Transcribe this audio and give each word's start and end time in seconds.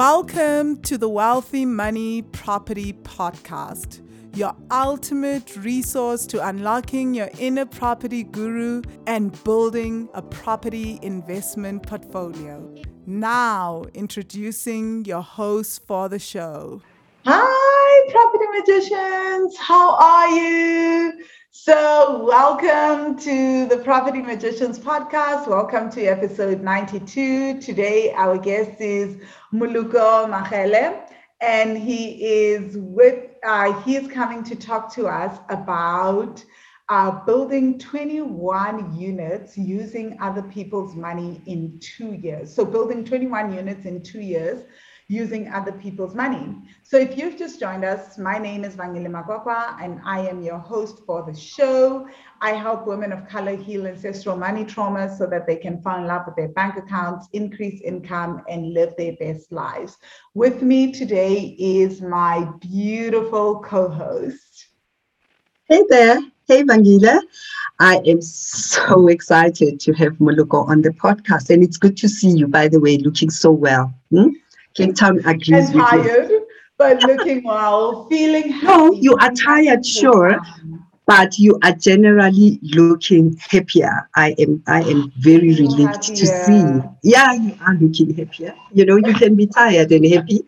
Welcome 0.00 0.80
to 0.84 0.96
the 0.96 1.10
Wealthy 1.10 1.66
Money 1.66 2.22
Property 2.22 2.94
Podcast, 2.94 4.00
your 4.34 4.56
ultimate 4.70 5.54
resource 5.58 6.24
to 6.28 6.42
unlocking 6.48 7.12
your 7.12 7.28
inner 7.38 7.66
property 7.66 8.22
guru 8.22 8.80
and 9.06 9.30
building 9.44 10.08
a 10.14 10.22
property 10.22 10.98
investment 11.02 11.82
portfolio. 11.82 12.74
Now, 13.04 13.84
introducing 13.92 15.04
your 15.04 15.20
host 15.20 15.86
for 15.86 16.08
the 16.08 16.18
show. 16.18 16.80
Hi, 17.26 18.10
property 18.10 18.46
magicians. 18.58 19.54
How 19.58 19.96
are 19.96 20.28
you? 20.30 21.12
So, 21.52 22.24
welcome 22.24 23.18
to 23.18 23.66
the 23.66 23.78
Property 23.78 24.22
Magicians 24.22 24.78
podcast. 24.78 25.48
Welcome 25.48 25.90
to 25.90 26.04
episode 26.04 26.60
92. 26.60 27.60
Today, 27.60 28.12
our 28.12 28.38
guest 28.38 28.80
is 28.80 29.16
Moloko 29.52 30.30
Machele, 30.30 31.02
and 31.40 31.76
he 31.76 32.24
is 32.24 32.76
with, 32.78 33.30
uh, 33.44 33.72
he 33.82 33.96
is 33.96 34.06
coming 34.06 34.44
to 34.44 34.54
talk 34.54 34.94
to 34.94 35.08
us 35.08 35.40
about 35.48 36.44
uh, 36.88 37.10
building 37.24 37.80
21 37.80 38.96
units 38.96 39.58
using 39.58 40.16
other 40.20 40.42
people's 40.42 40.94
money 40.94 41.42
in 41.46 41.80
two 41.80 42.12
years. 42.12 42.54
So, 42.54 42.64
building 42.64 43.04
21 43.04 43.52
units 43.52 43.86
in 43.86 44.04
two 44.04 44.20
years 44.20 44.62
using 45.10 45.48
other 45.48 45.72
people's 45.72 46.14
money. 46.14 46.54
So 46.84 46.96
if 46.96 47.18
you've 47.18 47.36
just 47.36 47.58
joined 47.58 47.84
us, 47.84 48.16
my 48.16 48.38
name 48.38 48.64
is 48.64 48.76
Vangile 48.76 49.08
Makwakwa 49.08 49.76
and 49.82 50.00
I 50.04 50.20
am 50.20 50.40
your 50.40 50.58
host 50.58 51.00
for 51.04 51.24
the 51.26 51.36
show. 51.36 52.06
I 52.40 52.52
help 52.52 52.86
women 52.86 53.10
of 53.12 53.26
color 53.28 53.56
heal 53.56 53.88
ancestral 53.88 54.36
money 54.36 54.64
trauma 54.64 55.12
so 55.18 55.26
that 55.26 55.48
they 55.48 55.56
can 55.56 55.82
fall 55.82 55.98
in 55.98 56.06
love 56.06 56.26
with 56.26 56.36
their 56.36 56.50
bank 56.50 56.76
accounts, 56.76 57.28
increase 57.32 57.80
income, 57.80 58.42
and 58.48 58.72
live 58.72 58.94
their 58.96 59.14
best 59.16 59.50
lives. 59.50 59.98
With 60.34 60.62
me 60.62 60.92
today 60.92 61.56
is 61.58 62.00
my 62.00 62.48
beautiful 62.60 63.60
co-host. 63.62 64.68
Hey 65.64 65.82
there. 65.88 66.20
Hey, 66.46 66.62
Vangile. 66.62 67.20
I 67.80 68.00
am 68.06 68.22
so 68.22 69.08
excited 69.08 69.80
to 69.80 69.92
have 69.94 70.12
Moloko 70.18 70.68
on 70.68 70.82
the 70.82 70.90
podcast. 70.90 71.50
And 71.50 71.64
it's 71.64 71.78
good 71.78 71.96
to 71.96 72.08
see 72.08 72.30
you, 72.30 72.46
by 72.46 72.68
the 72.68 72.78
way, 72.78 72.98
looking 72.98 73.30
so 73.30 73.50
well. 73.50 73.92
Hmm? 74.10 74.28
Cape 74.74 74.94
Town 74.94 75.18
agrees 75.26 75.70
tired, 75.72 76.30
but 76.78 77.02
looking 77.02 77.42
well, 77.44 78.08
feeling 78.08 78.50
happy. 78.50 78.66
No, 78.66 78.92
you 78.92 79.16
are 79.16 79.30
tired, 79.32 79.84
sure, 79.84 80.38
but 81.06 81.38
you 81.38 81.58
are 81.64 81.72
generally 81.72 82.60
looking 82.62 83.36
happier. 83.50 84.08
I 84.14 84.34
am 84.38 84.62
I 84.68 84.82
am 84.82 85.12
very 85.18 85.54
relieved 85.54 86.02
to 86.02 86.26
see. 86.26 86.64
Yeah, 87.02 87.32
you 87.32 87.56
are 87.66 87.74
looking 87.74 88.14
happier. 88.14 88.54
You 88.72 88.86
know, 88.86 88.96
you 88.96 89.12
can 89.14 89.34
be 89.34 89.46
tired 89.46 89.90
and 89.90 90.06
happy. 90.06 90.42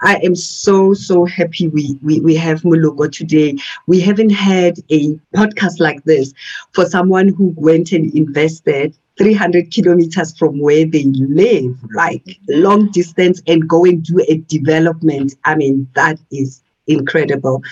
I 0.00 0.16
am 0.24 0.34
so, 0.34 0.94
so 0.94 1.26
happy 1.26 1.68
we 1.68 1.98
we, 2.02 2.20
we 2.20 2.34
have 2.36 2.62
Moloko 2.62 3.12
today. 3.12 3.56
We 3.86 4.00
haven't 4.00 4.30
had 4.30 4.78
a 4.90 5.20
podcast 5.34 5.80
like 5.80 6.02
this 6.04 6.32
for 6.72 6.86
someone 6.86 7.28
who 7.28 7.52
went 7.56 7.92
and 7.92 8.12
invested 8.14 8.96
300 9.18 9.70
kilometers 9.70 10.36
from 10.36 10.58
where 10.58 10.84
they 10.84 11.04
live, 11.04 11.76
like 11.94 12.38
long 12.48 12.90
distance, 12.90 13.42
and 13.46 13.68
go 13.68 13.84
and 13.84 14.02
do 14.02 14.24
a 14.28 14.38
development. 14.38 15.34
I 15.44 15.54
mean, 15.54 15.88
that 15.94 16.18
is 16.30 16.62
incredible. 16.86 17.62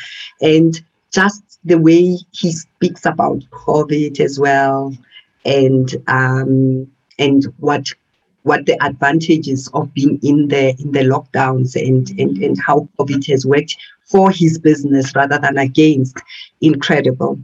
And 0.41 0.81
just 1.13 1.43
the 1.65 1.79
way 1.79 2.19
he 2.33 2.53
speaks 2.53 3.07
about 3.07 3.41
COVID 3.51 4.21
as 4.21 4.39
well, 4.39 4.97
and 5.45 5.95
um, 6.09 6.91
and 7.19 7.45
what 7.59 7.89
what 8.43 8.67
the 8.67 8.83
advantages 8.85 9.69
of 9.75 9.93
being 9.95 10.19
in 10.23 10.49
the 10.49 10.75
in 10.79 10.93
the 10.93 11.01
lockdowns 11.01 11.77
and 11.77 12.11
and 12.19 12.39
and 12.43 12.61
how 12.61 12.89
COVID 12.99 13.27
has 13.29 13.47
worked 13.47 13.77
for 14.05 14.31
his 14.31 14.59
business 14.59 15.15
rather 15.15 15.39
than 15.39 15.59
against. 15.59 16.19
Incredible. 16.61 17.39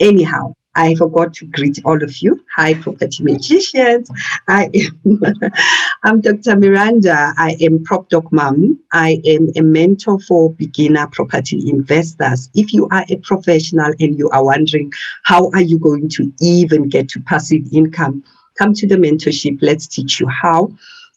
Anyhow, 0.00 0.54
I 0.74 0.94
forgot 0.94 1.34
to 1.34 1.46
greet 1.46 1.78
all 1.84 2.02
of 2.02 2.22
you. 2.22 2.42
Hi, 2.56 2.74
property 2.74 3.22
magicians. 3.22 4.10
I 4.48 4.70
am 4.74 5.20
I'm 6.02 6.20
Dr. 6.20 6.56
Miranda. 6.56 7.34
I 7.36 7.56
am 7.60 7.84
Prop 7.84 8.08
Doc 8.08 8.32
Mom. 8.32 8.80
I 8.92 9.20
am 9.26 9.50
a 9.56 9.62
mentor 9.62 10.18
for 10.20 10.50
beginner 10.54 11.06
property 11.08 11.68
investors. 11.68 12.48
If 12.54 12.72
you 12.72 12.88
are 12.90 13.04
a 13.10 13.16
professional 13.16 13.92
and 14.00 14.18
you 14.18 14.30
are 14.30 14.44
wondering 14.44 14.92
how 15.24 15.50
are 15.50 15.60
you 15.60 15.78
going 15.78 16.08
to 16.10 16.32
even 16.40 16.88
get 16.88 17.08
to 17.10 17.20
passive 17.20 17.62
income, 17.72 18.24
come 18.58 18.72
to 18.74 18.86
the 18.86 18.96
mentorship. 18.96 19.58
Let's 19.60 19.86
teach 19.86 20.20
you 20.20 20.28
how. 20.28 20.72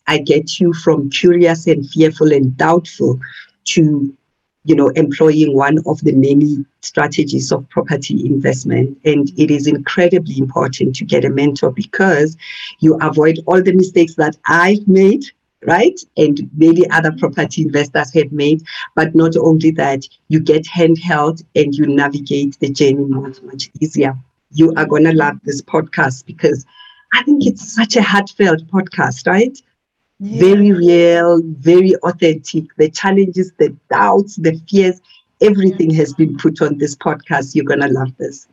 I 0.07 0.19
get 0.19 0.59
you 0.59 0.73
from 0.73 1.09
curious 1.09 1.65
and 1.65 1.89
fearful 1.89 2.31
and 2.31 2.55
doubtful 2.57 3.19
to 3.65 4.15
you 4.65 4.75
know, 4.75 4.89
employing 4.89 5.55
one 5.55 5.77
of 5.85 6.01
the 6.01 6.11
many 6.11 6.65
strategies 6.81 7.51
of 7.51 7.69
property 7.69 8.25
investment. 8.25 8.97
And 9.05 9.31
it 9.37 9.51
is 9.51 9.67
incredibly 9.67 10.37
important 10.37 10.95
to 10.97 11.05
get 11.05 11.23
a 11.23 11.29
mentor 11.29 11.71
because 11.71 12.35
you 12.79 12.97
avoid 13.01 13.39
all 13.45 13.61
the 13.61 13.73
mistakes 13.73 14.15
that 14.15 14.35
I've 14.47 14.87
made, 14.87 15.23
right? 15.65 15.99
And 16.17 16.49
many 16.57 16.89
other 16.89 17.11
property 17.11 17.61
investors 17.61 18.11
have 18.13 18.31
made. 18.31 18.63
But 18.95 19.13
not 19.13 19.37
only 19.37 19.71
that, 19.71 20.07
you 20.29 20.39
get 20.39 20.65
handheld 20.65 21.43
and 21.55 21.73
you 21.73 21.85
navigate 21.85 22.59
the 22.59 22.69
journey 22.69 23.05
much, 23.05 23.41
much 23.43 23.69
easier. 23.79 24.17
You 24.51 24.73
are 24.77 24.85
going 24.85 25.03
to 25.03 25.13
love 25.13 25.37
this 25.43 25.61
podcast 25.61 26.25
because 26.25 26.65
I 27.13 27.23
think 27.23 27.45
it's 27.45 27.73
such 27.73 27.95
a 27.95 28.01
heartfelt 28.01 28.65
podcast, 28.67 29.27
right? 29.27 29.57
Yeah. 30.19 30.39
Very 30.39 30.71
real, 30.71 31.41
very 31.43 31.95
authentic. 31.95 32.65
The 32.77 32.89
challenges, 32.89 33.51
the 33.59 33.75
doubts, 33.91 34.37
the 34.37 34.59
fears, 34.69 35.01
everything 35.41 35.93
has 35.93 36.13
been 36.13 36.37
put 36.37 36.61
on 36.61 36.77
this 36.77 36.95
podcast. 36.95 37.53
You're 37.53 37.65
going 37.65 37.81
to 37.81 37.89
love 37.89 38.15
this. 38.17 38.47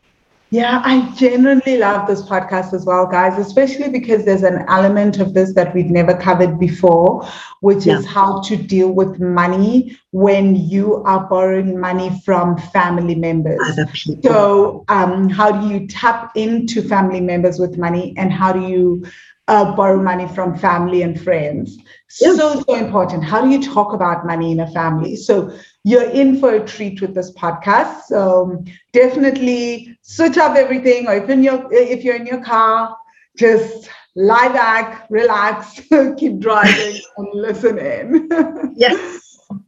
Yeah, 0.52 0.82
I 0.84 1.10
genuinely 1.16 1.78
love 1.78 2.06
this 2.06 2.20
podcast 2.20 2.74
as 2.74 2.84
well, 2.84 3.06
guys, 3.06 3.38
especially 3.38 3.88
because 3.88 4.26
there's 4.26 4.42
an 4.42 4.66
element 4.68 5.18
of 5.18 5.32
this 5.32 5.54
that 5.54 5.74
we've 5.74 5.88
never 5.88 6.14
covered 6.14 6.60
before, 6.60 7.26
which 7.60 7.86
yeah. 7.86 7.98
is 7.98 8.04
how 8.04 8.42
to 8.42 8.56
deal 8.58 8.92
with 8.92 9.18
money 9.18 9.98
when 10.10 10.54
you 10.54 10.96
are 11.04 11.26
borrowing 11.26 11.80
money 11.80 12.20
from 12.22 12.58
family 12.58 13.14
members. 13.14 13.60
Other 13.66 13.86
people. 13.94 14.30
So, 14.30 14.84
um, 14.88 15.30
how 15.30 15.58
do 15.58 15.68
you 15.68 15.86
tap 15.86 16.32
into 16.36 16.82
family 16.82 17.22
members 17.22 17.58
with 17.58 17.78
money 17.78 18.12
and 18.18 18.30
how 18.30 18.52
do 18.52 18.60
you 18.60 19.06
uh, 19.48 19.75
borrow 19.76 20.03
money 20.03 20.28
from 20.28 20.56
family 20.56 21.03
and 21.03 21.20
friends. 21.20 21.76
Yes. 22.20 22.36
So, 22.36 22.62
so 22.62 22.75
important. 22.75 23.25
How 23.25 23.42
do 23.42 23.48
you 23.50 23.62
talk 23.62 23.92
about 23.92 24.26
money 24.26 24.53
in 24.53 24.60
a 24.60 24.70
family? 24.70 25.16
So, 25.16 25.50
you're 25.84 26.08
in 26.10 26.38
for 26.38 26.54
a 26.54 26.64
treat 26.66 27.00
with 27.00 27.14
this 27.14 27.32
podcast. 27.32 28.02
So, 28.02 28.62
definitely 28.92 29.97
switch 30.02 30.38
up 30.38 30.56
everything, 30.56 31.06
or 31.08 31.14
if, 31.14 31.28
in 31.28 31.42
your, 31.42 31.69
if 31.72 32.04
you're 32.04 32.16
in 32.16 32.26
your 32.26 32.42
car, 32.42 32.97
just 33.36 33.88
lie 34.14 34.48
back, 34.48 35.06
relax, 35.10 35.81
keep 36.19 36.38
driving, 36.38 37.00
and 37.16 37.28
listen 37.34 37.78
in. 37.78 38.28
yes, 38.76 39.20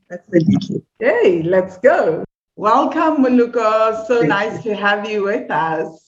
that's 0.09 0.27
the 0.29 0.45
key. 0.61 0.83
Hey, 0.99 1.43
let's 1.43 1.79
go. 1.79 2.25
Welcome, 2.57 3.25
Moloko. 3.25 4.07
So 4.07 4.21
Thank 4.21 4.29
nice 4.29 4.65
you. 4.65 4.71
to 4.71 4.77
have 4.77 5.09
you 5.09 5.25
with 5.25 5.51
us. 5.51 6.04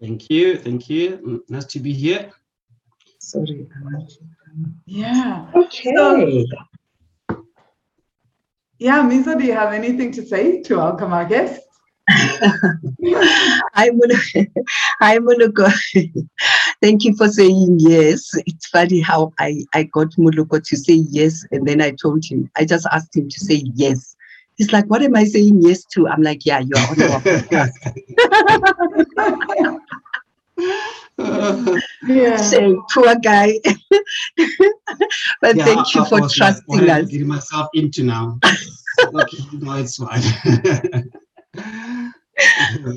Thank 0.00 0.30
you. 0.30 0.58
Thank 0.58 0.90
you. 0.90 1.18
Mm, 1.18 1.40
nice 1.48 1.64
to 1.66 1.80
be 1.80 1.92
here. 1.92 2.30
Sorry. 3.18 3.66
Uh, 3.72 4.00
yeah. 4.84 5.50
Okay. 5.54 5.94
So, 5.96 6.44
yeah, 8.78 9.02
Misa, 9.02 9.38
do 9.38 9.44
you 9.44 9.54
have 9.54 9.72
anything 9.72 10.12
to 10.12 10.24
say 10.24 10.62
to 10.62 10.76
welcome 10.76 11.12
our 11.12 11.24
guest? 11.24 11.62
I'm 13.74 13.98
gonna 13.98 14.18
I'm 15.00 15.26
gonna 15.26 15.48
go. 15.48 15.68
Thank 16.82 17.04
you 17.04 17.16
for 17.16 17.28
saying 17.28 17.78
yes. 17.80 18.30
It's 18.46 18.66
funny 18.66 19.00
how 19.00 19.32
I, 19.38 19.64
I 19.74 19.84
got 19.84 20.10
Moloko 20.12 20.62
to 20.62 20.76
say 20.76 21.04
yes, 21.10 21.44
and 21.50 21.66
then 21.66 21.80
I 21.80 21.90
told 21.90 22.24
him, 22.24 22.50
I 22.56 22.64
just 22.64 22.86
asked 22.92 23.16
him 23.16 23.28
to 23.28 23.40
say 23.40 23.62
yes. 23.74 24.14
He's 24.56 24.72
like, 24.72 24.86
what 24.86 25.02
am 25.02 25.16
I 25.16 25.24
saying 25.24 25.62
yes 25.62 25.84
to? 25.92 26.08
I'm 26.08 26.22
like, 26.22 26.46
yeah, 26.46 26.60
you're 26.60 26.78
on 26.78 26.96
your 26.96 27.08
podcast. 27.08 27.72
Yeah. 30.58 32.36
Say, 32.36 32.76
poor 32.92 33.14
guy. 33.16 33.58
but 35.40 35.56
yeah, 35.56 35.64
thank 35.64 35.94
you 35.94 36.04
for 36.06 36.22
I 36.22 36.28
trusting 36.28 36.90
us. 36.90 37.08
Getting 37.08 37.26
myself 37.26 37.68
into 37.74 38.04
now. 38.04 38.38
okay, 39.00 39.38
no, 39.52 39.76
it's 39.76 39.96
fine. 39.96 40.22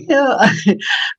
yeah. 0.07 0.51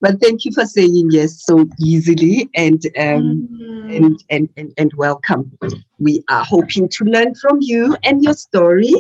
but 0.01 0.21
thank 0.21 0.45
you 0.45 0.53
for 0.53 0.67
saying 0.67 1.09
yes 1.11 1.43
so 1.43 1.67
easily 1.79 2.51
and 2.55 2.85
um 2.99 3.49
mm. 3.51 3.97
and, 3.97 4.25
and 4.29 4.49
and 4.59 4.75
and 4.77 4.93
welcome 4.93 5.51
we 5.99 6.23
are 6.29 6.45
hoping 6.45 6.87
to 6.87 7.05
learn 7.05 7.35
from 7.35 7.57
you 7.63 7.97
and 8.03 8.23
your 8.23 8.35
story 8.35 8.93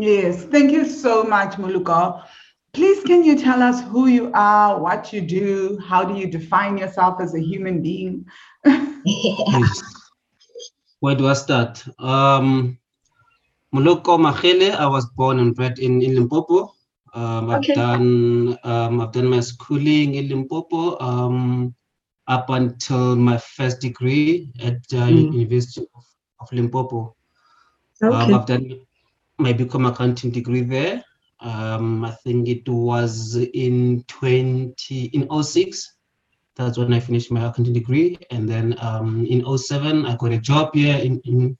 Yes, 0.00 0.44
thank 0.44 0.70
you 0.70 0.86
so 0.86 1.24
much, 1.24 1.56
Moloko. 1.56 2.22
Please, 2.72 3.02
can 3.04 3.24
you 3.24 3.36
tell 3.38 3.62
us 3.62 3.82
who 3.82 4.06
you 4.06 4.30
are, 4.34 4.78
what 4.80 5.12
you 5.12 5.20
do, 5.20 5.78
how 5.84 6.04
do 6.04 6.14
you 6.14 6.26
define 6.30 6.76
yourself 6.78 7.20
as 7.20 7.34
a 7.34 7.40
human 7.40 7.82
being? 7.82 8.24
Where 11.00 11.14
do 11.14 11.28
I 11.28 11.32
start? 11.34 11.84
Um, 11.98 12.78
Moloko 13.74 14.18
Machele, 14.18 14.72
I 14.74 14.86
was 14.86 15.06
born 15.16 15.38
and 15.38 15.54
bred 15.54 15.78
in, 15.78 16.02
in 16.02 16.14
Limpopo. 16.14 16.74
Um, 17.14 17.50
I've 17.50 17.58
Okay. 17.60 17.74
done 17.74 18.58
um, 18.64 19.00
I've 19.00 19.12
done 19.12 19.26
my 19.26 19.40
schooling 19.40 20.14
in 20.14 20.28
Limpopo 20.28 20.98
um, 21.00 21.74
up 22.26 22.50
until 22.50 23.16
my 23.16 23.38
first 23.38 23.80
degree 23.80 24.50
at 24.60 24.76
uh, 24.92 25.06
Mm. 25.08 25.32
University 25.32 25.86
of, 25.94 26.04
of 26.40 26.52
Limpopo. 26.52 27.14
Um, 28.02 28.12
Okay. 28.12 28.34
I've 28.34 28.46
done 28.46 28.80
my 29.38 29.52
BCom 29.52 29.88
accounting 29.88 30.30
degree 30.30 30.62
there. 30.62 31.02
Um, 31.40 32.04
I 32.04 32.10
think 32.10 32.48
it 32.48 32.68
was 32.68 33.36
in 33.36 34.04
20 34.08 35.04
in 35.12 35.42
06. 35.42 35.94
That's 36.56 36.76
when 36.76 36.92
I 36.92 36.98
finished 37.00 37.30
my 37.30 37.46
accounting 37.46 37.72
degree, 37.72 38.18
and 38.32 38.48
then 38.48 38.76
um, 38.80 39.24
in 39.26 39.44
07 39.56 40.04
I 40.06 40.16
got 40.16 40.32
a 40.32 40.38
job 40.38 40.74
here 40.74 40.96
in 40.98 41.20
in, 41.24 41.56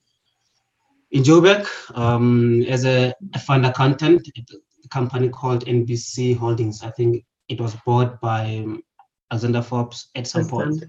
in 1.13 1.23
Joburg 1.23 1.67
um, 1.97 2.63
as 2.63 2.85
a, 2.85 3.15
a 3.35 3.39
fund 3.39 3.65
accountant 3.65 4.27
at 4.37 4.45
a 4.85 4.89
company 4.89 5.29
called 5.29 5.65
NBC 5.67 6.37
Holdings. 6.37 6.83
I 6.83 6.91
think 6.91 7.25
it 7.49 7.61
was 7.61 7.77
bought 7.87 8.21
by 8.21 8.57
um, 8.65 8.83
Alexander 9.31 9.63
Forbes 9.63 10.09
at 10.17 10.27
some 10.27 10.49
point. 10.49 10.85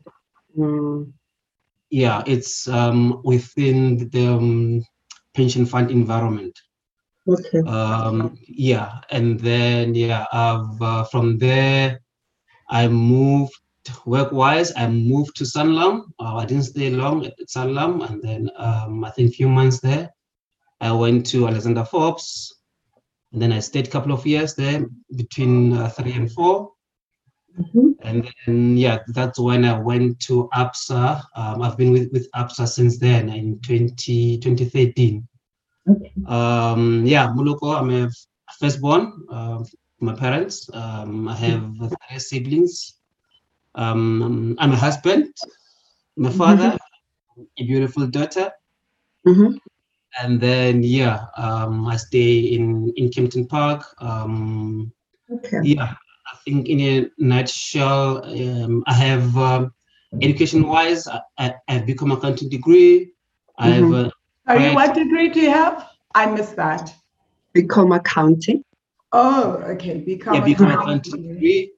Mm, 0.58 1.14
Yeah, 1.92 2.24
it's 2.26 2.68
um, 2.68 3.22
within 3.24 4.10
the 4.10 4.28
um, 4.28 4.84
pension 5.36 5.66
fund 5.66 5.92
environment. 5.92 6.60
Okay. 7.30 7.60
um 7.78 8.38
yeah 8.48 8.90
and 9.12 9.40
then 9.40 9.94
yeah 9.94 10.26
i've 10.34 10.82
uh, 10.82 11.04
from 11.12 11.38
there 11.38 12.00
i 12.70 12.88
moved 12.88 13.54
work 14.06 14.32
wise 14.32 14.72
i 14.76 14.88
moved 14.88 15.36
to 15.36 15.44
sanlam 15.44 15.94
uh, 16.20 16.36
i 16.42 16.46
didn't 16.46 16.64
stay 16.74 16.90
long 16.90 17.26
at 17.26 17.36
sanlam 17.56 17.94
and 18.10 18.22
then 18.28 18.50
um 18.58 19.04
i 19.04 19.12
think 19.12 19.30
a 19.30 19.38
few 19.40 19.50
months 19.50 19.80
there 19.80 20.06
i 20.82 20.92
went 20.92 21.26
to 21.32 21.48
alexander 21.48 21.86
forbes 21.86 22.28
and 23.32 23.42
then 23.42 23.52
i 23.52 23.60
stayed 23.60 23.88
a 23.88 23.92
couple 23.92 24.12
of 24.12 24.26
years 24.26 24.56
there 24.56 24.86
between 25.16 25.74
uh, 25.74 25.90
three 25.90 26.14
and 26.14 26.32
four 26.32 26.72
Mhm. 27.60 27.96
and 28.08 28.20
then 28.46 28.78
yeah 28.78 29.00
that's 29.16 29.40
when 29.40 29.66
i 29.66 29.78
went 29.78 30.20
to 30.28 30.48
Absa 30.54 31.22
um, 31.36 31.62
i've 31.64 31.78
been 31.78 31.92
with, 31.92 32.08
with 32.14 32.26
Absa 32.42 32.66
since 32.68 32.98
then 33.00 33.30
in 33.30 33.60
20 33.60 34.38
2013 34.40 35.28
Okay. 35.90 36.12
um, 36.28 37.06
yeah, 37.06 37.28
Moloko, 37.28 37.76
I'm 37.80 37.90
a 37.90 38.10
firstborn. 38.60 39.26
Uh, 39.30 39.64
my 40.00 40.14
parents. 40.14 40.70
Um, 40.74 41.28
I 41.28 41.36
have 41.36 41.76
three 41.78 42.20
siblings. 42.20 42.96
Um, 43.76 44.56
I'm 44.60 44.72
a 44.72 44.76
husband. 44.76 45.34
My 46.16 46.30
father, 46.32 46.78
a 47.58 47.64
beautiful 47.64 48.08
daughter, 48.08 48.52
Mhm. 49.26 49.60
and 50.22 50.40
then 50.42 50.84
yeah, 50.84 51.26
um, 51.38 51.88
I 51.88 51.96
stay 51.98 52.40
in 52.40 52.92
in 52.96 53.10
Kempton 53.10 53.48
Park. 53.48 53.84
Um, 54.00 54.92
Okay. 55.32 55.60
yeah, 55.64 55.94
I 56.32 56.36
think 56.44 56.68
in 56.68 56.80
a 56.80 57.10
nutshell, 57.18 58.24
um, 58.26 58.84
I 58.88 58.94
have 58.94 59.38
um, 59.38 59.72
education-wise, 60.22 61.08
I, 61.08 61.22
I, 61.38 61.54
I've 61.68 61.84
BCom 61.84 62.12
a 62.12 62.16
accounting 62.18 62.50
degree. 62.50 63.12
I 63.58 63.70
have 63.70 63.92
a 63.92 64.12
Sorry, 64.48 64.60
Right. 64.60 64.76
what 64.76 64.96
degree 64.96 65.30
do 65.30 65.40
you 65.42 65.52
have? 65.52 65.88
I 66.16 66.26
missed 66.26 66.56
that. 66.56 66.94
BCom 67.56 67.96
accounting. 67.96 68.64
Oh, 69.12 69.54
okay. 69.74 70.02
BCom 70.02 70.34
yeah, 70.36 70.42
BCom 70.42 70.74
accountant. 70.74 71.08
accounting 71.08 71.34
degree. 71.34 71.72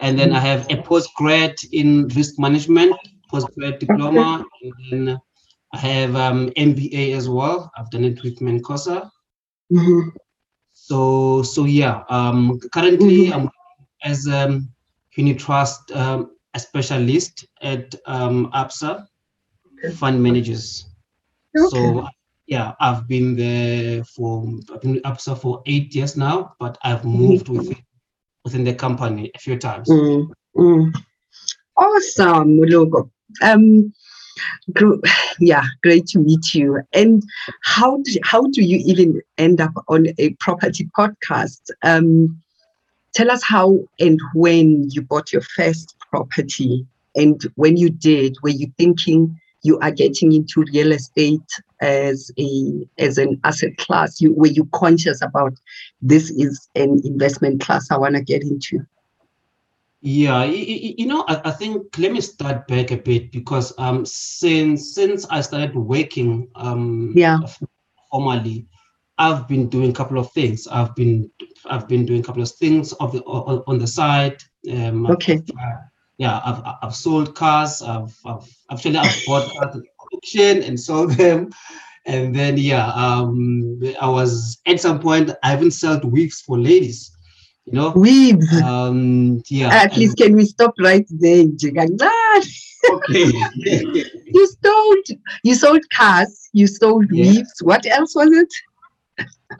And 0.00 0.18
then 0.18 0.32
I 0.32 0.40
have 0.40 0.66
a 0.70 0.76
postgrad 0.82 1.54
in 1.72 2.08
risk 2.08 2.38
management, 2.38 2.96
postgrad 3.32 3.78
diploma, 3.78 4.44
and 4.62 4.72
then 4.90 5.20
I 5.72 5.78
have 5.78 6.16
um, 6.16 6.50
MBA 6.50 7.14
as 7.14 7.28
well. 7.28 7.70
I've 7.76 7.90
done 7.90 8.04
it 8.04 8.22
with 8.22 8.40
MANCOSA. 8.40 9.08
Mhm. 9.72 10.12
So 10.72 11.42
so 11.42 11.64
yeah, 11.64 12.02
um, 12.08 12.58
currently 12.74 13.32
I'm 13.32 13.48
as 14.02 14.26
um, 14.26 14.68
unit 15.16 15.38
trust 15.38 15.92
um, 15.92 16.32
a 16.54 16.58
specialist 16.58 17.46
at 17.62 17.94
um, 18.06 18.50
Absa 18.52 19.06
fund 19.94 20.22
managers. 20.22 20.86
So 21.56 22.08
yeah, 22.46 22.72
I've 22.80 23.06
been 23.06 23.36
there 23.36 24.04
for 24.04 24.46
I've 24.72 24.80
been 24.80 24.94
with 24.94 25.02
Absa 25.02 25.38
for 25.38 25.62
eight 25.66 25.94
years 25.94 26.16
now, 26.16 26.54
but 26.58 26.78
I've 26.82 27.04
moved 27.04 27.48
within 27.48 27.82
within 28.44 28.64
the 28.64 28.74
company 28.74 29.30
a 29.34 29.38
few 29.38 29.58
times. 29.58 29.88
Mm, 29.88 30.30
mm. 30.56 30.94
Awesome, 31.76 32.58
Mulogo. 32.58 33.10
Um, 33.42 33.92
yeah, 35.40 35.64
great 35.82 36.06
to 36.08 36.18
meet 36.18 36.54
you. 36.54 36.80
And 36.92 37.22
how 37.62 37.98
do, 37.98 38.18
how 38.22 38.42
do 38.42 38.62
you 38.62 38.78
even 38.84 39.20
end 39.38 39.60
up 39.60 39.72
on 39.88 40.06
a 40.18 40.30
property 40.40 40.88
podcast? 40.98 41.70
Um, 41.82 42.40
tell 43.14 43.30
us 43.30 43.42
how 43.42 43.78
and 44.00 44.20
when 44.34 44.90
you 44.90 45.02
bought 45.02 45.32
your 45.32 45.42
first 45.42 45.96
property, 46.10 46.86
and 47.14 47.42
when 47.54 47.76
you 47.76 47.90
did, 47.90 48.36
were 48.42 48.50
you 48.50 48.72
thinking 48.78 49.38
you 49.62 49.78
are 49.80 49.90
getting 49.90 50.32
into 50.32 50.64
real 50.72 50.92
estate 50.92 51.40
as 51.80 52.30
a 52.38 52.86
as 52.98 53.18
an 53.18 53.40
asset 53.44 53.76
class? 53.78 54.20
You 54.20 54.34
were 54.34 54.48
you 54.48 54.64
conscious 54.72 55.22
about 55.22 55.54
this 56.00 56.30
is 56.30 56.68
an 56.74 57.00
investment 57.04 57.60
class 57.60 57.90
I 57.90 57.96
want 57.96 58.16
to 58.16 58.22
get 58.22 58.42
into? 58.42 58.84
Yeah, 60.04 60.42
you 60.44 61.06
know, 61.06 61.24
I, 61.28 61.40
I 61.44 61.50
think 61.52 61.96
let 61.96 62.10
me 62.10 62.20
start 62.20 62.66
back 62.66 62.90
a 62.90 62.96
bit 62.96 63.30
because 63.30 63.72
um 63.78 64.04
since 64.04 64.94
since 64.94 65.24
I 65.26 65.40
started 65.42 65.76
working 65.76 66.48
um 66.56 67.12
Yeah. 67.16 67.38
formally, 68.10 68.66
I've 69.18 69.46
been 69.46 69.68
doing 69.68 69.90
a 69.90 69.94
couple 69.94 70.18
of 70.18 70.32
things. 70.32 70.66
I've 70.66 70.94
been 70.96 71.30
I've 71.66 71.86
been 71.86 72.04
doing 72.04 72.20
a 72.20 72.24
couple 72.24 72.42
of 72.42 72.50
things 72.50 72.92
of 72.94 73.12
the 73.12 73.22
on, 73.22 73.62
on 73.68 73.78
the 73.78 73.86
side. 73.86 74.42
Um, 74.70 75.06
I've- 75.06 75.12
Okay. 75.14 75.34
uh, 75.36 75.76
yeah, 76.18 76.40
I've 76.44 76.62
I've 76.82 76.94
sold 76.94 77.34
cars. 77.34 77.82
I've 77.82 78.16
I've 78.24 78.48
actually 78.70 78.96
I've 78.96 79.24
bought 79.26 79.50
cars 79.52 79.76
at 79.76 79.82
auction 80.14 80.62
and 80.62 80.78
sold 80.78 81.10
them. 81.16 81.50
And 82.06 82.34
then 82.34 82.56
yeah, 82.56 82.88
um, 82.92 83.80
I 84.00 84.08
was 84.08 84.60
at 84.66 84.80
some 84.80 85.00
point 85.00 85.30
I 85.42 85.54
even 85.56 85.70
sold 85.70 86.04
wigs 86.04 86.40
for 86.40 86.58
ladies, 86.58 87.10
you 87.64 87.72
know. 87.74 87.90
Weaves. 87.90 88.52
Um, 88.60 89.42
yeah. 89.48 89.68
At 89.72 89.96
least 89.96 90.16
can 90.18 90.34
we 90.34 90.44
stop 90.44 90.74
right 90.78 91.06
there, 91.10 91.44
Njigancane? 91.44 92.46
okay. 92.92 94.04
You 94.34 94.46
sold 94.64 95.06
you 95.44 95.54
sold 95.54 95.82
cars, 95.94 96.48
you 96.52 96.66
sold 96.66 97.06
Yeah. 97.10 97.24
weaves. 97.24 97.52
What 97.62 97.86
else 97.86 98.14
was 98.14 98.30
it? 98.32 98.52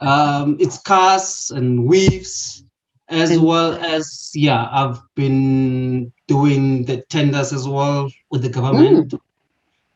um, 0.01 0.57
it's 0.59 0.79
cars 0.81 1.51
and 1.55 1.85
weaves, 1.85 2.63
as 3.09 3.37
well 3.39 3.73
as 3.75 4.31
yeah, 4.33 4.67
I've 4.71 4.99
been 5.15 6.11
doing 6.27 6.85
the 6.85 7.03
tenders 7.09 7.53
as 7.53 7.67
well 7.67 8.09
with 8.31 8.41
the 8.41 8.49
government, 8.49 9.13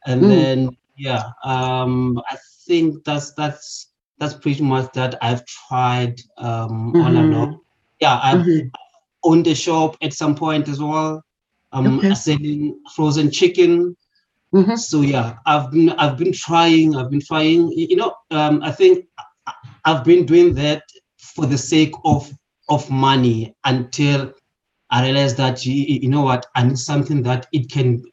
and 0.06 0.24
Mm. 0.24 0.28
then 0.30 0.78
yeah, 0.98 1.24
um, 1.44 2.22
I 2.30 2.38
think 2.66 3.04
that's 3.06 3.34
that's 3.34 3.92
that's 4.20 4.34
pretty 4.34 4.64
much 4.64 4.92
that 4.94 5.16
I've 5.22 5.46
tried 5.46 6.20
um, 6.38 6.96
all 6.96 7.12
Mhm. 7.12 7.32
along. 7.34 7.60
Yeah, 8.00 8.20
I've 8.24 8.40
Mhm. 8.46 8.72
owned 9.24 9.48
a 9.48 9.56
shop 9.56 9.96
at 10.02 10.14
some 10.14 10.36
point 10.36 10.68
as 10.68 10.80
well. 10.82 11.24
Um, 11.72 12.00
Okay. 12.00 12.14
selling 12.16 12.80
frozen 12.96 13.30
chicken. 13.32 13.96
Mhm. 14.54 14.78
So 14.78 15.02
yeah, 15.02 15.38
I've 15.46 15.72
been 15.72 15.90
I've 15.92 16.18
been 16.18 16.34
trying. 16.34 16.96
I've 16.96 17.12
been 17.12 17.22
trying. 17.22 17.70
You 17.72 17.96
know, 17.96 18.16
um, 18.32 18.62
I 18.64 18.72
think 18.72 19.06
I've 19.86 20.04
been 20.04 20.26
doing 20.26 20.54
that 20.56 20.84
for 21.18 21.46
the 21.46 21.58
sake 21.58 21.94
of 22.06 22.32
of 22.70 22.90
money 22.90 23.54
until 23.66 24.34
I 24.90 25.04
realized 25.04 25.38
that 25.38 25.66
you, 25.66 26.10
know 26.10 26.22
what 26.22 26.46
I 26.56 26.64
need 26.64 26.78
something 26.80 27.22
that 27.24 27.48
it 27.52 27.72
can. 27.72 28.04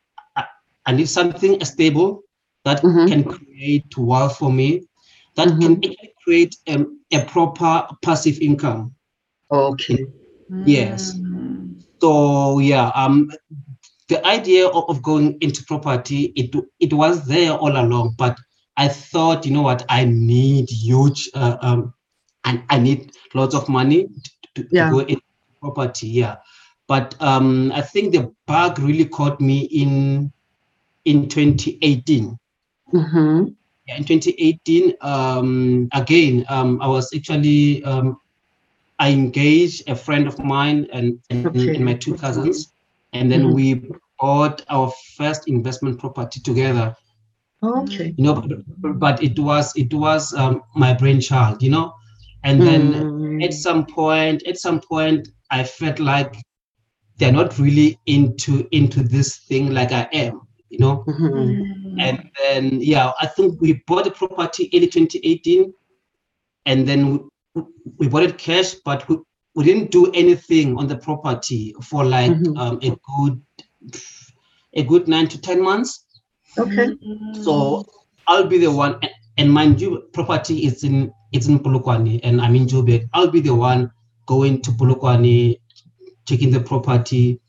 I, 0.87 0.93
need 0.93 1.09
something 1.09 1.65
stable 1.65 2.23
that 2.65 2.83
Mhm. 2.83 3.09
can 3.09 3.25
create 3.25 3.97
wealth 3.97 4.37
for 4.39 4.53
me, 4.53 4.87
that 5.37 5.49
Mhm. 5.49 5.61
can 5.61 5.77
actually 5.77 6.15
create 6.25 6.57
um, 6.69 7.01
a 7.13 7.25
proper 7.25 7.87
passive 8.03 8.39
income. 8.41 8.95
Okay. 9.51 10.07
Yes. 10.67 11.15
Mm. 11.15 11.83
So 12.01 12.59
yeah, 12.59 12.91
um, 12.95 13.31
the 14.09 14.25
idea 14.27 14.69
of, 14.69 14.85
of 14.89 15.03
going 15.03 15.39
into 15.41 15.65
property, 15.65 16.33
it 16.37 16.55
it 16.81 16.93
was 16.93 17.27
there 17.27 17.53
all 17.53 17.73
along, 17.77 18.15
but 18.19 18.39
I 18.77 18.89
thought, 18.89 19.47
you 19.47 19.53
know 19.53 19.63
what, 19.63 19.85
I 19.89 20.05
need 20.05 20.69
huge, 20.71 21.31
uh, 21.35 21.57
um, 21.63 21.95
and 22.45 22.63
I 22.69 22.79
need 22.79 23.13
lots 23.35 23.55
of 23.55 23.69
money 23.69 24.09
to, 24.55 24.65
to 24.65 24.69
Yeah. 24.71 24.91
go 24.91 24.99
into 25.01 25.23
property. 25.61 26.09
Yeah, 26.09 26.37
but 26.89 27.15
um, 27.21 27.73
I 27.73 27.83
think 27.83 28.13
the 28.13 28.33
bug 28.47 28.79
really 28.79 29.07
caught 29.07 29.41
me 29.41 29.63
in 29.65 30.33
in 31.05 31.29
2018. 31.29 32.39
hmm 32.93 33.45
Yeah, 33.87 33.97
in 33.97 34.05
2018, 34.05 34.95
um, 35.01 35.89
again, 35.93 36.45
um, 36.49 36.81
I 36.83 36.89
was 36.89 37.11
actually 37.15 37.83
um, 37.85 38.17
I 38.99 39.11
engaged 39.13 39.89
a 39.89 39.97
friend 39.97 40.27
of 40.27 40.39
mine 40.39 40.87
and, 40.93 41.19
and, 41.31 41.47
Okay. 41.47 41.75
and 41.77 41.85
my 41.85 41.95
two 41.95 42.15
cousins, 42.15 42.73
and 43.13 43.31
then 43.31 43.43
Mhm. 43.43 43.55
we 43.55 43.83
bought 44.21 44.63
our 44.69 44.91
first 45.17 45.49
investment 45.49 45.99
property 45.99 46.41
together. 46.41 46.95
Okay. 47.63 48.15
you 48.17 48.25
know 48.25 48.35
but, 48.81 48.99
but 48.99 49.23
it 49.23 49.39
was 49.39 49.73
it 49.77 49.93
was 49.93 50.35
um, 50.35 50.63
my 50.75 50.93
brainchild 50.95 51.63
you 51.63 51.71
know 51.71 51.93
and 52.45 52.63
then 52.63 52.93
Mm. 52.93 53.43
at 53.45 53.53
some 53.53 53.87
point 53.87 54.43
at 54.47 54.57
some 54.59 54.81
point 54.81 55.29
i 55.51 55.63
felt 55.65 55.99
like 55.99 56.35
they're 57.19 57.33
not 57.33 57.59
really 57.59 57.99
into 58.07 58.67
into 58.73 59.03
this 59.03 59.39
thing 59.39 59.73
like 59.73 59.93
i 59.93 60.09
am 60.13 60.41
you 60.71 60.79
know 60.79 61.05
Mhm. 61.07 61.97
and 62.01 62.31
then 62.39 62.81
yeah 62.81 63.13
i 63.21 63.27
think 63.27 63.61
we 63.61 63.75
bought 63.87 64.05
the 64.05 64.11
property 64.11 64.69
early 64.75 64.87
2018 64.89 65.73
and 66.67 66.89
then 66.89 67.29
we, 67.55 67.63
we 67.99 68.09
bought 68.09 68.23
it 68.25 68.37
cash 68.39 68.75
but 68.85 69.09
we, 69.09 69.17
we 69.55 69.65
didn't 69.65 69.91
do 69.93 70.11
anything 70.13 70.77
on 70.77 70.89
the 70.89 70.97
property 70.97 71.75
for 71.83 72.05
like 72.05 72.33
Mhm. 72.33 72.59
um, 72.59 72.79
a 72.83 72.91
good 73.17 73.41
a 74.75 74.83
good 74.83 75.07
nine 75.09 75.29
to 75.29 75.41
ten 75.41 75.63
months 75.63 76.05
Okay. 76.59 76.89
so 77.43 77.85
I'll 78.27 78.47
be 78.47 78.59
the 78.59 78.71
one, 78.71 78.95
and- 79.03 79.11
and 79.37 79.53
mind 79.53 79.81
you, 79.81 80.03
property 80.13 80.65
is 80.67 80.85
in 80.85 81.13
it's 81.33 81.49
in 81.49 81.59
Polokwane, 81.59 82.21
and 82.23 82.41
I'm 82.41 82.55
in 82.55 82.67
Joburg. 82.67 83.09
I'll 83.13 83.31
be 83.31 83.41
the 83.41 83.53
one 83.55 83.91
going 84.27 84.63
to 84.63 84.71
Polokwane, 84.71 85.59
checking 86.27 86.51
the 86.51 86.61
property, 86.61 87.41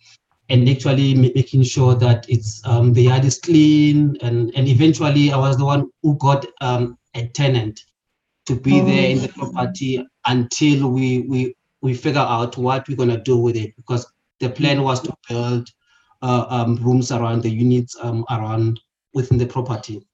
and 0.49 0.69
actually 0.69 1.13
making 1.15 1.63
sure 1.63 1.95
that 1.95 2.25
it's 2.29 2.61
um, 2.65 2.93
the 2.93 3.03
yard 3.03 3.25
is 3.25 3.39
clean, 3.39 4.17
and 4.21 4.53
and 4.55 4.67
eventually 4.67 5.31
I 5.31 5.37
was 5.37 5.57
the 5.57 5.65
one 5.65 5.89
who 6.01 6.17
got 6.17 6.45
um, 6.61 6.97
a 7.15 7.27
tenant 7.27 7.81
to 8.45 8.55
be 8.55 8.79
there 8.79 9.09
in 9.09 9.21
the 9.21 9.29
property 9.29 10.05
until 10.25 10.89
we 10.89 11.21
we 11.21 11.55
we 11.81 11.93
figure 11.93 12.19
out 12.19 12.57
what 12.57 12.87
we're 12.87 12.97
gonna 12.97 13.21
do 13.21 13.37
with 13.37 13.55
it 13.55 13.75
because 13.75 14.05
the 14.39 14.49
plan 14.49 14.83
was 14.83 15.01
to 15.01 15.13
build 15.29 15.69
uh, 16.21 16.45
um, 16.49 16.75
rooms 16.77 17.11
around 17.11 17.41
the 17.43 17.49
units 17.49 17.95
um, 18.01 18.25
around 18.29 18.79
within 19.13 19.37
the 19.37 19.45
property. 19.45 20.05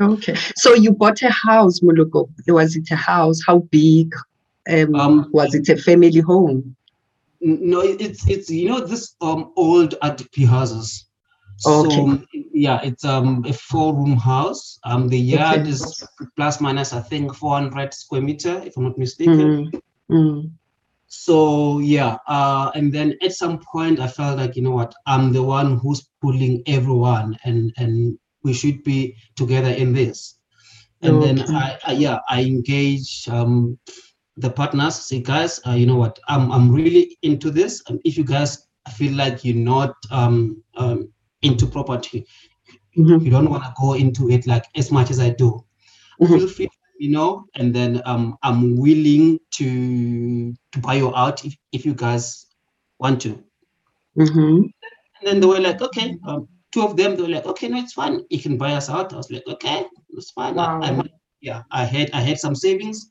Okay. 0.00 0.34
So 0.56 0.74
you 0.74 0.92
bought 0.92 1.22
a 1.22 1.30
house, 1.30 1.80
Moloko. 1.80 2.28
Was 2.48 2.76
it 2.76 2.90
a 2.90 2.96
house? 2.96 3.40
How 3.46 3.60
big? 3.70 4.14
Um, 4.68 4.94
Um, 4.94 5.30
was 5.32 5.54
it 5.54 5.68
a 5.68 5.76
family 5.76 6.20
home? 6.20 6.76
No, 7.40 7.80
it's 7.80 8.28
it's 8.28 8.50
you 8.50 8.68
know 8.68 8.80
this 8.80 9.14
um 9.20 9.52
old 9.56 9.94
RDP 10.02 10.46
houses. 10.46 11.06
Okay. 11.66 11.88
So 11.88 12.18
yeah, 12.52 12.80
it's 12.82 13.04
um 13.04 13.44
a 13.46 13.52
four 13.52 13.94
room 13.94 14.16
house. 14.16 14.78
Um 14.84 15.08
the 15.08 15.18
yard 15.18 15.60
Okay. 15.60 15.70
is 15.70 16.06
plus 16.36 16.60
minus 16.60 16.92
I 16.92 17.00
think 17.00 17.34
400 17.34 17.94
square 17.94 18.22
meter 18.22 18.62
if 18.64 18.76
I'm 18.76 18.84
not 18.84 18.98
mistaken. 18.98 19.70
Mm. 19.72 19.80
Mm. 20.10 20.50
So 21.08 21.78
yeah, 21.78 22.18
uh 22.26 22.70
and 22.74 22.92
then 22.92 23.14
at 23.22 23.32
some 23.32 23.58
point 23.72 24.00
I 24.00 24.08
felt 24.08 24.38
like 24.38 24.56
you 24.56 24.62
know 24.62 24.72
what 24.72 24.94
I'm 25.06 25.32
the 25.32 25.42
one 25.42 25.78
who's 25.78 26.08
pulling 26.20 26.62
everyone 26.66 27.38
and 27.44 27.72
and 27.76 28.18
we 28.42 28.52
should 28.52 28.82
be 28.84 29.16
together 29.34 29.70
in 29.70 29.92
this. 29.92 30.38
And 31.02 31.22
then 31.22 31.40
I, 31.54 31.78
I 31.84 31.92
yeah 31.92 32.18
I 32.28 32.42
engage 32.42 33.28
um 33.28 33.78
the 34.36 34.50
partners 34.50 34.94
say 34.94 35.20
guys 35.20 35.60
uh, 35.66 35.72
you 35.72 35.86
know 35.86 35.96
what 35.96 36.18
I'm 36.28 36.50
I'm 36.52 36.70
really 36.72 37.16
into 37.22 37.50
this 37.50 37.82
and 37.88 38.00
if 38.04 38.16
you 38.16 38.24
guys 38.24 38.66
feel 38.94 39.14
like 39.14 39.44
you're 39.44 39.56
not 39.56 39.94
um 40.10 40.62
um 40.76 41.08
into 41.42 41.66
property 41.66 42.24
Mhm. 42.96 43.24
you 43.24 43.30
don't 43.30 43.50
want 43.50 43.64
to 43.64 43.72
go 43.80 43.94
into 43.94 44.30
it 44.30 44.46
like 44.46 44.64
as 44.76 44.90
much 44.90 45.10
as 45.10 45.20
I 45.20 45.30
do 45.30 45.64
Mhm. 46.20 46.38
feel 46.38 46.48
free 46.48 46.68
you 46.98 47.10
know 47.10 47.44
and 47.54 47.74
then 47.74 48.02
um 48.04 48.36
I'm 48.42 48.76
willing 48.76 49.38
to 49.54 50.54
to 50.72 50.78
buy 50.80 50.94
you 50.94 51.14
out 51.14 51.44
if, 51.44 51.54
if 51.72 51.84
you 51.86 51.94
guys 51.94 52.46
want 52.98 53.20
to 53.22 53.42
Mhm. 54.16 54.70
and 55.20 55.26
then 55.28 55.40
they 55.40 55.46
were 55.46 55.60
like 55.60 55.80
okay 55.82 56.16
um 56.26 56.48
two 56.72 56.82
of 56.82 56.96
them 56.96 57.16
they 57.16 57.22
were 57.22 57.28
like 57.28 57.46
okay 57.46 57.68
no 57.68 57.78
it's 57.78 57.92
fine 57.92 58.20
you 58.30 58.40
can 58.40 58.56
buy 58.56 58.72
us 58.72 58.88
out 58.88 59.12
I 59.12 59.16
was 59.16 59.30
like 59.30 59.46
okay 59.46 59.84
it's 60.10 60.30
fine 60.30 60.56
Wow. 60.56 60.80
I, 60.82 60.90
I 60.90 61.02
yeah 61.40 61.62
I 61.70 61.84
had 61.84 62.10
I 62.12 62.20
had 62.20 62.38
some 62.38 62.54
savings 62.54 63.10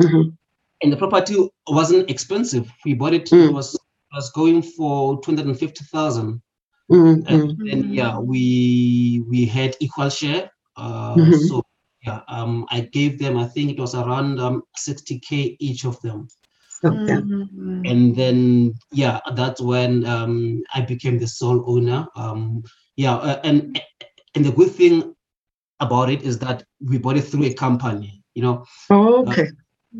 Mhm. 0.00 0.36
and 0.82 0.92
the 0.92 0.96
property 0.96 1.34
wasn't 1.68 2.10
expensive. 2.10 2.70
We 2.84 2.94
bought 2.94 3.14
it, 3.14 3.30
Mm. 3.30 3.48
it 3.48 3.52
was 3.52 3.74
it 3.74 4.14
was 4.14 4.30
going 4.32 4.62
for 4.62 5.20
250,000. 5.22 6.42
Mm. 6.90 7.24
And 7.26 7.58
then 7.66 7.92
yeah, 7.92 8.18
we 8.18 9.24
we 9.28 9.46
had 9.46 9.74
equal 9.80 10.10
share. 10.10 10.50
Uh, 10.76 11.16
Mhm. 11.16 11.48
so 11.48 11.62
yeah, 12.06 12.20
um 12.28 12.66
I 12.70 12.80
gave 12.80 13.18
them 13.18 13.36
I 13.38 13.46
think 13.46 13.70
it 13.70 13.80
was 13.80 13.94
around 13.94 14.38
um 14.38 14.62
60k 14.78 15.56
each 15.58 15.84
of 15.84 16.00
them. 16.02 16.28
Okay. 16.84 17.16
Mm. 17.16 17.90
And 17.90 18.14
then 18.16 18.74
yeah, 18.92 19.20
that's 19.34 19.60
when 19.60 20.04
um 20.04 20.62
I 20.74 20.82
became 20.82 21.18
the 21.18 21.26
sole 21.26 21.64
owner. 21.66 22.06
Um 22.16 22.62
yeah, 22.96 23.16
uh, 23.16 23.40
and 23.44 23.80
and 24.34 24.44
the 24.44 24.52
good 24.52 24.70
thing 24.70 25.14
about 25.80 26.10
it 26.10 26.22
is 26.22 26.38
that 26.38 26.64
we 26.80 26.98
bought 26.98 27.16
it 27.16 27.22
through 27.22 27.44
a 27.44 27.54
company, 27.54 28.22
you 28.34 28.42
know. 28.42 28.64
Okay. 28.90 29.48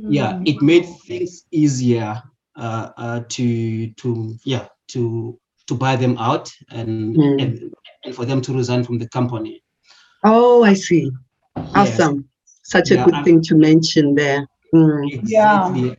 Yeah 0.08 0.38
it 0.44 0.60
made 0.62 0.84
things 1.06 1.44
easier 1.52 2.22
uh, 2.56 2.88
uh 2.96 3.20
to 3.28 3.88
to 3.94 4.34
yeah 4.44 4.66
to 4.88 5.38
to 5.66 5.74
buy 5.74 5.96
them 5.96 6.16
out 6.18 6.50
and, 6.70 7.16
Mm. 7.16 7.42
and 7.42 7.60
and 8.04 8.14
for 8.14 8.24
them 8.24 8.40
to 8.40 8.52
resign 8.54 8.84
from 8.84 8.98
the 8.98 9.08
company 9.08 9.62
Oh, 10.24 10.62
I 10.64 10.74
see. 10.74 11.10
Awesome. 11.74 12.28
Such 12.62 12.90
a 12.90 12.94
Yeah, 12.94 13.04
good 13.04 13.14
I'm- 13.14 13.24
thing 13.24 13.40
to 13.42 13.54
mention 13.56 14.14
there. 14.14 14.46
Mm. 14.74 15.12
exactly 15.12 15.96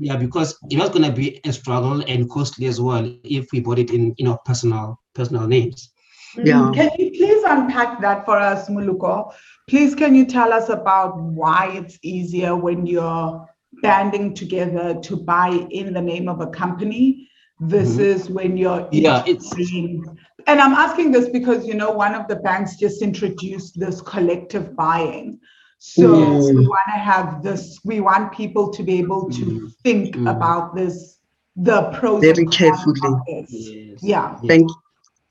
yeah 0.00 0.16
because 0.16 0.56
it 0.70 0.78
was 0.78 0.90
going 0.90 1.04
to 1.04 1.12
be 1.12 1.40
a 1.44 1.52
struggle 1.52 2.02
and 2.06 2.28
costly 2.30 2.66
as 2.66 2.80
well 2.80 3.04
if 3.24 3.34
we 3.52 3.60
bought 3.60 3.78
it 3.78 3.90
in 3.90 4.14
in 4.18 4.26
our 4.28 4.38
personal 4.44 4.98
personal 5.14 5.46
names 5.46 5.90
Yeah. 6.36 6.60
Mm, 6.60 6.74
Can 6.74 6.90
you 6.98 7.10
please 7.10 7.42
unpack 7.44 8.00
that 8.00 8.24
for 8.24 8.36
us, 8.38 8.68
Moloko? 8.68 9.32
Please, 9.68 9.94
can 9.94 10.14
you 10.14 10.24
tell 10.24 10.52
us 10.52 10.68
about 10.68 11.18
why 11.20 11.70
it's 11.74 11.98
easier 12.02 12.54
when 12.56 12.86
you're 12.86 13.46
banding 13.82 14.34
together 14.34 14.98
to 15.02 15.16
buy 15.16 15.66
in 15.70 15.92
the 15.92 16.00
name 16.02 16.28
of 16.28 16.40
a 16.40 16.46
company 16.48 17.28
versus 17.60 18.28
when 18.30 18.56
you're 18.56 18.80
Mm-hmm. 18.80 18.94
Yeah, 18.94 19.22
it's- 19.26 19.50
buying? 19.54 20.04
And 20.46 20.60
I'm 20.60 20.72
asking 20.72 21.12
this 21.12 21.28
because 21.28 21.66
you 21.66 21.74
know 21.74 21.90
one 21.90 22.14
of 22.14 22.26
the 22.26 22.36
banks 22.36 22.76
just 22.76 23.02
introduced 23.02 23.78
this 23.78 24.00
collective 24.00 24.74
buying. 24.74 25.38
So 25.78 26.02
Mm. 26.08 26.54
we 26.58 26.66
want 26.66 26.86
to 26.94 26.98
have 26.98 27.42
this. 27.42 27.78
We 27.84 28.00
want 28.00 28.32
people 28.32 28.70
to 28.70 28.82
be 28.82 28.98
able 28.98 29.30
to 29.30 29.44
Mm. 29.44 29.72
think 29.84 30.16
Mm. 30.16 30.30
about 30.30 30.74
this, 30.74 31.18
the 31.56 31.90
pros 31.92 32.20
Very 32.22 32.46
carefully. 32.46 33.00
of 33.04 33.18
this. 33.26 33.50
yes 33.50 34.02
Yeah. 34.02 34.36
Thank 34.48 34.70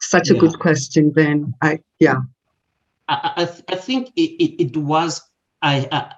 such 0.10 0.30
a 0.30 0.36
Yeah. 0.36 0.40
good 0.42 0.60
question, 0.60 1.12
Ben. 1.12 1.54
I 1.62 1.80
yeah. 2.00 2.22
I, 3.08 3.34
I, 3.38 3.46
th- 3.46 3.64
I 3.70 3.76
think 3.76 4.10
it, 4.16 4.32
it, 4.44 4.64
it 4.64 4.78
was 4.78 5.22
I, 5.62 5.88
I 5.92 6.14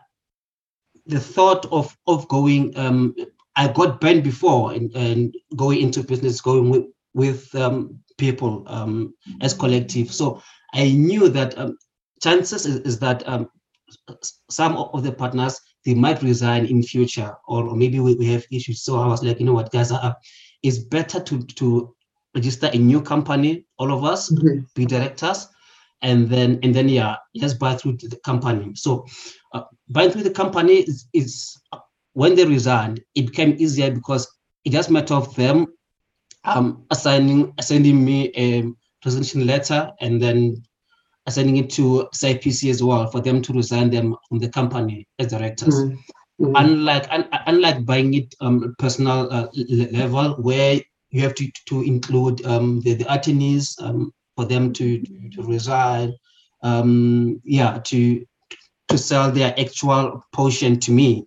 the 1.06 1.20
thought 1.20 1.66
of 1.72 1.98
of 2.08 2.28
going 2.28 2.78
um 2.78 3.16
I 3.56 3.68
got 3.72 4.00
banned 4.02 4.24
before 4.24 4.74
and, 4.74 4.94
and 4.96 5.36
going 5.58 5.82
into 5.82 6.04
business 6.04 6.42
going 6.42 6.70
with 6.70 6.86
with 7.14 7.54
um, 7.56 8.00
people 8.18 8.64
um, 8.68 9.14
as 9.42 9.54
collective 9.54 10.14
so 10.14 10.42
I 10.74 10.92
knew 10.92 11.28
that 11.30 11.58
um, 11.58 11.78
chances 12.24 12.66
is, 12.66 12.80
is 12.82 13.00
that 13.00 13.28
um, 13.28 13.50
some 14.50 14.78
of 14.78 15.04
the 15.04 15.12
partners 15.12 15.60
they 15.86 15.94
might 15.96 16.22
resign 16.24 16.66
in 16.66 16.84
future 16.84 17.36
or, 17.48 17.70
or 17.70 17.76
maybe 17.76 18.00
we, 18.00 18.16
we 18.16 18.28
have 18.28 18.46
issues 18.52 18.84
so 18.84 19.00
I 19.00 19.08
was 19.08 19.24
like 19.24 19.40
you 19.40 19.46
know 19.46 19.54
what 19.54 19.72
guys 19.72 19.92
uh, 19.92 20.14
it's 20.64 20.80
better 20.80 21.20
to 21.22 21.44
to 21.44 21.96
register 22.36 22.70
a 22.74 22.78
new 22.78 23.02
company 23.02 23.66
all 23.78 23.92
of 23.92 24.04
us 24.04 24.32
Mhm. 24.32 24.66
be 24.76 24.86
directors 24.86 25.48
and 26.02 26.30
then 26.30 26.60
and 26.64 26.74
then 26.74 26.90
yeah 26.90 27.16
let's 27.36 27.54
buy 27.54 27.76
through 27.76 27.98
the 27.98 28.18
company 28.26 28.72
so 28.76 29.06
uh, 29.54 29.64
buying 29.90 30.10
through 30.12 30.24
the 30.24 30.32
company 30.32 30.76
is, 30.82 31.08
is 31.14 31.58
when 32.14 32.36
they 32.36 32.46
resigned 32.46 33.02
it 33.16 33.28
became 33.28 33.56
easier 33.60 33.92
because 33.92 34.28
it 34.66 34.72
just 34.72 34.90
matter 34.90 35.14
of 35.16 35.34
them 35.36 35.68
um 36.46 36.86
assigning 36.92 37.54
sending 37.60 38.04
me 38.04 38.32
a 38.36 38.64
resignation 39.06 39.46
letter 39.46 39.92
and 40.02 40.22
then 40.22 40.56
assigning 41.28 41.58
it 41.58 41.70
to 41.70 42.08
CIPC 42.14 42.70
as 42.70 42.82
well 42.84 43.08
for 43.08 43.22
them 43.22 43.42
to 43.42 43.54
resign 43.54 43.90
them 43.90 44.16
from 44.28 44.40
the 44.40 44.50
company 44.50 45.08
as 45.20 45.28
directors 45.28 45.76
Mm. 45.76 45.98
Mm. 46.42 46.54
unlike 46.56 47.08
un, 47.12 47.28
unlike 47.46 47.86
buying 47.86 48.14
it 48.16 48.34
um 48.42 48.74
personal 48.80 49.32
uh, 49.32 49.48
level 49.92 50.34
where 50.42 50.80
you 51.12 51.22
have 51.22 51.36
to 51.36 51.50
to 51.68 51.82
include 51.82 52.44
um 52.46 52.82
the, 52.82 52.94
the 52.96 53.14
attorneys 53.14 53.76
um 53.82 54.12
for 54.36 54.46
them 54.46 54.74
to 54.74 55.02
to, 55.02 55.30
to 55.30 55.44
resign 55.44 56.14
um 56.64 57.40
yeah 57.44 57.80
to 57.86 58.26
to 58.90 58.98
sell 58.98 59.32
their 59.32 59.54
actual 59.60 60.24
portion 60.34 60.80
to 60.80 60.92
me 60.92 61.26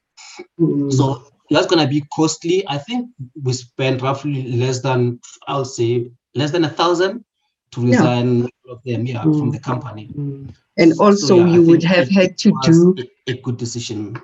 Mm. 0.60 0.92
so 0.92 1.22
that's 1.50 1.66
gonna 1.68 1.86
be 1.86 2.02
costly 2.16 2.64
i 2.68 2.76
think 2.78 3.08
we 3.44 3.52
spent 3.52 4.02
roughly 4.02 4.52
less 4.56 4.80
than 4.82 5.20
i'll 5.46 5.64
say 5.64 6.10
less 6.34 6.50
than 6.50 6.64
a 6.64 6.68
thousand 6.70 7.24
to 7.70 7.80
resign 7.86 8.42
all 8.42 8.72
of 8.74 8.80
them 8.84 9.06
yeah 9.06 9.22
from 9.22 9.50
Mm. 9.50 9.52
the 9.52 9.60
company 9.60 10.08
Mm. 10.16 10.54
And 10.76 10.94
So, 10.96 11.04
also, 11.04 11.36
yeah, 11.38 11.54
you 11.54 11.62
would 11.62 11.84
have 11.84 12.08
had 12.08 12.36
to 12.38 12.52
do. 12.62 12.94
a, 12.98 13.32
a 13.32 13.40
good 13.42 13.56
decision 13.58 14.16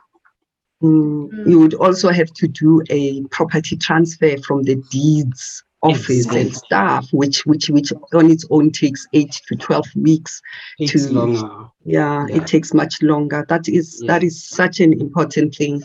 Mm, 0.83 1.47
you 1.47 1.59
would 1.61 1.75
also 1.75 2.11
have 2.11 2.33
to 2.35 2.49
do 2.49 2.83
a 2.91 3.23
property 3.25 3.77
transfer 3.77 4.39
from 4.39 4.63
the 4.63 4.77
deeds 4.91 5.63
office 5.83 6.27
and 6.27 6.37
Exactly. 6.49 6.51
staff, 6.53 7.09
which 7.13 7.45
which 7.47 7.69
which 7.71 7.93
on 8.15 8.31
its 8.31 8.45
own 8.51 8.71
takes 8.71 9.07
eight 9.13 9.41
to 9.49 9.57
twelve 9.57 9.87
weeks. 9.95 10.41
It's 10.79 10.93
to- 11.07 11.13
longer. 11.13 11.49
Yeah, 11.85 12.27
Yeah. 12.29 12.37
it 12.37 12.47
takes 12.47 12.73
much 12.75 13.03
longer. 13.03 13.45
That 13.49 13.69
is 13.69 14.03
that 14.07 14.23
Yeah. 14.23 14.27
is 14.29 14.43
such 14.43 14.81
an 14.81 14.93
important 15.01 15.55
thing 15.55 15.83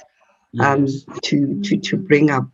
um 0.60 0.86
Yes. 0.86 1.06
to 1.24 1.62
to 1.62 1.78
to 1.78 1.98
bring 1.98 2.30
up. 2.30 2.48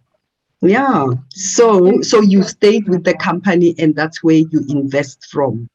Yeah. 0.61 1.07
So 1.29 2.01
so 2.01 2.21
you 2.21 2.41
stayed 2.43 2.87
with 2.89 3.03
the 3.03 3.13
company 3.15 3.75
and 3.77 3.95
that's 3.95 4.23
where 4.23 4.37
you 4.51 4.63
invest 4.69 5.25
from. 5.31 5.67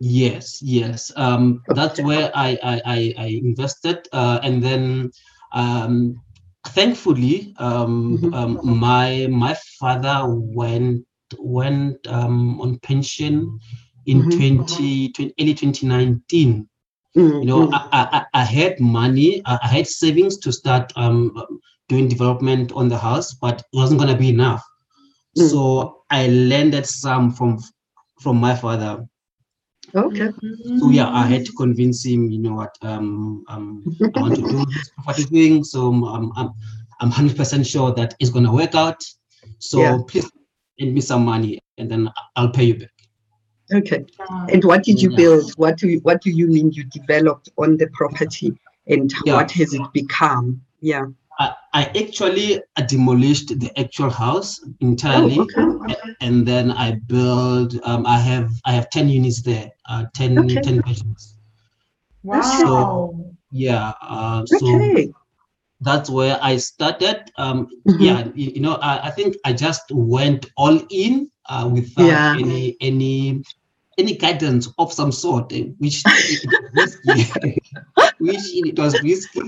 Yes, 0.00 0.62
yes. 0.62 1.10
Um, 1.16 1.62
that's 1.68 2.00
where 2.00 2.30
I 2.34 2.58
I, 2.62 2.82
I, 2.86 3.14
I 3.18 3.26
invested, 3.42 4.06
uh, 4.12 4.38
and 4.42 4.62
then 4.62 5.10
um, 5.52 6.20
thankfully, 6.68 7.54
um, 7.58 8.18
Mhm. 8.22 8.34
um, 8.34 8.60
my 8.62 9.26
my 9.30 9.54
father 9.78 10.24
went 10.28 11.04
went 11.38 12.06
um, 12.08 12.60
on 12.60 12.78
pension 12.80 13.58
in 14.06 14.28
Mhm. 14.28 14.30
20, 14.30 15.10
20 15.12 15.34
early 15.40 15.54
2019. 15.54 16.68
Mm, 17.16 17.42
You 17.42 17.46
know, 17.48 17.68
mm. 17.68 17.72
I, 17.72 17.82
I, 17.92 18.24
I 18.40 18.44
had 18.44 18.80
money, 18.80 19.42
I, 19.46 19.58
had 19.66 19.86
savings 19.86 20.38
to 20.38 20.52
start 20.52 20.92
um, 20.96 21.32
doing 21.88 22.08
development 22.08 22.72
on 22.72 22.88
the 22.88 22.98
house, 22.98 23.34
but 23.34 23.60
it 23.60 23.76
wasn't 23.76 24.00
gonna 24.00 24.16
be 24.16 24.28
enough. 24.30 24.62
Mm. 25.36 25.48
So 25.48 26.02
I 26.10 26.28
lended 26.28 26.86
some 26.86 27.30
from 27.32 27.58
from 28.20 28.36
my 28.38 28.54
father. 28.54 29.06
Okay. 29.94 30.30
So 30.78 30.90
yeah, 30.90 31.08
I 31.08 31.22
had 31.26 31.44
to 31.46 31.52
convince 31.52 32.04
him. 32.04 32.30
You 32.30 32.38
know 32.38 32.54
what? 32.54 32.76
Um, 32.82 33.44
um, 33.48 33.82
I 34.14 34.20
want 34.20 34.36
to 34.36 34.42
do 34.42 34.64
this 34.66 34.90
property 34.90 35.24
thing. 35.24 35.64
So 35.64 35.88
um, 35.92 36.32
I'm 36.36 36.50
I'm 37.00 37.10
hundred 37.10 37.36
percent 37.36 37.66
sure 37.66 37.92
that 37.94 38.14
it's 38.20 38.30
gonna 38.30 38.52
work 38.52 38.74
out. 38.74 39.02
So 39.58 39.80
Yeah. 39.80 39.98
please 40.06 40.30
lend 40.80 40.94
me 40.94 41.00
some 41.00 41.24
money, 41.24 41.58
and 41.78 41.90
then 41.90 42.10
I'll 42.36 42.50
pay 42.50 42.64
you 42.64 42.78
back. 42.78 42.90
Okay. 43.72 44.04
And 44.50 44.64
what 44.64 44.82
did 44.82 45.02
you 45.02 45.10
Yeah. 45.10 45.16
build? 45.16 45.52
What 45.56 45.76
do 45.76 45.88
you, 45.88 46.00
what 46.00 46.22
do 46.22 46.30
you 46.30 46.46
mean 46.48 46.72
you 46.72 46.84
developed 46.84 47.50
on 47.58 47.76
the 47.76 47.86
property 47.88 48.52
and 48.86 49.12
Yeah. 49.26 49.34
what 49.34 49.50
has 49.52 49.74
it 49.74 49.82
become? 49.92 50.62
Yeah. 50.80 51.06
I, 51.38 51.54
I 51.72 51.84
actually 51.84 52.60
demolished 52.88 53.58
the 53.60 53.70
actual 53.78 54.10
house 54.10 54.60
entirely, 54.80 55.38
Oh, 55.38 55.80
okay. 55.84 56.16
and 56.20 56.46
then 56.46 56.72
I 56.72 56.92
built. 57.06 57.74
Um, 57.84 58.06
I 58.06 58.18
have 58.18 58.50
I 58.64 58.72
have 58.72 58.90
ten 58.90 59.08
units 59.08 59.42
there. 59.42 59.70
Uh, 59.88 60.04
10, 60.14 60.38
Okay. 60.38 60.60
10 60.62 60.80
bedrooms. 60.80 61.36
Wow. 62.24 63.14
Yeah. 63.52 63.92
Uh, 64.02 64.44
so 64.46 64.66
Okay. 64.74 65.12
that's 65.80 66.10
where 66.10 66.38
I 66.42 66.56
started. 66.56 67.30
Um, 67.38 67.68
Mhm. 67.86 68.00
yeah, 68.02 68.28
you, 68.34 68.50
you 68.56 68.60
know, 68.60 68.74
I, 68.74 69.08
I 69.08 69.10
think 69.10 69.36
I 69.44 69.52
just 69.52 69.84
went 69.92 70.46
all 70.56 70.78
in 70.90 71.30
uh, 71.48 71.70
without 71.72 72.08
Yeah. 72.10 72.34
any 72.36 72.76
any 72.80 73.42
any 73.96 74.16
guidance 74.16 74.68
of 74.78 74.92
some 74.92 75.12
sort, 75.12 75.52
eh, 75.52 75.64
which 75.78 76.02
it 76.06 76.44
was 76.50 76.96
risky, 77.04 77.24
which 78.18 78.46
it 78.54 78.78
was 78.78 79.00
risky. 79.02 79.40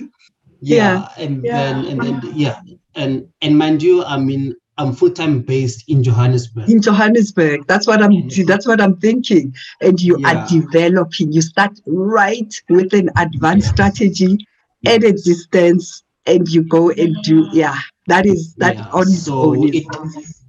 Yeah, 0.60 1.08
and 1.16 1.42
then 1.42 1.84
and 1.86 2.00
then 2.02 2.20
yeah, 2.34 2.60
and 2.94 3.28
and 3.40 3.56
mind 3.58 3.82
you, 3.82 4.04
I 4.04 4.18
mean, 4.18 4.54
I'm 4.78 4.92
full 4.92 5.10
time 5.10 5.40
based 5.40 5.84
in 5.88 6.02
Johannesburg. 6.02 6.68
In 6.68 6.82
Johannesburg. 6.82 7.66
That's 7.66 7.86
what 7.86 8.02
I'm 8.02 8.28
that's 8.46 8.66
what 8.66 8.80
I'm 8.80 8.96
thinking. 8.98 9.54
And 9.80 10.00
you 10.00 10.16
are 10.24 10.46
developing. 10.48 11.32
You 11.32 11.42
start 11.42 11.72
right 11.86 12.52
with 12.68 12.92
an 12.94 13.10
advanced 13.16 13.68
strategy 13.68 14.38
at 14.86 15.02
a 15.04 15.12
distance 15.12 16.02
and 16.26 16.48
you 16.48 16.62
go 16.62 16.90
and 16.90 17.16
do 17.22 17.48
yeah. 17.52 17.76
That 18.06 18.26
is 18.26 18.54
that 18.58 18.76
Yeah, 18.76 18.86
on 18.92 19.06
so 19.06 19.54
own 19.54 19.68
it 19.72 19.84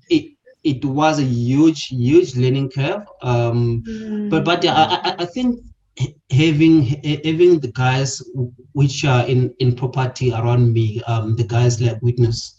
it 0.09 0.31
it 0.63 0.85
was 0.85 1.19
a 1.19 1.23
huge 1.23 1.87
huge 1.87 2.35
learning 2.35 2.69
curve. 2.71 3.03
Um, 3.21 3.83
but 4.29 4.43
but 4.45 4.63
yeah, 4.63 4.73
I, 4.75 5.09
I- 5.11 5.15
I 5.19 5.25
think 5.25 5.59
h- 5.59 5.70
having 6.31 6.83
having 7.25 7.59
the 7.59 7.71
guys 7.73 8.21
which 8.73 9.03
are 9.05 9.25
in 9.27 9.53
in 9.59 9.75
property 9.75 10.31
around 10.31 10.73
me, 10.73 11.01
um, 11.07 11.35
the 11.35 11.43
guys 11.43 11.81
like 11.81 12.01
witness, 12.01 12.55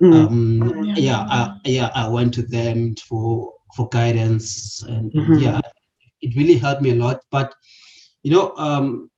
Mm, 0.00 0.12
um, 0.14 0.72
yeah, 0.96 1.24
I, 1.28 1.50
yeah, 1.64 1.90
I 1.94 2.08
went 2.08 2.34
to 2.34 2.42
them 2.42 2.94
for 3.08 3.52
for 3.76 3.88
guidance, 3.88 4.82
and, 4.88 5.12
and 5.14 5.26
Mhm. 5.26 5.42
yeah, 5.42 5.60
it 6.22 6.36
really 6.36 6.58
helped 6.58 6.82
me 6.82 6.90
a 6.90 6.94
lot. 6.94 7.20
But 7.30 7.54
you 8.22 8.32
know, 8.32 8.54
um, 8.56 9.10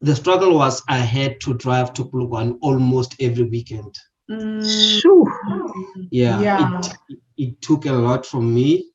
the 0.00 0.14
struggle 0.14 0.54
was 0.54 0.82
I 0.88 0.98
had 0.98 1.40
to 1.42 1.54
drive 1.54 1.92
to 1.94 2.04
Polokwane 2.04 2.58
almost 2.62 3.14
every 3.20 3.44
weekend. 3.44 3.94
Shoo. 4.62 5.24
Yeah, 6.10 6.40
Yeah. 6.42 6.80
It, 7.08 7.18
it 7.36 7.60
took 7.62 7.86
a 7.86 7.92
lot 7.92 8.26
from 8.26 8.54
me 8.54 8.90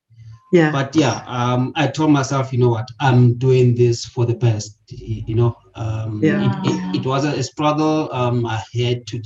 Yeah. 0.51 0.71
but 0.71 0.95
yeah 0.95 1.23
um 1.27 1.71
i 1.75 1.87
told 1.87 2.11
myself 2.11 2.51
you 2.53 2.59
know 2.59 2.69
what 2.69 2.87
i'm 2.99 3.33
doing 3.37 3.75
this 3.75 4.05
for 4.05 4.25
the 4.25 4.35
best 4.35 4.77
you 4.89 5.35
know 5.35 5.55
um 5.75 6.21
Yeah. 6.23 6.41
it, 6.41 6.55
it, 6.63 6.99
it 7.01 7.05
was 7.05 7.25
a, 7.25 7.41
struggle 7.43 8.11
um 8.13 8.45
i 8.45 8.61
had 8.73 9.05
to 9.07 9.17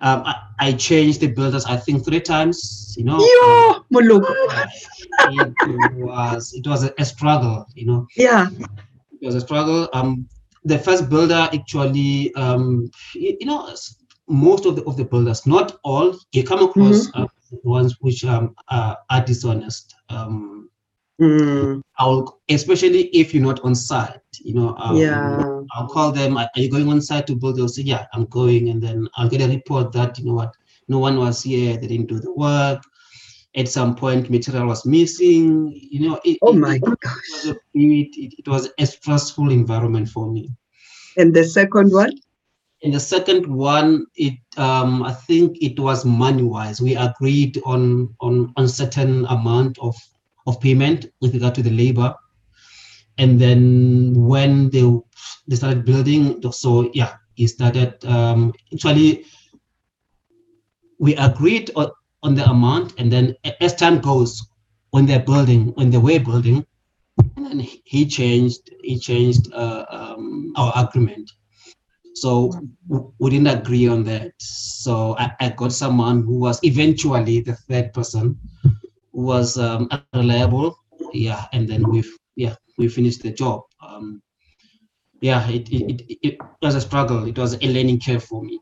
um 0.00 0.22
I, 0.24 0.34
I 0.60 0.72
changed 0.72 1.20
the 1.20 1.28
builders 1.28 1.64
i 1.66 1.76
think 1.76 2.04
three 2.04 2.20
times 2.20 2.94
you 2.96 3.04
know 3.04 3.18
um, 3.42 3.82
Yo, 3.90 4.00
Moloko. 4.00 4.34
it 5.24 5.56
was 5.64 6.52
it 6.54 6.66
was 6.66 6.84
a, 6.84 7.04
struggle 7.04 7.66
you 7.74 7.86
know 7.86 8.06
Yeah. 8.16 8.48
it 9.20 9.26
was 9.26 9.34
a 9.34 9.40
struggle 9.40 9.88
um 9.92 10.26
the 10.64 10.78
first 10.78 11.08
builder 11.08 11.48
actually 11.52 12.32
um 12.34 12.90
you, 13.14 13.36
you 13.40 13.46
know 13.46 13.74
most 14.28 14.66
of 14.66 14.76
the 14.76 14.84
of 14.84 14.96
the 14.96 15.04
builders 15.04 15.46
not 15.46 15.76
all 15.84 16.14
you 16.32 16.44
come 16.44 16.62
across 16.62 17.08
uh, 17.14 17.26
ones 17.64 17.96
which 18.00 18.24
um 18.24 18.54
are, 18.68 18.98
are 19.10 19.24
dishonest 19.24 19.94
um 20.08 20.68
Mm, 21.20 21.82
I'll 21.98 22.40
especially 22.48 23.06
if 23.06 23.34
you're 23.34 23.42
not 23.42 23.60
on 23.64 23.74
site, 23.74 24.20
you 24.40 24.54
know, 24.54 24.76
um, 24.76 24.96
yeah. 24.98 25.62
I'll 25.72 25.88
call 25.88 26.12
them. 26.12 26.36
Are 26.38 26.48
you 26.54 26.70
going 26.70 26.88
on 26.88 27.00
site 27.00 27.26
to 27.26 27.34
build? 27.34 27.56
They'll 27.56 27.68
say, 27.68 27.82
Yeah, 27.82 28.06
I'm 28.12 28.26
going, 28.26 28.68
and 28.68 28.80
then 28.80 29.08
I'll 29.16 29.28
get 29.28 29.42
a 29.42 29.48
report 29.48 29.92
that 29.92 30.16
you 30.18 30.26
know 30.26 30.34
what, 30.34 30.54
no 30.86 30.98
one 30.98 31.18
was 31.18 31.42
here. 31.42 31.76
They 31.76 31.88
didn't 31.88 32.06
do 32.06 32.20
the 32.20 32.32
work. 32.32 32.82
At 33.56 33.68
some 33.68 33.96
point, 33.96 34.30
material 34.30 34.66
was 34.68 34.86
missing. 34.86 35.72
You 35.74 36.08
know, 36.08 36.20
it, 36.24 36.38
Oh 36.42 36.52
my 36.52 36.76
it 36.76 36.82
gosh. 36.84 37.12
was 37.32 37.48
a 37.48 37.56
it, 37.74 38.34
it 38.38 38.46
was 38.46 38.70
a 38.78 38.86
stressful 38.86 39.50
environment 39.50 40.08
for 40.08 40.30
me. 40.30 40.52
And 41.16 41.34
the 41.34 41.42
second 41.44 41.92
one? 41.92 42.12
And 42.82 42.94
the 42.94 43.00
second 43.00 43.46
one, 43.46 44.06
it 44.14 44.38
um, 44.56 45.02
I 45.02 45.12
think 45.12 45.58
it 45.60 45.78
was 45.80 46.04
money 46.04 46.44
wise. 46.44 46.80
We 46.80 46.94
agreed 46.94 47.60
on 47.64 48.14
on 48.20 48.52
on 48.56 48.68
certain 48.68 49.26
amount 49.26 49.78
of 49.80 49.96
of 50.46 50.60
payment 50.60 51.06
with 51.20 51.34
regard 51.34 51.54
to 51.56 51.62
the 51.62 51.70
labor, 51.70 52.14
and 53.18 53.40
then 53.40 54.14
when 54.14 54.70
they 54.70 54.86
they 55.48 55.56
started 55.56 55.84
building, 55.84 56.40
so 56.52 56.90
yeah, 56.94 57.16
it 57.36 57.48
started 57.48 58.04
um, 58.04 58.52
actually. 58.72 59.24
We 61.00 61.14
agreed 61.14 61.70
on, 61.76 61.90
on 62.24 62.34
the 62.34 62.44
amount, 62.44 62.94
and 62.98 63.10
then 63.10 63.36
as 63.60 63.74
time 63.76 64.00
goes, 64.00 64.42
when 64.90 65.06
they're 65.06 65.22
building, 65.22 65.68
when 65.74 65.90
they 65.90 65.98
were 65.98 66.18
building, 66.18 66.66
and 67.36 67.60
he 67.62 68.06
changed 68.06 68.70
he 68.82 68.98
changed 68.98 69.52
uh, 69.52 69.84
um, 69.90 70.52
our 70.56 70.72
agreement. 70.76 71.30
So 72.20 72.52
we 73.18 73.30
didn't 73.30 73.46
agree 73.48 73.88
on 73.88 74.04
that. 74.04 74.32
So 74.38 75.16
I, 75.18 75.32
I 75.40 75.48
got 75.50 75.72
someone 75.72 76.22
who 76.22 76.38
was 76.38 76.60
eventually 76.62 77.40
the 77.40 77.54
third 77.54 77.92
person, 77.92 78.38
who 79.12 79.22
was 79.22 79.58
um, 79.58 79.88
reliable. 80.14 80.78
Yeah, 81.12 81.46
and 81.52 81.68
then 81.68 81.88
we 81.88 82.04
yeah 82.36 82.54
we 82.76 82.88
finished 82.88 83.22
the 83.22 83.32
job. 83.32 83.62
Um, 83.86 84.22
yeah, 85.20 85.48
it, 85.48 85.68
it, 85.70 86.02
it, 86.08 86.18
it 86.22 86.38
was 86.62 86.74
a 86.74 86.80
struggle. 86.80 87.26
It 87.26 87.38
was 87.38 87.54
a 87.54 87.66
learning 87.66 88.00
curve 88.00 88.24
for 88.24 88.42
me. 88.42 88.60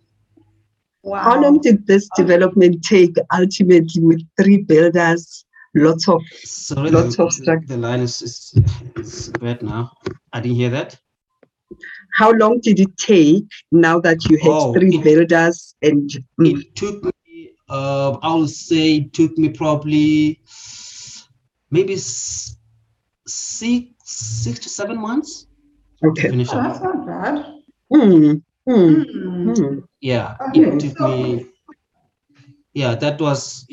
Wow. 1.02 1.22
How 1.22 1.40
long 1.40 1.60
did 1.60 1.86
this 1.86 2.08
development 2.16 2.82
take 2.82 3.14
ultimately 3.32 4.02
with 4.02 4.22
three 4.40 4.62
builders? 4.62 5.44
Lots 5.74 6.08
of 6.08 6.22
Sorry, 6.42 6.90
Lots 6.90 7.16
the, 7.16 7.24
of 7.24 7.28
struc- 7.28 7.66
the 7.68 7.76
line 7.76 8.00
is, 8.00 8.22
is, 8.22 8.58
is 8.96 9.28
bad 9.28 9.62
now. 9.62 9.92
I 10.32 10.40
didn't 10.40 10.56
hear 10.56 10.70
that. 10.70 10.98
How 12.16 12.30
long 12.32 12.60
did 12.60 12.80
it 12.80 12.96
take 12.96 13.44
now 13.72 14.00
that 14.00 14.18
you 14.28 14.38
had 14.38 14.50
Oh, 14.50 14.72
three 14.72 14.96
it- 14.96 15.04
builders 15.04 15.74
and 15.82 16.08
mm, 16.40 16.58
It 16.60 16.74
took 16.74 17.04
me, 17.04 17.50
uh, 17.68 18.16
I 18.22 18.34
would 18.34 18.50
say, 18.50 18.96
it 18.98 19.12
took 19.12 19.36
me 19.38 19.48
probably 19.50 20.40
maybe 21.70 21.96
six, 21.96 23.86
six 24.04 24.58
to 24.60 24.68
seven 24.68 24.98
months 25.00 25.46
to 26.02 26.08
okay. 26.10 26.28
finish 26.30 26.48
Oh, 26.52 26.62
that's 26.62 26.80
not 26.80 27.06
bad. 27.06 27.34
Mm, 27.92 28.42
mm, 28.68 29.04
Hmm. 29.04 29.50
mm. 29.50 29.82
Yeah, 30.00 30.36
Okay, 30.48 30.60
it 30.62 30.80
took 30.80 30.98
so- 30.98 31.08
me. 31.08 31.46
Yeah, 32.74 32.94
that 32.96 33.20
was. 33.20 33.66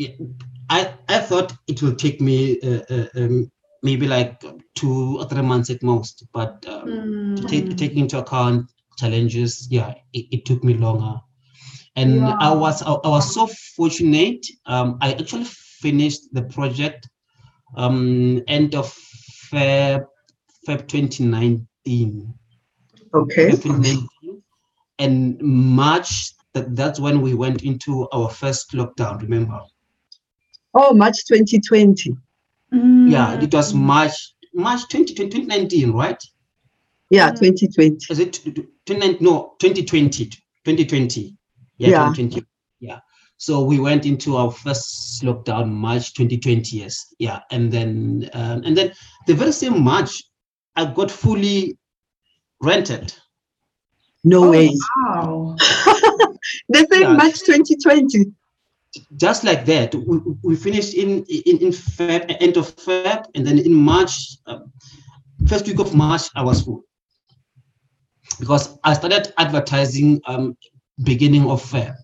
I 0.70 0.94
I 1.10 1.20
thought 1.20 1.54
it 1.68 1.82
will 1.82 1.96
take 1.96 2.22
me 2.22 2.58
uh, 2.62 2.82
uh, 2.90 3.08
um, 3.18 3.52
maybe 3.84 4.08
like 4.08 4.44
two 4.76 5.20
or 5.20 5.26
three 5.26 5.42
months 5.42 5.70
at 5.70 5.84
most, 5.84 6.26
but 6.34 6.66
um, 6.68 7.36
to 7.36 7.46
take 7.46 7.78
taking 7.78 8.00
into 8.00 8.18
account 8.18 8.72
challenges, 8.98 9.68
yeah, 9.70 9.94
it, 10.14 10.26
it 10.32 10.46
took 10.46 10.64
me 10.64 10.74
longer. 10.74 11.20
And 11.96 12.26
I 12.26 12.52
was 12.52 12.82
I, 12.82 12.94
I 12.94 13.10
was 13.10 13.34
so 13.34 13.48
fortunate. 13.76 14.46
Um, 14.66 14.98
I 15.02 15.14
actually 15.14 15.46
finished 15.46 16.34
the 16.34 16.44
project 16.44 17.10
um, 17.76 18.42
end 18.48 18.74
of 18.74 18.88
Feb, 19.52 20.06
Feb 20.68 20.88
2019. 20.88 22.34
Okay. 23.14 23.50
Feb 23.50 23.64
2019. 23.64 24.44
And 25.00 25.42
March, 25.42 26.32
that, 26.54 26.76
that's 26.76 27.00
when 27.00 27.22
we 27.22 27.34
went 27.34 27.64
into 27.64 28.08
our 28.12 28.30
first 28.30 28.72
lockdown, 28.72 29.22
remember? 29.22 29.60
Oh, 30.74 30.94
March 30.94 31.26
2020. 31.26 32.16
Yeah, 32.74 33.40
it 33.40 33.54
was 33.54 33.74
March, 33.74 34.34
March 34.54 34.88
20, 34.90 35.14
2019, 35.14 35.92
right? 35.92 36.22
Yeah, 37.10 37.30
Mm. 37.32 37.40
2020. 37.40 37.98
Is 38.10 38.20
it 38.20 38.40
29? 38.86 39.18
No, 39.22 39.54
2020. 39.60 40.26
2020. 40.66 41.38
Yeah, 41.78 41.90
Yeah. 41.90 42.06
2020. 42.16 42.46
Yeah. 42.80 43.00
So 43.38 43.64
we 43.64 43.80
went 43.80 44.06
into 44.06 44.38
our 44.38 44.50
first 44.52 45.22
lockdown 45.24 45.70
March 45.70 46.14
2020. 46.14 46.78
Yes. 46.78 47.14
Yeah. 47.20 47.42
And 47.52 47.72
then 47.72 48.30
um, 48.34 48.64
and 48.64 48.76
then 48.76 48.94
the 49.28 49.34
very 49.36 49.52
same 49.52 49.84
March, 49.84 50.24
I 50.76 50.86
got 50.86 51.12
fully 51.12 51.78
rented. 52.62 53.14
No 54.24 54.46
Oh, 54.46 54.52
way. 54.52 54.72
Wow. 55.06 55.56
The 56.70 56.88
same 56.92 57.02
Yeah. 57.02 57.14
March 57.14 57.40
2020. 57.46 58.32
Just 59.18 59.44
like 59.44 59.66
that, 59.66 59.96
we, 59.96 60.20
we 60.44 60.56
finished 60.56 60.94
in 60.94 61.24
in 61.26 61.58
in 61.58 61.72
Feb, 61.72 62.38
end 62.40 62.58
of 62.58 62.76
Feb, 62.76 63.26
and 63.36 63.46
then 63.46 63.58
in 63.60 63.74
March, 63.74 64.38
um, 64.46 64.72
first 65.48 65.66
week 65.68 65.80
of 65.80 65.96
March, 65.96 66.24
I 66.36 66.44
was 66.44 66.62
full. 66.62 66.84
Because 68.40 68.78
I 68.84 68.94
started 68.94 69.34
advertising 69.38 70.22
um 70.28 70.56
beginning 71.04 71.50
of 71.50 71.62
Feb. 71.64 71.96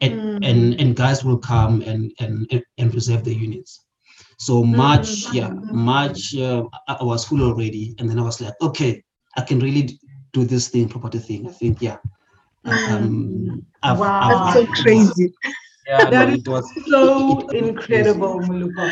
and 0.00 0.44
and 0.44 0.74
and 0.80 0.96
guys 0.96 1.24
will 1.24 1.38
come 1.38 1.80
and 1.90 2.12
and 2.20 2.46
and- 2.78 2.94
reserve 2.94 3.24
the 3.24 3.34
units. 3.34 3.80
So 4.38 4.62
march 4.62 5.32
yeah 5.32 5.48
march 5.72 6.34
uh, 6.36 6.64
i 6.88 7.02
was 7.02 7.24
full 7.24 7.40
already. 7.42 7.94
And 7.98 8.10
then 8.10 8.18
i 8.18 8.22
was 8.22 8.40
like 8.40 8.54
okay 8.60 9.02
i 9.38 9.40
can 9.40 9.58
really 9.60 9.84
do 10.36 10.44
this 10.44 10.68
thing 10.68 10.88
property 10.88 11.18
thing. 11.18 11.48
I 11.48 11.52
think 11.52 11.80
yeah. 11.80 11.96
Um 12.66 13.64
I've- 13.82 14.00
Wow. 14.00 14.20
I've- 14.20 14.34
That's 14.34 14.54
so 14.54 14.62
I've- 14.62 14.82
crazy. 14.82 15.32
Yeah 15.86 16.10
That 16.10 16.28
no, 16.28 16.34
is 16.34 16.40
it 16.40 16.48
was 16.48 16.66
so 16.88 17.02
it- 17.50 17.54
it- 17.56 17.64
incredible, 17.68 18.40
Muluka. 18.40 18.84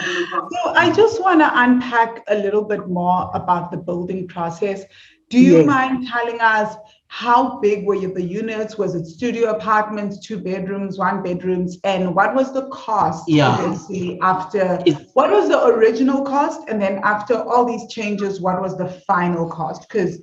So 0.55 0.61
I 0.75 0.91
just 0.93 1.21
want 1.21 1.41
to 1.41 1.51
unpack 1.65 2.23
a 2.29 2.35
little 2.35 2.65
bit 2.65 2.89
more 2.89 3.31
about 3.35 3.71
the 3.71 3.79
building 3.79 4.27
process. 4.29 4.85
Do 5.31 5.39
you 5.39 5.59
Yes. 5.59 5.67
mind 5.67 6.07
telling 6.09 6.41
us 6.41 6.75
how 7.09 7.59
big 7.61 7.87
were 7.87 7.95
you, 7.95 8.13
the 8.13 8.23
units? 8.23 8.77
Was 8.77 8.95
it 8.95 9.07
studio 9.07 9.51
apartments, 9.51 10.19
two 10.27 10.39
bedrooms, 10.39 10.99
one 10.99 11.23
bedrooms? 11.23 11.79
And 11.85 12.15
what 12.15 12.35
was 12.35 12.53
the 12.53 12.67
cost 12.69 13.25
Yeah. 13.29 13.55
eventually 13.59 14.19
after? 14.23 14.79
It- 14.87 14.99
What 15.15 15.31
was 15.31 15.49
the 15.49 15.61
original 15.73 16.21
cost? 16.35 16.61
And 16.69 16.81
then 16.85 17.01
after 17.15 17.35
all 17.51 17.65
these 17.65 17.87
changes, 17.97 18.41
what 18.41 18.61
was 18.61 18.77
the 18.77 18.89
final 19.11 19.47
cost? 19.49 19.89
Because 19.89 20.21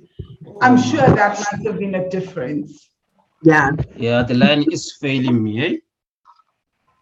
I'm 0.62 0.76
sure 0.90 1.06
that 1.18 1.32
must 1.38 1.62
have 1.66 1.78
been 1.78 1.96
a 1.96 2.08
difference. 2.08 2.70
Yeah. 3.42 3.70
yeah 3.96 4.22
the 4.22 4.34
line 4.34 4.64
is 4.70 4.82
failing 5.00 5.42
me 5.42 5.52
eh? 5.66 5.76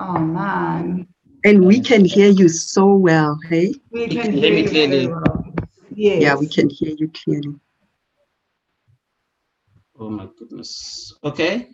Oh 0.01 0.19
man. 0.19 1.09
And 1.45 1.65
we 1.67 1.81
can 1.81 2.05
hear 2.05 2.29
you 2.31 2.49
so 2.49 2.95
well. 2.95 3.39
Hey. 3.49 3.75
We 3.91 4.09
can 4.09 4.23
can 4.23 4.33
hear 4.33 4.51
hear 4.51 4.55
me 4.55 4.63
you 4.63 4.69
very 4.71 4.89
clearly. 4.89 5.07
well. 5.07 5.45
Yes. 5.91 6.23
Yeah, 6.23 6.35
we 6.37 6.49
can 6.49 6.69
hear 6.71 6.95
you 6.97 7.09
clearly. 7.09 7.55
oh 10.01 10.11
my 10.11 10.29
goodness 10.39 11.13
okay 11.25 11.69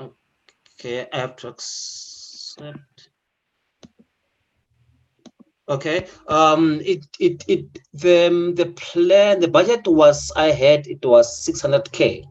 okay 0.00 1.06
i 1.12 1.16
have 1.18 1.36
to 1.36 1.48
accept 1.48 3.10
Okay. 5.68 6.06
Um. 6.28 6.80
It. 6.84 7.06
It. 7.18 7.42
It. 7.48 7.78
The. 7.94 8.26
um, 8.28 8.54
The 8.54 8.66
plan. 8.66 9.40
The 9.40 9.48
budget 9.48 9.86
was. 9.86 10.30
I 10.36 10.50
had. 10.50 10.86
It 10.86 11.04
was 11.04 11.42
six 11.42 11.62
hundred 11.62 11.90
k. 11.90 12.24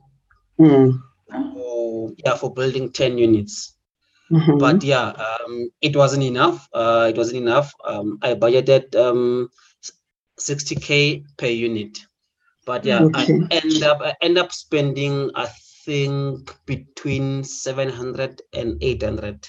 Mm. 0.60 1.02
For 1.34 2.12
yeah, 2.24 2.36
for 2.36 2.54
building 2.54 2.92
ten 2.92 3.18
units. 3.18 3.76
Mhm. 4.32 4.60
But 4.60 4.84
yeah. 4.84 5.10
Um. 5.10 5.70
It 5.82 5.96
wasn't 5.96 6.24
enough. 6.24 6.68
Uh. 6.74 7.08
It 7.10 7.18
wasn't 7.18 7.42
enough. 7.44 7.74
Um. 7.86 8.20
I 8.22 8.36
budgeted. 8.36 8.96
Um. 8.96 9.50
Sixty 10.40 10.76
k 10.76 11.24
per 11.38 11.48
unit. 11.48 12.00
But 12.66 12.86
yeah, 12.86 13.04
Okay. 13.04 13.40
I 13.52 13.56
end 13.62 13.84
up. 13.84 14.02
I 14.02 14.14
end 14.22 14.38
up 14.38 14.52
spending. 14.52 15.30
I 15.36 15.48
think 15.86 16.56
between 16.66 17.44
700 17.44 18.42
and 18.54 18.78
800 18.82 19.46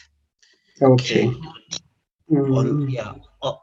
okay. 0.82 1.26
on 1.28 2.66
Mm. 2.88 2.90
yeah 2.90 3.12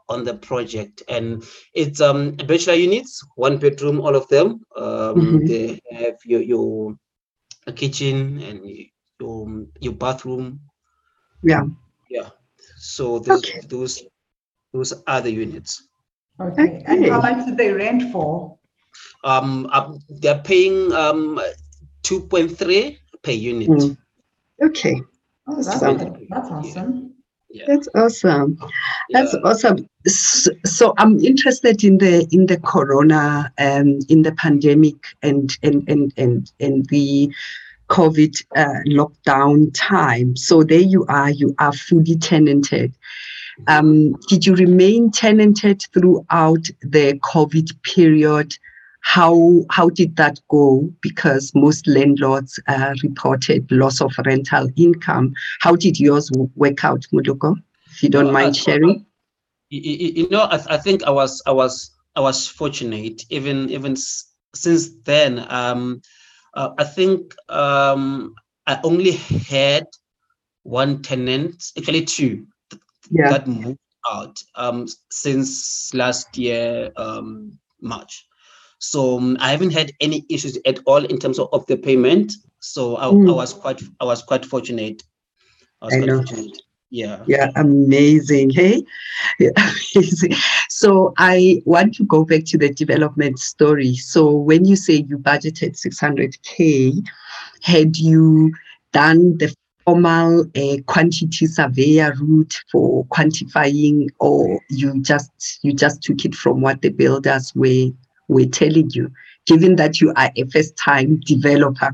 on 0.08 0.24
the 0.24 0.34
project 0.34 1.02
and 1.08 1.44
it's 1.74 2.00
um 2.00 2.30
bachelor 2.48 2.72
units 2.74 3.20
one 3.34 3.58
bedroom 3.58 4.00
all 4.00 4.16
of 4.16 4.26
them 4.28 4.60
um 4.76 5.16
Mhm. 5.20 5.46
they 5.48 5.80
have 5.90 6.16
your 6.24 6.40
your 6.40 6.94
a 7.66 7.72
kitchen 7.72 8.40
and 8.42 8.60
your 9.20 9.66
your 9.80 9.92
bathroom 9.94 10.60
Yeah. 11.42 11.62
yeah 12.10 12.28
so 12.76 13.18
those 13.18 13.42
Okay. 13.48 13.60
those 13.68 14.02
those 14.72 14.92
are 15.06 15.20
the 15.20 15.30
units 15.30 15.88
Okay. 16.40 16.82
And 16.86 17.06
how 17.06 17.20
much 17.20 17.46
did 17.46 17.56
they 17.56 17.72
rent 17.72 18.10
for? 18.12 18.58
um 19.24 19.66
up- 19.72 19.94
they're 20.08 20.42
paying 20.44 20.92
um 20.92 21.40
2.3 22.02 22.98
per 23.22 23.32
unit 23.32 23.68
Mm. 23.68 23.96
Okay. 24.62 25.00
Oh, 25.46 25.56
that's, 25.62 25.82
Awesome. 25.82 26.26
that's 26.30 26.50
awesome. 26.50 26.92
yeah, 26.92 27.11
That's 27.66 27.88
awesome. 27.94 28.58
That's 29.10 29.34
yeah. 29.34 29.40
awesome. 29.44 29.88
S- 30.06 30.48
So 30.64 30.94
I'm 30.98 31.20
interested 31.20 31.84
in 31.84 31.98
the 31.98 32.26
in 32.30 32.46
the 32.46 32.58
corona 32.58 33.52
um 33.58 33.98
in 34.08 34.22
the 34.22 34.32
pandemic 34.32 34.96
and 35.22 35.56
and 35.62 35.88
and 35.88 36.12
and 36.16 36.50
and 36.60 36.86
the 36.86 37.32
COVID 37.88 38.42
uh, 38.56 38.80
lockdown 38.86 39.70
time. 39.74 40.34
So 40.36 40.62
there 40.62 40.80
you 40.80 41.04
are. 41.08 41.30
You 41.30 41.54
are 41.58 41.72
fully 41.72 42.16
tenanted. 42.16 42.94
Um, 43.66 44.14
did 44.28 44.46
you 44.46 44.54
remain 44.54 45.10
tenanted 45.10 45.82
throughout 45.92 46.64
the 46.80 47.18
COVID 47.22 47.82
period? 47.82 48.56
How 49.02 49.64
how 49.70 49.90
did 49.90 50.16
that 50.16 50.40
go? 50.48 50.90
Because 51.00 51.52
most 51.54 51.86
landlords 51.86 52.58
uh, 52.66 52.94
reported 53.02 53.70
loss 53.70 54.00
of 54.00 54.12
rental 54.24 54.68
income. 54.76 55.34
How 55.60 55.76
did 55.76 56.00
yours 56.00 56.30
work 56.56 56.84
out, 56.84 57.06
Mudoko? 57.12 57.56
If 57.90 58.02
you 58.02 58.08
don't 58.08 58.32
mind 58.32 58.56
sharing. 58.56 59.04
you 59.70 60.28
know 60.28 60.42
I, 60.42 60.60
I 60.68 60.76
think 60.76 61.02
i 61.04 61.10
was 61.10 61.42
i 61.46 61.50
was 61.50 61.92
i 62.14 62.20
was 62.20 62.46
fortunate 62.46 63.24
even 63.30 63.70
even 63.70 63.96
since 64.54 64.90
then 65.04 65.46
um 65.48 66.02
uh, 66.54 66.70
i 66.78 66.84
think 66.84 67.34
um 67.48 68.34
i 68.66 68.78
only 68.84 69.12
had 69.12 69.86
one 70.64 71.00
tenant 71.02 71.72
actually 71.78 72.04
two 72.04 72.46
Yeah. 73.10 73.30
that 73.30 73.46
moved 73.46 73.78
out 74.10 74.42
um 74.54 74.86
since 75.10 75.92
last 75.94 76.36
year 76.36 76.92
um 76.96 77.58
march 77.80 78.26
so 78.82 79.16
um, 79.16 79.36
i 79.40 79.50
haven't 79.50 79.72
had 79.72 79.92
any 80.00 80.24
issues 80.28 80.58
at 80.66 80.78
all 80.86 81.04
in 81.04 81.18
terms 81.18 81.38
of, 81.38 81.48
of 81.52 81.64
the 81.66 81.76
payment 81.76 82.32
so 82.60 82.96
I, 82.96 83.06
I 83.06 83.10
Mm. 83.12 83.36
was 83.36 83.52
quite 83.54 83.80
i 84.00 84.04
was 84.04 84.22
quite 84.22 84.44
fortunate 84.44 85.02
i 85.80 85.86
was 85.86 85.94
I 85.94 85.98
quite 85.98 86.08
know. 86.08 86.16
fortunate 86.18 86.58
yeah 86.90 87.24
Yeah, 87.26 87.50
amazing. 87.56 88.50
Hey, 88.50 88.82
Yeah, 89.38 89.50
amazing. 89.56 90.32
So 90.68 91.14
I 91.18 91.62
want 91.64 91.94
to 91.94 92.04
go 92.04 92.24
back 92.24 92.44
to 92.46 92.58
the 92.58 92.70
development 92.70 93.38
story. 93.38 93.94
So 93.94 94.30
when 94.30 94.64
you 94.64 94.76
say 94.76 95.04
you 95.08 95.18
budgeted 95.18 95.76
600k, 95.76 97.06
had 97.62 97.96
you 97.96 98.52
done 98.92 99.38
the 99.38 99.54
formal 99.86 100.44
uh, 100.56 100.76
quantity 100.86 101.46
surveyor 101.46 102.14
route 102.20 102.54
for 102.70 103.04
quantifying, 103.06 104.08
or 104.18 104.60
you 104.70 105.00
just 105.02 105.60
you 105.62 105.72
just 105.72 106.02
took 106.02 106.24
it 106.24 106.34
from 106.34 106.60
what 106.60 106.82
the 106.82 106.90
builders 106.90 107.52
were 107.54 107.90
were 108.28 108.46
telling 108.46 108.90
you? 108.92 109.10
Given 109.46 109.76
that 109.76 110.00
you 110.00 110.12
are 110.16 110.30
a 110.36 110.44
first 110.50 110.76
time 110.76 111.20
developer, 111.24 111.92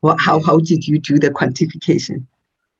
what, 0.00 0.18
how 0.20 0.40
how 0.40 0.58
did 0.58 0.86
you 0.86 0.98
do 0.98 1.18
the 1.18 1.30
quantification? 1.30 2.26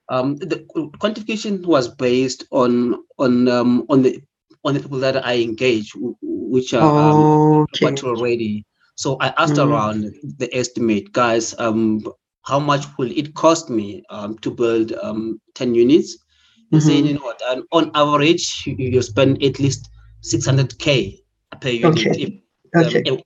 um, 0.09 0.37
the 0.37 0.57
quantification 1.01 1.65
was 1.67 1.89
based 1.89 2.45
on 2.51 2.95
on 3.19 3.49
um, 3.49 3.87
on 3.89 4.03
the 4.03 4.21
on 4.65 4.75
the 4.75 4.81
people 4.81 4.99
that 5.01 5.25
I 5.25 5.37
engage, 5.41 5.93
which 6.23 6.75
are 6.75 6.93
um, 6.99 7.29
Okay. 7.73 7.93
already. 8.03 8.65
So 8.97 9.17
I 9.21 9.33
asked 9.39 9.59
Mm. 9.59 9.59
around 9.59 10.05
the 10.39 10.49
estimate, 10.55 11.13
guys. 11.13 11.55
Um, 11.59 12.03
how 12.45 12.59
much 12.59 12.87
will 12.99 13.11
it 13.11 13.35
cost 13.35 13.71
me 13.71 14.03
um, 14.11 14.39
to 14.39 14.51
build 14.51 14.93
um, 15.03 15.41
ten 15.55 15.75
units? 15.75 16.17
They 16.73 16.81
say, 16.81 16.99
Mhm. 16.99 17.01
you 17.01 17.15
know 17.15 17.21
what? 17.23 17.41
On 17.73 17.91
average, 17.95 18.65
you, 18.67 18.75
you 18.79 19.03
spend 19.03 19.43
at 19.43 19.59
least 19.61 19.89
six 20.23 20.47
hundred 20.47 20.79
k 20.79 21.21
per 21.61 21.69
unit. 21.71 22.17
Okay. 22.17 22.17
If, 22.17 22.31
Okay. 22.77 23.03
a- 23.07 23.25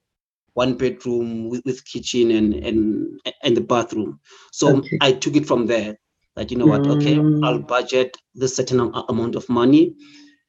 one 0.53 0.75
bedroom 0.75 1.49
with, 1.49 1.61
with 1.65 1.83
kitchen 1.85 2.31
and 2.31 2.53
and 2.53 3.19
and 3.43 3.57
the 3.57 3.61
bathroom. 3.61 4.19
So 4.51 4.77
Okay. 4.77 4.97
I 5.01 5.11
took 5.11 5.35
it 5.35 5.45
from 5.45 5.65
there 5.67 5.97
that 6.35 6.51
you 6.51 6.57
know 6.57 6.67
what 6.67 6.87
okay 6.89 7.15
Mm. 7.15 7.43
i'll 7.43 7.59
budget 7.59 8.17
this 8.35 8.55
certain 8.55 8.79
amount 8.79 9.35
of 9.35 9.47
money 9.49 9.95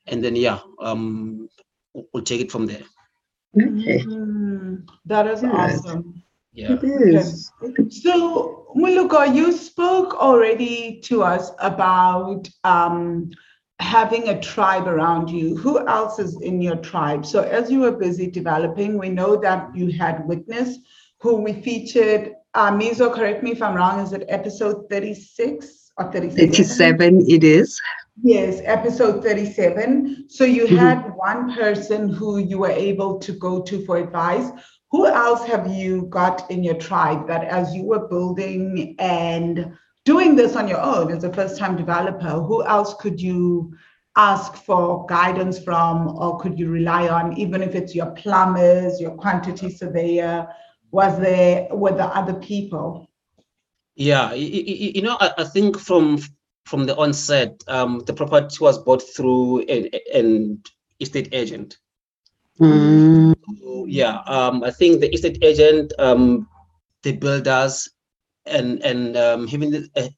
and 0.07 0.23
then 0.23 0.37
yeah 0.37 0.59
um 0.81 1.49
we'll 2.13 2.25
take 2.25 2.41
it 2.41 2.51
from 2.53 2.67
there 2.67 2.83
Okay. 3.57 4.05
Mm, 4.05 4.87
that 5.07 5.27
is 5.27 5.43
Yes. 5.43 5.85
awesome. 5.85 6.23
yeah 6.53 6.75
It 6.75 6.85
is. 6.85 7.51
So, 7.91 8.67
Muluka, 8.77 9.35
you 9.35 9.53
spoke 9.53 10.15
already 10.15 11.01
to 11.05 11.23
us 11.23 11.51
about 11.61 12.49
um, 12.65 13.31
having 13.81 14.29
a 14.29 14.41
tribe 14.41 14.87
around 14.87 15.31
you. 15.31 15.57
Who 15.57 15.87
else 15.87 16.19
is 16.19 16.41
in 16.41 16.61
your 16.61 16.77
tribe? 16.77 17.25
So, 17.27 17.43
as 17.43 17.71
you 17.71 17.81
were 17.81 17.93
busy 17.93 18.31
developing, 18.31 18.99
we 18.99 19.09
know 19.09 19.37
that 19.37 19.75
you 19.75 19.91
had 19.93 20.27
Witness, 20.27 20.79
who 21.21 21.37
we 21.37 21.53
featured. 21.53 22.33
Uh, 22.55 22.71
Mizo, 22.73 23.13
correct 23.13 23.43
me 23.43 23.53
if 23.53 23.63
I'm 23.63 23.75
wrong, 23.75 24.01
is 24.01 24.13
it 24.13 24.25
episode 24.29 24.89
36 24.91 25.93
or 25.99 26.11
37? 26.13 26.49
87 26.51 27.25
it 27.29 27.45
is. 27.45 27.81
Yes, 28.23 28.61
episode 28.65 29.23
37. 29.23 30.25
So 30.29 30.45
you 30.45 30.67
Mhm. 30.67 30.77
had 30.79 31.17
one 31.17 31.55
person 31.55 32.09
who 32.09 32.39
you 32.39 32.59
were 32.59 32.71
able 32.71 33.19
to 33.19 33.33
go 33.33 33.61
to 33.63 33.85
for 33.85 33.99
advice. 33.99 34.51
Who 34.91 35.07
else 35.07 35.45
have 35.45 35.67
you 35.67 36.03
got 36.09 36.51
in 36.51 36.65
your 36.65 36.75
tribe 36.77 37.27
that 37.29 37.45
as 37.45 37.75
you 37.75 37.85
were 37.85 38.09
building 38.09 38.95
and 38.99 39.73
doing 40.07 40.37
this 40.37 40.57
on 40.57 40.67
your 40.69 40.81
own 40.81 41.13
as 41.13 41.25
a 41.25 41.33
first 41.33 41.59
time 41.59 41.77
developer, 41.77 42.31
who 42.31 42.65
else 42.65 42.95
could 42.95 43.21
you 43.21 43.77
ask 44.17 44.55
for 44.55 45.05
guidance 45.07 45.63
from 45.63 46.17
or 46.17 46.39
could 46.39 46.59
you 46.59 46.71
rely 46.71 47.09
on, 47.09 47.37
even 47.37 47.61
if 47.61 47.75
it's 47.75 47.95
your 47.95 48.13
plumbers, 48.13 48.99
your 49.01 49.11
quantity 49.11 49.69
surveyor? 49.69 50.49
Was 50.93 51.19
there, 51.19 51.69
were 51.73 51.93
there 51.93 52.11
other 52.15 52.35
people? 52.35 53.11
Yeah, 53.97 54.31
y- 54.31 54.51
y- 54.55 54.65
y- 54.67 54.93
you 54.95 55.03
know, 55.03 55.17
I, 55.21 55.33
I 55.39 55.45
think 55.45 55.79
from 55.79 56.19
from 56.65 56.85
the 56.85 56.97
onset, 56.97 57.63
um, 57.69 58.01
the 58.07 58.13
property 58.13 58.57
was 58.61 58.79
bought 58.79 59.03
through 59.15 59.61
an, 59.69 59.89
an 60.13 60.61
estate 60.99 61.29
agent. 61.33 61.79
Mm, 62.61 63.35
So, 63.61 63.87
yeah, 63.87 64.19
um, 64.27 64.65
I 64.65 64.73
think 64.73 65.01
the 65.01 65.13
estate 65.15 65.39
agent, 65.43 65.93
um, 66.01 66.49
the 67.05 67.13
builders, 67.13 67.89
and 68.47 68.83
and 68.83 69.17
um, 69.17 69.47
having 69.49 69.71
the, 69.71 69.89
uh, 69.97 70.09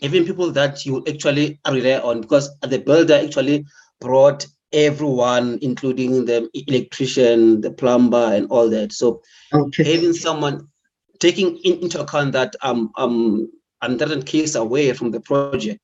having 0.00 0.24
people 0.24 0.50
that 0.52 0.84
you 0.86 1.04
actually 1.08 1.58
rely 1.68 1.98
on 1.98 2.20
because 2.20 2.50
the 2.62 2.78
builder 2.78 3.14
actually 3.14 3.64
brought 4.00 4.46
everyone, 4.72 5.58
including 5.62 6.24
the 6.26 6.48
electrician, 6.66 7.60
the 7.60 7.70
plumber, 7.70 8.32
and 8.34 8.46
all 8.50 8.68
that. 8.70 8.92
So 8.92 9.20
okay. 9.52 9.84
having 9.94 10.12
someone 10.12 10.68
taking 11.20 11.56
in, 11.64 11.78
into 11.80 12.00
account 12.00 12.32
that 12.32 12.54
um 12.62 12.90
um 12.96 13.48
I'm 13.80 13.98
certain 13.98 14.22
case 14.22 14.54
away 14.54 14.92
from 14.94 15.12
the 15.12 15.20
project. 15.20 15.76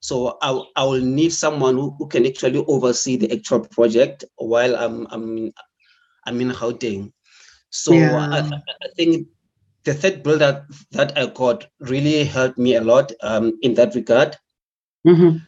So 0.00 0.38
I, 0.40 0.50
will- 0.50 0.68
I 0.76 0.84
will 0.84 1.00
need 1.00 1.32
someone 1.32 1.74
who, 1.76 1.94
who 1.98 2.06
can 2.08 2.26
actually 2.26 2.64
oversee 2.66 3.16
the 3.16 3.32
actual 3.32 3.60
project 3.60 4.24
while 4.36 4.74
I'm 4.76 5.06
I'm 5.10 5.50
I'm 6.26 6.40
in 6.40 6.50
Gauteng. 6.50 7.12
So 7.70 7.92
Yeah. 7.94 8.28
I 8.30 8.38
I 8.40 8.88
think 8.96 9.26
the 9.84 9.94
third 9.94 10.22
builder 10.22 10.66
that 10.92 11.16
I 11.16 11.26
got 11.26 11.66
really 11.80 12.24
helped 12.24 12.58
me 12.58 12.74
a 12.74 12.82
lot 12.82 13.12
um 13.22 13.58
in 13.62 13.74
that 13.74 13.94
regard 13.94 14.36
Mhm. 15.06 15.40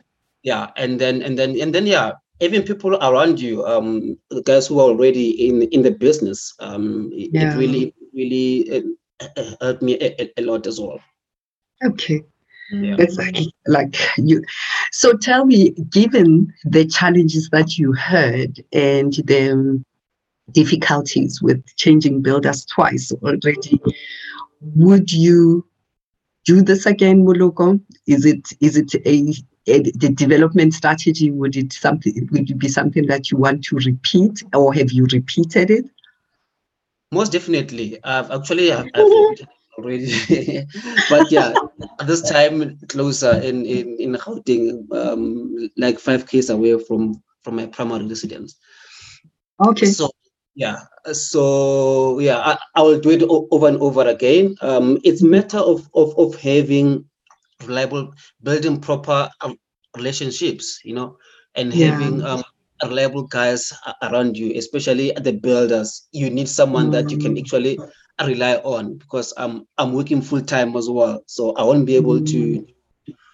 yeah 0.43 0.71
and 0.77 0.99
then 1.01 1.23
and 1.23 1.39
then 1.39 1.59
and 1.61 1.75
then 1.75 1.87
yeah 1.87 2.13
even 2.41 2.63
people 2.63 2.95
around 2.97 3.41
you 3.41 3.65
um 3.65 4.17
guys 4.45 4.67
who 4.67 4.79
are 4.81 4.89
already 4.91 5.31
in 5.49 5.63
in 5.63 5.83
the 5.83 5.91
business 5.91 6.55
um 6.61 7.11
it, 7.13 7.31
it 7.39 7.55
really 7.55 7.95
really 8.15 8.71
uh, 9.21 9.53
helped 9.61 9.83
me 9.83 9.95
a, 10.01 10.31
a- 10.39 10.43
lot 10.43 10.67
as 10.67 10.81
well 10.81 11.01
Okay. 11.85 12.23
Yeah. 12.71 12.97
Exactly. 12.99 13.53
Like 13.67 13.95
you. 14.17 14.43
So 14.93 15.13
tell 15.15 15.45
me, 15.45 15.71
given 15.91 16.53
the 16.65 16.85
challenges 16.87 17.49
that 17.53 17.79
you 17.79 17.93
heard 17.93 18.61
and 18.73 19.13
the 19.13 19.83
difficulties 20.53 21.41
with 21.43 21.65
changing 21.77 22.23
builders 22.23 22.65
twice 22.67 23.13
already, 23.23 23.81
would 24.63 25.13
you 25.13 25.67
do 26.45 26.63
this 26.63 26.87
again, 26.87 27.25
Moloko? 27.25 27.81
Is 28.07 28.25
it 28.25 28.49
is 28.61 28.77
it 28.77 28.95
a, 28.95 29.35
a 29.67 29.83
the 29.93 30.09
development 30.09 30.75
strategy? 30.75 31.31
Would 31.31 31.57
it 31.57 31.73
something 31.73 32.29
would 32.33 32.51
it 32.51 32.59
be 32.59 32.69
something 32.69 33.07
that 33.07 33.31
you 33.31 33.39
want 33.39 33.65
to 33.65 33.77
repeat, 33.77 34.43
or 34.55 34.73
have 34.75 34.93
you 34.93 35.07
repeated 35.13 35.71
it? 35.71 35.85
most 37.13 37.31
definitely 37.31 37.99
i've 38.03 38.31
actually 38.31 38.73
i've, 38.73 38.89
I've 38.95 39.13
already 39.79 40.07
but 41.11 41.31
yeah 41.31 41.55
this 42.07 42.23
time 42.29 42.79
closer 42.89 43.35
in 43.35 43.65
in 43.65 43.97
in 43.99 44.15
Gauteng, 44.15 44.91
um 44.93 45.71
like 45.77 45.99
five 45.99 46.27
k's 46.27 46.51
away 46.51 46.79
from 46.79 47.23
from 47.43 47.57
my 47.57 47.67
primary 47.67 48.07
residence 48.07 48.57
Okay. 49.65 49.87
So 49.87 50.11
yeah, 50.55 50.79
so 51.13 52.19
yeah, 52.19 52.39
I, 52.39 52.59
I 52.75 52.83
will 52.83 53.01
do 53.01 53.11
it 53.11 53.23
over 53.23 53.69
and 53.69 53.79
over 53.79 54.03
again. 54.07 54.57
Um, 54.61 54.99
it's 55.05 55.23
matter 55.23 55.59
of 55.59 55.89
of 55.95 56.17
of 56.19 56.35
having 56.37 57.05
reliable, 57.67 58.13
building 58.43 58.81
proper 58.81 59.31
um, 59.41 59.57
relationships, 59.97 60.81
you 60.85 60.95
know, 60.95 61.17
and 61.55 61.73
Yeah. 61.73 61.93
having 61.93 62.23
um 62.23 62.43
reliable 62.85 63.25
guys 63.25 63.73
around 64.03 64.37
you, 64.37 64.53
especially 64.57 65.13
the 65.13 65.33
builders. 65.33 66.07
You 66.13 66.31
need 66.31 66.49
someone 66.49 66.91
that 66.91 67.11
you 67.11 67.19
can 67.19 67.35
Mm. 67.35 67.41
actually 67.41 67.79
rely 68.25 68.57
on 68.57 68.99
because 68.99 69.33
I'm 69.37 69.67
I'm 69.79 69.93
working 69.95 70.23
full 70.23 70.43
time 70.43 70.77
as 70.77 70.89
well, 70.91 71.23
so 71.27 71.53
I 71.55 71.63
won't 71.65 71.87
be 71.87 71.97
able 71.97 72.21
to 72.21 72.67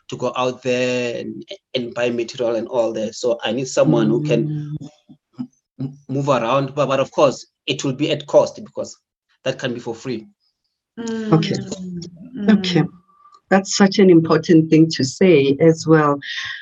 to 0.09 0.17
go 0.17 0.33
out 0.37 0.63
there 0.63 1.21
and, 1.21 1.45
and 1.75 1.95
buy 1.95 2.11
material 2.11 2.57
and 2.57 2.69
all 2.69 2.93
that. 2.95 3.15
So 3.15 3.39
I 3.43 3.53
need 3.53 3.69
someone 3.69 4.09
who 4.09 4.23
can 4.23 4.49
Mm. 4.49 4.77
Move 6.09 6.29
around, 6.29 6.75
but, 6.75 6.87
but 6.87 7.01
of 7.01 7.11
course 7.11 7.47
it 7.67 7.85
will 7.85 7.93
be 7.93 8.11
at 8.11 8.27
cost 8.27 8.57
because 8.65 8.97
that 9.45 9.59
can 9.59 9.75
be 9.75 9.81
for 9.81 9.95
free. 9.95 10.27
Okay. 10.99 11.55
Mm, 11.55 12.59
Okay. 12.59 12.83
That's 13.51 13.77
such 13.77 13.99
an 13.99 14.11
important 14.11 14.69
thing 14.69 14.89
to 14.91 15.05
say 15.05 15.57
as 15.61 15.87
well 15.87 16.19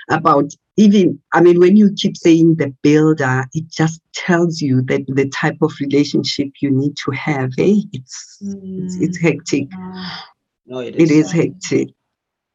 about 0.09 0.53
even, 0.77 1.19
I 1.33 1.41
mean, 1.41 1.59
when 1.59 1.77
you 1.77 1.91
keep 1.97 2.17
saying 2.17 2.57
the 2.57 2.73
builder, 2.83 3.45
it 3.55 3.69
just 3.69 4.01
tells 4.15 4.61
you 4.61 4.83
that 4.83 5.05
the 5.09 5.29
type 5.31 5.57
of 5.63 5.73
relationship 5.81 6.49
you 6.61 6.71
need 6.71 6.97
to 7.05 7.11
have. 7.11 7.51
Eh? 7.59 7.81
It's, 7.93 8.39
it's, 8.41 8.97
it's 9.01 9.19
hectic. 9.19 9.69
No, 10.67 10.79
it 10.81 10.95
It 10.95 11.11
is. 11.11 11.27
is 11.27 11.33
hectic. 11.33 11.89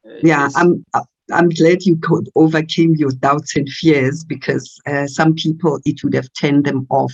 It 0.05 0.23
Yeah, 0.23 0.47
is. 0.47 0.55
I'm, 0.55 0.85
I'm 1.31 1.49
glad 1.49 1.83
you 1.83 1.97
could 1.97 2.29
overcame 2.35 2.95
your 2.95 3.11
doubts 3.11 3.55
and 3.55 3.67
fears 3.69 4.23
because 4.23 4.79
uh, 4.87 5.07
some 5.07 5.33
people 5.33 5.79
it 5.85 6.03
would 6.03 6.13
have 6.13 6.31
turned 6.33 6.65
them 6.65 6.87
off. 6.89 7.13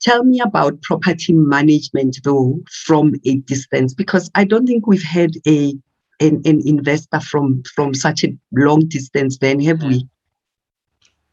Tell 0.00 0.24
me 0.24 0.40
about 0.40 0.82
property 0.82 1.32
management 1.32 2.18
though 2.24 2.60
from 2.70 3.14
a 3.24 3.36
distance 3.38 3.94
because 3.94 4.30
I 4.34 4.44
don't 4.44 4.66
think 4.66 4.86
we've 4.86 5.02
had 5.02 5.32
a 5.46 5.74
an, 6.20 6.42
an 6.44 6.62
investor 6.66 7.20
from 7.20 7.62
from 7.74 7.94
such 7.94 8.24
a 8.24 8.36
long 8.52 8.86
distance 8.88 9.38
then 9.38 9.60
have 9.60 9.82
we? 9.82 10.08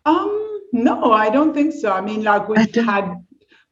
Um, 0.05 0.61
no, 0.73 1.11
I 1.11 1.29
don't 1.29 1.53
think 1.53 1.73
so. 1.73 1.91
I 1.91 2.01
mean, 2.01 2.23
like 2.23 2.49
we've 2.49 2.75
had 2.75 3.15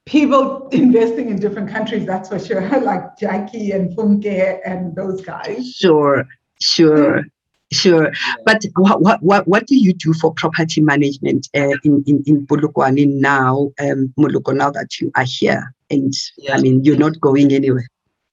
people 0.06 0.68
investing 0.70 1.30
in 1.30 1.40
different 1.40 1.70
countries, 1.70 2.06
that's 2.06 2.30
for 2.30 2.40
sure, 2.40 2.62
like 2.82 3.18
Jackie 3.18 3.72
and 3.72 3.96
Funke 3.96 4.60
and 4.66 4.96
those 4.96 5.22
guys. 5.22 5.72
Sure, 5.72 6.26
sure, 6.62 7.24
sure. 7.72 8.12
But 8.46 8.66
what 8.76 9.22
what 9.24 9.48
what, 9.48 9.68
do 9.68 9.76
you 9.76 9.94
do 9.94 10.14
for 10.14 10.34
property 10.34 10.82
management 10.82 11.48
uh, 11.56 11.76
in 11.84 12.04
in 12.08 12.24
in 12.26 12.48
Polokwane 12.48 13.08
now, 13.08 13.72
um, 13.80 14.14
Moloko, 14.20 14.56
now 14.56 14.72
that 14.72 15.00
you 15.00 15.12
are 15.16 15.26
here? 15.26 15.74
And 15.90 16.14
Yeah. 16.38 16.56
I 16.56 16.62
mean, 16.62 16.84
you're 16.84 16.98
not 16.98 17.20
going 17.20 17.52
anywhere. 17.52 17.88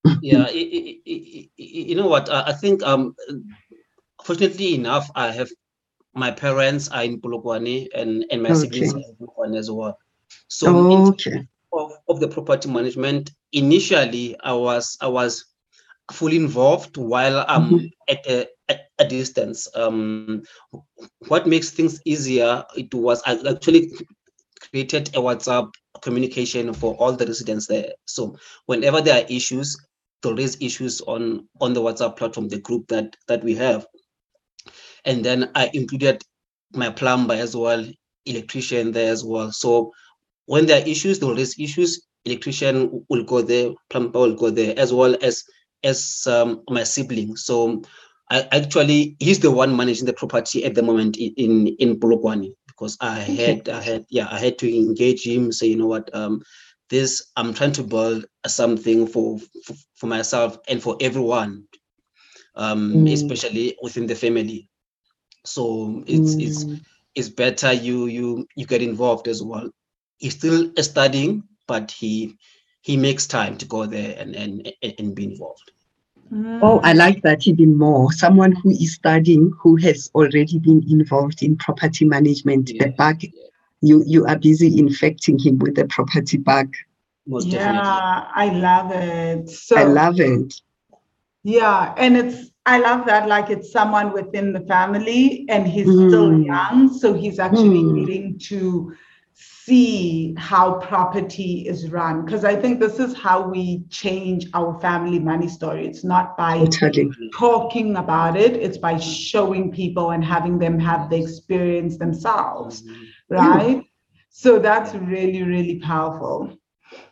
yeah, 0.22 0.44
i- 0.44 0.70
i- 0.78 1.00
i- 1.06 1.24
i- 1.36 1.50
i- 1.58 1.84
you 1.88 1.94
know 1.94 2.06
what? 2.06 2.28
I, 2.30 2.52
think 2.52 2.82
um, 2.84 3.14
fortunately 4.24 4.74
enough, 4.74 5.10
I 5.14 5.32
have 5.32 5.50
my 6.14 6.30
parents 6.30 6.88
are 6.88 7.04
in 7.04 7.20
Polokwane 7.20 7.88
and 7.94 8.24
and 8.30 8.42
my 8.42 8.52
siblings 8.52 8.94
are 8.94 8.98
in 8.98 9.16
Polokwane 9.20 9.56
as 9.58 9.70
well. 9.70 9.98
So 10.48 10.90
in 10.90 11.08
Okay. 11.08 11.46
of, 11.72 11.92
of 12.08 12.20
the 12.20 12.28
property 12.28 12.70
management 12.70 13.30
initially 13.52 14.36
i 14.42 14.52
was 14.52 14.96
i 15.00 15.06
was 15.06 15.44
fully 16.12 16.36
involved 16.36 16.96
while 16.96 17.44
i'm 17.48 17.70
Mhm. 17.70 17.90
at, 18.08 18.26
a, 18.26 18.46
at 18.68 18.88
a 18.98 19.06
distance 19.06 19.68
um 19.74 20.42
what 21.28 21.46
makes 21.46 21.70
things 21.70 22.00
easier 22.04 22.64
it 22.76 22.92
was 22.94 23.22
i 23.26 23.38
actually 23.48 23.90
created 24.70 25.08
a 25.14 25.20
whatsapp 25.20 25.70
communication 26.02 26.72
for 26.72 26.94
all 26.96 27.12
the 27.12 27.26
residents 27.26 27.66
there 27.66 27.92
so 28.06 28.36
whenever 28.66 29.00
there 29.00 29.22
are 29.22 29.26
issues 29.28 29.76
they'll 30.22 30.34
raise 30.34 30.60
issues 30.60 31.00
on 31.02 31.48
on 31.60 31.72
the 31.72 31.80
whatsapp 31.80 32.16
platform 32.16 32.48
the 32.48 32.60
group 32.60 32.86
that 32.88 33.16
that 33.26 33.42
we 33.42 33.54
have 33.54 33.86
and 35.04 35.24
then 35.24 35.50
i 35.54 35.70
included 35.72 36.22
my 36.72 36.90
plumber 36.90 37.34
as 37.34 37.56
well 37.56 37.84
electrician 38.26 38.92
there 38.92 39.10
as 39.10 39.24
well 39.24 39.50
so 39.50 39.92
when 40.48 40.64
there 40.64 40.82
are 40.82 40.88
issues, 40.88 41.18
they'll 41.18 41.36
raise 41.36 41.58
issues. 41.60 42.02
Electrician 42.24 43.04
will 43.10 43.22
go 43.22 43.42
there, 43.42 43.70
plumber 43.90 44.18
will 44.18 44.34
go 44.34 44.50
there, 44.50 44.74
as 44.78 44.92
well 44.92 45.14
as 45.22 45.44
as 45.84 46.26
um, 46.26 46.62
my 46.70 46.82
siblings. 46.82 47.44
So 47.44 47.82
actually 48.30 49.16
he's 49.18 49.40
the 49.40 49.50
one 49.50 49.76
managing 49.76 50.06
the 50.06 50.12
property 50.12 50.64
at 50.64 50.74
the 50.74 50.82
moment 50.82 51.16
in 51.16 51.66
in, 51.68 51.98
Polokwane 52.00 52.52
because 52.66 52.96
I 53.00 53.18
had 53.20 53.68
I 53.68 53.80
had 53.82 54.04
yeah 54.10 54.28
I 54.30 54.38
had 54.38 54.58
to 54.58 54.76
engage 54.76 55.26
him 55.26 55.52
say 55.52 55.66
you 55.68 55.76
know 55.76 55.86
what 55.86 56.14
um 56.14 56.42
this 56.90 57.30
I'm 57.36 57.54
trying 57.54 57.72
to 57.72 57.82
build 57.84 58.26
something 58.46 59.06
for 59.06 59.38
for, 59.38 59.74
for 59.96 60.06
myself 60.06 60.58
and 60.68 60.82
for 60.82 60.96
everyone 61.00 61.64
um 62.54 63.04
Mm. 63.04 63.08
especially 63.08 63.76
within 63.82 64.06
the 64.06 64.14
family 64.14 64.68
so 65.44 66.02
it's 66.06 66.36
it's 66.38 66.66
Mm. 66.66 66.80
it's 67.14 67.28
better 67.28 67.72
you 67.72 68.06
you 68.06 68.46
you 68.56 68.66
get 68.66 68.82
involved 68.82 69.28
as 69.28 69.42
well 69.42 69.70
he's 70.18 70.34
still 70.34 70.70
studying 70.78 71.42
but 71.66 71.90
he 71.92 72.34
he 72.82 72.96
makes 72.96 73.26
time 73.26 73.56
to 73.58 73.66
go 73.66 73.86
there 73.86 74.16
and 74.18 74.34
and, 74.36 74.72
and 74.98 75.14
be 75.14 75.24
involved 75.24 75.70
Oh, 76.60 76.80
I 76.82 76.92
like 76.92 77.22
that 77.22 77.46
even 77.46 77.76
more. 77.78 78.12
Someone 78.12 78.52
who 78.52 78.70
is 78.70 78.94
studying, 78.94 79.52
who 79.60 79.76
has 79.76 80.10
already 80.14 80.58
been 80.58 80.82
involved 80.88 81.42
in 81.42 81.56
property 81.56 82.04
management, 82.04 82.72
the 82.78 82.86
Yeah, 82.86 82.86
bug, 82.88 83.22
yeah. 83.22 83.44
you 83.80 84.02
you 84.06 84.24
are 84.26 84.38
busy 84.38 84.78
infecting 84.78 85.38
him 85.38 85.58
with 85.58 85.74
the 85.76 85.86
property 85.86 86.38
bug. 86.38 86.74
most 87.26 87.50
yeah, 87.50 87.60
definitely 87.60 88.02
I 88.34 88.48
love 88.50 88.90
it. 88.92 89.48
So 89.48 89.76
I 89.76 89.84
love 89.84 90.20
it. 90.20 90.60
Yeah, 91.44 91.94
and 91.96 92.16
it's 92.16 92.50
I 92.66 92.78
love 92.78 93.06
that 93.06 93.28
like 93.28 93.50
it's 93.50 93.72
someone 93.72 94.12
within 94.12 94.52
the 94.52 94.60
family 94.60 95.46
and 95.48 95.66
he's 95.66 96.02
still 96.02 96.32
Mm. 96.32 96.44
young, 96.44 96.92
so 96.92 97.14
he's 97.14 97.38
actually 97.38 97.84
Mm. 97.84 97.94
getting 97.94 98.38
to 98.50 98.92
see 99.38 100.34
how 100.36 100.74
property 100.80 101.66
is 101.68 101.90
run 101.90 102.24
because 102.24 102.44
I 102.44 102.56
think 102.56 102.80
this 102.80 102.98
is 102.98 103.14
how 103.14 103.48
we 103.48 103.84
change 103.90 104.46
our 104.54 104.78
family 104.80 105.18
money 105.18 105.48
story. 105.48 105.86
It's 105.86 106.04
not 106.04 106.36
by 106.36 106.64
Totally. 106.66 107.10
talking 107.34 107.96
about 107.96 108.36
it, 108.36 108.54
it's 108.56 108.78
by 108.78 108.96
showing 108.98 109.70
people 109.70 110.10
and 110.10 110.24
having 110.24 110.58
them 110.58 110.78
have 110.80 111.08
the 111.10 111.16
experience 111.22 111.98
themselves, 111.98 112.82
Mhm. 112.82 113.06
right? 113.30 113.84
So 114.30 114.58
that's 114.58 114.94
really 114.94 115.42
really 115.42 115.78
powerful. 115.80 116.50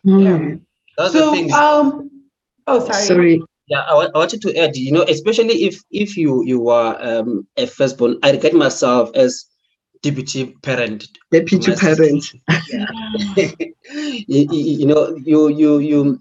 Mm. 0.05 0.23
Yeah. 0.23 0.55
That's 0.97 1.13
So 1.13 1.31
thing. 1.31 1.51
um 1.53 2.09
oh 2.67 2.79
sorry. 2.79 3.03
Sorry. 3.05 3.41
Yeah, 3.67 3.81
I, 3.81 3.93
wa- 3.95 4.09
I 4.15 4.17
wanted 4.17 4.41
to 4.43 4.57
add, 4.57 4.75
you 4.77 4.91
know, 4.91 5.03
especially 5.07 5.63
if 5.65 5.81
if 5.91 6.17
you 6.17 6.43
you 6.45 6.69
are 6.69 6.97
um, 7.01 7.47
a 7.57 7.67
firstborn, 7.67 8.17
I 8.23 8.31
regard 8.31 8.53
myself 8.53 9.11
as 9.15 9.45
deputy 10.11 10.55
parent. 10.63 11.07
Deputy 11.31 11.71
parent. 11.75 12.23
you, 13.35 14.25
you- 14.27 14.77
you 14.79 14.85
know, 14.85 15.15
you 15.23 15.47
you 15.49 15.79
you 15.79 16.19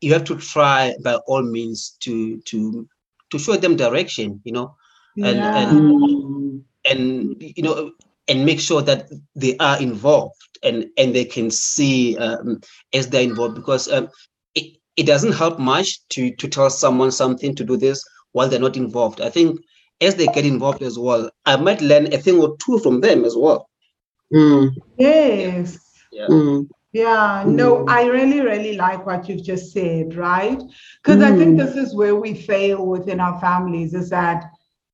you 0.00 0.12
have 0.12 0.24
to 0.24 0.36
try 0.36 0.94
by 1.02 1.14
all 1.26 1.42
means 1.42 1.96
to 2.00 2.38
to 2.46 2.86
to 3.30 3.38
show 3.38 3.56
them 3.56 3.76
direction, 3.76 4.40
you 4.44 4.52
know, 4.52 4.74
and 5.22 5.38
Yeah. 5.38 5.54
and 5.54 6.62
and 6.84 7.36
you 7.40 7.62
know 7.62 7.92
and 8.28 8.44
make 8.44 8.60
sure 8.60 8.82
that 8.82 9.08
they 9.34 9.56
are 9.58 9.80
involved 9.80 10.34
and 10.62 10.86
and 10.98 11.14
they 11.14 11.24
can 11.24 11.50
see 11.50 12.16
um, 12.18 12.60
as 12.92 13.08
they're 13.08 13.22
involved 13.22 13.54
because 13.54 13.90
um, 13.92 14.08
it, 14.54 14.76
it 14.96 15.06
doesn't 15.06 15.32
help 15.32 15.58
much 15.58 16.06
to 16.10 16.34
to 16.36 16.48
tell 16.48 16.70
someone 16.70 17.10
something 17.10 17.54
to 17.54 17.64
do 17.64 17.76
this 17.76 18.02
while 18.32 18.48
they're 18.48 18.60
not 18.60 18.76
involved 18.76 19.20
i 19.20 19.30
think 19.30 19.58
as 20.00 20.14
they 20.16 20.26
get 20.26 20.44
involved 20.44 20.82
as 20.82 20.98
well 20.98 21.30
i 21.46 21.56
might 21.56 21.80
learn 21.80 22.12
a 22.12 22.18
thing 22.18 22.38
or 22.40 22.56
two 22.58 22.78
from 22.78 23.00
them 23.00 23.24
as 23.24 23.36
well 23.36 23.68
Mm. 24.34 24.74
Yes. 24.98 25.78
yeah 26.12 26.26
Mm. 26.28 26.68
Yeah, 26.92 27.44
no, 27.46 27.84
Mm. 27.84 27.84
I 27.88 28.06
really, 28.06 28.40
really 28.40 28.76
like 28.76 29.04
what 29.06 29.28
you've 29.28 29.42
just 29.44 29.72
said, 29.72 30.16
right? 30.16 30.60
Because 31.02 31.20
I 31.20 31.30
think 31.36 31.50
Mm. 31.54 31.58
this 31.58 31.76
is 31.76 31.94
where 31.94 32.16
we 32.16 32.32
fail 32.32 32.86
within 32.86 33.20
our 33.20 33.38
families 33.38 33.92
is 33.92 34.08
that 34.10 34.44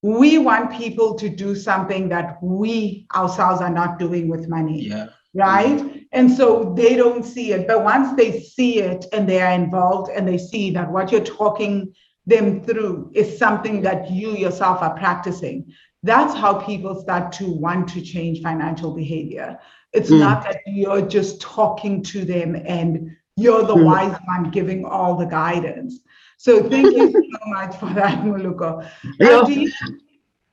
we 0.02 0.36
want 0.36 0.72
people 0.72 1.14
to 1.14 1.28
do 1.28 1.54
something 1.54 2.08
that 2.08 2.42
we 2.42 3.06
ourselves 3.14 3.60
are 3.60 3.70
not 3.70 3.98
doing 3.98 4.28
with 4.28 4.48
money, 4.48 4.88
yeah 4.88 5.06
right? 5.34 5.80
And 6.12 6.30
so 6.30 6.74
they 6.76 6.94
don't 6.96 7.24
see 7.24 7.52
it. 7.52 7.66
But 7.66 7.84
once 7.84 8.08
they 8.16 8.40
see 8.40 8.80
it 8.80 9.06
and 9.14 9.26
they 9.26 9.40
are 9.40 9.52
involved 9.52 10.10
and 10.14 10.28
they 10.28 10.38
see 10.38 10.70
that 10.72 10.90
what 10.92 11.10
you're 11.10 11.24
talking 11.24 11.94
them 12.26 12.62
through 12.62 13.10
is 13.14 13.38
something 13.38 13.82
that 13.82 14.10
you 14.10 14.30
yourself 14.36 14.80
are 14.82 14.94
practicing, 14.96 15.72
that's 16.02 16.34
how 16.34 16.54
people 16.54 17.00
start 17.00 17.32
to 17.32 17.50
want 17.50 17.88
to 17.88 18.00
change 18.00 18.40
financial 18.42 18.92
behavior. 18.92 19.58
It's 19.92 20.10
Mm. 20.10 20.20
not 20.20 20.42
that 20.44 20.58
you're 20.66 21.02
just 21.02 21.40
talking 21.40 22.02
to 22.04 22.24
them 22.24 22.56
and 22.66 23.10
you're 23.36 23.64
the 23.64 23.74
Mm. 23.74 23.84
wise 23.84 24.16
one 24.26 24.50
giving 24.50 24.84
all 24.84 25.16
the 25.16 25.26
guidance. 25.26 26.00
So 26.38 26.62
thank 26.68 26.92
you 26.96 27.10
so 27.32 27.38
much 27.46 27.76
for 27.76 27.86
that, 27.94 28.24
Moloko. 28.24 28.86
Yeah. 29.18 29.46
You, 29.46 29.70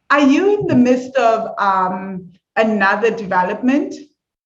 are 0.10 0.21
you 0.21 0.60
in 0.60 0.67
the 0.67 0.75
midst 0.75 1.15
of 1.15 1.53
um, 1.60 2.32
another 2.55 3.12
development 3.12 3.93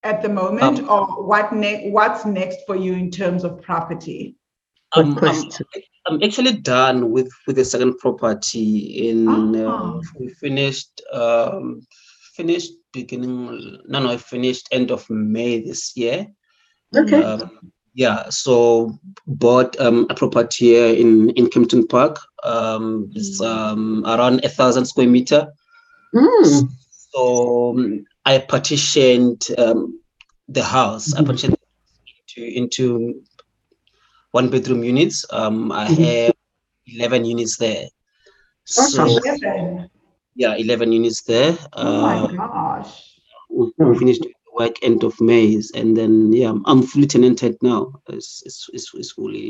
at 0.03 0.21
the 0.21 0.29
moment, 0.29 0.79
Um, 0.79 0.89
or 0.89 1.23
what 1.25 1.53
ne- 1.53 1.89
what's 1.91 2.25
next 2.25 2.59
for 2.67 2.75
you 2.75 2.93
in 2.93 3.09
terms 3.09 3.43
of 3.43 3.61
property? 3.61 4.35
I'm, 4.95 5.17
I'm. 5.17 5.43
I'm 6.05 6.21
actually 6.21 6.53
done 6.53 7.11
with 7.11 7.29
with 7.47 7.55
the 7.55 7.63
second 7.65 7.97
property 7.97 9.09
in 9.09 9.55
uh, 9.55 9.69
Ah. 9.71 9.99
we 10.19 10.27
finished 10.29 11.01
um 11.13 11.79
finished 12.35 12.71
beginning 12.91 13.47
no 13.87 13.99
no 13.99 14.09
I 14.11 14.17
finished 14.17 14.67
end 14.71 14.91
of 14.91 15.09
May 15.09 15.61
this 15.63 15.95
year 15.95 16.27
Okay. 16.95 17.23
um, 17.23 17.71
yeah 17.95 18.27
so 18.29 18.91
bought 19.27 19.79
um, 19.79 20.07
a 20.09 20.13
property 20.15 20.65
here 20.65 20.93
in 20.93 21.29
in 21.31 21.47
Kempton 21.47 21.87
Park 21.87 22.19
um 22.43 23.09
it's 23.15 23.39
um 23.41 24.03
around 24.05 24.43
a 24.43 24.49
thousand 24.49 24.85
square 24.85 25.07
meter 25.07 25.47
Mm. 26.13 26.67
so 26.91 27.71
um, 27.71 28.03
I 28.25 28.37
partitioned 28.39 29.47
um, 29.57 29.99
the 30.49 30.63
house 30.63 31.13
I 31.15 31.21
Mhm. 31.21 31.25
partitioned 31.25 31.55
into 32.37 32.41
into 32.59 32.85
one 34.33 34.49
bedroom 34.49 34.83
units 34.83 35.25
um 35.31 35.71
I 35.71 35.85
Mhm. 35.87 36.05
have 36.05 36.35
11 36.87 37.25
units 37.33 37.55
there 37.57 37.87
Awesome. 38.79 39.07
so 39.09 39.19
Eleven. 39.23 39.89
yeah 40.35 40.55
11 40.55 40.91
units 40.91 41.21
there 41.23 41.57
Oh 41.73 42.01
my 42.01 42.15
uh, 42.19 42.27
gosh. 42.27 42.93
we 43.49 43.71
we 43.77 43.97
finished 44.03 44.21
doing 44.23 44.39
the 44.49 44.53
work 44.63 44.75
end 44.87 45.03
of 45.03 45.13
May, 45.21 45.45
and 45.79 45.95
then 45.97 46.13
yeah, 46.33 46.47
I'm- 46.51 46.63
I'm 46.65 46.81
fully 46.91 47.07
tenanted 47.13 47.55
now. 47.61 47.81
It's 48.15 48.41
it's 48.47 48.59
it's, 48.75 48.87
it's 48.99 49.11
fully 49.17 49.45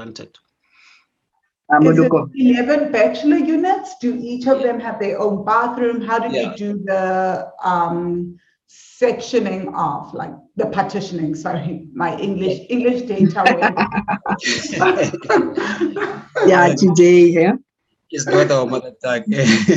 rented. 0.00 0.30
Is 0.30 1.98
it 1.98 2.12
Amoluko. 2.12 2.20
11 2.34 2.92
bachelor 2.92 3.40
units? 3.56 3.90
Do 4.00 4.10
each 4.30 4.46
of 4.46 4.62
them 4.62 4.78
have 4.86 4.98
their 5.00 5.18
own 5.24 5.44
bathroom? 5.44 6.00
How 6.08 6.18
did 6.24 6.32
Yeah. 6.32 6.42
you 6.42 6.56
do 6.64 6.68
the 6.90 7.02
um, 7.72 8.38
sectioning 8.72 9.72
off, 9.74 10.14
like 10.14 10.32
the 10.56 10.66
partitioning? 10.66 11.34
Sorry, 11.34 11.86
my 11.94 12.16
English 12.18 12.60
English 12.68 13.02
data. 13.02 13.42
Yeah, 16.46 16.74
today, 16.74 17.26
yeah. 17.26 17.52
it's 18.10 18.26
not 18.26 18.50
our 18.50 18.66
mother 18.66 18.92
tongue. 19.02 19.24
yeah, 19.28 19.68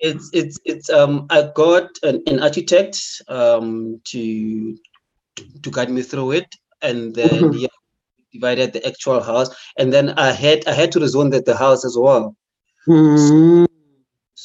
it's 0.00 0.30
it's 0.32 0.58
it's 0.64 0.90
um 0.90 1.26
I 1.30 1.50
got 1.54 1.88
an, 2.02 2.22
an 2.26 2.42
architect 2.42 2.98
um 3.28 4.00
to 4.12 4.76
to 5.62 5.70
guide 5.70 5.90
me 5.90 6.02
through 6.02 6.32
it, 6.32 6.54
and 6.82 7.14
then 7.14 7.44
Mhm. 7.44 7.60
yeah, 7.60 7.68
divided 8.32 8.72
the 8.72 8.86
actual 8.86 9.22
house, 9.22 9.50
and 9.78 9.92
then 9.92 10.10
I 10.10 10.32
had 10.32 10.66
I 10.66 10.72
had 10.72 10.92
to 10.92 11.00
rezone 11.00 11.30
the, 11.30 11.40
the 11.40 11.56
house 11.56 11.84
as 11.84 11.96
well. 11.98 12.36
Mm. 12.88 13.18
So 13.18 13.65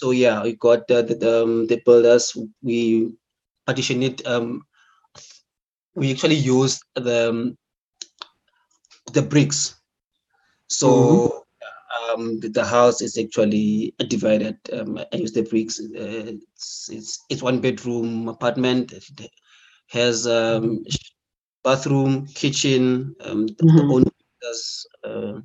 yeah, 0.10 0.42
we 0.42 0.56
got 0.56 0.88
the 0.88 1.02
the, 1.04 1.14
the, 1.14 1.44
um, 1.44 1.68
the 1.68 1.80
builders. 1.86 2.36
We 2.62 3.14
partitioned 3.66 4.04
it. 4.04 4.26
Um, 4.26 4.64
we 5.96 6.12
actually 6.12 6.36
used 6.36 6.82
the 6.96 7.30
um, 7.30 7.56
the 9.14 9.22
bricks. 9.22 9.76
So 10.68 11.44
um, 12.12 12.40
the, 12.40 12.50
the 12.50 12.66
house 12.66 13.02
is 13.02 13.18
actually 13.18 13.94
divided. 14.08 14.58
Um, 14.72 14.98
I 14.98 15.16
use 15.16 15.32
the 15.34 15.44
bricks. 15.44 15.80
Uh, 15.80 16.34
it's, 16.56 16.90
it's 16.92 17.20
it's 17.30 17.42
one 17.42 17.60
bedroom 17.62 18.28
apartment. 18.28 18.92
It 18.94 19.30
has 19.90 20.28
um, 20.28 20.84
sh- 20.90 21.12
bathroom, 21.64 22.26
kitchen, 22.28 23.16
um, 23.22 23.48
the 23.48 23.86
Mhm. 23.86 23.90
own 23.90 24.04
there's, 24.42 24.86
uh, 25.04 25.40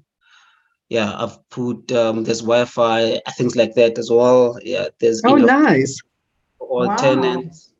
yeah, 0.89 1.14
I've 1.16 1.39
put 1.51 1.91
um, 1.93 2.24
there's 2.24 2.41
Wi-Fi, 2.43 3.20
things 3.37 3.57
like 3.57 3.74
that 3.74 3.99
as 3.99 4.11
well. 4.11 4.59
Yeah, 4.62 4.89
there's 5.01 5.22
Oh, 5.24 5.37
enough 5.37 5.62
nice. 5.62 6.01
for 6.59 6.68
all 6.68 6.87
Wow. 6.89 6.97
tenants. 6.97 7.72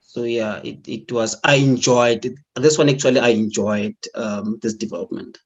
So 0.00 0.22
yeah, 0.24 0.60
it, 0.62 0.86
it 0.88 1.10
was 1.12 1.36
I 1.44 1.56
enjoyed 1.56 2.24
it. 2.24 2.34
This 2.56 2.78
one 2.78 2.88
actually 2.88 3.20
I 3.20 3.28
enjoyed 3.30 3.96
um, 4.14 4.58
this 4.62 4.74
development. 4.74 5.38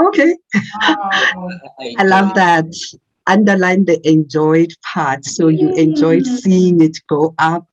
Okay. 0.00 0.34
Wow. 0.80 1.50
I 1.98 2.04
love 2.04 2.34
that. 2.34 2.66
Underline 3.26 3.84
the 3.84 4.00
enjoyed 4.08 4.72
part. 4.94 5.24
So 5.26 5.48
you 5.48 5.74
enjoyed 5.74 6.22
Mm. 6.24 6.38
seeing 6.40 6.80
it 6.80 6.96
go 7.10 7.34
up 7.38 7.66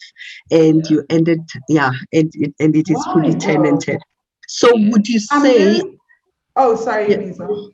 and 0.51 0.83
Yeah. 0.85 0.89
you 0.97 1.05
ended, 1.09 1.39
yeah, 1.69 1.91
and 2.11 2.29
it, 2.35 2.53
and 2.59 2.75
it 2.75 2.89
is 2.89 3.01
fully 3.13 3.35
tenanted. 3.35 3.99
So 4.47 4.75
Yeah. 4.75 4.91
would 4.91 5.07
you 5.07 5.19
say, 5.19 5.79
very- 5.79 5.99
oh, 6.57 6.75
sorry, 6.75 7.11
Yeah. 7.11 7.17
Mizo. 7.19 7.71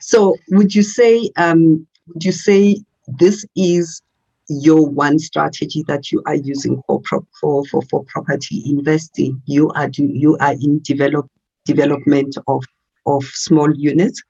So 0.00 0.36
would 0.50 0.74
you 0.74 0.82
say 0.82 1.30
um, 1.36 1.86
would 2.08 2.24
you 2.24 2.32
say 2.32 2.82
this 3.06 3.44
is 3.56 4.02
your 4.48 4.86
one 4.86 5.18
strategy 5.18 5.84
that 5.88 6.10
you 6.10 6.22
are 6.26 6.34
using 6.34 6.82
for 6.86 7.00
for, 7.40 7.64
for 7.66 7.82
for 7.90 8.04
property 8.04 8.62
investing? 8.66 9.40
You 9.46 9.70
are 9.70 9.88
do 9.88 10.04
you 10.04 10.36
are 10.38 10.52
in 10.52 10.80
develop 10.82 11.26
development 11.64 12.36
of 12.46 12.64
of 13.06 13.24
small 13.24 13.74
units. 13.74 14.22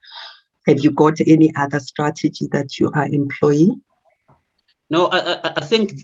Have 0.66 0.80
you 0.80 0.90
got 0.90 1.20
any 1.26 1.55
other 1.57 1.80
strategy 1.80 2.48
that 2.53 2.78
you 2.78 2.90
are 2.94 3.07
employing? 3.07 3.80
No, 4.90 5.07
I, 5.07 5.18
I, 5.18 5.53
I 5.57 5.64
think 5.64 5.94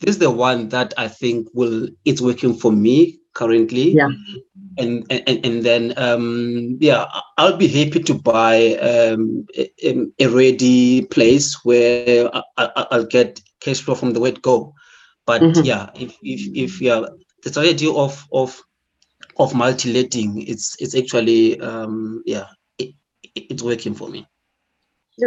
this 0.00 0.16
is 0.16 0.18
the 0.18 0.30
one 0.30 0.70
that 0.70 0.92
I 0.96 1.08
think 1.08 1.48
will 1.54 1.88
it's 2.04 2.20
working 2.20 2.54
for 2.54 2.72
me 2.72 3.18
currently. 3.34 3.92
Yeah. 3.92 4.08
And 4.78 5.04
and, 5.10 5.44
and 5.46 5.62
then 5.64 5.94
um 5.96 6.78
yeah, 6.80 7.06
I'll 7.38 7.56
be 7.56 7.68
happy 7.68 8.00
to 8.04 8.14
buy 8.14 8.74
um 8.76 9.46
a, 9.56 10.06
a 10.20 10.26
ready 10.28 11.02
place 11.06 11.58
where 11.64 12.14
I, 12.14 12.24
I, 12.44 12.68
I'll 12.74 12.86
get 12.86 13.20
cash 13.42 13.64
flow 13.64 13.78
from 13.78 13.96
the 13.96 14.04
word 14.06 14.28
go. 14.30 14.64
But 15.18 15.42
Mhm. 15.42 15.62
yeah, 15.62 15.86
if 15.94 16.10
if 16.22 16.40
if 16.54 16.80
yeah, 16.80 17.02
the 17.42 17.50
strategy 17.50 17.86
of 17.88 18.24
of 18.32 18.60
of 19.38 19.54
multi-letting, 19.54 20.42
it's 20.46 20.76
it's 20.80 20.96
actually 20.96 21.60
um 21.60 22.22
yeah, 22.26 22.46
it, 22.78 22.94
it- 23.34 23.46
it's 23.50 23.62
working 23.62 23.94
for 23.94 24.08
me. 24.08 24.26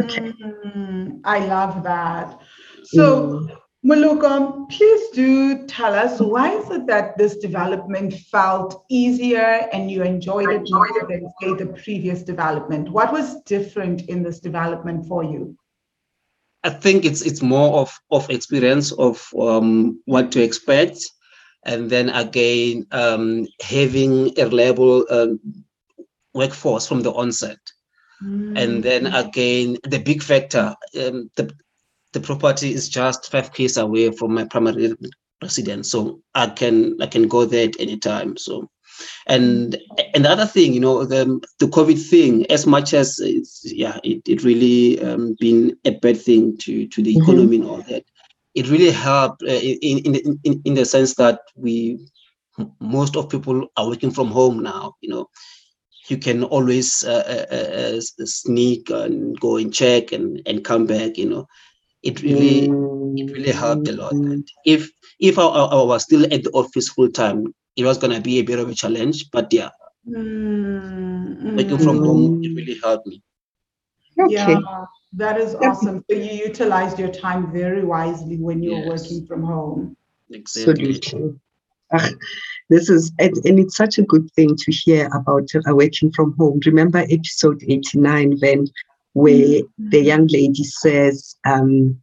Okay. 0.02 0.32
Mm, 0.42 1.22
I 1.26 1.46
love 1.46 1.84
that. 1.84 2.40
So, 2.84 3.48
Moloko, 3.86 4.70
please 4.70 5.10
do 5.10 5.68
tell 5.68 5.94
us 5.94 6.22
why 6.22 6.52
is 6.56 6.70
it 6.70 6.88
that 6.88 7.18
this 7.18 7.36
development 7.36 8.14
felt 8.14 8.86
easier 8.90 9.68
and 9.74 9.92
you 9.92 10.04
enjoyed 10.04 10.50
it 10.50 10.62
more 10.70 10.88
than, 11.10 11.30
say, 11.42 11.54
the 11.56 11.74
previous 11.84 12.24
development? 12.24 12.90
What 12.90 13.12
was 13.12 13.42
different 13.42 14.04
in 14.04 14.24
this 14.24 14.40
development 14.40 15.06
for 15.06 15.26
you? 15.26 15.58
I 16.64 16.70
think 16.70 17.04
it's 17.04 17.22
it's 17.24 17.42
more 17.42 17.82
of 17.82 18.00
of 18.10 18.30
experience 18.30 18.94
of 18.94 19.28
um, 19.38 20.02
what 20.06 20.32
to 20.32 20.42
expect, 20.42 20.98
and 21.66 21.90
then 21.90 22.08
again 22.08 22.88
um, 22.92 23.48
having 23.62 24.32
a 24.40 24.46
reliable 24.46 25.06
um, 25.10 25.42
workforce 26.34 26.88
from 26.88 27.02
the 27.02 27.12
onset, 27.12 27.60
and 28.22 28.82
then 28.82 29.08
again 29.08 29.78
the 29.84 30.00
big 30.00 30.24
factor 30.24 30.74
um, 30.98 31.30
the 31.36 31.54
the 32.14 32.22
property 32.22 32.74
is 32.74 32.90
just 32.90 33.32
five 33.32 33.54
k's 33.54 33.78
away 33.78 34.12
from 34.12 34.34
my 34.34 34.46
primary 34.46 34.94
residence, 35.42 35.92
so 35.92 36.20
I 36.36 36.48
can 36.48 36.98
I 37.02 37.08
can 37.08 37.28
go 37.28 37.46
there 37.46 37.68
at 37.68 37.80
any 37.80 37.98
time. 37.98 38.38
So. 38.38 38.70
And 39.28 39.78
and 40.14 40.26
the 40.26 40.30
other 40.30 40.46
thing, 40.46 40.74
you 40.74 40.80
know, 40.80 41.06
the 41.06 41.40
the 41.60 41.68
COVID 41.68 42.00
thing, 42.10 42.46
as 42.52 42.66
much 42.66 42.94
as 42.94 43.20
it's 43.20 43.62
yeah, 43.66 44.00
it, 44.04 44.22
it 44.28 44.44
really 44.44 45.02
um, 45.02 45.36
been 45.40 45.76
a 45.86 45.92
bad 45.92 46.18
thing 46.22 46.58
to 46.60 46.88
to 46.88 47.02
the 47.04 47.14
Mhm. 47.16 47.16
economy 47.16 47.58
and 47.58 47.66
all 47.66 47.82
that, 47.90 48.04
it 48.56 48.70
really 48.70 48.92
helped 48.92 49.44
uh, 49.44 49.48
in, 49.52 50.00
in 50.00 50.40
in 50.44 50.62
in 50.66 50.74
the 50.76 50.86
sense 50.86 51.16
that 51.16 51.40
we 51.56 52.00
most 52.80 53.16
of 53.16 53.30
people 53.30 53.68
are 53.78 53.88
working 53.88 54.12
from 54.12 54.28
home 54.28 54.62
now. 54.62 54.94
You 55.02 55.10
know, 55.10 55.28
you 56.10 56.18
can 56.18 56.44
always 56.44 57.04
uh, 57.04 57.46
uh, 57.52 57.56
uh, 57.56 58.02
sneak 58.26 58.90
and 58.90 59.40
go 59.40 59.58
and 59.58 59.74
check 59.74 60.12
and 60.12 60.42
and 60.46 60.64
come 60.64 60.86
back. 60.86 61.18
You 61.18 61.30
know, 61.30 61.48
it 62.04 62.22
really 62.24 62.76
it 63.16 63.32
really 63.34 63.52
helped 63.52 63.88
a 63.88 63.94
lot. 63.94 64.18
Mm. 64.18 64.44
If 64.66 64.90
if 65.20 65.38
I, 65.40 65.44
I 65.44 65.64
I 65.80 65.84
was 65.84 66.04
still 66.04 66.24
at 66.26 66.44
the 66.44 66.52
office 66.52 66.90
full 66.90 67.10
time, 67.10 67.54
it 67.76 67.86
was 67.86 67.98
gonna 67.98 68.22
be 68.22 68.40
a 68.40 68.44
bit 68.44 68.60
of 68.60 68.70
a 68.70 68.76
challenge. 68.76 69.30
But 69.32 69.54
yeah, 69.54 69.70
Mm, 70.08 71.46
working 71.56 71.78
mm. 71.78 71.80
from 71.80 72.00
home 72.02 72.38
it 72.44 72.52
really 72.56 72.78
helped 72.84 73.08
me. 73.08 73.22
Okay. 74.20 74.56
Yeah, 74.56 74.86
that 75.14 75.40
is 75.40 75.56
awesome. 75.56 76.04
So 76.10 76.16
you 76.16 76.32
utilized 76.48 77.00
your 77.00 77.10
time 77.10 77.52
very 77.52 77.84
wisely 77.84 78.38
when 78.38 78.62
you 78.64 78.74
were 78.74 78.82
Yes. 78.82 78.92
working 78.96 79.26
from 79.26 79.44
home. 79.44 79.96
Exactly. 80.32 81.00
Absolutely. 81.00 81.40
Ah, 81.94 82.10
this 82.70 82.90
is 82.90 83.12
and, 83.20 83.34
and 83.46 83.60
it's 83.60 83.76
such 83.78 83.98
a 83.98 84.04
good 84.04 84.30
thing 84.36 84.56
to 84.58 84.72
hear 84.72 85.08
about 85.14 85.48
uh, 85.56 85.76
working 85.76 86.12
from 86.12 86.34
home. 86.38 86.60
Remember 86.66 87.00
episode 87.10 87.62
89 87.68 88.38
when 88.42 88.66
where 89.14 89.62
the 89.78 90.02
young 90.02 90.28
lady 90.28 90.64
says 90.64 91.36
um, 91.46 91.98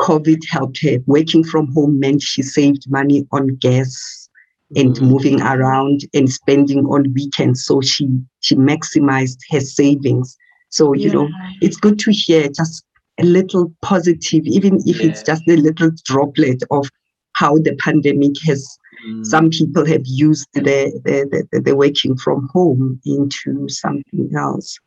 COVID 0.00 0.40
helped 0.50 0.82
her. 0.82 0.98
Working 1.06 1.44
from 1.44 1.72
home 1.72 1.98
meant 2.00 2.22
she 2.22 2.42
saved 2.42 2.90
money 2.90 3.26
on 3.32 3.56
gas 3.56 4.28
and 4.76 4.96
Mhm. 4.96 5.02
moving 5.02 5.40
around 5.40 6.00
and 6.14 6.30
spending 6.30 6.84
on 6.86 7.12
weekends. 7.14 7.64
So 7.64 7.80
she 7.80 8.08
she 8.40 8.56
maximized 8.56 9.38
her 9.50 9.60
savings. 9.60 10.36
So 10.70 10.92
you 10.94 11.10
know 11.12 11.28
it's 11.60 11.76
good 11.76 11.98
to 12.00 12.10
hear 12.12 12.48
just 12.48 12.84
a 13.20 13.24
little 13.24 13.72
positive, 13.82 14.44
even 14.46 14.80
if 14.86 15.00
it's 15.04 15.22
just 15.22 15.42
a 15.48 15.56
little 15.56 15.90
droplet 16.04 16.62
of 16.70 16.90
how 17.34 17.58
the 17.58 17.76
pandemic 17.76 18.40
has 18.42 18.66
Mm. 19.06 19.26
some 19.26 19.50
people 19.50 19.84
have 19.84 20.02
used 20.06 20.46
the, 20.54 20.62
the, 21.04 21.46
the, 21.52 21.60
the 21.60 21.76
working 21.76 22.16
from 22.16 22.48
home 22.52 23.00
into 23.04 23.68
something 23.68 24.30
else. 24.36 24.78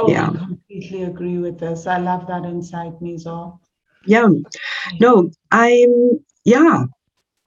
Oh, 0.00 0.10
Yeah. 0.10 0.30
I 0.30 0.38
completely 0.38 1.02
agree 1.02 1.38
with 1.38 1.58
this. 1.58 1.86
I 1.86 1.98
love 1.98 2.26
that 2.26 2.44
insight, 2.44 2.98
Mizo. 3.02 3.58
Yeah. 4.06 4.28
No, 4.98 5.30
I'm 5.50 6.20
yeah. 6.44 6.84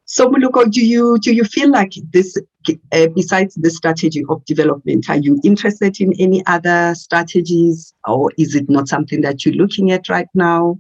So 0.05 0.29
Moloko, 0.29 0.69
do 0.69 0.85
you 0.85 1.17
do 1.19 1.33
you 1.33 1.43
feel 1.45 1.71
like 1.71 1.93
this 2.11 2.37
uh, 2.91 3.07
besides 3.15 3.55
the 3.55 3.71
strategy 3.71 4.23
of 4.29 4.45
development, 4.45 5.09
are 5.09 5.17
you 5.17 5.39
interested 5.43 5.99
in 5.99 6.13
any 6.19 6.45
other 6.45 6.93
strategies 6.93 7.93
or 8.07 8.31
is 8.37 8.53
it 8.53 8.69
not 8.69 8.87
something 8.87 9.21
that 9.21 9.43
you're 9.43 9.55
looking 9.55 9.91
at 9.91 10.09
right 10.09 10.27
now? 10.35 10.77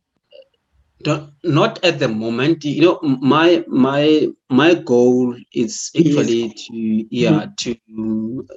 Not 1.43 1.83
at 1.83 1.99
the 1.99 2.07
moment 2.07 2.63
you 2.63 2.81
know 2.81 2.99
my 3.01 3.65
my 3.67 4.29
my 4.49 4.75
goal 4.75 5.35
is 5.53 5.89
Yes. 5.95 6.15
actually 6.17 6.49
to 6.49 7.07
yeah 7.09 7.47
to 7.57 8.47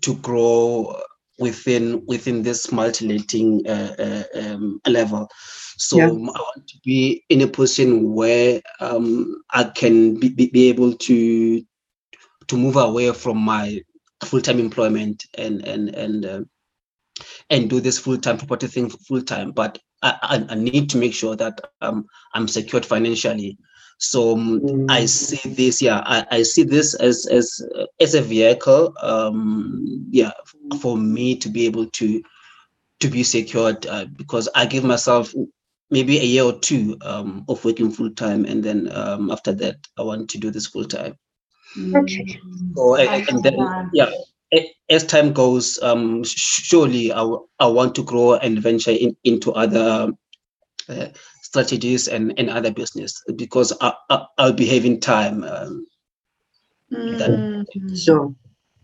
to 0.00 0.14
grow 0.16 1.00
within 1.38 2.04
within 2.06 2.42
this 2.42 2.70
multi-letting 2.70 3.66
uh, 3.66 3.94
uh, 3.98 4.38
um, 4.40 4.80
level. 4.86 5.28
So 5.76 5.98
Yeah. 5.98 6.06
i 6.06 6.08
want 6.10 6.68
to 6.68 6.78
be 6.84 7.24
in 7.28 7.42
a 7.42 7.48
position 7.48 8.12
where 8.12 8.60
um, 8.80 9.42
i 9.50 9.64
can 9.64 10.18
be, 10.20 10.28
be, 10.28 10.68
able 10.68 10.92
to 10.92 11.62
to 12.46 12.56
move 12.56 12.76
away 12.76 13.12
from 13.12 13.38
my 13.38 13.80
full-time 14.24 14.60
employment 14.60 15.24
and 15.36 15.66
and 15.66 15.88
and 15.94 16.26
um, 16.26 16.50
and 17.50 17.68
do 17.68 17.80
this 17.80 17.98
full-time 17.98 18.38
property 18.38 18.66
thing 18.66 18.88
full-time. 18.88 19.52
But 19.52 19.78
I, 20.02 20.18
I, 20.22 20.52
I 20.52 20.54
need 20.54 20.90
to 20.90 20.98
make 20.98 21.14
sure 21.14 21.36
that 21.36 21.60
um, 21.80 22.06
i'm 22.34 22.46
secured 22.46 22.84
financially 22.84 23.58
so 24.10 24.34
um, 24.34 24.66
i 24.88 25.04
Mm. 25.04 25.06
see 25.06 25.50
this 25.50 25.82
yeah 25.82 26.02
I, 26.04 26.26
I 26.30 26.42
see 26.44 26.64
this 26.64 26.94
as 26.94 27.26
as 27.26 27.62
as 28.00 28.14
a 28.14 28.22
vehicle 28.22 28.94
um 29.02 30.06
yeah 30.10 30.32
for 30.80 30.96
me 30.96 31.36
to 31.38 31.48
be 31.50 31.66
able 31.66 31.86
to 31.90 32.22
to 33.00 33.08
be 33.08 33.22
secured 33.24 33.86
uh, 33.86 34.06
because 34.16 34.48
i 34.54 34.66
give 34.66 34.84
myself 34.84 35.34
maybe 35.90 36.18
a 36.18 36.24
year 36.24 36.44
or 36.44 36.58
two 36.60 36.98
um, 37.02 37.44
of 37.48 37.64
working 37.64 37.90
full-time 37.92 38.44
and 38.46 38.64
then 38.64 38.90
um, 38.92 39.30
after 39.30 39.52
that 39.52 39.76
i 39.98 40.02
want 40.02 40.30
to 40.30 40.38
do 40.38 40.50
this 40.50 40.66
full-time 40.68 41.16
Okay. 41.96 42.26
Mm. 42.46 42.74
so 42.76 42.96
I 43.08 43.16
and, 43.16 43.24
and 43.28 43.42
then 43.44 43.54
understand. 43.58 43.90
yeah 43.92 44.10
as 44.90 45.04
time 45.06 45.32
goes 45.32 45.80
um 45.82 46.24
sh- 46.24 46.64
surely 46.68 47.12
I, 47.12 47.18
w- 47.18 47.46
I 47.60 47.66
want 47.68 47.94
to 47.96 48.04
grow 48.04 48.34
and 48.34 48.58
venture 48.60 48.92
in, 48.92 49.16
into 49.24 49.52
other 49.52 50.10
uh, 50.88 51.06
strategies 51.54 52.08
and, 52.08 52.34
and 52.38 52.50
other 52.50 52.72
business 52.72 53.22
because 53.36 53.72
I, 53.80 53.92
I, 54.10 54.26
i'll 54.38 54.52
be 54.52 54.66
having 54.66 54.98
time 55.00 55.44
um, 55.44 55.86
that- 56.90 57.64
Mm. 57.76 58.04
Sure. 58.04 58.34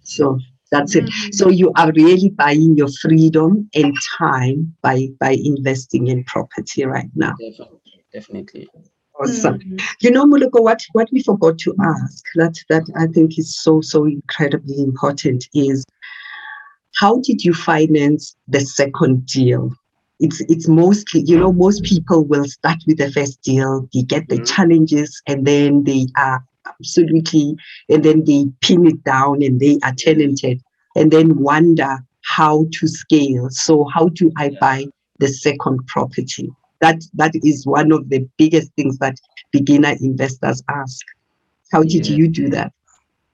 Sure. 0.04 0.38
That's 0.72 0.94
it. 0.96 1.04
Mm. 1.04 1.34
So 1.34 1.48
you 1.48 1.72
are 1.76 1.92
really 1.92 2.30
buying 2.30 2.76
your 2.76 2.88
freedom 3.02 3.68
and 3.74 3.94
time 4.18 4.74
by 4.82 4.96
by 5.20 5.32
investing 5.52 6.06
in 6.12 6.24
property 6.24 6.84
right 6.84 7.10
now. 7.14 7.34
definitely 7.40 8.04
definitely 8.12 8.68
Awesome. 9.20 9.58
Mm. 9.58 9.82
You 10.00 10.10
know, 10.12 10.24
Moloko, 10.24 10.62
what, 10.62 10.80
what 10.92 11.08
we 11.12 11.22
forgot 11.22 11.58
to 11.58 11.74
ask 11.94 12.24
that 12.36 12.54
that 12.70 12.84
I 12.96 13.06
think 13.14 13.38
is 13.38 13.48
so 13.64 13.80
so 13.92 13.98
incredibly 14.06 14.78
important 14.90 15.40
is 15.54 15.84
how 17.02 17.12
did 17.26 17.44
you 17.44 17.52
finance 17.54 18.36
the 18.54 18.60
second 18.60 19.26
deal? 19.26 19.62
It's 20.20 20.40
it's 20.42 20.68
mostly, 20.68 21.22
you 21.26 21.38
know, 21.38 21.52
most 21.52 21.82
people 21.84 22.24
will 22.24 22.44
start 22.44 22.78
with 22.86 22.98
the 22.98 23.10
first 23.10 23.42
deal, 23.42 23.88
they 23.94 24.02
get 24.02 24.28
the 24.28 24.38
Mhm. 24.38 24.46
challenges, 24.46 25.20
and 25.26 25.46
then 25.46 25.84
they 25.84 26.06
are 26.16 26.44
absolutely, 26.66 27.56
and 27.88 28.04
then 28.04 28.24
they 28.24 28.46
pin 28.62 28.86
it 28.86 29.02
down 29.04 29.42
and 29.42 29.60
they 29.60 29.78
are 29.82 29.94
talented, 29.96 30.60
and 30.96 31.10
then 31.10 31.38
wonder 31.38 31.98
how 32.24 32.66
to 32.72 32.86
scale. 32.88 33.48
So 33.50 33.86
how 33.94 34.08
do 34.10 34.30
I 34.38 34.50
buy 34.60 34.86
the 35.18 35.28
second 35.28 35.86
property? 35.88 36.50
That 36.80 37.02
that 37.14 37.32
is 37.42 37.66
one 37.66 37.92
of 37.92 38.08
the 38.10 38.26
biggest 38.38 38.72
things 38.76 38.98
that 38.98 39.16
beginner 39.52 39.96
investors 40.00 40.62
ask. 40.68 41.00
How 41.72 41.82
did 41.82 42.06
Yeah. 42.08 42.16
you 42.16 42.28
do 42.28 42.50
that? 42.50 42.72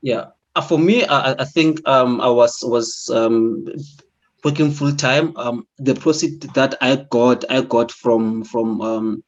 yeah 0.02 0.26
uh, 0.54 0.60
for 0.62 0.78
me 0.78 1.04
I, 1.04 1.32
I- 1.32 1.36
I 1.40 1.44
think 1.44 1.86
um 1.88 2.20
i 2.20 2.28
was 2.28 2.58
was 2.62 3.10
um 3.14 3.66
working 4.44 4.70
full 4.70 4.92
time. 4.94 5.32
Um, 5.36 5.66
the 5.78 5.94
proceed 5.94 6.40
that 6.54 6.76
I 6.80 6.96
got, 7.10 7.44
I 7.50 7.62
got 7.62 7.90
from 7.92 8.44
from 8.44 8.80
um, 8.80 9.22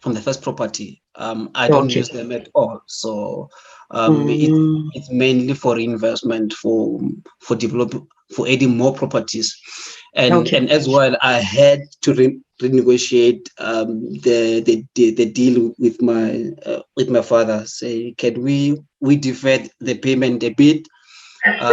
from 0.00 0.14
the 0.14 0.20
first 0.20 0.42
property. 0.42 1.02
Um, 1.16 1.50
I 1.54 1.68
don't 1.68 1.94
Okay. 1.94 1.94
use 1.94 2.10
them 2.10 2.32
at 2.32 2.48
all. 2.54 2.80
So 2.86 3.48
um, 3.90 4.28
it, 4.28 4.50
Mm. 4.50 4.88
it's 4.92 5.10
mainly 5.10 5.54
for 5.54 5.78
investment, 5.78 6.52
for 6.54 7.00
for 7.40 7.56
develop, 7.56 7.94
for 8.34 8.48
adding 8.48 8.76
more 8.76 8.94
properties, 8.94 9.54
and 10.14 10.48
Okay. 10.48 10.56
and 10.56 10.70
as 10.70 10.88
well, 10.88 11.16
I 11.22 11.34
had 11.34 11.80
to 12.02 12.14
re- 12.14 12.40
renegotiate 12.60 13.48
um, 13.58 14.00
the, 14.22 14.60
the 14.64 14.84
the 14.94 15.10
the 15.14 15.26
deal 15.30 15.72
with 15.78 16.00
my 16.02 16.50
uh, 16.66 16.80
with 16.96 17.10
my 17.10 17.22
father. 17.22 17.64
Say, 17.66 18.14
can 18.18 18.42
we 18.42 18.76
we 19.00 19.16
defer 19.16 19.58
the 19.80 19.94
payment 19.98 20.42
a 20.42 20.50
bit? 20.50 20.86
Um, 21.46 21.58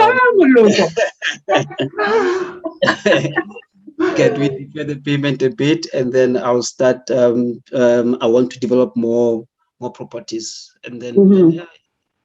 can 4.16 4.40
we 4.40 4.50
defer 4.50 4.84
the 4.84 5.00
payment 5.04 5.42
a 5.42 5.50
bit 5.50 5.88
and 5.94 6.12
then 6.12 6.36
I'll 6.36 6.64
start 6.64 7.10
um, 7.12 7.62
um 7.74 8.18
I 8.20 8.26
want 8.26 8.52
to 8.52 8.60
develop 8.60 8.98
more 8.98 9.46
more 9.80 9.92
properties 9.92 10.70
and 10.84 11.02
then, 11.02 11.16
Mhm. 11.16 11.54
yeah, 11.54 11.66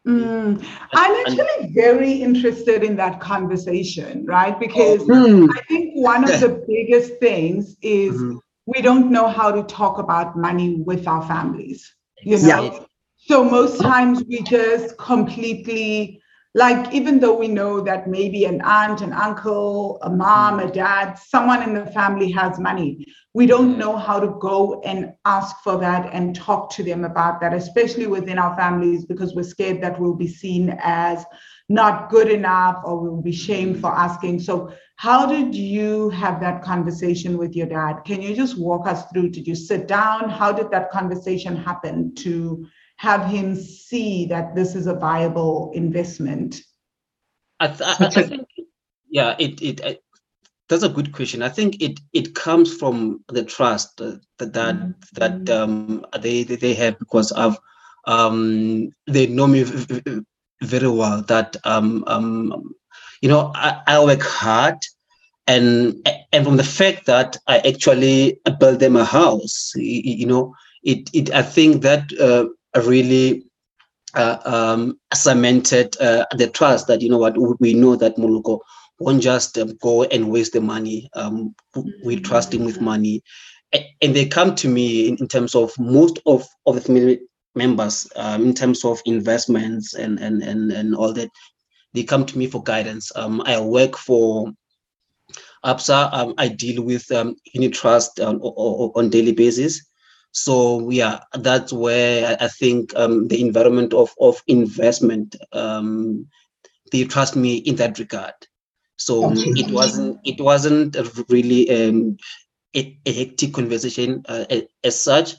Mm. 0.06 0.64
I'm 0.94 1.26
actually 1.26 1.72
very 1.72 2.12
interested 2.12 2.84
in 2.84 2.94
that 2.96 3.20
conversation, 3.20 4.24
right? 4.26 4.58
Because 4.58 5.02
Mm. 5.02 5.48
I 5.50 5.60
think 5.68 5.94
one 5.96 6.24
of 6.24 6.40
the 6.40 6.64
biggest 6.68 7.18
things 7.18 7.76
is 7.82 8.14
Mhm. 8.14 8.38
we 8.66 8.82
don't 8.82 9.10
know 9.10 9.26
how 9.26 9.50
to 9.50 9.64
talk 9.64 9.98
about 9.98 10.36
money 10.36 10.76
with 10.76 11.08
our 11.08 11.22
families, 11.26 11.92
you 12.22 12.38
know? 12.38 12.62
Yeah. 12.62 12.78
So 13.16 13.42
most 13.42 13.80
times 13.80 14.22
we 14.28 14.42
just 14.42 14.96
completely, 14.98 16.20
like, 16.56 16.90
even 16.94 17.20
though 17.20 17.36
we 17.36 17.48
know 17.48 17.82
that 17.82 18.08
maybe 18.08 18.46
an 18.46 18.62
aunt, 18.62 19.02
an 19.02 19.12
uncle, 19.12 19.98
a 20.00 20.08
mom, 20.08 20.58
a 20.58 20.62
mm. 20.62 20.72
dad, 20.72 21.18
someone 21.18 21.62
in 21.62 21.74
the 21.74 21.84
family 21.84 22.30
has 22.32 22.58
money, 22.58 23.04
we 23.34 23.44
don't 23.44 23.74
mm. 23.74 23.76
know 23.76 23.94
how 23.94 24.18
to 24.18 24.38
go 24.40 24.80
and 24.80 25.12
ask 25.26 25.56
for 25.62 25.76
that 25.76 26.08
and 26.14 26.34
talk 26.34 26.70
to 26.70 26.82
them 26.82 27.04
about 27.04 27.42
that, 27.42 27.52
especially 27.52 28.06
within 28.06 28.38
our 28.38 28.56
families, 28.56 29.04
because 29.04 29.34
we're 29.34 29.42
scared 29.42 29.82
that 29.82 30.00
we'll 30.00 30.14
be 30.14 30.26
seen 30.26 30.74
as 30.80 31.26
not 31.68 32.08
good 32.08 32.28
enough 32.28 32.80
or 32.86 33.00
we'll 33.02 33.20
be 33.20 33.32
shamed 33.32 33.78
for 33.78 33.90
mm. 33.90 33.98
asking. 33.98 34.40
So, 34.40 34.72
how 34.98 35.26
did 35.26 35.54
you 35.54 36.08
have 36.08 36.40
that 36.40 36.62
conversation 36.62 37.36
with 37.36 37.54
your 37.54 37.66
dad? 37.66 37.96
Can 38.06 38.22
you 38.22 38.34
just 38.34 38.56
walk 38.56 38.86
us 38.86 39.04
through? 39.10 39.28
Did 39.28 39.46
you 39.46 39.54
sit 39.54 39.86
down? 39.86 40.30
How 40.30 40.52
did 40.52 40.70
that 40.70 40.90
conversation 40.90 41.54
happen 41.54 42.14
to 42.14 42.66
have 42.96 43.26
him 43.30 43.54
see 43.54 44.26
that 44.26 44.54
this 44.54 44.74
is 44.74 44.86
a 44.86 44.94
viable 44.94 45.70
investment? 45.74 46.60
I, 47.60 47.68
th- 47.68 47.80
I, 47.82 47.96
I 48.06 48.08
think 48.08 48.46
yeah 49.10 49.34
it 49.38 49.60
it 49.62 49.80
I, 49.84 49.98
that's 50.68 50.82
a 50.82 50.88
good 50.88 51.12
question. 51.12 51.42
I 51.42 51.48
think 51.48 51.82
it 51.82 52.00
it 52.12 52.34
comes 52.34 52.72
from 52.74 53.20
the 53.28 53.44
trust 53.44 54.00
uh, 54.00 54.16
that 54.38 54.52
that 54.54 54.76
that 55.14 55.50
um 55.50 56.04
they 56.20 56.42
they 56.44 56.56
they 56.56 56.74
have 56.74 56.98
because 56.98 57.30
of 57.32 57.58
um 58.06 58.88
they 59.06 59.26
know 59.26 59.46
me 59.46 59.64
very 60.62 60.88
well 60.88 61.22
that 61.28 61.56
um 61.64 62.04
um 62.06 62.52
you 63.20 63.28
know 63.28 63.50
I, 63.54 63.80
I 63.86 64.04
work 64.04 64.22
hard 64.22 64.76
and 65.46 65.94
and 66.32 66.44
from 66.44 66.56
the 66.56 66.64
fact 66.64 67.06
that 67.06 67.36
I 67.46 67.58
actually 67.58 68.38
built 68.58 68.80
them 68.80 68.96
a 68.96 69.04
house 69.04 69.72
y- 69.76 69.82
y- 70.04 70.16
you 70.22 70.26
know 70.26 70.54
it 70.82 71.10
it 71.12 71.32
I 71.32 71.42
think 71.42 71.82
that 71.82 72.10
uh, 72.20 72.46
really 72.82 73.46
uh, 74.14 74.38
um, 74.44 74.98
cemented 75.14 75.96
uh, 76.00 76.26
the 76.36 76.48
trust 76.48 76.86
that 76.88 77.02
you 77.02 77.08
know 77.10 77.18
what 77.18 77.36
we- 77.60 77.74
know 77.74 77.96
that 77.96 78.16
Moloko 78.16 78.60
won't 78.98 79.22
just 79.22 79.58
um, 79.58 79.76
go 79.82 80.04
and 80.04 80.30
waste 80.30 80.52
the 80.54 80.60
money. 80.60 81.08
Um, 81.14 81.54
we 82.04 82.20
trust 82.20 82.54
him 82.54 82.64
with 82.64 82.80
money, 82.80 83.22
and 84.02 84.14
they 84.16 84.26
come 84.26 84.54
to 84.56 84.68
me 84.68 85.08
in, 85.08 85.16
in 85.18 85.28
terms 85.28 85.54
of 85.54 85.72
most 85.78 86.18
of 86.26 86.46
of 86.66 86.76
the 86.76 86.80
family 86.80 87.20
members 87.54 88.08
um, 88.16 88.44
in 88.44 88.54
terms 88.54 88.84
of 88.84 89.00
investments 89.06 89.94
and 89.94 90.18
and 90.20 90.42
and 90.42 90.72
and 90.72 90.94
all 90.96 91.12
that. 91.14 91.30
They 91.94 92.04
come 92.04 92.26
to 92.26 92.38
me 92.38 92.46
for 92.46 92.62
guidance. 92.62 93.10
Um, 93.16 93.42
I 93.46 93.58
work 93.60 93.96
for 93.96 94.52
Absa. 95.64 96.12
Um, 96.12 96.34
I 96.38 96.48
deal 96.48 96.82
with 96.82 97.10
um, 97.12 97.36
unit 97.54 97.74
trust 97.74 98.20
on, 98.20 98.36
on, 98.40 98.92
on 98.96 99.10
daily 99.10 99.32
basis. 99.32 99.82
So 100.32 100.90
yeah, 100.90 101.20
that's 101.34 101.72
where 101.72 102.26
I- 102.38 102.44
I 102.44 102.48
think 102.48 102.94
um, 102.96 103.28
the 103.28 103.40
environment 103.40 103.94
of 103.94 104.14
of 104.20 104.42
investment 104.46 105.36
um, 105.52 106.26
they 106.92 107.04
trust 107.04 107.36
me 107.36 107.56
in 107.58 107.76
that 107.76 107.98
regard. 107.98 108.34
So 108.98 109.26
Okay. 109.26 109.52
it 109.56 109.70
wasn't 109.72 110.20
it 110.24 110.40
wasn't 110.40 110.96
really 111.30 111.70
um, 111.70 112.16
a, 112.76 112.98
a 113.06 113.12
hectic 113.12 113.54
conversation 113.54 114.22
uh, 114.28 114.44
as 114.84 115.02
such 115.02 115.34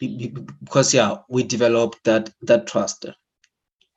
be- 0.00 0.28
be- 0.28 0.46
because 0.64 0.94
yeah 0.94 1.18
we 1.28 1.42
developed 1.44 2.04
that 2.04 2.30
that 2.42 2.66
trust. 2.66 3.06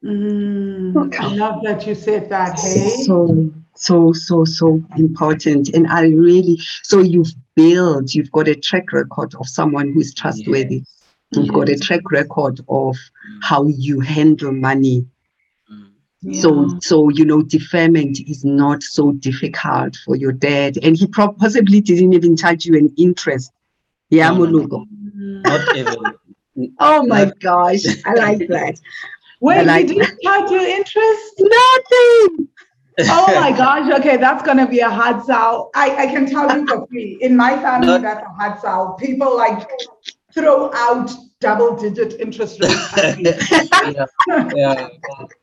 Mm, 0.03 0.95
Okay. 0.95 1.17
I 1.19 1.35
love 1.35 1.61
that 1.63 1.85
you 1.87 1.95
said 1.95 2.29
that. 2.29 2.59
Hey, 2.59 2.89
So, 3.05 3.51
so, 3.77 4.13
so, 4.13 4.45
so 4.45 4.81
important. 4.97 5.69
And 5.69 5.87
I 5.87 6.07
really, 6.07 6.59
so 6.83 6.99
you've 6.99 7.31
built, 7.55 8.13
you've 8.13 8.31
got 8.31 8.47
a 8.47 8.55
track 8.55 8.91
record 8.91 9.33
of 9.35 9.47
someone 9.47 9.93
who 9.93 9.99
is 10.01 10.13
trustworthy. 10.13 10.83
You've 11.31 11.53
got 11.53 11.69
a 11.69 11.77
track 11.77 12.09
record 12.11 12.61
of 12.69 12.95
how 13.41 13.67
you 13.67 13.99
handle 13.99 14.53
money. 14.53 15.05
Mm. 16.23 16.35
So, 16.35 16.79
so 16.81 17.09
you 17.09 17.25
know, 17.25 17.41
deferment 17.41 18.19
is 18.27 18.45
not 18.45 18.81
so 18.81 19.11
difficult 19.11 19.97
for 20.05 20.15
your 20.15 20.31
dad, 20.31 20.77
and 20.81 20.97
he 20.97 21.05
prob- 21.05 21.37
possibly 21.37 21.81
didn't 21.81 22.13
even 22.13 22.37
charge 22.37 22.65
you 22.65 22.75
an 22.77 22.93
interest. 22.97 23.51
Yeah, 24.09 24.31
No. 24.31 24.37
Moloko. 24.45 24.85
Not 25.13 25.75
even. 25.75 25.95
Oh 26.79 27.05
my 27.05 27.25
Not- 27.25 27.39
gosh, 27.39 27.83
I 28.03 28.13
like 28.15 28.47
that. 28.47 28.79
Wait, 29.41 29.57
I 29.59 29.61
like 29.61 29.89
you 29.89 30.01
didn't 30.01 30.19
charge 30.23 30.49
your 30.49 30.65
interest? 30.65 31.33
Nothing. 31.37 32.47
Oh 32.99 33.25
my 33.35 33.51
gosh. 33.57 33.91
Okay, 33.99 34.17
that's 34.17 34.43
gonna 34.43 34.67
be 34.67 34.79
a 34.79 34.89
hard 34.89 35.23
sell. 35.23 35.69
I, 35.75 36.03
I 36.03 36.07
can 36.07 36.25
tell 36.25 36.55
you 36.57 36.65
for 36.67 36.87
free. 36.87 37.17
In 37.21 37.35
my 37.35 37.55
family, 37.61 37.87
Not- 37.87 38.01
that's 38.01 38.25
a 38.25 38.29
hard 38.29 38.59
sell. 38.59 38.93
People 38.99 39.35
like 39.37 39.67
throw 40.33 40.71
out 40.73 41.09
double 41.39 41.75
digit 41.75 42.19
interest 42.19 42.59
rates. 42.61 43.19
yeah, 43.21 44.05
yeah. 44.55 44.87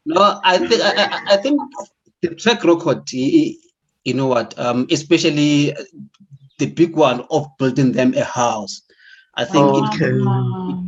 No, 0.06 0.40
I 0.44 0.58
think 0.58 0.82
I, 0.82 1.04
I- 1.04 1.34
I 1.34 1.36
think 1.36 1.60
the 2.22 2.34
track 2.34 2.64
record. 2.64 3.02
y- 3.12 3.30
y- 3.32 3.54
You 4.04 4.12
know 4.14 4.26
what? 4.28 4.52
Um, 4.58 4.86
especially 4.90 5.72
the 6.58 6.66
big 6.66 6.94
one 6.94 7.24
of 7.30 7.46
building 7.58 7.92
them 7.92 8.12
a 8.14 8.24
house. 8.24 8.82
I 9.36 9.44
think 9.46 9.64
it 9.78 9.84
Okay. 9.94 10.12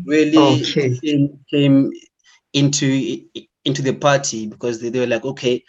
really 0.04 0.60
Okay. 0.62 0.98
came, 1.00 1.38
came 1.50 1.90
into 2.52 2.86
into 3.64 3.82
the 3.82 3.94
party 3.94 4.46
because 4.46 4.80
they, 4.80 4.90
they 4.90 5.00
were 5.00 5.06
like, 5.08 5.24
okay, 5.24 5.64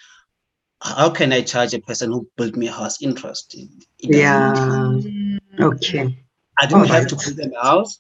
how 0.82 1.10
can 1.10 1.34
I 1.34 1.42
charge 1.42 1.74
a 1.74 1.80
person 1.80 2.12
who 2.12 2.28
built 2.38 2.56
me 2.56 2.68
a 2.68 2.72
house 2.72 3.02
interest? 3.02 3.56
It- 3.56 3.70
it 4.00 4.10
Yeah. 4.16 5.00
Okay. 5.60 6.24
I 6.60 6.66
didn't 6.66 6.86
have 6.88 7.04
Alright. 7.06 7.10
to 7.10 7.16
build 7.16 7.38
them 7.38 7.52
a 7.60 7.64
house. 7.66 8.00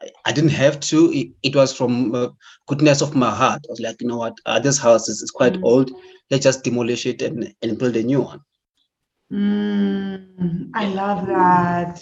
I- 0.00 0.10
I 0.26 0.32
didn't 0.32 0.50
have 0.50 0.80
to. 0.80 1.12
It, 1.12 1.28
it 1.42 1.54
was 1.56 1.72
from 1.72 2.14
uh, 2.14 2.28
goodness 2.66 3.02
of 3.02 3.14
my 3.14 3.30
heart. 3.30 3.60
I 3.68 3.70
was 3.70 3.80
like, 3.80 4.00
you 4.00 4.08
know 4.08 4.18
what? 4.18 4.34
Uh, 4.46 4.58
this 4.58 4.78
house 4.78 5.08
is, 5.08 5.22
is 5.22 5.30
quite 5.30 5.54
Mm. 5.54 5.64
old. 5.64 5.90
Let's 6.30 6.44
just 6.44 6.64
demolish 6.64 7.06
it 7.06 7.22
and, 7.22 7.52
and 7.62 7.78
build 7.78 7.96
a 7.96 8.02
new 8.02 8.20
one. 8.22 8.40
Mm, 9.32 10.70
I 10.74 10.86
love 10.88 11.26
that. 11.26 12.00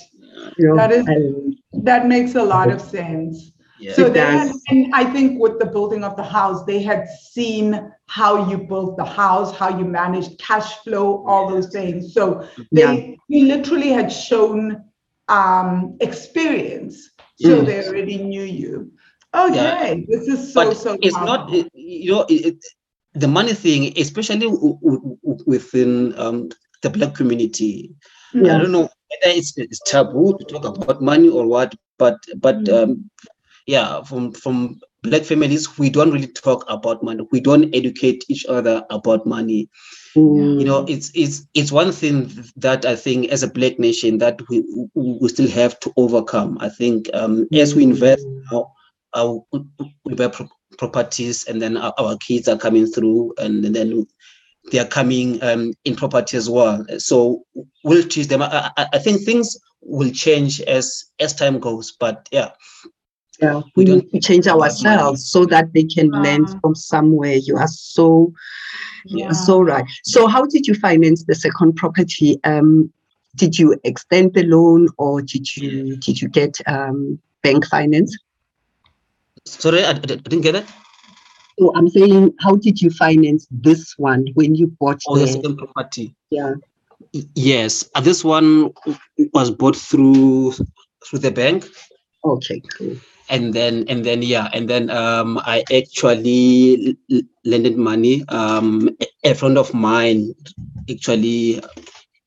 You 0.59 0.69
know, 0.69 0.77
That 0.77 0.93
is- 0.93 1.07
I- 1.09 1.57
That 1.83 2.07
makes 2.07 2.35
a 2.35 2.43
lot 2.43 2.71
of 2.71 2.81
sense. 2.97 3.53
Yeah. 3.81 3.95
So 3.95 4.07
It 4.07 4.13
they 4.15 4.21
had, 4.21 4.49
does. 4.49 4.63
and 4.69 4.95
I 4.95 5.05
think 5.05 5.41
with 5.41 5.59
the 5.59 5.67
building 5.67 6.05
of 6.05 6.17
the 6.17 6.23
house, 6.23 6.65
they 6.65 6.83
had 6.83 7.09
seen 7.33 7.91
how 8.07 8.49
you 8.51 8.59
built 8.59 8.97
the 8.97 9.05
house, 9.05 9.57
how 9.57 9.71
you 9.79 9.85
managed 9.85 10.39
cash 10.39 10.77
flow, 10.85 11.25
all 11.27 11.49
those 11.49 11.69
things. 11.71 12.13
So 12.13 12.47
they 12.73 13.17
you 13.29 13.47
literally 13.47 13.89
had 13.91 14.13
shown 14.13 14.85
um, 15.29 15.97
experience, 16.01 17.11
so 17.37 17.49
Mm. 17.63 17.67
they 17.67 17.87
already 17.89 18.17
knew 18.19 18.43
you. 18.43 18.91
Okay, 19.35 20.05
this 20.09 20.27
is 20.29 20.53
so 20.53 20.65
but 20.65 20.77
so. 20.77 20.99
it's 21.01 21.15
not, 21.17 21.49
powerful. 21.49 21.61
it- 21.61 21.71
you 21.75 22.11
know, 22.13 22.23
it, 22.29 22.47
it- 22.47 22.65
the 23.15 23.29
money 23.29 23.55
thing, 23.55 23.93
especially 23.97 24.47
w- 24.47 24.79
w- 24.83 25.17
w- 25.25 25.45
within 25.47 26.17
um, 26.19 26.49
the 26.83 26.91
black 26.91 27.15
community. 27.15 27.91
I 28.35 28.39
don't 28.59 28.71
know 28.71 28.83
whether 29.11 29.31
it's, 29.39 29.57
it's 29.59 29.81
taboo 29.87 30.37
to 30.39 30.45
talk 30.45 30.65
about 30.77 31.03
money 31.03 31.29
or 31.29 31.47
what, 31.47 31.75
but 31.99 32.17
but 32.37 32.59
Mm. 32.65 32.83
um, 32.83 33.11
yeah, 33.71 34.03
from 34.03 34.33
from 34.33 34.81
black 35.03 35.23
families, 35.23 35.79
we 35.79 35.91
don't 35.91 36.11
really 36.11 36.27
talk 36.27 36.65
about 36.69 37.05
money. 37.05 37.25
We 37.31 37.41
don't 37.41 37.73
educate 37.75 38.25
each 38.29 38.45
other 38.47 38.85
about 38.91 39.27
money. 39.27 39.69
You 40.59 40.65
know, 40.65 40.85
it's 40.89 41.13
it's 41.15 41.47
it's 41.55 41.71
one 41.71 41.93
thing 41.93 42.31
that 42.57 42.85
I 42.85 42.97
think 42.97 43.29
as 43.29 43.45
a 43.45 43.49
black 43.49 43.79
nation 43.79 44.19
that 44.19 44.41
we 44.49 44.65
we 44.95 45.29
still 45.29 45.49
have 45.51 45.79
to 45.81 45.93
overcome. 45.97 46.59
I 46.61 46.69
think 46.69 47.09
um, 47.15 47.47
as 47.55 47.77
we 47.77 47.85
invest 47.85 48.27
now, 48.51 48.75
buy 50.17 50.29
pro- 50.29 50.49
properties, 50.77 51.45
and 51.45 51.63
then 51.63 51.77
our, 51.77 51.95
our 51.99 52.17
kids 52.17 52.49
are 52.49 52.59
coming 52.59 52.87
through, 52.87 53.35
and 53.39 53.65
then 53.65 54.05
they 54.73 54.81
are 54.81 54.87
coming 54.87 55.41
um, 55.45 55.73
in 55.85 55.95
property 55.95 56.37
as 56.37 56.51
well. 56.51 56.85
So 56.99 57.45
we'll 57.85 58.09
teach 58.09 58.27
them. 58.27 58.43
I, 58.43 58.71
I, 58.77 58.87
I 58.95 58.99
think 58.99 59.25
things 59.25 59.57
will 59.81 60.11
change 60.11 60.61
as 60.63 61.05
as 61.21 61.35
time 61.35 61.61
goes. 61.61 61.93
But 61.99 62.29
yeah, 62.33 62.51
Yeah, 63.41 63.63
we 63.75 63.85
don't 63.85 64.05
need 64.05 64.13
to 64.13 64.21
change 64.21 64.47
ourselves 64.47 65.31
so 65.31 65.47
that 65.47 65.73
they 65.73 65.85
can 65.85 66.11
learn 66.11 66.47
from 66.61 66.75
somewhere. 66.75 67.37
You 67.37 67.57
are 67.57 67.69
so 67.69 68.33
you 69.07 69.25
are 69.27 69.35
so 69.35 69.61
right. 69.63 69.85
So 70.05 70.27
how 70.27 70.45
did 70.47 70.67
you 70.67 70.75
finance 70.75 71.25
the 71.25 71.35
second 71.35 71.77
property? 71.77 72.39
Um, 72.45 72.93
did 73.37 73.59
you 73.59 73.79
extend 73.85 74.35
the 74.35 74.43
loan 74.43 74.89
or 74.99 75.23
did 75.23 75.57
you 75.57 75.97
did 75.97 76.21
you 76.21 76.29
get 76.29 76.61
um 76.67 77.19
bank 77.43 77.67
finance? 77.67 78.17
sorry, 79.47 79.85
I, 79.85 79.91
I 79.91 79.95
didn't 79.95 80.43
get 80.43 80.57
it. 80.57 80.67
So 81.59 81.73
I'm 81.75 81.89
saying, 81.89 82.35
how 82.41 82.57
did 82.57 82.81
you 82.81 82.91
finance 82.91 83.47
this 83.51 83.95
one 83.99 84.27
when 84.35 84.55
you 84.55 84.69
bought 84.81 85.01
Oh, 85.07 85.19
the 85.19 85.27
the 85.27 85.33
second 85.33 85.57
property. 85.59 86.15
yeah? 86.31 86.55
Yes, 87.35 87.89
uh, 87.95 88.01
this 88.01 88.25
one 88.25 88.73
was 89.35 89.51
bought 89.51 89.77
through 89.77 90.53
through 91.07 91.19
the 91.19 91.31
bank. 91.31 91.67
Okay, 92.25 92.63
cool. 92.77 92.97
And 93.31 93.55
then 93.55 93.85
and 93.89 94.05
then 94.05 94.23
yeah 94.23 94.49
and 94.53 94.69
then 94.69 94.91
um 94.91 95.39
i 95.47 95.65
actually 95.73 96.97
lended 97.45 97.77
money 97.79 98.25
um 98.29 98.91
a- 99.01 99.31
a 99.31 99.35
friend 99.35 99.59
of 99.59 99.73
mine 99.75 100.35
actually 100.91 101.61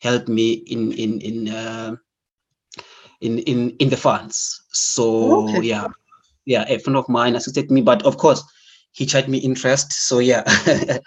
helped 0.02 0.28
me 0.30 0.54
in 0.54 0.92
in 0.94 1.20
in 1.22 1.50
uh, 1.50 1.96
in 3.22 3.40
in 3.40 3.72
in 3.80 3.90
the 3.90 3.98
funds. 3.98 4.62
So 4.72 5.60
Okay. 5.60 5.62
yeah. 5.62 5.88
Yeah 6.46 6.66
a 6.68 6.80
friend 6.80 6.98
of 6.98 7.08
mine 7.10 7.36
assisted 7.36 7.72
me 7.72 7.82
but 7.82 8.04
of 8.04 8.18
course 8.18 8.44
he 8.94 9.06
charged 9.06 9.30
me 9.30 9.40
interest 9.40 9.92
so 9.94 10.20
yeah. 10.20 10.44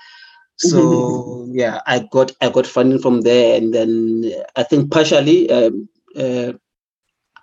So 0.57 1.47
yeah 1.53 1.80
i 1.86 2.01
got 2.12 2.32
i 2.40 2.49
got 2.51 2.66
funding 2.66 2.99
from 3.01 3.22
there 3.22 3.57
and 3.59 3.74
then 3.74 4.24
i 4.57 4.62
think 4.62 4.90
partially 4.90 5.51
um, 5.51 5.88
uh, 6.16 6.53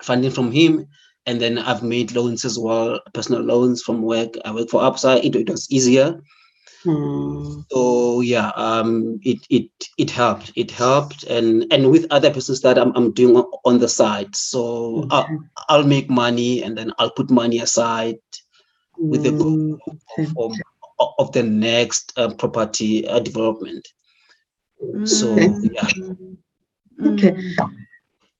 funding 0.02 0.32
from 0.32 0.52
him 0.52 0.88
and 1.26 1.40
then 1.42 1.58
I've 1.58 1.84
made 1.84 2.14
loans 2.14 2.46
as 2.46 2.58
well, 2.60 3.00
personal 3.14 3.42
loans 3.42 3.82
from 3.82 4.02
work. 4.02 4.34
I 4.46 4.52
work 4.52 4.70
for 4.70 4.82
Absa. 4.82 5.24
It, 5.24 5.36
it 5.36 5.50
was 5.50 5.70
easier. 5.72 6.22
Hmm, 6.84 7.62
So 7.72 8.22
yeah, 8.22 8.50
um, 8.56 9.20
it 9.24 9.40
it 9.50 9.70
it 9.98 10.10
helped. 10.12 10.52
It 10.56 10.72
helped, 10.72 11.24
and 11.24 11.66
and 11.72 11.92
with 11.92 12.08
other 12.12 12.30
business 12.34 12.62
that 12.62 12.78
I'm 12.78 12.92
I'm 12.96 13.12
doing 13.14 13.38
o- 13.38 13.60
on 13.66 13.80
the 13.80 13.88
side. 13.88 14.36
So 14.36 15.08
I'll, 15.10 15.24
okay. 15.24 15.38
I'll 15.70 15.84
make 15.88 16.10
money, 16.10 16.64
and 16.64 16.78
then 16.78 16.92
I'll 17.00 17.12
put 17.12 17.30
money 17.30 17.60
aside 17.60 18.18
with 19.10 19.24
the 19.24 19.32
Hmm, 19.32 19.38
goal 19.44 19.80
of, 20.38 20.54
of, 21.00 21.10
of 21.20 21.32
the 21.32 21.44
next 21.44 22.14
uh, 22.18 22.34
property 22.34 23.08
uh, 23.08 23.20
development. 23.20 23.88
So 25.06 25.36
Okay. 25.36 25.72
yeah, 25.72 25.90
Okay. 27.06 27.36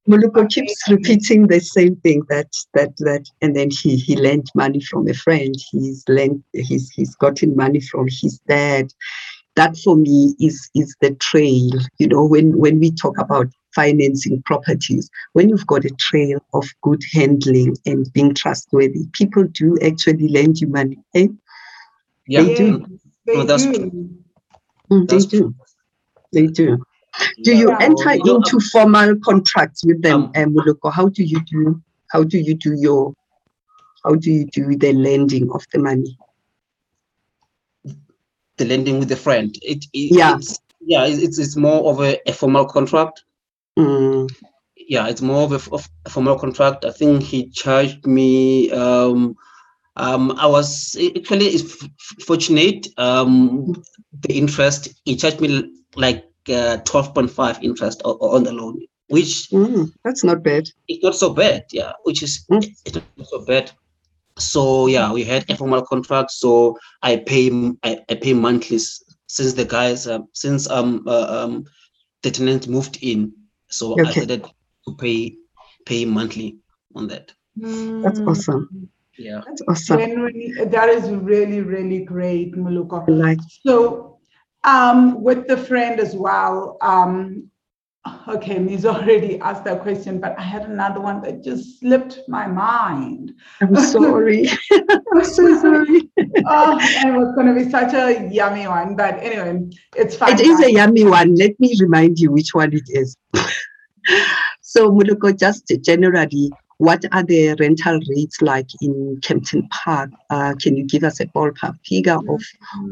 Moloko 0.08 0.50
keeps 0.50 0.90
repeating 0.90 1.48
the 1.48 1.60
same 1.60 1.96
thing 1.98 2.24
that 2.30 2.52
that 2.74 2.96
that 2.98 3.26
and 3.42 3.56
then 3.56 3.70
he 3.72 3.96
he 3.96 4.16
lent 4.16 4.50
money 4.54 4.82
from 4.82 5.08
a 5.08 5.14
friend 5.14 5.56
he's 5.72 6.04
lent 6.10 6.44
he's 6.52 6.90
he's 6.90 7.16
gotten 7.16 7.56
money 7.56 7.80
from 7.80 8.08
his 8.10 8.40
dad 8.48 8.92
that 9.56 9.78
for 9.78 9.96
me 9.96 10.36
is 10.42 10.70
is 10.76 10.96
the 11.00 11.16
trail 11.16 11.72
you 12.00 12.08
know 12.08 12.26
when 12.26 12.58
when 12.58 12.80
we 12.80 12.92
talk 12.92 13.18
about 13.18 13.48
financing 13.74 14.42
properties 14.44 15.10
when 15.34 15.48
you've 15.48 15.68
got 15.68 15.86
a 15.86 15.90
trail 16.00 16.40
of 16.54 16.68
good 16.82 17.02
handling 17.14 17.76
and 17.86 18.12
being 18.12 18.34
trustworthy 18.34 19.06
people 19.14 19.46
do 19.54 19.78
actually 19.82 20.28
lend 20.28 20.60
you 20.60 20.68
money 20.68 20.98
eh? 21.16 21.28
yeah. 22.28 22.44
They 22.44 22.56
do. 22.56 22.86
They 23.26 23.36
No, 23.36 23.44
that's 23.44 23.66
do. 23.66 23.90
Mm, 24.92 25.08
they 25.08 25.16
That's 25.16 25.26
do 25.26 25.56
they 26.34 26.48
do 26.48 26.84
do 27.44 27.56
you 27.56 27.70
enter 27.80 28.12
into 28.12 28.60
formal 28.72 29.16
contracts 29.24 29.84
with 29.86 30.02
them 30.02 30.24
Um, 30.24 30.32
um, 30.36 30.56
Moloko? 30.56 30.92
how 30.92 31.08
do 31.10 31.24
you 31.24 31.40
do 31.46 31.82
how 32.12 32.24
do 32.24 32.38
you 32.40 32.54
do 32.56 32.74
your 32.76 33.14
how 34.04 34.16
do 34.16 34.32
you 34.32 34.46
do 34.46 34.76
the 34.78 34.94
lending 34.94 35.50
of 35.52 35.66
the 35.74 35.80
money 35.80 36.18
the 38.58 38.66
lending 38.66 39.00
with 39.00 39.10
the 39.10 39.16
friend. 39.16 39.58
It, 39.64 39.86
it 39.94 40.16
Yeah. 40.16 40.36
it's 40.36 40.60
yeah, 40.86 41.06
it's 41.06 41.18
it's- 41.18 41.38
it's 41.40 41.56
more 41.56 41.90
of 41.92 42.02
a, 42.02 42.20
a 42.30 42.34
formal 42.34 42.66
contract. 42.66 43.24
Mm, 43.80 44.30
Yeah, 44.76 45.08
it's 45.08 45.22
more 45.22 45.44
of 45.44 45.52
a, 45.54 45.56
f- 45.56 45.72
of 45.72 45.90
a 46.06 46.10
formal 46.10 46.38
contract. 46.38 46.86
I 46.86 46.92
think 46.92 47.24
he 47.24 47.48
charged 47.50 48.06
me. 48.06 48.70
Um, 48.72 49.36
um, 49.96 50.32
I 50.38 50.46
was 50.48 50.96
actually 51.18 51.48
is 51.56 51.64
f- 51.64 51.90
f- 51.90 52.26
fortunate. 52.26 52.88
Um, 52.98 53.74
the 54.22 54.38
interest 54.38 54.90
he 55.06 55.16
charged 55.16 55.40
me 55.42 55.72
like 55.96 56.26
uh, 56.50 56.78
twelve 56.78 57.14
point 57.14 57.30
five 57.32 57.60
interest 57.64 58.02
o- 58.06 58.18
o- 58.20 58.36
on 58.36 58.44
the 58.44 58.52
loan, 58.54 58.80
which 59.10 59.48
mm, 59.52 59.92
that's 60.04 60.24
not 60.24 60.44
bad 60.44 60.66
it's 60.88 61.04
not 61.04 61.16
so 61.16 61.34
bad. 61.34 61.64
Yeah, 61.72 61.94
which 62.04 62.24
is 62.24 62.46
Mm. 62.52 62.64
it's 62.86 62.96
not 62.96 63.06
so 63.06 63.18
bad. 63.46 63.72
So 64.38 64.88
yeah, 64.88 65.12
we 65.14 65.24
had 65.24 65.46
a 65.50 65.56
formal 65.56 65.84
contract. 65.84 66.32
So 66.32 66.78
I 67.02 67.18
pay 67.18 67.52
I, 67.84 68.00
I 68.10 68.16
pay 68.16 68.34
monthly 68.34 68.80
since 69.28 69.54
the 69.54 69.66
guys 69.66 70.08
uh, 70.08 70.20
since 70.34 70.70
um 70.70 71.04
uh, 71.08 71.26
um 71.30 71.66
the 72.24 72.32
tenant 72.32 72.68
moved 72.68 72.98
in. 73.02 73.32
So 73.70 74.00
I 74.04 74.12
started 74.12 74.46
to 74.88 74.96
pay 75.00 75.36
pay 75.86 76.06
monthly 76.06 76.58
on 76.96 77.08
that. 77.08 77.32
that's 78.02 78.20
Mm. 78.20 78.28
awesome 78.28 78.90
Yeah. 79.18 79.42
that's 79.46 79.62
awesome 79.68 79.98
Genuinely, 80.00 80.54
that 80.66 80.90
is 80.90 81.10
really, 81.10 81.62
really 81.62 82.04
great, 82.04 82.56
Moloko. 82.56 83.08
I 83.08 83.12
like 83.12 83.40
So, 83.66 84.13
um, 84.64 85.22
with 85.22 85.48
the 85.48 85.58
friend 85.58 86.00
as 86.00 86.16
well, 86.16 86.78
um, 86.82 87.50
okay, 88.28 88.60
Miz 88.60 88.86
already 88.94 89.40
asked 89.40 89.64
that 89.66 89.82
question, 89.82 90.20
but 90.20 90.38
I 90.38 90.44
had 90.44 90.64
another 90.64 91.00
one 91.00 91.22
that 91.22 91.44
just 91.44 91.80
slipped 91.80 92.20
my 92.28 92.48
mind. 92.48 93.34
i'm 93.62 93.76
sorry. 93.96 94.50
I'm 94.72 95.24
so 95.24 95.60
sorry. 95.62 96.10
Oh, 96.46 96.80
and 96.80 97.10
it 97.10 97.18
was 97.18 97.34
going 97.36 97.48
to 97.48 97.54
be 97.54 97.70
such 97.70 97.94
a 97.94 98.30
yummy 98.32 98.68
one, 98.68 98.96
but 98.96 99.16
anyway, 99.20 99.70
it's 99.96 100.16
fine. 100.16 100.34
it 100.34 100.42
is 100.42 100.60
a 100.62 100.72
yummy 100.72 101.04
one. 101.04 101.36
Let 101.36 101.60
me 101.60 101.76
remind 101.80 102.20
you 102.20 102.32
which 102.32 102.54
one 102.54 102.74
it 102.74 102.84
is. 102.88 103.18
So 104.62 104.90
Moloko, 104.90 105.38
just 105.38 105.72
generally 105.82 106.52
what 106.84 107.06
are 107.14 107.24
the 107.24 107.56
rental 107.62 107.98
rates 108.10 108.42
like 108.42 108.68
in 108.82 109.18
Kempton 109.22 109.68
Park? 109.70 110.10
Uh, 110.30 110.54
can 110.62 110.76
you 110.76 110.86
give 110.86 111.06
us 111.06 111.22
a 111.22 111.28
ballpark 111.28 111.76
figure 111.86 112.20
of 112.28 112.42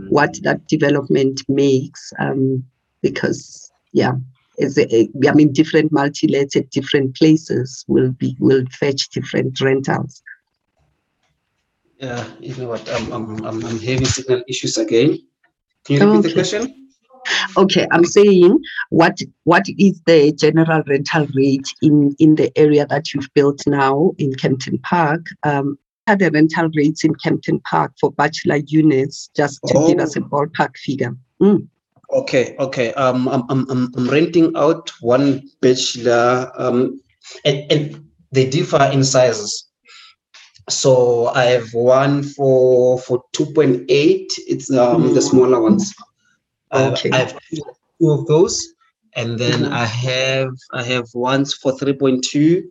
what 0.07 0.39
that 0.43 0.65
development 0.67 1.41
makes 1.49 2.13
um, 2.17 2.63
because 3.01 3.69
yeah 3.91 4.13
a, 4.61 5.09
I 5.27 5.33
mean 5.33 5.51
different 5.51 5.91
multi-lets 5.91 6.55
at 6.55 6.69
different 6.69 7.17
places 7.17 7.83
will 7.87 8.11
be 8.11 8.37
will 8.39 8.65
fetch 8.71 9.09
different 9.09 9.59
rentals. 9.59 10.21
Yeah. 11.97 12.25
You 12.39 12.55
know 12.55 12.69
what? 12.69 12.87
I'm 12.89 13.11
I'm 13.11 13.45
I'm, 13.45 13.65
I'm 13.65 13.79
having 13.79 14.05
signal 14.05 14.43
issues 14.47 14.77
again. 14.77 15.19
Can 15.85 15.95
you 15.95 16.01
repeat 16.05 16.19
Okay. 16.19 16.27
the 16.29 16.33
question? 16.33 16.80
Okay, 17.57 17.87
I'm 17.91 18.05
saying 18.05 18.59
what 18.89 19.19
what 19.43 19.65
is 19.77 20.01
the 20.05 20.31
general 20.33 20.81
rental 20.87 21.27
rate 21.35 21.67
in 21.81 22.15
in 22.19 22.35
the 22.35 22.51
area 22.57 22.85
that 22.87 23.13
you've 23.13 23.29
built 23.33 23.61
now 23.67 24.11
in 24.17 24.33
Kempton 24.35 24.77
Park? 24.79 25.25
Um, 25.43 25.77
what 26.05 26.13
are 26.15 26.17
the 26.17 26.31
rental 26.31 26.69
rates 26.75 27.03
in 27.03 27.13
Kempton 27.15 27.59
Park 27.61 27.93
for 27.99 28.11
bachelor 28.11 28.57
units? 28.67 29.29
Just 29.35 29.61
to 29.67 29.73
give 29.87 29.99
us 29.99 30.15
a 30.15 30.21
ballpark 30.21 30.75
figure. 30.77 31.15
Mm, 31.41 31.67
Okay, 32.13 32.55
okay. 32.59 32.93
Um, 32.95 33.29
I'm, 33.29 33.43
I'm, 33.49 33.69
I'm, 33.71 33.91
I'm 33.95 34.09
renting 34.09 34.51
out 34.57 34.91
one 34.99 35.47
bachelor, 35.61 36.51
um, 36.57 36.99
and, 37.45 37.71
and 37.71 38.09
they 38.33 38.49
differ 38.49 38.83
in 38.91 39.03
sizes. 39.05 39.69
So 40.69 41.27
I 41.27 41.45
have 41.45 41.73
one 41.73 42.23
for 42.23 42.97
for 42.99 43.23
2.8. 43.33 43.85
It's 44.47 44.69
um 44.71 45.13
the 45.13 45.19
Mm. 45.19 45.29
smaller 45.29 45.61
ones. 45.61 45.93
I 46.71 46.81
have- 46.81 46.93
Okay. 46.93 47.09
I 47.11 47.17
have 47.17 47.37
two 47.99 48.11
of 48.11 48.25
those, 48.27 48.73
and 49.15 49.37
then 49.37 49.59
Mhm. 49.65 49.71
I 49.71 49.85
have 49.85 50.49
I 50.73 50.83
have 50.83 51.07
ones 51.13 51.53
for 51.53 51.71
3.2. 51.77 52.69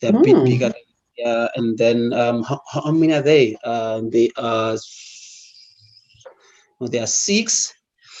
They're 0.00 0.16
a 0.16 0.20
bit 0.22 0.36
Mm. 0.36 0.44
bigger. 0.46 0.72
Yeah, 1.18 1.48
and 1.56 1.76
then 1.78 2.12
um, 2.14 2.42
how, 2.42 2.60
how 2.72 2.90
many 2.90 3.12
are 3.12 3.22
they? 3.22 3.54
Um, 3.64 4.10
they 4.10 4.30
are. 4.36 4.76
Well, 6.80 6.90
there 6.90 7.02
are 7.04 7.06
six 7.06 7.72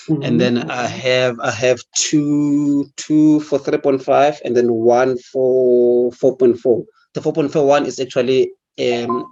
mhm. 0.08 0.24
and 0.24 0.40
then 0.40 0.70
I 0.70 0.86
have 0.86 1.40
I 1.40 1.50
have 1.50 1.80
two 1.96 2.86
two 2.96 3.40
for 3.40 3.58
three 3.58 3.78
point 3.78 4.02
five, 4.04 4.40
and 4.44 4.56
then 4.56 4.70
one 4.72 5.18
for 5.18 6.12
four 6.12 6.36
point 6.36 6.58
four. 6.60 6.84
The 7.14 7.22
four 7.22 7.32
point 7.32 7.52
four 7.52 7.66
one 7.66 7.86
is 7.86 7.98
actually 7.98 8.52
um 8.78 9.24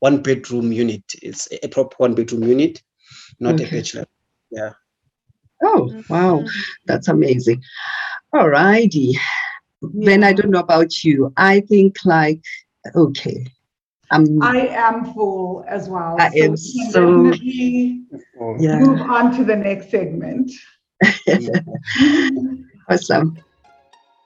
one 0.00 0.20
bedroom 0.22 0.72
unit. 0.72 1.02
It's 1.22 1.48
a 1.62 1.68
proper 1.68 1.96
one 1.98 2.14
bedroom 2.14 2.42
unit, 2.42 2.82
not 3.40 3.60
a 3.60 3.64
bachelor. 3.70 4.06
Yeah. 4.50 4.72
Oh 5.64 6.02
wow, 6.08 6.44
that's 6.86 7.08
amazing. 7.08 7.62
All 8.32 8.48
righty. 8.48 9.18
Then 9.82 10.24
I 10.24 10.32
don't 10.32 10.50
know 10.50 10.60
about 10.60 11.04
you. 11.04 11.32
I 11.36 11.60
think 11.60 11.96
like 12.04 12.40
okay. 12.94 13.46
Um 14.10 14.42
I 14.42 14.66
am 14.68 15.12
full 15.14 15.64
as 15.66 15.88
well. 15.88 16.16
I 16.18 16.30
so 16.30 16.44
am 16.44 16.56
so- 16.56 17.32
yeah. 18.58 18.78
move 18.78 19.00
on 19.02 19.36
to 19.36 19.44
the 19.44 19.56
next 19.56 19.90
segment. 19.90 20.50
awesome. 22.88 23.38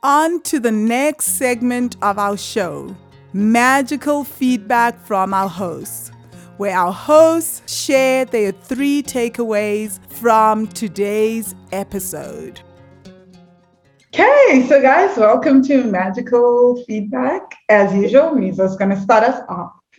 On 0.03 0.41
to 0.43 0.61
the 0.61 0.73
next 0.73 1.27
segment 1.39 1.97
of 2.03 2.19
our 2.19 2.37
show 2.37 2.95
magical 3.33 4.25
feedback 4.25 4.99
from 5.01 5.35
our 5.35 5.49
hosts, 5.49 6.11
where 6.59 6.77
our 6.77 6.93
hosts 6.93 7.73
share 7.73 8.25
their 8.25 8.53
three 8.53 9.03
takeaways 9.03 9.99
from 10.11 10.67
today's 10.67 11.55
episode. 11.73 12.61
Okay, 14.13 14.67
so 14.69 14.83
guys, 14.83 15.17
welcome 15.17 15.63
to 15.65 15.85
Magical 15.85 16.83
Feedback. 16.85 17.43
As 17.69 17.95
usual, 17.95 18.31
Mizo's 18.31 18.77
going 18.77 18.91
to 18.91 19.01
start 19.01 19.23
us 19.23 19.41
off. 19.49 19.73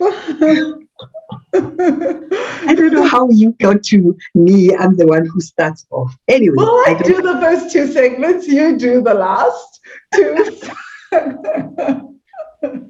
I 1.54 2.74
don't 2.74 2.92
know 2.92 3.06
how 3.06 3.30
you 3.30 3.52
got 3.52 3.82
to 3.84 4.16
me. 4.34 4.74
I'm 4.76 4.96
the 4.96 5.06
one 5.06 5.26
who 5.26 5.40
starts 5.40 5.86
off. 5.90 6.14
Anyway, 6.28 6.56
well, 6.56 6.68
I, 6.86 6.96
I 6.98 7.02
do 7.02 7.22
the 7.22 7.40
first 7.40 7.72
two 7.72 7.90
segments. 7.90 8.46
You 8.46 8.76
do 8.76 9.00
the 9.00 9.14
last 9.14 9.80
two. 10.14 10.60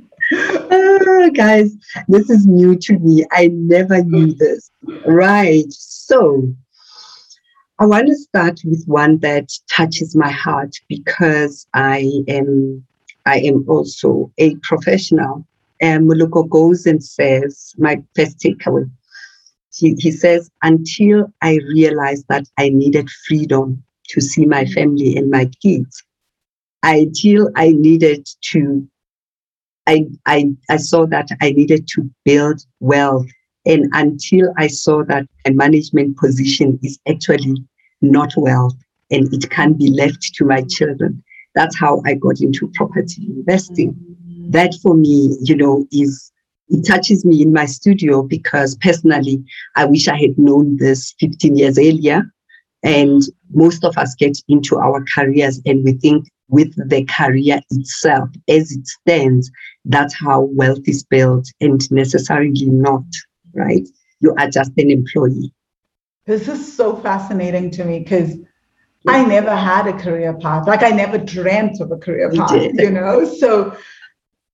oh, 0.32 1.30
guys, 1.34 1.74
this 2.08 2.30
is 2.30 2.46
new 2.46 2.76
to 2.76 2.98
me. 2.98 3.24
I 3.32 3.48
never 3.52 4.02
knew 4.02 4.34
this. 4.34 4.70
Right. 5.06 5.70
So, 5.70 6.54
I 7.78 7.86
want 7.86 8.08
to 8.08 8.14
start 8.14 8.60
with 8.64 8.84
one 8.86 9.18
that 9.18 9.50
touches 9.74 10.14
my 10.14 10.30
heart 10.30 10.76
because 10.88 11.66
I 11.72 12.10
am 12.28 12.84
I 13.26 13.38
am 13.38 13.64
also 13.68 14.32
a 14.38 14.56
professional 14.56 15.46
and 15.80 16.08
Moloko 16.08 16.48
goes 16.48 16.86
and 16.86 17.02
says, 17.02 17.74
my 17.78 18.02
first 18.14 18.38
takeaway, 18.38 18.90
he, 19.74 19.94
he 19.98 20.10
says, 20.10 20.50
until 20.62 21.32
I 21.40 21.58
realized 21.68 22.26
that 22.28 22.46
I 22.58 22.68
needed 22.68 23.08
freedom 23.26 23.82
to 24.08 24.20
see 24.20 24.44
my 24.44 24.66
family 24.66 25.16
and 25.16 25.30
my 25.30 25.50
kids, 25.62 26.02
until 26.82 27.50
I 27.56 27.72
needed 27.72 28.28
to, 28.52 28.86
I, 29.90 30.06
I, 30.26 30.54
I 30.68 30.76
saw 30.76 31.04
that 31.06 31.28
I 31.42 31.50
needed 31.50 31.88
to 31.94 32.08
build 32.24 32.64
wealth. 32.78 33.26
And 33.66 33.88
until 33.92 34.54
I 34.56 34.68
saw 34.68 35.02
that 35.04 35.26
a 35.46 35.50
management 35.50 36.16
position 36.16 36.78
is 36.82 36.98
actually 37.08 37.56
not 38.00 38.32
wealth 38.36 38.76
and 39.10 39.32
it 39.34 39.50
can 39.50 39.72
be 39.72 39.90
left 39.90 40.32
to 40.34 40.44
my 40.44 40.62
children, 40.62 41.22
that's 41.56 41.76
how 41.76 42.02
I 42.06 42.14
got 42.14 42.40
into 42.40 42.70
property 42.74 43.26
investing 43.26 43.92
mm-hmm. 43.94 44.50
that 44.52 44.74
for 44.80 44.94
me, 44.94 45.36
you 45.42 45.56
know, 45.56 45.84
is 45.90 46.30
it 46.68 46.86
touches 46.86 47.24
me 47.24 47.42
in 47.42 47.52
my 47.52 47.66
studio 47.66 48.22
because 48.22 48.76
personally, 48.76 49.44
I 49.74 49.86
wish 49.86 50.06
I 50.06 50.16
had 50.16 50.38
known 50.38 50.76
this 50.76 51.14
15 51.18 51.56
years 51.56 51.78
earlier. 51.78 52.32
And 52.84 53.22
most 53.52 53.84
of 53.84 53.98
us 53.98 54.14
get 54.14 54.38
into 54.48 54.78
our 54.78 55.04
careers 55.12 55.60
and 55.66 55.84
we 55.84 55.92
think 55.94 56.28
with 56.50 56.74
the 56.88 57.04
career 57.04 57.60
itself 57.70 58.28
as 58.48 58.72
it 58.72 58.86
stands, 58.86 59.50
that's 59.84 60.14
how 60.14 60.42
wealth 60.52 60.86
is 60.86 61.04
built 61.04 61.46
and 61.60 61.90
necessarily 61.90 62.66
not, 62.66 63.04
right? 63.54 63.88
You 64.20 64.34
are 64.38 64.50
just 64.50 64.72
an 64.76 64.90
employee. 64.90 65.52
This 66.26 66.48
is 66.48 66.76
so 66.76 66.96
fascinating 66.96 67.70
to 67.72 67.84
me 67.84 68.00
because 68.00 68.36
I 69.08 69.24
never 69.24 69.54
had 69.54 69.86
a 69.86 69.92
career 69.92 70.34
path. 70.34 70.66
Like 70.66 70.82
I 70.82 70.90
never 70.90 71.18
dreamt 71.18 71.80
of 71.80 71.90
a 71.90 71.96
career 71.96 72.30
path, 72.30 72.72
you 72.74 72.90
know? 72.90 73.24
So 73.24 73.76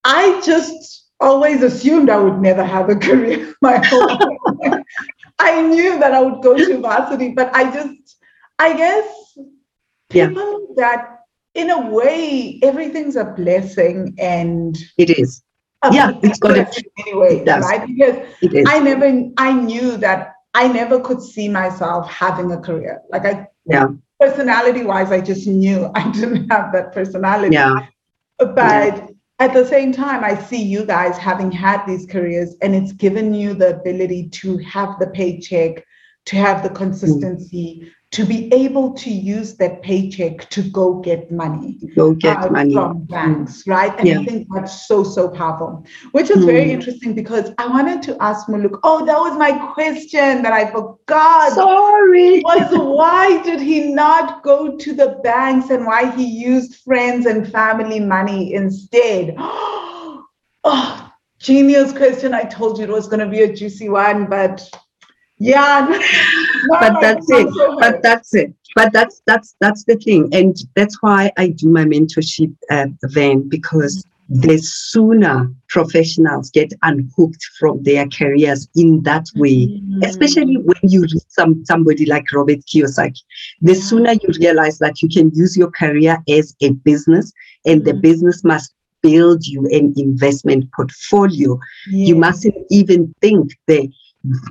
I 0.05 0.40
just 0.44 1.09
always 1.18 1.62
assumed 1.62 2.11
I 2.11 2.18
would 2.18 2.40
never 2.40 2.64
have 2.64 2.88
a 2.88 2.97
career 3.09 3.55
my 3.61 3.84
whole 3.84 4.07
life. 4.07 4.82
I 5.38 5.62
knew 5.62 5.99
that 5.99 6.12
I 6.12 6.22
would 6.22 6.42
go 6.42 6.57
to 6.57 6.78
varsity, 6.78 7.30
but 7.30 7.55
I 7.55 7.70
just, 7.70 8.16
I 8.59 8.76
guess, 8.76 9.38
people 10.09 10.61
yeah. 10.61 10.74
that 10.76 11.15
in 11.57 11.70
a 11.70 11.90
way 11.90 12.61
everything's 12.62 13.16
a 13.16 13.24
blessing 13.24 14.14
and 14.18 14.76
it 14.98 15.11
is. 15.18 15.42
Yeah, 15.92 16.12
it's 16.22 16.38
got 16.38 16.57
it 16.57 16.84
anyway, 16.98 17.44
it 17.46 17.48
right? 17.48 17.86
Because 17.86 18.64
I 18.66 18.80
never, 18.80 19.30
I 19.36 19.52
knew 19.52 19.96
that 19.98 20.32
I 20.54 20.66
never 20.68 21.00
could 21.00 21.22
see 21.22 21.48
myself 21.48 22.11
having 22.11 22.50
a 22.50 22.61
career. 22.61 23.02
Like 23.11 23.24
I, 23.24 23.46
yeah, 23.66 23.88
personality 24.18 24.82
wise, 24.82 25.12
I 25.12 25.20
just 25.20 25.46
knew 25.46 25.90
I 25.94 26.11
didn't 26.11 26.50
have 26.50 26.72
that 26.72 26.92
personality. 26.92 27.54
Yeah, 27.54 27.86
but. 28.38 28.57
Yeah 28.57 29.07
at 29.38 29.52
the 29.52 29.66
same 29.66 29.92
time, 29.92 30.24
I 30.24 30.34
see 30.34 30.62
you 30.62 30.86
guys 30.86 31.18
having 31.18 31.52
had 31.52 31.84
these 31.84 32.07
careers 32.07 32.57
and 32.62 32.74
it's 32.74 32.92
given 32.92 33.34
you 33.34 33.52
the 33.52 33.76
ability 33.76 34.30
to 34.30 34.57
have 34.59 34.98
the 34.98 35.09
paycheck, 35.09 35.84
to 36.26 36.36
have 36.36 36.62
the 36.62 36.70
mm. 36.70 36.76
consistency, 36.76 37.92
to 38.16 38.24
be 38.24 38.50
able 38.50 38.94
to 38.94 39.10
use 39.10 39.56
that 39.56 39.82
paycheck 39.82 40.48
to 40.48 40.62
go 40.62 40.94
get 41.00 41.30
money. 41.30 41.78
Go 41.94 42.14
get 42.14 42.38
uh, 42.38 42.48
money 42.48 42.72
from 42.72 43.04
banks, 43.04 43.64
mm. 43.64 43.70
right? 43.70 43.94
And 43.98 44.08
yeah. 44.08 44.20
I 44.20 44.24
think 44.24 44.48
that's 44.50 44.88
so, 44.88 45.04
so 45.04 45.28
powerful, 45.28 45.84
which 46.12 46.30
is 46.30 46.38
mm. 46.38 46.46
very 46.46 46.72
interesting 46.72 47.12
because 47.12 47.52
I 47.58 47.66
wanted 47.66 48.00
to 48.04 48.16
ask 48.22 48.46
Muluk, 48.46 48.80
oh, 48.84 49.04
that 49.04 49.18
was 49.18 49.36
my 49.36 49.52
question 49.74 50.40
that 50.40 50.54
I 50.54 50.64
forgot. 50.64 51.52
Sorry. 51.52 52.40
Was 52.40 52.70
why 52.72 53.42
did 53.42 53.60
he 53.60 53.92
not 53.92 54.42
go 54.42 54.78
to 54.78 54.94
the 54.94 55.20
banks 55.22 55.68
and 55.68 55.84
why 55.84 56.10
he 56.16 56.24
used 56.24 56.76
friends 56.76 57.26
and 57.26 57.52
family 57.52 58.00
money 58.00 58.54
instead? 58.54 59.34
oh, 59.38 61.12
genius 61.38 61.92
question. 61.92 62.32
I 62.32 62.44
told 62.44 62.78
you 62.78 62.84
it 62.84 62.90
was 62.90 63.08
going 63.08 63.20
to 63.20 63.28
be 63.28 63.42
a 63.42 63.52
juicy 63.52 63.90
one, 63.90 64.24
but 64.24 64.66
yeah 65.38 65.86
but 66.68 67.00
that's 67.00 67.26
it 67.30 67.48
but 67.80 68.02
that's 68.02 68.34
it 68.34 68.52
but 68.74 68.92
that's 68.92 69.22
that's 69.26 69.57
that's 69.61 69.84
the 69.84 69.96
thing 69.96 70.28
and 70.32 70.57
that's 70.74 71.02
why 71.02 71.30
i 71.36 71.48
do 71.48 71.68
my 71.68 71.84
mentorship 71.84 72.54
uh, 72.70 72.86
then 73.02 73.48
because 73.48 74.04
the 74.28 74.59
sooner 74.59 75.48
professionals 75.68 76.50
get 76.50 76.72
unhooked 76.82 77.44
from 77.59 77.80
their 77.84 78.09
careers 78.09 78.68
in 78.74 79.02
that 79.02 79.24
way 79.36 79.66
mm-hmm. 79.68 80.02
especially 80.02 80.57
when 80.57 80.76
you 80.82 81.02
read 81.02 81.22
some 81.28 81.64
somebody 81.64 82.04
like 82.07 82.24
robert 82.32 82.59
kiyosaki 82.66 83.22
the 83.62 83.74
sooner 83.74 84.12
you 84.12 84.28
realize 84.40 84.78
that 84.78 85.00
you 85.00 85.09
can 85.09 85.30
use 85.34 85.57
your 85.57 85.70
career 85.70 86.18
as 86.28 86.57
a 86.62 86.70
business 86.70 87.32
and 87.64 87.82
mm-hmm. 87.82 87.88
the 87.88 87.94
business 87.94 88.42
must 88.42 88.74
build 89.02 89.46
you 89.46 89.64
an 89.66 89.94
investment 89.96 90.64
portfolio 90.72 91.59
yeah. 91.90 92.07
you 92.09 92.16
mustn't 92.16 92.57
even 92.70 93.14
think 93.20 93.52
that 93.68 93.88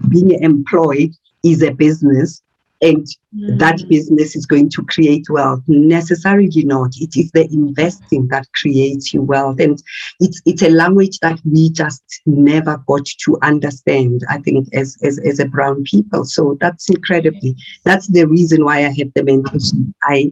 being 0.10 0.32
employed 0.42 1.12
is 1.46 1.62
a 1.62 1.72
business 1.72 2.42
and 2.82 3.06
mm. 3.36 3.58
that 3.60 3.88
business 3.88 4.36
is 4.36 4.46
going 4.46 4.70
to 4.70 4.84
create 4.86 5.30
wealth. 5.30 5.62
Necessarily 5.68 6.64
not. 6.64 6.92
It 6.98 7.16
is 7.16 7.32
the 7.32 7.48
investing 7.52 8.28
that 8.30 8.48
creates 8.54 9.14
you 9.14 9.22
wealth. 9.22 9.60
And 9.60 9.82
it's 10.20 10.42
it's 10.46 10.62
a 10.62 10.70
language 10.70 11.20
that 11.20 11.40
we 11.46 11.70
just 11.70 12.04
never 12.26 12.78
got 12.88 13.06
to 13.06 13.38
understand 13.42 14.22
i 14.30 14.38
think 14.40 14.68
as 14.74 14.98
as, 15.04 15.20
as 15.20 15.40
a 15.40 15.46
brown 15.46 15.84
people. 15.84 16.26
So 16.26 16.58
that's 16.60 16.90
incredibly 16.90 17.56
that's 17.84 18.08
the 18.08 18.26
reason 18.26 18.66
why 18.66 18.78
i 18.80 18.94
have 19.00 19.12
the 19.16 19.22
mentorship. 19.22 19.94
I 20.04 20.32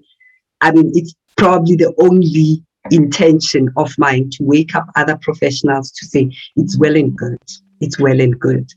i 0.62 0.72
mean 0.72 0.92
it's 0.96 1.14
probably 1.38 1.76
the 1.76 1.94
only 2.00 2.64
intention 2.92 3.70
of 3.78 3.94
mine 3.98 4.30
to 4.32 4.44
wake 4.44 4.76
up 4.76 4.88
other 4.96 5.18
professionals 5.22 5.92
to 5.92 6.06
say 6.06 6.30
it's 6.58 6.78
well 6.78 6.96
and 6.96 7.16
good. 7.16 7.40
It's 7.80 8.00
well 8.00 8.20
and 8.20 8.38
good 8.38 8.70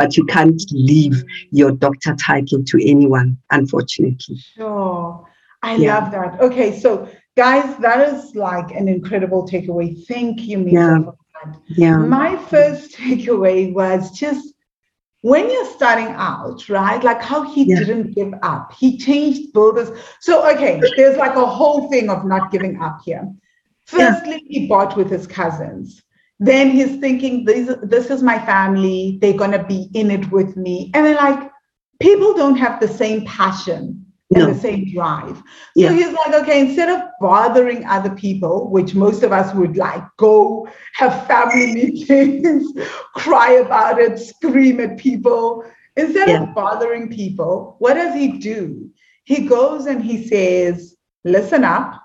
but 0.00 0.16
you 0.16 0.24
can't 0.24 0.62
leave 0.72 1.22
your 1.50 1.72
doctor 1.72 2.14
title 2.14 2.64
to 2.64 2.76
anyone, 2.82 3.36
unfortunately. 3.50 4.38
Sure. 4.56 5.28
I 5.62 5.76
yeah. 5.76 5.98
love 5.98 6.10
that. 6.12 6.40
Okay, 6.40 6.80
so 6.80 7.06
guys, 7.36 7.76
that 7.80 8.08
is 8.08 8.34
like 8.34 8.70
an 8.70 8.88
incredible 8.88 9.46
takeaway. 9.46 9.88
Thank 10.06 10.40
you, 10.48 10.56
Misa, 10.56 10.72
yeah. 10.72 10.98
for 11.02 11.16
that. 11.34 11.60
Yeah. 11.68 11.98
My 11.98 12.34
first 12.44 12.96
takeaway 12.96 13.74
was 13.74 14.10
just 14.18 14.54
when 15.20 15.50
you're 15.50 15.72
starting 15.78 16.14
out, 16.16 16.66
right? 16.70 17.04
Like 17.04 17.20
how 17.20 17.42
he 17.42 17.64
yeah. 17.64 17.80
didn't 17.80 18.14
give 18.14 18.32
up. 18.42 18.72
He 18.72 18.96
changed 18.96 19.52
builders. 19.52 19.90
So, 20.20 20.50
okay, 20.54 20.80
there's 20.96 21.18
like 21.18 21.36
a 21.36 21.44
whole 21.44 21.90
thing 21.90 22.08
of 22.08 22.24
not 22.24 22.50
giving 22.50 22.80
up 22.80 23.02
here. 23.04 23.30
Firstly, 23.84 24.42
yeah. 24.46 24.60
he 24.60 24.66
bought 24.66 24.96
with 24.96 25.10
his 25.10 25.26
cousins 25.26 26.02
then 26.40 26.70
he's 26.70 26.96
thinking 26.96 27.44
this, 27.44 27.76
this 27.82 28.10
is 28.10 28.22
my 28.22 28.38
family 28.44 29.18
they're 29.20 29.34
going 29.34 29.52
to 29.52 29.62
be 29.64 29.88
in 29.94 30.10
it 30.10 30.28
with 30.32 30.56
me 30.56 30.90
and 30.94 31.06
then 31.06 31.16
like 31.16 31.50
people 32.00 32.34
don't 32.34 32.56
have 32.56 32.80
the 32.80 32.88
same 32.88 33.24
passion 33.26 34.04
and 34.32 34.44
no. 34.44 34.52
the 34.52 34.58
same 34.58 34.90
drive 34.92 35.36
so 35.36 35.42
yeah. 35.76 35.92
he's 35.92 36.12
like 36.12 36.34
okay 36.34 36.60
instead 36.60 36.88
of 36.88 37.08
bothering 37.20 37.84
other 37.84 38.10
people 38.10 38.70
which 38.70 38.94
most 38.94 39.22
of 39.22 39.32
us 39.32 39.54
would 39.54 39.76
like 39.76 40.02
go 40.16 40.66
have 40.94 41.26
family 41.26 41.74
meetings 41.74 42.72
cry 43.14 43.52
about 43.52 44.00
it 44.00 44.18
scream 44.18 44.80
at 44.80 44.96
people 44.98 45.64
instead 45.96 46.28
yeah. 46.28 46.42
of 46.42 46.54
bothering 46.54 47.10
people 47.10 47.76
what 47.80 47.94
does 47.94 48.14
he 48.14 48.38
do 48.38 48.88
he 49.24 49.46
goes 49.46 49.86
and 49.86 50.02
he 50.02 50.26
says 50.26 50.96
listen 51.24 51.64
up 51.64 51.99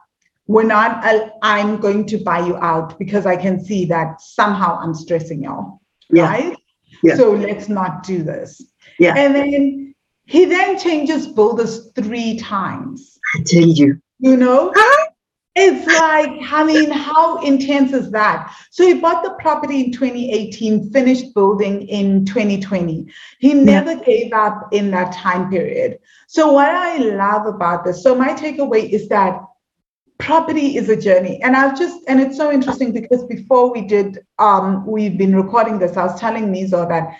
we're 0.47 0.63
not 0.63 1.03
uh, 1.05 1.29
i'm 1.41 1.77
going 1.77 2.05
to 2.05 2.17
buy 2.17 2.39
you 2.45 2.55
out 2.57 2.97
because 2.99 3.25
i 3.25 3.35
can 3.35 3.63
see 3.63 3.85
that 3.85 4.21
somehow 4.21 4.77
i'm 4.79 4.93
stressing 4.93 5.43
y'all 5.43 5.81
yeah. 6.11 6.29
right 6.29 6.57
yeah. 7.03 7.15
so 7.15 7.31
let's 7.31 7.67
not 7.69 8.03
do 8.03 8.23
this 8.23 8.61
yeah 8.99 9.13
and 9.17 9.35
then 9.35 9.85
He 10.27 10.45
then 10.45 10.79
changes 10.79 11.27
builders 11.27 11.91
three 11.95 12.37
times. 12.37 13.19
I 13.35 13.43
tell 13.45 13.67
you. 13.67 14.01
You 14.19 14.37
know? 14.37 14.73
It's 15.57 15.87
like, 15.87 16.31
I 16.51 16.63
mean, 16.65 16.91
how 16.91 17.41
intense 17.41 17.93
is 17.93 18.11
that? 18.11 18.53
So 18.71 18.85
he 18.85 18.95
bought 18.95 19.23
the 19.23 19.35
property 19.39 19.85
in 19.85 19.91
2018, 19.91 20.91
finished 20.91 21.33
building 21.33 21.87
in 21.87 22.25
2020. 22.25 23.07
He 23.39 23.53
never 23.53 23.93
yeah. 23.93 24.03
gave 24.03 24.33
up 24.33 24.67
in 24.73 24.91
that 24.91 25.13
time 25.13 25.49
period. 25.49 25.99
So, 26.27 26.51
what 26.51 26.69
I 26.69 26.97
love 26.97 27.45
about 27.45 27.85
this, 27.85 28.03
so 28.03 28.15
my 28.15 28.33
takeaway 28.33 28.89
is 28.89 29.07
that 29.09 29.39
property 30.17 30.77
is 30.77 30.89
a 30.89 30.95
journey. 30.95 31.41
And 31.43 31.55
I've 31.55 31.77
just, 31.77 32.01
and 32.07 32.19
it's 32.19 32.37
so 32.37 32.51
interesting 32.51 32.91
because 32.91 33.23
before 33.25 33.71
we 33.71 33.81
did, 33.81 34.25
um, 34.39 34.85
we've 34.85 35.17
been 35.17 35.35
recording 35.35 35.79
this, 35.79 35.97
I 35.97 36.05
was 36.05 36.19
telling 36.19 36.53
Mizo 36.53 36.87
that 36.87 37.17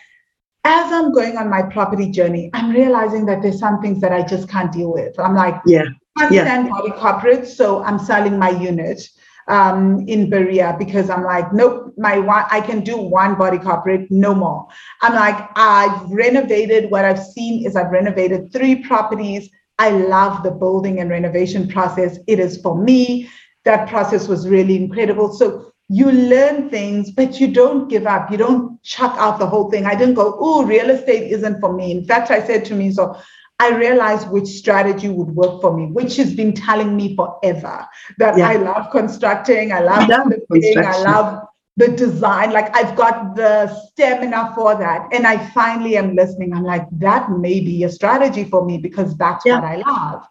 as 0.64 0.92
I'm 0.92 1.14
going 1.14 1.38
on 1.38 1.50
my 1.50 1.62
property 1.62 2.10
journey, 2.10 2.50
I'm 2.54 2.72
realizing 2.72 3.26
that 3.28 3.42
there's 3.42 3.60
some 3.60 3.82
things 3.82 4.02
that 4.02 4.12
I 4.12 4.24
just 4.24 4.50
can't 4.50 4.72
deal 4.72 4.92
with. 4.92 5.18
I'm 5.20 5.36
like, 5.36 5.62
yeah, 5.66 5.84
I 6.18 6.30
yeah. 6.30 6.68
body 6.68 6.92
corporate, 6.92 7.48
so 7.48 7.84
I'm 7.84 8.00
selling 8.00 8.40
my 8.40 8.50
unit 8.50 9.08
um, 9.48 10.04
in 10.08 10.30
Berea 10.30 10.76
because 10.80 11.10
I'm 11.10 11.24
like, 11.24 11.54
nope, 11.54 11.94
my 11.98 12.18
one, 12.18 12.46
I 12.50 12.62
can 12.62 12.84
do 12.84 12.98
one 12.98 13.36
body 13.36 13.60
corporate, 13.60 14.10
no 14.10 14.34
more. 14.34 14.68
I'm 15.02 15.14
like, 15.14 15.50
I've 15.56 16.10
renovated. 16.10 16.90
What 16.90 17.06
I've 17.06 17.24
seen 17.24 17.66
is 17.66 17.76
I've 17.76 17.92
renovated 17.92 18.52
three 18.52 18.84
properties. 18.84 19.50
I 19.78 19.90
love 19.90 20.44
the 20.44 20.52
building 20.52 21.00
and 21.00 21.10
renovation 21.10 21.68
process. 21.68 22.18
It 22.28 22.40
is 22.40 22.62
for 22.62 22.82
me. 22.82 23.30
That 23.66 23.90
process 23.90 24.28
was 24.28 24.48
really 24.48 24.76
incredible. 24.76 25.34
So 25.34 25.72
you 25.90 26.12
learn 26.12 26.70
things, 26.70 27.12
but 27.12 27.40
you 27.40 27.48
don't 27.52 27.88
give 27.88 28.08
up. 28.08 28.32
You 28.32 28.38
don't 28.38 28.82
chuck 28.84 29.16
out 29.18 29.40
the 29.40 29.48
whole 29.48 29.70
thing. 29.70 29.86
I 29.86 29.96
didn't 29.96 30.16
go, 30.16 30.38
oh, 30.40 30.66
real 30.66 30.90
estate 30.90 31.32
isn't 31.32 31.60
for 31.60 31.74
me. 31.74 31.92
In 31.92 32.06
fact, 32.06 32.32
I 32.32 32.46
said 32.46 32.66
to 32.66 32.76
me, 32.76 32.92
so 32.92 33.16
I 33.60 33.76
realized 33.76 34.30
which 34.30 34.48
strategy 34.48 35.10
would 35.10 35.30
work 35.30 35.62
for 35.62 35.76
me, 35.76 35.86
which 35.88 36.18
has 36.18 36.34
been 36.34 36.54
telling 36.54 36.96
me 36.96 37.16
forever 37.16 37.88
that 38.18 38.38
yeah. 38.38 38.50
I 38.50 38.56
love 38.56 38.92
constructing, 38.92 39.72
I 39.72 39.80
love 39.80 40.08
flipping, 40.48 40.78
I 40.78 40.98
love 41.04 41.48
the 41.78 41.90
design. 41.90 42.52
Like 42.52 42.76
I've 42.76 42.96
got 42.96 43.36
the 43.36 43.68
stamina 43.88 44.54
for 44.56 44.76
that. 44.76 45.08
And 45.14 45.28
I 45.28 45.38
finally 45.50 45.98
am 45.98 46.16
listening. 46.16 46.54
I'm 46.54 46.64
like, 46.64 46.88
that 46.92 47.32
may 47.32 47.60
be 47.60 47.84
a 47.84 47.90
strategy 47.90 48.44
for 48.46 48.66
me 48.66 48.78
because 48.78 49.16
that's 49.18 49.46
yeah. 49.46 49.60
what 49.60 49.64
I 49.66 49.76
love 49.78 50.28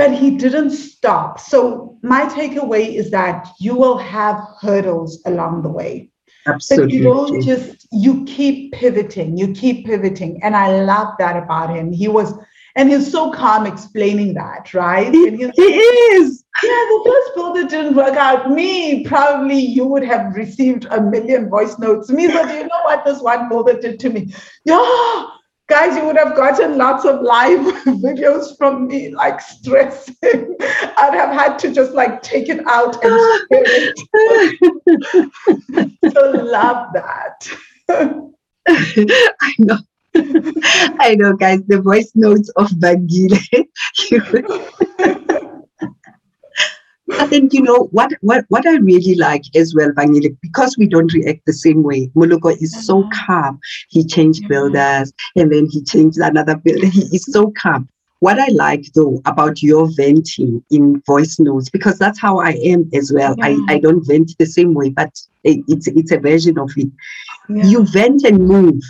but 0.00 0.16
he 0.16 0.30
didn't 0.30 0.70
stop. 0.70 1.38
So 1.38 1.98
my 2.02 2.22
takeaway 2.24 2.94
is 2.94 3.10
that 3.10 3.46
you 3.58 3.74
will 3.76 3.98
have 3.98 4.40
hurdles 4.58 5.20
along 5.26 5.60
the 5.60 5.68
way. 5.68 6.10
Absolutely. 6.46 6.86
But 6.86 6.94
you 6.94 7.02
don't 7.02 7.42
just 7.42 7.86
you 7.92 8.24
keep 8.24 8.72
pivoting, 8.72 9.36
you 9.36 9.52
keep 9.52 9.84
pivoting. 9.84 10.42
And 10.42 10.56
I 10.56 10.84
love 10.84 11.08
that 11.18 11.36
about 11.36 11.76
him. 11.76 11.92
He 11.92 12.08
was 12.08 12.32
and 12.76 12.90
he's 12.90 13.10
so 13.10 13.30
calm 13.32 13.66
explaining 13.66 14.34
that, 14.34 14.72
right? 14.74 15.12
He, 15.12 15.30
he 15.30 15.44
is. 15.44 16.44
Yeah, 16.62 16.68
the 16.68 17.02
first 17.06 17.34
builder 17.34 17.64
didn't 17.68 17.96
work 17.96 18.16
out. 18.16 18.50
Me, 18.50 19.04
probably 19.04 19.58
you 19.58 19.86
would 19.86 20.04
have 20.04 20.34
received 20.34 20.86
a 20.90 21.00
million 21.00 21.48
voice 21.48 21.78
notes. 21.78 22.10
Me, 22.10 22.28
so 22.28 22.46
do 22.46 22.54
you 22.54 22.62
know 22.64 22.82
what 22.84 23.04
this 23.04 23.20
one 23.22 23.48
builder 23.48 23.80
did 23.80 23.98
to 24.00 24.10
me? 24.10 24.32
Yeah, 24.64 25.26
guys, 25.70 25.96
you 25.96 26.04
would 26.04 26.16
have 26.16 26.36
gotten 26.36 26.76
lots 26.76 27.04
of 27.04 27.22
live 27.22 27.60
videos 27.86 28.58
from 28.58 28.88
me, 28.88 29.10
like 29.10 29.40
stressing. 29.40 30.16
I'd 30.22 31.14
have 31.14 31.32
had 31.32 31.58
to 31.60 31.72
just 31.72 31.92
like 31.92 32.22
take 32.22 32.48
it 32.48 32.66
out 32.66 33.02
and 33.02 33.14
it. 33.50 33.98
so 36.12 36.30
love 36.30 36.92
that. 36.92 37.48
I 38.68 39.54
know. 39.58 39.78
I 41.00 41.14
know, 41.16 41.34
guys, 41.34 41.60
the 41.66 41.80
voice 41.80 42.10
notes 42.14 42.48
of 42.56 42.68
Vangile. 42.70 43.38
think 47.30 47.52
you 47.52 47.62
know 47.62 47.88
what 47.92 48.12
what 48.20 48.44
what 48.48 48.66
I 48.66 48.76
really 48.76 49.14
like 49.14 49.44
as 49.54 49.72
well, 49.74 49.90
Vangile, 49.92 50.36
because 50.42 50.76
we 50.76 50.86
don't 50.86 51.12
react 51.14 51.46
the 51.46 51.52
same 51.52 51.82
way. 51.82 52.10
Moloko 52.16 52.50
is 52.60 52.72
so 52.86 53.04
uh-huh. 53.04 53.26
calm. 53.26 53.60
He 53.88 54.04
changed 54.04 54.48
builders 54.48 55.12
and 55.36 55.52
then 55.52 55.68
he 55.70 55.82
changed 55.82 56.18
another 56.18 56.56
builder. 56.56 56.86
He 56.86 57.02
is 57.16 57.24
so 57.26 57.52
calm. 57.62 57.88
What 58.18 58.38
I 58.38 58.48
like 58.48 58.84
though 58.94 59.22
about 59.24 59.62
your 59.62 59.88
venting 59.96 60.62
in 60.70 61.00
voice 61.06 61.38
notes, 61.38 61.70
because 61.70 61.98
that's 61.98 62.20
how 62.20 62.40
I 62.40 62.50
am 62.72 62.90
as 62.92 63.12
well. 63.12 63.34
Yeah. 63.38 63.46
I, 63.46 63.74
I 63.74 63.78
don't 63.78 64.06
vent 64.06 64.32
the 64.38 64.46
same 64.46 64.74
way, 64.74 64.90
but 64.90 65.12
it's 65.44 65.86
it's 65.86 66.12
a 66.12 66.18
version 66.18 66.58
of 66.58 66.70
it. 66.76 66.90
Yeah. 67.48 67.64
You 67.64 67.86
vent 67.86 68.24
and 68.24 68.46
move 68.46 68.82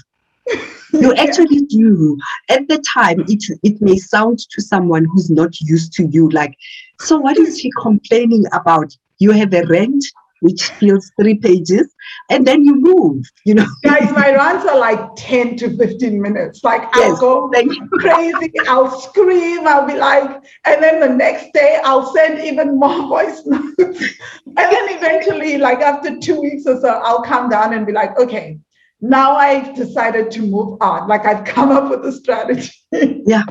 you 0.93 1.15
actually 1.17 1.63
do. 1.63 2.19
At 2.49 2.69
the 2.69 2.79
time 2.79 3.21
it 3.29 3.45
it 3.63 3.81
may 3.81 3.97
sound 3.97 4.39
to 4.39 4.63
someone 4.63 5.07
who's 5.13 5.31
not 5.31 5.61
used 5.61 5.93
to 5.95 6.07
you 6.07 6.29
like 6.31 6.57
so 7.01 7.19
what 7.19 7.39
is 7.39 7.59
he 7.59 7.73
complaining 7.81 8.45
about? 8.53 8.97
You 9.19 9.33
have 9.33 9.53
a 9.55 9.65
rent 9.67 10.05
which 10.41 10.63
fills 10.79 11.11
three 11.21 11.35
pages 11.35 11.95
and 12.31 12.47
then 12.47 12.65
you 12.65 12.75
move 12.75 13.25
you 13.45 13.55
know? 13.55 13.67
Guys 13.85 14.11
my 14.13 14.35
runs 14.35 14.65
are 14.65 14.79
like 14.79 15.01
10 15.17 15.57
to 15.59 15.77
15 15.77 16.21
minutes. 16.21 16.65
Like 16.65 16.83
i'll 16.97 17.11
yes, 17.11 17.21
go 17.21 17.51
crazy 17.93 18.53
i'll 18.67 18.91
scream 18.91 19.67
i'll 19.67 19.87
be 19.87 19.97
like 19.97 20.43
and 20.65 20.83
then 20.83 21.01
the 21.01 21.09
next 21.09 21.53
day 21.53 21.79
i'll 21.85 22.13
send 22.15 22.41
even 22.41 22.79
more 22.79 23.07
voice 23.09 23.43
notes. 23.47 23.77
And 24.47 24.73
then 24.73 24.97
eventually 24.97 25.59
like 25.59 25.81
after 25.81 26.19
two 26.19 26.41
weeks 26.41 26.67
or 26.67 26.81
so 26.81 26.89
i'll 27.05 27.23
come 27.23 27.49
down 27.49 27.73
and 27.75 27.87
be 27.87 27.93
like 27.93 28.19
okay 28.19 28.59
now 29.01 29.37
I've 29.37 29.75
decided 29.75 30.31
to 30.33 30.43
move 30.43 30.79
on. 30.81 31.09
Like 31.09 31.27
I've 31.27 31.45
come 31.45 31.71
up 31.71 31.91
with 31.91 32.05
a 32.07 32.13
strategy. 32.13 32.73
yeah. 32.93 33.45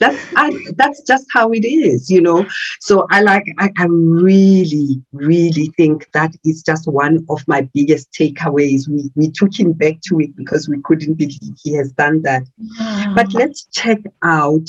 That's 0.00 0.18
I, 0.34 0.50
that's 0.76 1.02
just 1.02 1.24
how 1.32 1.52
it 1.52 1.64
is, 1.64 2.10
you 2.10 2.20
know. 2.20 2.46
So 2.80 3.06
I 3.10 3.22
like 3.22 3.44
I, 3.58 3.70
I 3.76 3.86
really, 3.86 5.00
really 5.12 5.72
think 5.76 6.10
that 6.12 6.34
is 6.44 6.62
just 6.64 6.88
one 6.88 7.24
of 7.28 7.46
my 7.46 7.62
biggest 7.72 8.10
takeaways. 8.12 8.88
We 8.88 9.10
we 9.14 9.30
took 9.30 9.58
him 9.58 9.72
back 9.72 10.00
to 10.08 10.18
it 10.20 10.36
because 10.36 10.68
we 10.68 10.80
couldn't 10.82 11.14
believe 11.14 11.40
he 11.62 11.74
has 11.74 11.92
done 11.92 12.22
that. 12.22 12.42
Yeah. 12.58 13.12
But 13.14 13.32
let's 13.34 13.66
check 13.66 13.98
out 14.24 14.66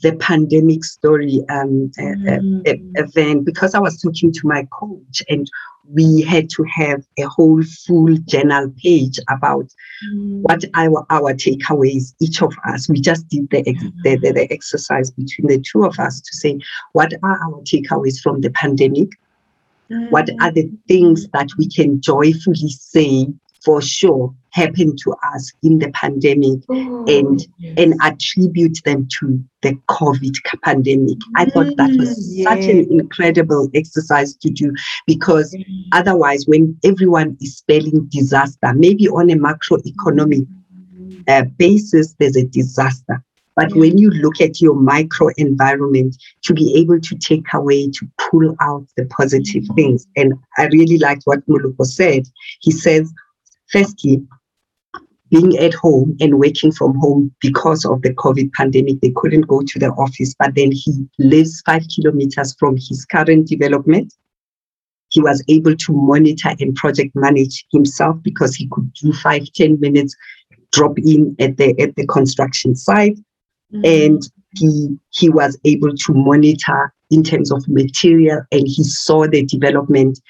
the 0.00 0.14
pandemic 0.16 0.84
story 0.84 1.40
um, 1.48 1.90
mm. 1.98 2.62
event 2.64 3.44
because 3.44 3.74
I 3.74 3.80
was 3.80 4.00
talking 4.00 4.32
to 4.32 4.46
my 4.46 4.66
coach 4.70 5.22
and 5.28 5.50
we 5.90 6.22
had 6.22 6.50
to 6.50 6.64
have 6.64 7.04
a 7.18 7.22
whole 7.22 7.62
full 7.62 8.16
journal 8.26 8.72
page 8.82 9.18
about 9.28 9.66
mm. 10.06 10.42
what 10.42 10.64
our 10.74 11.04
our 11.10 11.32
takeaways 11.34 12.14
each 12.20 12.42
of 12.42 12.54
us 12.66 12.88
we 12.88 13.00
just 13.00 13.28
did 13.28 13.48
the, 13.50 13.62
the, 14.04 14.16
the, 14.16 14.32
the, 14.32 14.52
exercise 14.52 15.10
between 15.10 15.48
the 15.48 15.58
two 15.58 15.84
of 15.84 15.98
us 15.98 16.20
to 16.20 16.36
say 16.36 16.58
what 16.92 17.12
are 17.22 17.40
our 17.44 17.60
takeaways 17.62 18.20
from 18.20 18.40
the 18.40 18.50
pandemic 18.50 19.08
mm. 19.90 20.10
what 20.10 20.28
are 20.40 20.52
the 20.52 20.70
things 20.86 21.26
that 21.28 21.48
we 21.56 21.68
can 21.68 22.00
joyfully 22.00 22.68
say 22.68 23.26
for 23.64 23.82
sure 23.82 24.34
happened 24.50 24.98
to 25.04 25.14
us 25.34 25.52
in 25.62 25.78
the 25.78 25.90
pandemic 25.92 26.60
oh, 26.68 27.04
and 27.06 27.46
yes. 27.58 27.74
and 27.76 27.94
attribute 28.02 28.78
them 28.84 29.06
to 29.18 29.42
the 29.62 29.72
COVID 29.88 30.34
pandemic. 30.64 31.18
I 31.36 31.44
thought 31.46 31.76
that 31.76 31.90
was 31.96 32.10
mm, 32.18 32.44
such 32.44 32.64
an 32.64 32.90
incredible 32.90 33.68
exercise 33.74 34.34
to 34.36 34.50
do 34.50 34.72
because 35.06 35.54
mm. 35.54 35.64
otherwise, 35.92 36.44
when 36.46 36.78
everyone 36.84 37.36
is 37.40 37.58
spelling 37.58 38.08
disaster, 38.10 38.72
maybe 38.74 39.08
on 39.08 39.30
a 39.30 39.34
macroeconomic 39.34 40.46
uh, 41.28 41.44
basis, 41.56 42.14
there's 42.18 42.36
a 42.36 42.44
disaster. 42.44 43.22
But 43.54 43.74
when 43.74 43.98
you 43.98 44.10
look 44.10 44.40
at 44.40 44.60
your 44.60 44.76
micro 44.76 45.30
environment, 45.36 46.16
to 46.44 46.54
be 46.54 46.76
able 46.76 47.00
to 47.00 47.18
take 47.18 47.52
away, 47.52 47.90
to 47.90 48.08
pull 48.30 48.54
out 48.60 48.86
the 48.96 49.04
positive 49.06 49.64
mm. 49.64 49.74
things. 49.74 50.06
And 50.16 50.34
I 50.58 50.66
really 50.66 50.98
liked 50.98 51.22
what 51.24 51.44
Moloko 51.48 51.84
said. 51.84 52.22
He 52.60 52.70
says, 52.70 53.12
firstly, 53.70 54.22
being 55.30 55.58
at 55.58 55.74
home 55.74 56.16
and 56.20 56.38
working 56.38 56.72
from 56.72 56.98
home 56.98 57.34
because 57.40 57.84
of 57.84 58.02
the 58.02 58.14
COVID 58.14 58.52
pandemic, 58.52 59.00
they 59.00 59.12
couldn't 59.14 59.42
go 59.42 59.62
to 59.62 59.78
the 59.78 59.90
office. 59.90 60.34
But 60.38 60.54
then 60.54 60.72
he 60.72 61.06
lives 61.18 61.62
five 61.66 61.82
kilometers 61.94 62.54
from 62.58 62.76
his 62.76 63.04
current 63.10 63.46
development. 63.46 64.14
He 65.10 65.20
was 65.20 65.42
able 65.48 65.76
to 65.76 65.92
monitor 65.92 66.54
and 66.60 66.74
project 66.74 67.12
manage 67.14 67.64
himself 67.72 68.16
because 68.22 68.54
he 68.54 68.68
could 68.70 68.92
do 68.94 69.12
five, 69.12 69.50
ten 69.54 69.78
minutes 69.80 70.14
drop 70.72 70.98
in 70.98 71.34
at 71.38 71.56
the 71.56 71.78
at 71.80 71.96
the 71.96 72.06
construction 72.06 72.74
site. 72.74 73.16
Mm-hmm. 73.72 73.84
And 73.84 74.22
he 74.54 74.96
he 75.10 75.28
was 75.28 75.58
able 75.64 75.94
to 75.94 76.14
monitor 76.14 76.92
in 77.10 77.22
terms 77.22 77.50
of 77.50 77.66
material 77.68 78.42
and 78.52 78.66
he 78.66 78.84
saw 78.84 79.26
the 79.26 79.44
development 79.44 80.20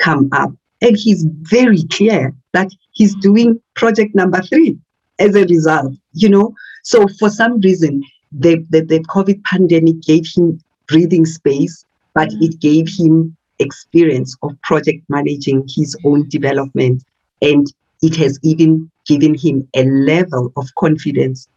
come 0.00 0.28
up. 0.32 0.52
And 0.82 0.96
he's 0.96 1.26
very 1.42 1.82
clear 1.84 2.34
that 2.52 2.70
he's 2.92 3.14
doing 3.16 3.60
project 3.74 4.14
number 4.14 4.40
three 4.42 4.78
as 5.18 5.34
a 5.34 5.44
result, 5.46 5.94
you 6.14 6.28
know. 6.28 6.54
So 6.84 7.06
for 7.18 7.28
some 7.28 7.60
reason, 7.60 8.02
the, 8.32 8.64
the, 8.70 8.80
the 8.80 9.00
COVID 9.00 9.42
pandemic 9.44 10.00
gave 10.02 10.26
him 10.34 10.60
breathing 10.88 11.26
space, 11.26 11.84
but 12.14 12.30
mm. 12.30 12.42
it 12.42 12.60
gave 12.60 12.88
him 12.88 13.36
experience 13.58 14.36
of 14.42 14.60
project 14.62 15.04
managing 15.08 15.68
his 15.68 15.96
own 16.04 16.28
development. 16.28 17.04
And 17.42 17.66
it 18.02 18.16
has 18.16 18.38
even 18.42 18.90
given 19.06 19.34
him 19.34 19.68
a 19.74 19.84
level 19.84 20.52
of 20.56 20.74
confidence 20.78 21.48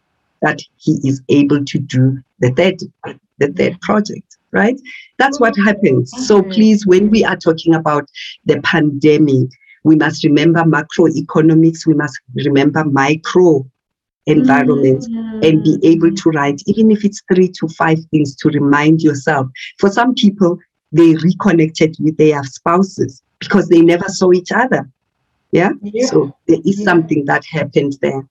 that 0.42 0.60
he 0.76 0.98
is 1.04 1.22
able 1.30 1.64
to 1.64 1.78
do 1.78 2.22
the 2.40 2.50
third 2.50 2.78
the 3.38 3.48
third 3.48 3.80
project 3.80 4.33
right? 4.54 4.80
That's 5.18 5.38
what 5.40 5.56
happens. 5.58 6.10
So 6.26 6.40
mm-hmm. 6.40 6.52
please 6.52 6.86
when 6.86 7.10
we 7.10 7.24
are 7.24 7.36
talking 7.36 7.74
about 7.74 8.08
the 8.46 8.60
pandemic 8.62 9.50
we 9.82 9.96
must 9.96 10.24
remember 10.24 10.60
macroeconomics 10.60 11.86
we 11.86 11.94
must 11.94 12.18
remember 12.34 12.84
micro 12.84 13.66
environment 14.26 15.02
mm-hmm. 15.02 15.44
and 15.44 15.62
be 15.62 15.78
able 15.82 16.10
to 16.14 16.30
write 16.30 16.62
even 16.66 16.90
if 16.90 17.04
it's 17.04 17.22
three 17.32 17.48
to 17.48 17.68
five 17.68 17.98
things 18.10 18.34
to 18.36 18.48
remind 18.48 19.02
yourself. 19.02 19.46
For 19.78 19.90
some 19.90 20.14
people 20.14 20.58
they 20.92 21.14
reconnected 21.16 21.96
with 22.00 22.16
their 22.16 22.42
spouses 22.44 23.22
because 23.40 23.68
they 23.68 23.82
never 23.82 24.08
saw 24.08 24.32
each 24.32 24.52
other. 24.52 24.88
Yeah, 25.52 25.72
Yeah. 25.82 26.06
so 26.06 26.36
there 26.46 26.60
is 26.64 26.78
Yeah. 26.78 26.84
something 26.84 27.24
that 27.26 27.44
happened 27.44 27.98
there 28.00 28.26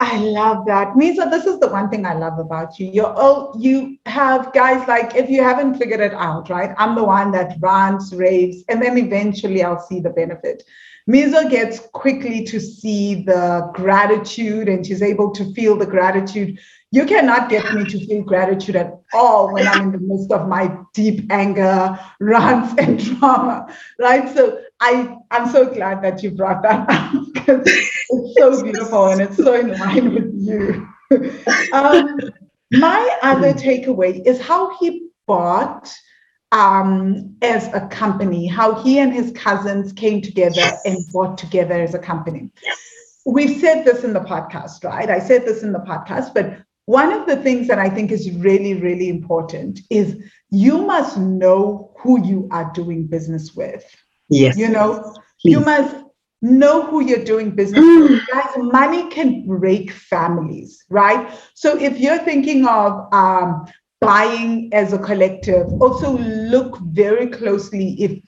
I 0.00 0.18
love 0.18 0.64
that. 0.66 0.94
Mizo, 0.94 1.28
this 1.28 1.44
is 1.44 1.58
the 1.58 1.68
one 1.68 1.90
thing 1.90 2.06
I 2.06 2.14
love 2.14 2.38
about 2.38 2.78
you. 2.78 2.86
You're 2.86 3.12
all 3.12 3.52
you 3.58 3.98
have 4.06 4.52
guys 4.52 4.86
like 4.86 5.16
if 5.16 5.28
you 5.28 5.42
haven't 5.42 5.76
figured 5.76 6.00
it 6.00 6.14
out, 6.14 6.48
right? 6.48 6.72
I'm 6.78 6.94
the 6.94 7.02
one 7.02 7.32
that 7.32 7.56
rants, 7.60 8.12
raves, 8.12 8.62
and 8.68 8.80
then 8.80 8.96
eventually 8.96 9.64
I'll 9.64 9.80
see 9.80 9.98
the 9.98 10.10
benefit. 10.10 10.62
Mizo 11.08 11.50
gets 11.50 11.80
quickly 11.80 12.44
to 12.44 12.60
see 12.60 13.24
the 13.24 13.70
gratitude 13.74 14.68
and 14.68 14.86
she's 14.86 15.02
able 15.02 15.32
to 15.32 15.52
feel 15.54 15.74
the 15.74 15.86
gratitude. 15.86 16.58
You 16.90 17.04
cannot 17.04 17.48
get 17.48 17.74
me 17.74 17.84
to 17.84 18.06
feel 18.06 18.22
gratitude 18.22 18.76
at 18.76 19.00
all 19.12 19.52
when 19.52 19.66
I'm 19.66 19.80
in 19.80 19.92
the 19.92 19.98
midst 19.98 20.30
of 20.30 20.48
my 20.48 20.76
deep 20.94 21.30
anger, 21.32 21.98
rants, 22.20 22.74
and 22.78 22.98
drama, 23.18 23.74
right? 23.98 24.34
So 24.34 24.60
I, 24.80 25.17
I'm 25.30 25.50
so 25.50 25.72
glad 25.72 26.02
that 26.02 26.22
you 26.22 26.30
brought 26.30 26.62
that 26.62 26.88
up 26.88 27.12
because 27.32 27.62
it's 27.66 28.38
so 28.38 28.62
beautiful 28.62 29.08
and 29.08 29.20
it's 29.20 29.36
so 29.36 29.54
in 29.54 29.78
line 29.78 30.14
with 30.14 30.32
you. 30.34 30.88
um, 31.72 32.18
my 32.72 33.18
other 33.22 33.52
takeaway 33.52 34.24
is 34.26 34.40
how 34.40 34.76
he 34.78 35.08
bought 35.26 35.92
um, 36.52 37.36
as 37.42 37.68
a 37.74 37.86
company, 37.88 38.46
how 38.46 38.82
he 38.82 38.98
and 38.98 39.12
his 39.12 39.32
cousins 39.32 39.92
came 39.92 40.22
together 40.22 40.72
and 40.84 40.98
bought 41.12 41.36
together 41.36 41.74
as 41.74 41.94
a 41.94 41.98
company. 41.98 42.50
We've 43.26 43.60
said 43.60 43.84
this 43.84 44.04
in 44.04 44.14
the 44.14 44.20
podcast, 44.20 44.84
right? 44.84 45.10
I 45.10 45.18
said 45.18 45.44
this 45.44 45.62
in 45.62 45.72
the 45.72 45.80
podcast, 45.80 46.32
but 46.32 46.58
one 46.86 47.12
of 47.12 47.26
the 47.26 47.36
things 47.36 47.68
that 47.68 47.78
I 47.78 47.90
think 47.90 48.10
is 48.10 48.30
really, 48.30 48.74
really 48.74 49.10
important 49.10 49.80
is 49.90 50.16
you 50.50 50.86
must 50.86 51.18
know 51.18 51.92
who 51.98 52.26
you 52.26 52.48
are 52.50 52.72
doing 52.72 53.06
business 53.06 53.54
with. 53.54 53.84
Yes 54.28 54.56
You 54.56 54.68
know, 54.68 55.14
please. 55.40 55.52
you 55.52 55.60
must 55.60 55.96
know 56.42 56.86
who 56.86 57.00
you're 57.02 57.24
doing 57.24 57.50
business 57.50 57.84
with. 57.84 58.26
Guys, 58.32 58.50
money 58.56 59.08
can 59.10 59.46
break 59.46 59.90
families, 59.90 60.84
right? 60.88 61.32
So 61.54 61.78
if 61.78 61.98
you're 61.98 62.18
thinking 62.18 62.66
of 62.66 63.12
um, 63.12 63.66
buying 64.00 64.72
as 64.72 64.92
a 64.92 64.98
collective, 64.98 65.66
also 65.80 66.16
look 66.18 66.78
very 66.78 67.26
closely 67.28 67.96
if 68.02 68.20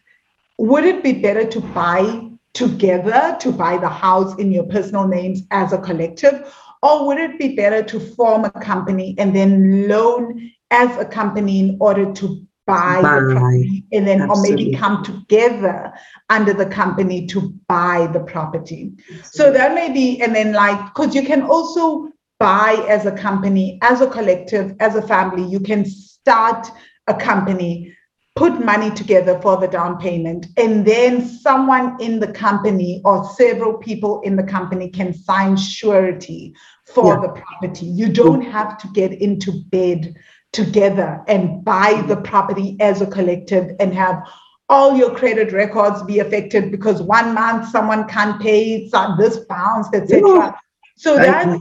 would 0.59 0.85
it 0.85 1.03
be 1.03 1.13
better 1.13 1.45
to 1.45 1.61
buy 1.61 2.31
together 2.53 3.37
to 3.41 3.53
buy 3.53 3.79
the 3.79 3.89
house 3.89 4.37
in 4.39 4.51
your 4.51 4.65
personal 4.65 5.07
names 5.07 5.43
as 5.53 5.73
a 5.73 5.79
collective 5.79 6.53
or 6.83 7.07
would 7.07 7.19
it 7.19 7.39
be 7.39 7.55
better 7.55 7.83
to 7.83 8.01
form 8.01 8.45
a 8.45 8.51
company 8.51 9.15
and 9.19 9.35
then 9.35 9.87
loan 9.89 10.51
as 10.71 10.97
a 10.97 11.05
company 11.05 11.61
in 11.61 11.77
order 11.81 12.13
to 12.13 12.45
buy, 12.71 12.97
the 12.97 13.35
property 13.35 13.85
and 13.93 14.07
then 14.07 14.31
or 14.31 14.41
maybe 14.41 14.75
come 14.75 15.03
together 15.05 15.93
under 16.29 16.53
the 16.53 16.67
company 16.67 17.27
to 17.27 17.53
buy 17.69 18.09
the 18.13 18.21
property. 18.21 18.93
So 19.25 19.53
that 19.53 19.75
may 19.75 19.93
be 19.93 20.23
and 20.23 20.35
then 20.35 20.53
like 20.53 20.79
because 20.87 21.15
you 21.15 21.23
can 21.23 21.43
also 21.43 22.11
buy 22.39 22.85
as 22.89 23.07
a 23.07 23.13
company 23.13 23.79
as 23.83 24.01
a 24.01 24.07
collective 24.09 24.75
as 24.81 24.97
a 24.97 25.03
family 25.03 25.45
you 25.45 25.61
can 25.61 25.85
start 25.85 26.67
a 27.07 27.15
company 27.15 27.95
put 28.37 28.65
money 28.65 28.91
together 28.91 29.39
for 29.43 29.57
the 29.59 29.67
down 29.67 29.99
payment 29.99 30.47
and 30.57 30.87
then 30.87 31.27
someone 31.27 32.01
in 32.01 32.21
the 32.21 32.33
company 32.33 33.03
or 33.05 33.25
several 33.35 33.75
people 33.75 34.21
in 34.23 34.37
the 34.37 34.43
company 34.43 34.89
can 34.89 35.13
sign 35.13 35.57
surety 35.57 36.55
for 36.87 37.15
Yeah. 37.15 37.21
the 37.21 37.29
property. 37.29 37.87
You 37.87 38.13
don't 38.13 38.43
have 38.43 38.79
to 38.79 38.89
get 38.89 39.13
into 39.13 39.53
bed 39.71 40.15
together 40.53 41.23
and 41.29 41.65
buy 41.65 42.03
the 42.09 42.17
property 42.17 42.77
as 42.81 43.01
a 43.01 43.07
collective 43.07 43.77
and 43.81 43.95
have 43.95 44.23
all 44.69 44.97
your 44.97 45.15
credit 45.15 45.53
records 45.53 46.03
be 46.05 46.19
affected 46.21 46.71
because 46.71 47.03
one 47.03 47.35
month 47.35 47.69
someone 47.69 48.07
can't 48.09 48.41
pay 48.41 48.89
this 49.19 49.37
bounced 49.49 49.95
etc 49.95 50.21
Yeah. 50.29 50.53
so 50.97 51.17
that 51.17 51.61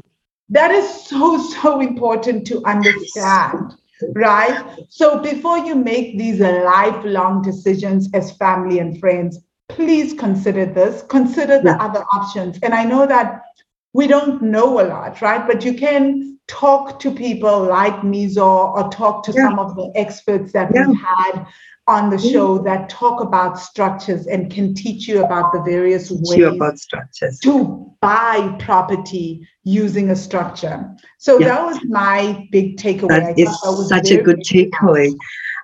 that 0.49 0.71
is 0.71 0.87
so 1.05 1.37
so 1.37 1.79
important 1.81 2.45
to 2.47 2.63
understand 2.65 3.73
right? 4.15 4.77
So 4.89 5.19
before 5.21 5.57
you 5.57 5.75
make 5.75 6.17
these 6.17 6.39
lifelong 6.39 7.41
decisions 7.41 8.09
as 8.13 8.31
family 8.37 8.79
and 8.79 8.99
friends 8.99 9.39
please 9.67 10.13
consider 10.13 10.65
this. 10.65 11.03
Consider 11.09 11.59
the 11.61 11.69
Yeah. 11.69 11.77
other 11.87 12.03
options. 12.11 12.57
And 12.63 12.73
i 12.73 12.83
know 12.83 13.05
that 13.05 13.43
we 13.93 14.07
don't 14.07 14.41
know 14.41 14.79
a 14.79 14.85
lot 14.85 15.21
right 15.21 15.47
but 15.47 15.63
you 15.63 15.73
can 15.73 16.37
talk 16.47 16.99
to 16.99 17.11
people 17.11 17.63
like 17.63 17.95
mizo 18.01 18.73
or 18.75 18.89
talk 18.89 19.23
to 19.23 19.31
Yeah. 19.31 19.49
some 19.49 19.59
of 19.59 19.75
the 19.75 19.91
experts 19.95 20.51
that 20.53 20.71
Yeah. 20.73 20.87
we've 20.87 20.97
had 20.99 21.45
on 21.87 22.09
the 22.09 22.17
mm-hmm. 22.17 22.29
show 22.31 22.57
that 22.59 22.87
talk 22.89 23.19
about 23.21 23.59
structures 23.59 24.27
and 24.27 24.51
can 24.51 24.73
teach 24.75 25.07
you 25.07 25.23
about 25.23 25.51
the 25.53 25.61
various 25.61 26.11
ways 26.11 26.87
to 27.41 27.91
buy 28.01 28.55
property 28.59 29.47
using 29.63 30.11
a 30.11 30.15
structure. 30.15 30.89
So 31.17 31.39
Yeah. 31.39 31.47
that 31.49 31.65
was 31.65 31.79
my 31.85 32.47
big 32.51 32.77
takeaway. 32.77 33.09
That 33.09 33.39
is 33.39 33.49
that 33.61 33.71
was 33.71 33.89
such 33.89 34.11
a 34.11 34.21
good 34.21 34.39
takeaway. 34.41 35.13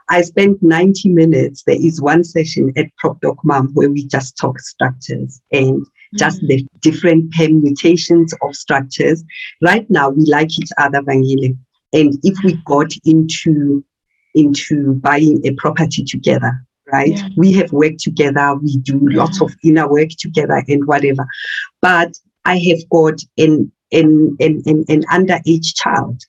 I 0.10 0.22
spent 0.22 0.62
90 0.62 1.10
minutes. 1.10 1.64
There 1.66 1.76
is 1.80 2.02
one 2.02 2.24
session 2.24 2.72
at 2.76 2.96
Prop 2.98 3.20
Doc 3.22 3.38
Mom 3.44 3.70
where 3.74 3.90
we 3.90 4.06
just 4.06 4.38
talk 4.38 4.60
structures 4.60 5.42
and 5.52 5.86
just 6.16 6.42
Mm. 6.44 6.48
the 6.48 6.68
different 6.82 7.32
permutations 7.34 8.34
of 8.42 8.56
structures. 8.56 9.24
Right 9.62 9.90
now, 9.90 10.10
we 10.10 10.26
like 10.26 10.58
each 10.60 10.70
other, 10.78 11.02
Vangile. 11.02 11.58
And 11.94 12.18
if 12.24 12.38
we 12.44 12.54
got 12.66 12.92
into 13.06 13.84
into 14.34 14.94
buying 14.96 15.40
a 15.46 15.52
property 15.54 16.04
together, 16.04 16.52
right? 16.92 17.12
Yeah. 17.12 17.30
We 17.38 17.54
have 17.54 17.72
worked 17.72 18.02
together, 18.02 18.56
we 18.62 18.78
do 18.78 19.00
lots 19.12 19.42
of 19.42 19.56
inner 19.64 19.88
work 19.90 20.10
together 20.20 20.62
and 20.68 20.86
whatever. 20.86 21.26
But 21.82 22.12
I 22.44 22.58
have 22.60 22.90
got 22.90 23.22
an 23.38 23.72
an 23.94 24.36
an, 24.42 24.62
an, 24.66 24.84
an 24.90 25.04
underage 25.04 25.74
child, 25.76 26.22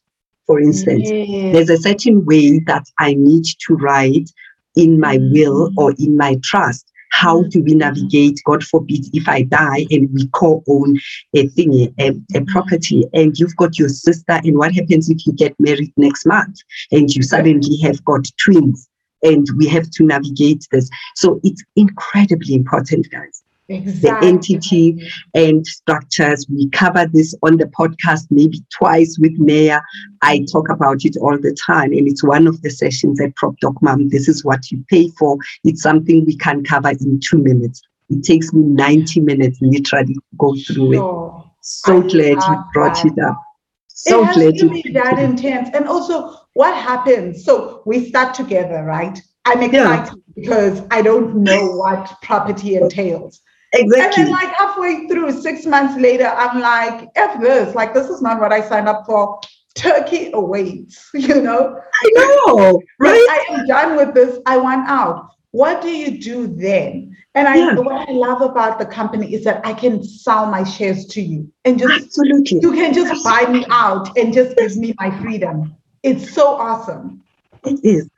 for 0.46 0.60
instance 0.60 1.08
Yes. 1.10 1.52
there's 1.52 1.70
a 1.70 1.82
certain 1.82 2.24
way 2.24 2.60
that 2.60 2.84
I 2.98 3.14
need 3.14 3.44
to 3.66 3.74
write 3.74 4.30
in 4.76 5.00
my 5.00 5.18
will 5.32 5.72
or 5.76 5.92
in 5.98 6.16
my 6.16 6.38
trust. 6.44 6.84
How 7.12 7.42
mm. 7.42 7.50
do 7.50 7.62
we 7.62 7.74
navigate, 7.74 8.40
God 8.44 8.64
forbid, 8.64 9.06
if 9.12 9.28
I 9.28 9.42
die 9.42 9.86
and 9.90 10.08
we 10.12 10.28
co-own 10.28 10.98
a 11.34 11.48
thing, 11.48 11.94
a, 11.98 12.08
a 12.08 12.12
mm. 12.12 12.46
property, 12.48 13.04
and 13.12 13.38
you've 13.38 13.56
got 13.56 13.78
your 13.78 13.88
sister, 13.88 14.40
and 14.44 14.58
what 14.58 14.74
happens 14.74 15.08
if 15.08 15.26
you 15.26 15.32
get 15.32 15.54
married 15.58 15.92
next 15.96 16.26
month? 16.26 16.58
And 16.92 17.14
you 17.14 17.22
suddenly 17.22 17.76
have 17.78 18.04
got 18.04 18.26
twins 18.44 18.88
and 19.22 19.46
we 19.56 19.66
have 19.68 19.90
to 19.90 20.04
navigate 20.04 20.66
this? 20.70 20.88
So 21.14 21.40
it's 21.42 21.64
incredibly 21.76 22.54
important, 22.54 23.10
guys 23.10 23.42
the 23.68 24.18
entity 24.22 25.10
and 25.34 25.66
structures. 25.66 26.46
We 26.48 26.68
cover 26.70 27.06
this 27.06 27.34
on 27.42 27.56
the 27.56 27.66
podcast 27.66 28.26
maybe 28.30 28.62
twice 28.72 29.18
with 29.18 29.32
Maya. 29.38 29.80
I 30.22 30.44
talk 30.50 30.68
about 30.68 31.04
it 31.04 31.16
all 31.20 31.38
the 31.38 31.56
time, 31.66 31.92
and 31.92 32.06
it's 32.06 32.22
one 32.22 32.46
of 32.46 32.62
the 32.62 32.70
sessions 32.70 33.20
at 33.20 33.34
Prop 33.36 33.58
Doc 33.60 33.74
Mom. 33.82 34.08
This 34.08 34.28
is 34.28 34.44
what 34.44 34.70
you 34.70 34.84
pay 34.88 35.10
for. 35.18 35.36
It's 35.64 35.82
something 35.82 36.24
we 36.24 36.36
can 36.36 36.64
cover 36.64 36.90
in 36.90 37.20
two 37.20 37.38
minutes. 37.38 37.82
It 38.08 38.22
takes 38.22 38.52
me 38.52 38.62
90 38.62 39.20
minutes 39.20 39.58
literally 39.60 40.14
to 40.14 40.20
go 40.38 40.54
through 40.66 40.92
it. 40.92 41.44
So 41.62 41.98
I 41.98 42.06
glad 42.06 42.42
you 42.42 42.64
brought 42.72 43.02
that. 43.02 43.06
it 43.06 43.18
up. 43.18 43.42
So 43.88 44.22
it 44.22 44.26
has 44.26 44.36
glad 44.36 44.58
to 44.58 44.70
be 44.70 44.92
that 44.92 45.18
intense. 45.18 45.70
And 45.74 45.88
also, 45.88 46.36
what 46.54 46.76
happens? 46.76 47.44
So 47.44 47.82
we 47.84 48.08
start 48.08 48.34
together, 48.34 48.84
right? 48.84 49.20
I'm 49.44 49.62
excited 49.62 50.22
because 50.34 50.82
I 50.90 51.02
don't 51.02 51.36
know 51.36 51.72
what 51.72 52.12
property 52.22 52.76
entails. 52.76 53.40
And 53.78 53.90
then, 53.90 54.30
like 54.30 54.54
halfway 54.54 55.06
through, 55.08 55.40
six 55.40 55.66
months 55.66 56.00
later, 56.00 56.26
I'm 56.26 56.60
like, 56.60 57.08
F 57.14 57.40
this. 57.40 57.74
Like, 57.74 57.94
this 57.94 58.08
is 58.08 58.22
not 58.22 58.40
what 58.40 58.52
I 58.52 58.66
signed 58.66 58.88
up 58.88 59.04
for. 59.06 59.40
Turkey 59.74 60.30
awaits, 60.32 61.10
you 61.14 61.42
know? 61.42 61.80
I 62.02 62.10
know, 62.14 62.80
right? 62.98 63.26
I 63.30 63.46
am 63.50 63.66
done 63.66 63.96
with 63.96 64.14
this. 64.14 64.38
I 64.46 64.56
want 64.56 64.88
out. 64.88 65.30
What 65.50 65.82
do 65.82 65.88
you 65.88 66.18
do 66.20 66.46
then? 66.46 67.16
And 67.34 67.46
I, 67.46 67.56
Yeah. 67.56 67.74
what 67.76 68.08
I 68.08 68.12
love 68.12 68.40
about 68.40 68.78
the 68.78 68.86
company 68.86 69.34
is 69.34 69.44
that 69.44 69.64
I 69.66 69.74
can 69.74 70.02
sell 70.02 70.46
my 70.46 70.64
shares 70.64 71.04
to 71.06 71.20
you 71.20 71.50
and 71.64 71.78
just 71.78 72.04
Absolutely. 72.04 72.60
you 72.60 72.72
can 72.72 72.94
just 72.94 73.22
buy 73.24 73.44
me 73.50 73.64
out 73.70 74.16
and 74.16 74.32
just 74.32 74.56
give 74.56 74.76
me 74.76 74.94
my 74.98 75.10
freedom. 75.20 75.74
It's 76.02 76.32
so 76.32 76.56
awesome. 76.56 77.22
It 77.64 77.80
is. 77.84 78.08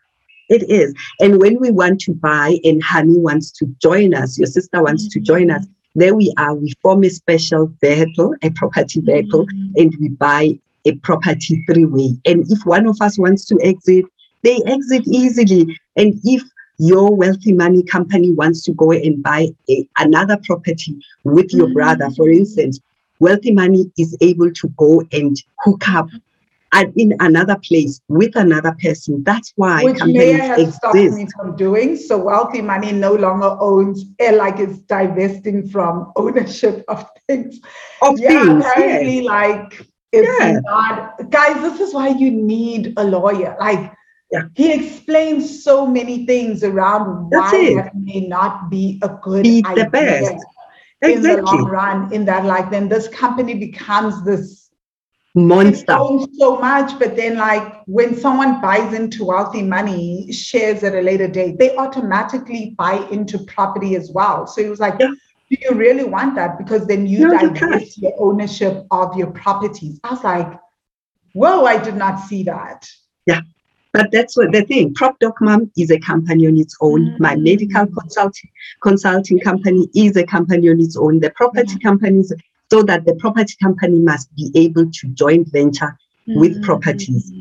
It 0.49 0.69
is. 0.71 0.95
And 1.21 1.39
when 1.39 1.61
we 1.61 1.71
want 1.71 2.01
to 2.03 2.15
buy 2.15 2.59
and 2.65 2.83
Honey 2.83 3.19
wants 3.19 3.51
to 3.53 3.67
join 3.83 4.15
us, 4.15 4.39
your 4.39 4.47
sister 4.47 4.83
wants 4.83 5.09
to 5.09 5.21
join 5.21 5.51
us, 5.51 5.63
mm-hmm. 5.63 6.01
there 6.01 6.15
we 6.15 6.33
are. 6.39 6.55
We 6.55 6.73
form 6.83 7.05
a 7.05 7.11
special 7.11 7.73
vehicle, 7.81 8.35
a 8.43 8.51
property 8.51 9.01
vehicle, 9.01 9.47
mm-hmm. 9.47 9.73
and 9.77 9.97
we 10.01 10.09
buy 10.09 10.59
a 10.87 10.95
property 10.97 11.63
three-way. 11.67 12.17
And 12.25 12.51
if 12.51 12.65
one 12.65 12.87
of 12.87 12.97
us 13.01 13.19
wants 13.19 13.45
to 13.47 13.59
exit, 13.63 14.07
they 14.43 14.61
exit 14.67 15.07
easily. 15.07 15.79
And 15.97 16.19
if 16.25 16.43
your 16.79 17.15
wealthy 17.15 17.53
money 17.53 17.83
company 17.83 18.33
wants 18.33 18.63
to 18.63 18.73
go 18.73 18.93
and 18.93 19.23
buy 19.23 19.49
a, 19.69 19.89
another 19.99 20.39
property 20.45 20.97
with 21.25 21.53
your 21.53 21.69
brother, 21.75 22.09
for 22.17 22.27
mm-hmm. 22.27 22.39
instance, 22.39 22.81
wealthy 23.21 23.53
money 23.53 23.91
is 23.99 24.17
able 24.23 24.51
to 24.53 24.69
go 24.79 25.03
and 25.13 25.37
hook 25.59 25.89
up 25.89 26.09
and 26.73 26.93
in 26.97 27.15
another 27.21 27.57
place 27.67 28.01
with 28.09 28.37
another 28.37 28.75
person. 28.83 29.23
That's 29.25 29.53
why 29.57 29.85
Which 29.85 29.99
companies 29.99 30.17
Mayor 30.39 30.43
has 30.43 30.75
stopped 30.77 30.97
me 30.97 31.27
from 31.37 31.57
doing. 31.57 31.97
So 31.97 32.19
wealthy 32.19 32.61
money 32.63 32.93
no 32.93 33.15
longer 33.15 33.57
owns, 33.61 34.05
eh, 34.19 34.33
like 34.33 34.59
it's 34.59 34.79
divesting 34.81 35.69
from 35.69 36.13
ownership 36.17 36.85
of 36.89 37.07
things. 37.29 37.61
Of 38.03 38.19
yeah, 38.19 38.31
things, 38.31 38.65
apparently, 38.67 39.23
like 39.23 39.87
it's 40.13 40.39
Yeah. 40.41 40.61
not. 40.65 41.31
Guys, 41.31 41.61
this 41.63 41.81
is 41.81 41.95
why 41.95 42.09
you 42.09 42.31
need 42.31 42.95
a 42.97 43.05
lawyer. 43.05 43.57
Like, 43.59 43.93
Yeah. 44.31 44.43
he 44.55 44.73
explains 44.73 45.63
so 45.65 45.87
many 45.87 46.27
things 46.27 46.63
around 46.65 47.31
That's 47.31 47.53
why 47.53 47.59
it. 47.71 47.75
that 47.77 47.93
may 47.95 48.27
not 48.27 48.71
be 48.71 48.99
a 49.03 49.09
good 49.23 49.43
Be 49.43 49.63
the 49.63 49.69
idea 49.69 49.91
best. 49.91 50.35
in 51.03 51.23
the 51.23 51.41
long 51.43 51.65
run. 51.65 52.13
In 52.13 52.25
that, 52.27 52.45
like, 52.45 52.71
then 52.71 52.89
this 52.89 53.09
company 53.09 53.55
becomes 53.55 54.25
this 54.25 54.68
Monster. 55.35 55.99
so 56.39 56.57
much, 56.59 56.99
but 56.99 57.15
then 57.15 57.37
like 57.37 57.83
when 57.87 58.17
someone 58.17 58.61
buys 58.61 58.93
into 58.95 59.25
wealthy 59.25 59.63
money, 59.63 60.33
shares 60.33 60.83
at 60.83 60.95
a 60.95 61.01
later 61.01 61.29
date, 61.29 61.59
they 61.59 61.77
automatically 61.77 62.75
buy 62.77 63.07
into 63.11 63.39
property 63.41 63.95
as 63.95 64.11
well. 64.11 64.47
So 64.47 64.61
it 64.61 64.69
was 64.69 64.81
like, 64.81 64.95
Yeah. 64.99 65.11
do 65.51 65.57
you 65.63 65.75
really 65.75 66.05
want 66.05 66.35
that? 66.37 66.59
Because 66.59 66.87
then 66.87 67.07
you 67.07 67.29
No, 67.29 67.39
divest 67.39 67.99
your 67.99 68.15
ownership 68.19 68.87
of 68.91 69.17
your 69.17 69.31
properties. 69.31 70.01
I 70.03 70.11
was 70.11 70.25
like, 70.25 70.59
whoa, 71.35 71.65
I 71.65 71.83
did 71.83 71.95
not 71.97 72.21
see 72.21 72.43
that. 72.45 72.89
Yeah. 73.27 73.43
But 73.93 74.11
that's 74.13 74.37
what 74.37 74.53
the 74.53 74.63
thing. 74.63 74.93
PropDocMom 74.95 75.71
is 75.77 75.91
a 75.91 75.99
company 75.99 76.47
on 76.47 76.57
its 76.59 76.77
own. 76.81 77.17
My 77.19 77.35
Mm. 77.37 77.43
medical 77.45 77.87
consulting 77.87 78.51
consulting 78.83 79.41
company 79.41 79.89
is 79.95 80.17
a 80.17 80.25
company 80.27 80.69
on 80.71 80.81
its 80.81 80.97
own. 80.97 81.21
The 81.21 81.31
property 81.31 81.75
Mm. 81.77 81.83
companies, 81.83 82.33
so 82.71 82.83
that 82.83 83.05
the 83.07 83.15
property 83.15 83.55
company 83.63 83.99
must 83.99 84.35
be 84.35 84.51
able 84.55 84.91
to 84.91 85.09
joint 85.09 85.49
venture 85.53 85.97
with 86.27 86.63
properties. 86.63 87.33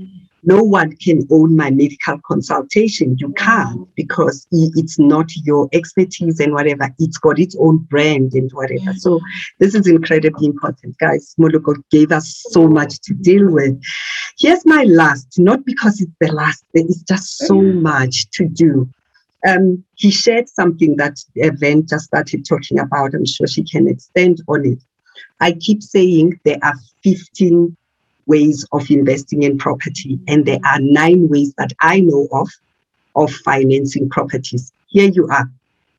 No 0.43 0.63
one 0.63 0.95
can 0.95 1.27
own 1.29 1.57
my 1.57 1.69
medical 1.71 2.19
consultation. 2.25 3.17
You 3.19 3.33
can't 3.33 3.93
because 3.95 4.47
it's 4.51 4.97
not 4.97 5.29
your 5.43 5.67
expertise 5.73 6.39
and 6.39 6.53
whatever. 6.53 6.89
It's 6.99 7.17
got 7.17 7.37
its 7.37 7.55
own 7.59 7.79
brand 7.79 8.33
and 8.33 8.49
whatever. 8.53 8.93
So 8.93 9.19
this 9.59 9.75
is 9.75 9.87
incredibly 9.87 10.45
important, 10.45 10.97
guys. 10.99 11.35
Moloko 11.37 11.75
gave 11.91 12.13
us 12.13 12.45
so 12.49 12.67
much 12.67 12.99
to 13.01 13.13
deal 13.13 13.51
with. 13.51 13.81
Here's 14.39 14.65
my 14.65 14.83
last, 14.83 15.37
not 15.37 15.65
because 15.65 15.99
it's 15.99 16.15
the 16.21 16.31
last, 16.31 16.63
there 16.73 16.85
is 16.85 17.03
just 17.05 17.39
so 17.39 17.59
much 17.61 18.29
to 18.31 18.47
do. 18.47 18.89
Um, 19.45 19.83
he 19.95 20.11
shared 20.11 20.47
something 20.47 20.95
that 20.97 21.17
Evan 21.41 21.85
just 21.87 22.05
started 22.05 22.45
talking 22.47 22.79
about. 22.79 23.13
I'm 23.13 23.25
sure 23.25 23.47
she 23.47 23.63
can 23.63 23.87
extend 23.87 24.41
on 24.47 24.65
it. 24.65 24.79
I 25.39 25.53
keep 25.53 25.83
saying 25.83 26.39
there 26.43 26.59
are 26.63 26.75
15 27.03 27.75
ways 28.25 28.65
of 28.71 28.89
investing 28.91 29.43
in 29.43 29.57
property, 29.57 30.19
and 30.27 30.45
there 30.45 30.59
are 30.65 30.79
nine 30.79 31.29
ways 31.29 31.53
that 31.57 31.73
I 31.81 31.99
know 32.01 32.27
of 32.31 32.49
of 33.15 33.31
financing 33.31 34.09
properties. 34.09 34.71
Here 34.87 35.09
you 35.09 35.27
are. 35.27 35.49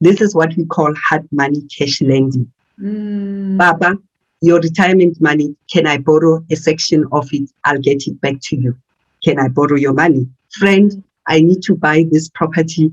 This 0.00 0.20
is 0.20 0.34
what 0.34 0.56
we 0.56 0.64
call 0.66 0.94
hard 0.94 1.26
money 1.32 1.62
cash 1.76 2.00
lending. 2.00 2.50
Mm. 2.80 3.58
Baba, 3.58 3.98
your 4.40 4.60
retirement 4.60 5.20
money, 5.20 5.56
can 5.72 5.86
I 5.86 5.98
borrow 5.98 6.44
a 6.50 6.54
section 6.54 7.06
of 7.10 7.28
it? 7.32 7.50
I'll 7.64 7.80
get 7.80 8.06
it 8.06 8.20
back 8.20 8.36
to 8.42 8.56
you. 8.56 8.76
Can 9.24 9.40
I 9.40 9.48
borrow 9.48 9.74
your 9.74 9.94
money? 9.94 10.28
Friend, 10.50 11.02
I 11.26 11.40
need 11.40 11.62
to 11.62 11.74
buy 11.74 12.06
this 12.10 12.28
property. 12.28 12.92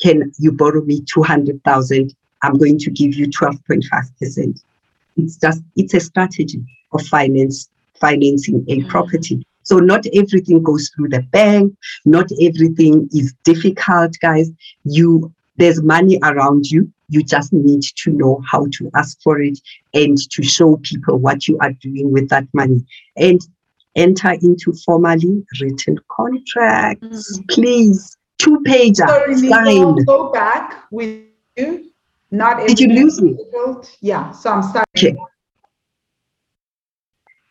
Can 0.00 0.32
you 0.38 0.52
borrow 0.52 0.82
me 0.82 1.02
200,000? 1.02 2.14
I'm 2.42 2.56
going 2.56 2.78
to 2.78 2.90
give 2.90 3.14
you 3.14 3.26
12.5%. 3.26 4.62
It's 5.16 5.36
just, 5.36 5.62
it's 5.76 5.94
a 5.94 6.00
strategy 6.00 6.62
of 6.92 7.02
finance, 7.06 7.68
financing 8.00 8.64
a 8.68 8.80
mm. 8.80 8.88
property. 8.88 9.46
So 9.62 9.78
not 9.78 10.06
everything 10.14 10.62
goes 10.62 10.90
through 10.90 11.08
the 11.08 11.22
bank. 11.22 11.76
Not 12.04 12.30
everything 12.40 13.08
is 13.12 13.34
difficult, 13.44 14.16
guys. 14.22 14.50
You, 14.84 15.32
there's 15.56 15.82
money 15.82 16.20
around 16.22 16.66
you. 16.66 16.92
You 17.08 17.22
just 17.22 17.52
need 17.52 17.82
to 17.82 18.10
know 18.12 18.42
how 18.48 18.66
to 18.72 18.90
ask 18.94 19.20
for 19.22 19.40
it 19.40 19.58
and 19.94 20.18
to 20.30 20.42
show 20.42 20.76
people 20.78 21.18
what 21.18 21.48
you 21.48 21.58
are 21.58 21.72
doing 21.72 22.12
with 22.12 22.28
that 22.28 22.46
money 22.52 22.84
and 23.16 23.40
enter 23.96 24.32
into 24.40 24.72
formally 24.84 25.44
written 25.60 25.98
contracts. 26.10 27.38
Mm. 27.38 27.48
Please, 27.48 28.16
two 28.38 28.60
pager, 28.66 29.08
Sorry, 29.08 29.36
sign. 29.48 30.04
Go 30.04 30.30
back 30.30 30.84
with 30.90 31.24
you. 31.56 31.90
Not 32.30 32.66
Did 32.66 32.80
you 32.80 32.86
everything 32.86 33.04
lose 33.04 33.22
me? 33.22 33.36
Yeah, 34.00 34.32
so 34.32 34.50
I'm 34.50 34.62
starting. 34.62 34.85
Okay. 34.96 35.14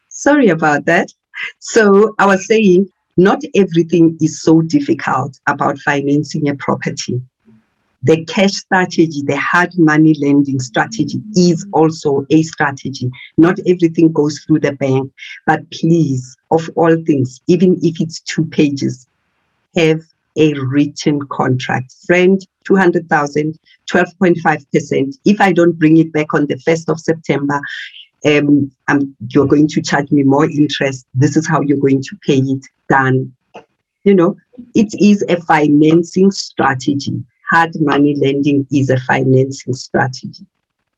Sorry 0.09 0.47
about 0.47 0.85
that. 0.85 1.13
So 1.59 2.15
I 2.17 2.25
was 2.25 2.47
saying, 2.47 2.89
not 3.17 3.43
everything 3.53 4.17
is 4.19 4.41
so 4.41 4.63
difficult 4.63 5.39
about 5.47 5.77
financing 5.77 6.49
a 6.49 6.55
property. 6.55 7.21
The 8.01 8.25
cash 8.25 8.53
strategy, 8.53 9.21
the 9.23 9.37
hard 9.37 9.77
money 9.77 10.15
lending 10.19 10.59
strategy 10.59 11.21
is 11.35 11.67
also 11.71 12.25
a 12.31 12.41
strategy. 12.41 13.11
Not 13.37 13.59
everything 13.67 14.11
goes 14.11 14.39
through 14.39 14.61
the 14.61 14.73
bank, 14.73 15.11
but 15.45 15.69
please, 15.69 16.35
of 16.49 16.67
all 16.75 16.95
things, 17.05 17.41
even 17.45 17.77
if 17.83 18.01
it's 18.01 18.21
two 18.21 18.45
pages, 18.45 19.07
have 19.75 20.01
a 20.35 20.53
written 20.55 21.27
contract. 21.27 21.93
Friend, 22.07 22.43
200,000, 22.65 23.59
12.5%. 23.91 25.15
If 25.25 25.41
I 25.41 25.51
don't 25.51 25.77
bring 25.77 25.97
it 25.97 26.11
back 26.11 26.33
on 26.33 26.47
the 26.47 26.55
1st 26.55 26.89
of 26.89 26.99
September, 26.99 27.59
um, 28.25 28.71
I'm, 28.87 29.15
you're 29.29 29.47
going 29.47 29.67
to 29.69 29.81
charge 29.81 30.11
me 30.11 30.23
more 30.23 30.49
interest. 30.49 31.05
This 31.13 31.37
is 31.37 31.47
how 31.47 31.61
you're 31.61 31.77
going 31.77 32.01
to 32.01 32.17
pay 32.25 32.39
it. 32.39 32.65
Done. 32.89 33.33
You 34.03 34.13
know, 34.13 34.35
it 34.75 34.93
is 34.99 35.23
a 35.29 35.41
financing 35.41 36.31
strategy. 36.31 37.23
Hard 37.49 37.71
money 37.79 38.15
lending 38.15 38.67
is 38.71 38.89
a 38.89 38.99
financing 38.99 39.73
strategy. 39.73 40.45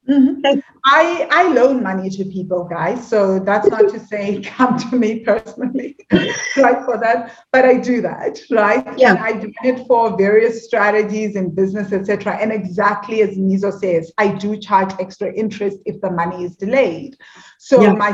Mhm. 0.09 0.41
I 0.85 1.27
I 1.31 1.53
loan 1.53 1.83
money 1.83 2.09
to 2.11 2.23
people, 2.25 2.63
guys. 2.63 3.05
So 3.07 3.39
that's 3.39 3.69
not 3.69 3.89
to 3.89 3.99
say 3.99 4.41
come 4.57 4.77
to 4.79 4.95
me 4.95 5.19
personally, 5.19 5.97
right? 6.55 6.83
For 6.85 6.97
that, 6.99 7.33
but 7.51 7.65
I 7.65 7.75
do 7.77 8.01
that, 8.01 8.39
right? 8.51 8.87
Yeah. 8.97 9.11
And 9.11 9.19
I 9.19 9.33
do 9.33 9.51
it 9.63 9.85
for 9.87 10.15
various 10.17 10.65
strategies 10.65 11.35
in 11.35 11.53
business, 11.53 11.91
etc. 11.91 12.37
And 12.37 12.51
exactly 12.51 13.21
as 13.21 13.37
Mizo 13.37 13.71
says, 13.71 14.11
I 14.17 14.29
do 14.29 14.57
charge 14.57 14.93
extra 14.99 15.33
interest 15.33 15.79
if 15.85 15.99
the 16.01 16.11
money 16.11 16.45
is 16.45 16.55
delayed. 16.55 17.17
So 17.57 17.81
Yeah. 17.81 17.93
my 17.93 18.13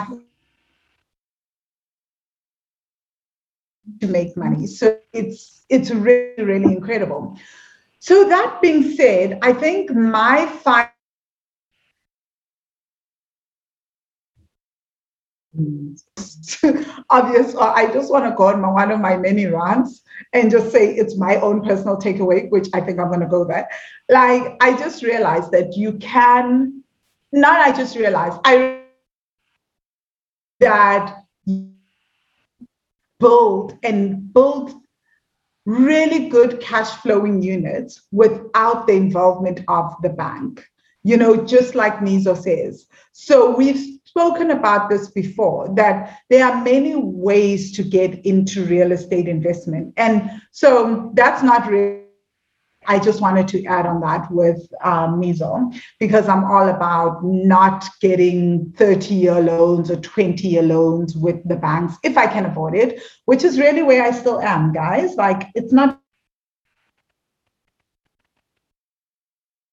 to 4.02 4.08
make 4.08 4.36
money. 4.38 4.66
So 4.68 4.98
it's 5.14 5.66
it's 5.70 5.92
really 5.92 6.44
really 6.44 6.74
incredible. 6.74 7.38
So 8.00 8.28
that 8.30 8.60
being 8.62 8.96
said, 8.96 9.40
I 9.42 9.54
think 9.54 9.92
my 9.94 10.46
fi- 10.48 10.93
Mm. 15.60 16.02
obvious 17.12 17.54
or 17.54 17.68
i 17.78 17.86
just 17.94 18.12
want 18.12 18.26
to 18.26 18.36
go 18.36 18.46
on 18.48 18.60
my, 18.60 18.70
one 18.70 18.92
of 18.92 19.00
my 19.00 19.16
many 19.16 19.46
rants 19.46 20.02
and 20.34 20.50
just 20.50 20.72
say 20.72 20.96
it's 20.96 21.16
my 21.16 21.36
own 21.42 21.64
personal 21.64 21.96
takeaway 21.96 22.50
which 22.50 22.70
i 22.74 22.82
think 22.82 23.00
i'm 23.00 23.10
going 23.10 23.20
to 23.20 23.28
go 23.28 23.46
there. 23.46 23.70
Like 24.10 24.56
i 24.62 24.76
just 24.76 25.04
realized 25.04 25.52
that 25.52 25.78
you 25.78 25.94
can 26.00 26.84
not 27.32 27.60
i 27.60 27.72
just 27.72 27.96
realized 27.96 28.40
i 28.46 28.82
that 30.60 31.24
build 33.20 33.78
and 33.84 34.34
build 34.34 34.74
really 35.66 36.30
good 36.30 36.60
cash 36.60 36.90
flowing 37.02 37.42
units 37.42 38.08
without 38.12 38.88
the 38.88 38.94
involvement 38.94 39.62
of 39.68 39.94
the 40.02 40.10
bank. 40.10 40.66
You 41.04 41.18
know 41.18 41.46
just 41.46 41.76
like 41.76 42.00
mizo 42.00 42.36
says. 42.36 42.88
So 43.12 43.56
we've 43.56 43.93
spoken 44.14 44.52
about 44.52 44.92
this 44.92 45.10
before 45.10 45.74
that 45.74 46.20
there 46.30 46.46
are 46.46 46.64
many 46.64 46.94
ways 46.96 47.72
to 47.72 47.82
get 47.82 48.24
into 48.24 48.64
real 48.66 48.92
estate 48.92 49.28
investment. 49.28 49.92
And 49.98 50.30
so 50.52 51.12
that's 51.16 51.42
not 51.42 51.68
really, 51.68 52.02
I 52.86 53.00
just 53.00 53.22
wanted 53.22 53.48
to 53.48 53.66
add 53.66 53.88
on 53.88 54.02
that 54.02 54.30
with 54.32 54.62
um, 54.84 55.20
Mizo 55.20 55.74
because 56.00 56.28
I'm 56.28 56.44
all 56.44 56.70
about 56.70 57.24
not 57.24 57.90
getting 58.02 58.72
30 58.78 59.16
year 59.16 59.42
loans 59.42 59.90
or 59.90 59.96
20 59.96 60.48
year 60.48 60.62
loans 60.62 61.18
with 61.18 61.38
the 61.48 61.56
banks 61.56 61.96
if 62.04 62.16
I 62.16 62.28
can 62.28 62.46
avoid 62.46 62.76
it, 62.76 63.02
which 63.26 63.44
is 63.44 63.58
really 63.58 63.82
where 63.82 64.04
I 64.04 64.12
still 64.12 64.40
am, 64.42 64.74
guys. 64.74 65.16
Like 65.16 65.48
it's 65.56 65.74
not 65.74 66.03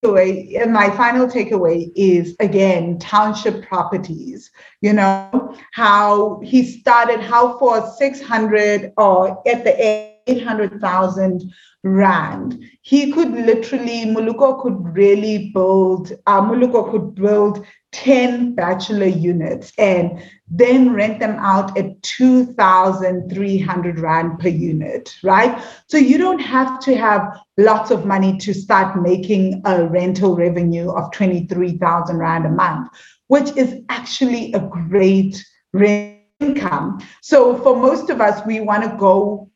takeaway 0.04 0.60
and 0.60 0.72
my 0.72 0.90
final 0.90 1.26
takeaway 1.26 1.90
is 1.94 2.34
again 2.40 2.98
township 2.98 3.66
properties. 3.66 4.50
You 4.80 4.94
know 4.94 5.56
how 5.72 6.40
he 6.42 6.64
started 6.64 7.20
how 7.20 7.58
for 7.58 7.86
600 7.98 8.92
or 8.96 9.42
at 9.48 9.64
the 9.64 10.10
800,000 10.30 11.52
rand 11.82 12.62
he 12.82 13.10
could 13.12 13.30
literally 13.32 14.04
Moloko 14.04 14.62
could 14.62 14.78
really 14.94 15.50
build 15.54 16.12
uh, 16.26 16.40
Moloko 16.42 16.90
could 16.90 17.14
build 17.14 17.64
10 17.92 18.54
bachelor 18.54 19.06
units 19.06 19.72
and 19.76 20.22
then 20.48 20.92
rent 20.92 21.18
them 21.18 21.36
out 21.40 21.76
at 21.76 22.00
2,300 22.02 23.98
Rand 23.98 24.38
per 24.38 24.48
unit, 24.48 25.16
right? 25.22 25.62
So 25.88 25.96
you 25.96 26.16
don't 26.18 26.38
have 26.38 26.78
to 26.80 26.96
have 26.96 27.40
lots 27.56 27.90
of 27.90 28.06
money 28.06 28.38
to 28.38 28.54
start 28.54 29.00
making 29.00 29.62
a 29.64 29.86
rental 29.86 30.36
revenue 30.36 30.90
of 30.90 31.10
23,000 31.12 32.16
Rand 32.16 32.46
a 32.46 32.50
month, 32.50 32.90
which 33.26 33.56
is 33.56 33.82
actually 33.88 34.52
a 34.52 34.60
great 34.60 35.44
rent 35.72 36.18
income. 36.40 37.00
So 37.22 37.58
for 37.58 37.76
most 37.76 38.08
of 38.10 38.20
us, 38.20 38.44
we 38.46 38.60
want 38.60 38.84
to 38.84 38.96
go 38.96 39.49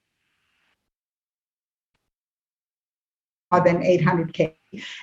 more 3.55 3.64
than 3.64 3.82
800K 3.82 4.55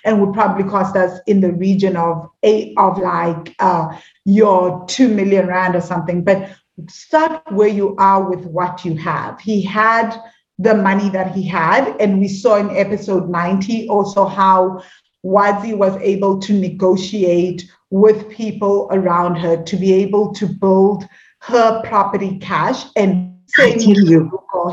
and 0.03 0.19
would 0.19 0.34
probably 0.34 0.69
cost 0.69 0.95
us 0.95 1.19
in 1.28 1.40
the 1.40 1.53
region 1.53 1.95
of 1.95 2.30
eight 2.44 2.73
of 2.78 2.98
like 2.98 3.56
uh, 3.60 3.98
your 4.26 4.86
two 4.88 5.07
million 5.07 5.48
rand 5.48 5.76
or 5.76 5.82
something. 5.82 6.23
But 6.23 6.49
start 6.90 7.41
where 7.52 7.69
you 7.69 7.95
are 7.98 8.30
with 8.30 8.45
what 8.45 8.84
you 8.84 8.95
have. 8.98 9.40
He 9.40 9.61
had 9.61 10.18
the 10.60 10.76
money 10.76 11.10
that 11.10 11.32
he 11.32 11.48
had, 11.48 11.95
and 12.02 12.19
we 12.19 12.28
saw 12.28 12.57
in 12.57 12.76
episode 12.76 13.30
90 13.30 13.88
also 13.88 14.26
how 14.26 14.84
Wazi 15.26 15.76
was 15.76 15.95
able 16.02 16.40
to 16.40 16.53
negotiate 16.53 17.72
with 17.90 18.30
people 18.30 18.90
around 18.91 19.36
her 19.36 19.64
to 19.64 19.76
be 19.78 19.94
able 19.94 20.34
to 20.34 20.45
build 20.48 21.07
her 21.41 21.82
property 21.84 22.38
cash 22.40 22.86
and 22.95 23.31
same 23.56 23.80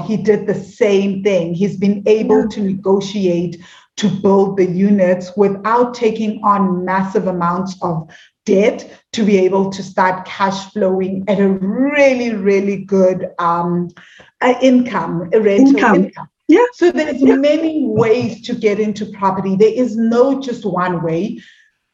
he 0.06 0.16
did 0.16 0.46
the 0.46 0.55
same 0.55 1.22
thing. 1.22 1.55
He's 1.55 1.76
been 1.76 2.02
able 2.06 2.42
yeah. 2.42 2.48
to 2.48 2.60
negotiate 2.60 3.62
to 3.96 4.09
build 4.09 4.56
the 4.56 4.64
units 4.66 5.36
without 5.36 5.92
taking 5.92 6.40
on 6.44 6.84
massive 6.84 7.26
amounts 7.26 7.76
of 7.82 8.09
debt 8.46 8.88
to 9.12 9.24
be 9.24 9.36
able 9.38 9.70
to 9.70 9.82
start 9.82 10.24
cash 10.24 10.72
flowing 10.72 11.24
at 11.28 11.40
a 11.40 11.48
really, 11.48 12.34
really 12.34 12.84
good 12.84 13.28
um, 13.38 13.88
uh, 14.40 14.55
income, 14.62 15.28
rental 15.30 15.76
income. 15.76 15.94
income. 15.96 16.28
Yeah. 16.46 16.64
So 16.72 16.90
there's 16.90 17.20
yeah. 17.20 17.34
many 17.34 17.84
ways 17.84 18.40
to 18.46 18.55
get 18.55 18.80
into 18.80 19.05
property. 19.06 19.55
There 19.56 19.72
is 19.72 19.96
no 19.96 20.40
just 20.40 20.64
one 20.64 21.02
way. 21.02 21.40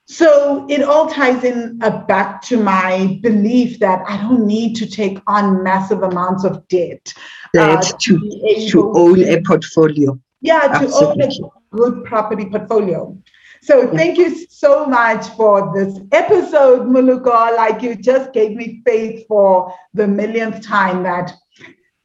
So 0.06 0.66
it 0.68 0.82
all 0.82 1.08
ties 1.08 1.44
in 1.44 1.78
uh, 1.82 2.04
back 2.04 2.42
to 2.42 2.58
my 2.58 3.18
belief 3.22 3.78
that 3.78 4.04
I 4.06 4.18
don't 4.18 4.46
need 4.46 4.74
to 4.76 4.86
take 4.86 5.18
on 5.26 5.62
massive 5.62 6.02
amounts 6.02 6.44
of 6.44 6.66
debt. 6.68 7.12
Uh, 7.56 7.80
to, 8.00 8.68
to 8.68 8.92
own 8.94 9.22
a 9.22 9.40
portfolio. 9.42 10.18
Yeah, 10.40 10.78
to 10.78 10.92
own 10.92 11.22
a 11.22 11.30
good 11.70 12.04
property 12.04 12.46
portfolio. 12.46 13.16
So 13.62 13.88
thank 13.88 14.18
you 14.18 14.46
so 14.50 14.84
much 14.84 15.26
for 15.36 15.72
this 15.74 15.98
episode, 16.12 16.86
Moloko. 16.86 17.56
Like 17.56 17.80
you 17.80 17.94
just 17.94 18.34
gave 18.34 18.54
me 18.54 18.82
faith 18.84 19.26
for 19.26 19.74
the 19.94 20.06
millionth 20.06 20.62
time 20.62 21.02
that 21.04 21.32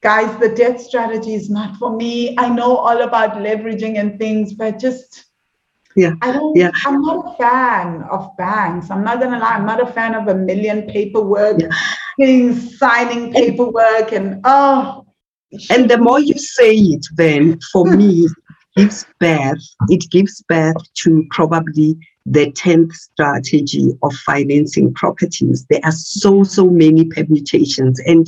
guys, 0.01 0.39
the 0.39 0.47
debt 0.47 0.79
strategy 0.79 1.33
is 1.33 1.49
not 1.49 1.75
for 1.75 1.95
me. 1.95 2.37
I 2.37 2.47
know 2.47 2.77
all 2.77 3.01
about 3.01 3.33
leveraging 3.33 3.99
and 3.99 4.17
things, 4.17 4.53
but 4.53 4.79
just 4.79 5.25
yeah, 5.95 6.13
I 6.21 6.31
don't 6.31 6.55
yeah. 6.55 6.71
I'm 6.85 7.01
not 7.01 7.33
a 7.33 7.37
fan 7.37 8.03
of 8.03 8.35
banks. 8.37 8.89
I'm 8.89 9.03
not 9.03 9.19
gonna 9.19 9.39
lie, 9.39 9.55
I'm 9.55 9.65
not 9.65 9.81
a 9.81 9.91
fan 9.91 10.15
of 10.15 10.27
a 10.27 10.35
million 10.35 10.83
paperwork 10.83 11.59
yeah. 11.59 11.69
things, 12.17 12.77
signing 12.77 13.33
paperwork 13.33 14.11
and 14.11 14.41
oh 14.43 15.05
and 15.69 15.89
the 15.89 15.97
more 15.97 16.19
you 16.19 16.35
say 16.35 16.75
it, 16.75 17.05
then 17.15 17.59
for 17.71 17.85
me, 17.85 18.27
gives 18.75 19.05
birth, 19.19 19.63
it 19.89 20.09
gives 20.11 20.43
birth 20.47 20.77
to 20.95 21.25
probably 21.31 21.97
the 22.25 22.51
10th 22.51 22.93
strategy 22.93 23.89
of 24.03 24.13
financing 24.13 24.93
properties. 24.93 25.65
There 25.69 25.81
are 25.83 25.91
so, 25.91 26.43
so 26.43 26.67
many 26.67 27.05
permutations, 27.05 27.99
and 28.01 28.27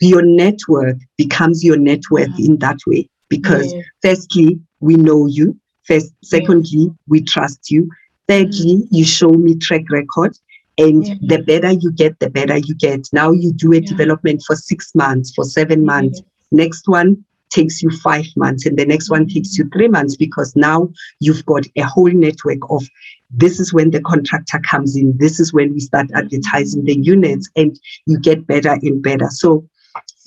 your 0.00 0.22
network 0.22 0.96
becomes 1.16 1.62
your 1.62 1.76
net 1.76 2.00
worth 2.10 2.38
in 2.38 2.58
that 2.58 2.78
way 2.86 3.08
because, 3.28 3.72
yeah. 3.72 3.82
firstly, 4.02 4.58
we 4.80 4.96
know 4.96 5.26
you. 5.26 5.59
First, 5.90 6.12
secondly, 6.22 6.94
we 7.08 7.22
trust 7.22 7.68
you. 7.68 7.90
Thirdly, 8.28 8.76
mm-hmm. 8.76 8.94
you 8.94 9.04
show 9.04 9.30
me 9.30 9.56
track 9.56 9.90
record. 9.90 10.38
And 10.78 11.06
yeah. 11.06 11.14
the 11.20 11.42
better 11.42 11.72
you 11.72 11.90
get, 11.90 12.18
the 12.20 12.30
better 12.30 12.56
you 12.56 12.76
get. 12.76 13.08
Now 13.12 13.32
you 13.32 13.52
do 13.52 13.72
a 13.72 13.80
yeah. 13.80 13.88
development 13.88 14.44
for 14.46 14.54
six 14.54 14.94
months, 14.94 15.34
for 15.34 15.44
seven 15.44 15.84
months. 15.84 16.22
Next 16.52 16.86
one, 16.86 17.24
takes 17.50 17.82
you 17.82 17.90
five 17.90 18.26
months 18.36 18.64
and 18.64 18.78
the 18.78 18.86
next 18.86 19.10
one 19.10 19.26
takes 19.26 19.58
you 19.58 19.68
three 19.72 19.88
months 19.88 20.16
because 20.16 20.54
now 20.54 20.88
you've 21.18 21.44
got 21.46 21.66
a 21.76 21.82
whole 21.82 22.10
network 22.10 22.58
of 22.70 22.88
this 23.28 23.58
is 23.58 23.72
when 23.72 23.90
the 23.90 24.00
contractor 24.02 24.60
comes 24.60 24.96
in 24.96 25.16
this 25.18 25.40
is 25.40 25.52
when 25.52 25.74
we 25.74 25.80
start 25.80 26.06
advertising 26.14 26.84
the 26.84 26.96
units 27.00 27.50
and 27.56 27.78
you 28.06 28.20
get 28.20 28.46
better 28.46 28.78
and 28.82 29.02
better 29.02 29.26
so 29.30 29.68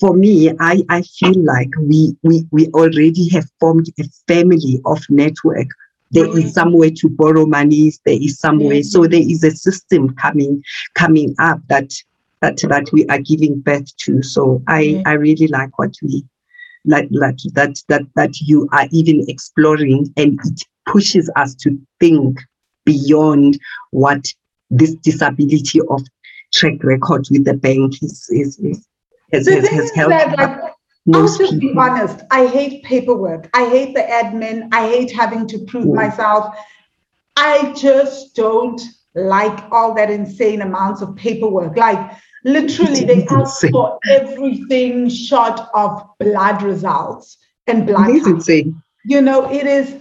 for 0.03 0.13
me 0.13 0.51
i 0.59 0.83
i 0.89 1.01
feel 1.01 1.37
like 1.45 1.69
we 1.79 2.13
we 2.23 2.45
we 2.51 2.67
already 2.79 3.29
have 3.29 3.49
formed 3.61 3.87
a 4.01 4.03
family 4.27 4.81
of 4.85 4.99
network. 5.09 5.67
There 6.11 6.27
is 6.37 6.45
mm. 6.45 6.51
somewhere 6.51 6.91
to 6.97 7.09
borrow 7.09 7.45
money 7.45 7.93
there 8.05 8.21
is 8.27 8.37
somewhere 8.37 8.83
so 8.83 8.99
mm. 9.03 9.11
there 9.11 9.27
is 9.33 9.45
a 9.45 9.51
system 9.51 10.13
coming 10.15 10.61
coming 10.95 11.33
up 11.39 11.59
that 11.69 11.89
that 12.41 12.57
that 12.73 12.91
we 12.91 13.05
are 13.07 13.19
giving 13.19 13.61
birth 13.61 13.95
to. 14.03 14.21
So 14.21 14.61
i 14.67 14.81
mm. 14.83 15.03
i 15.05 15.13
really 15.13 15.47
like 15.47 15.79
what 15.79 15.95
we 16.03 16.25
like, 16.83 17.07
like 17.09 17.39
that 17.53 17.73
that 17.87 18.03
that 18.17 18.41
you 18.41 18.67
are 18.73 18.87
even 18.91 19.23
exploring 19.29 20.13
and 20.17 20.37
it 20.43 20.59
pushes 20.85 21.31
us 21.37 21.55
to 21.63 21.69
think 22.01 22.39
beyond 22.85 23.57
what 23.91 24.25
this 24.69 24.95
disability 24.95 25.79
of 25.89 26.01
track 26.53 26.83
record 26.83 27.25
with 27.31 27.45
the 27.45 27.53
bank 27.53 28.03
is 28.03 28.27
is, 28.29 28.59
is 28.59 28.85
has, 29.33 29.47
has, 29.47 29.67
has 29.67 29.91
helped 29.91 30.11
that, 30.11 30.37
like, 30.37 30.73
I'll 31.13 31.37
just 31.37 31.59
be 31.59 31.73
honest. 31.77 32.21
I 32.31 32.47
hate 32.47 32.83
paperwork. 32.83 33.49
I 33.53 33.67
hate 33.67 33.93
the 33.93 34.01
admin. 34.01 34.69
I 34.71 34.87
hate 34.87 35.11
having 35.11 35.45
to 35.47 35.59
prove 35.65 35.87
myself. 35.87 36.55
I 37.35 37.73
just 37.73 38.35
don't 38.35 38.81
like 39.15 39.63
all 39.71 39.93
that 39.95 40.09
insane 40.09 40.61
amounts 40.61 41.01
of 41.01 41.15
paperwork. 41.15 41.75
Like 41.75 42.11
Literally, 42.43 43.05
they 43.05 43.25
ask 43.27 43.67
for 43.69 43.99
everything 44.09 45.09
short 45.09 45.59
of 45.73 46.03
blood 46.19 46.61
results 46.61 47.37
and 47.67 47.85
blood. 47.87 48.09
insane. 48.09 48.81
You 49.05 49.21
know, 49.21 49.49
it 49.51 49.65
is. 49.65 49.95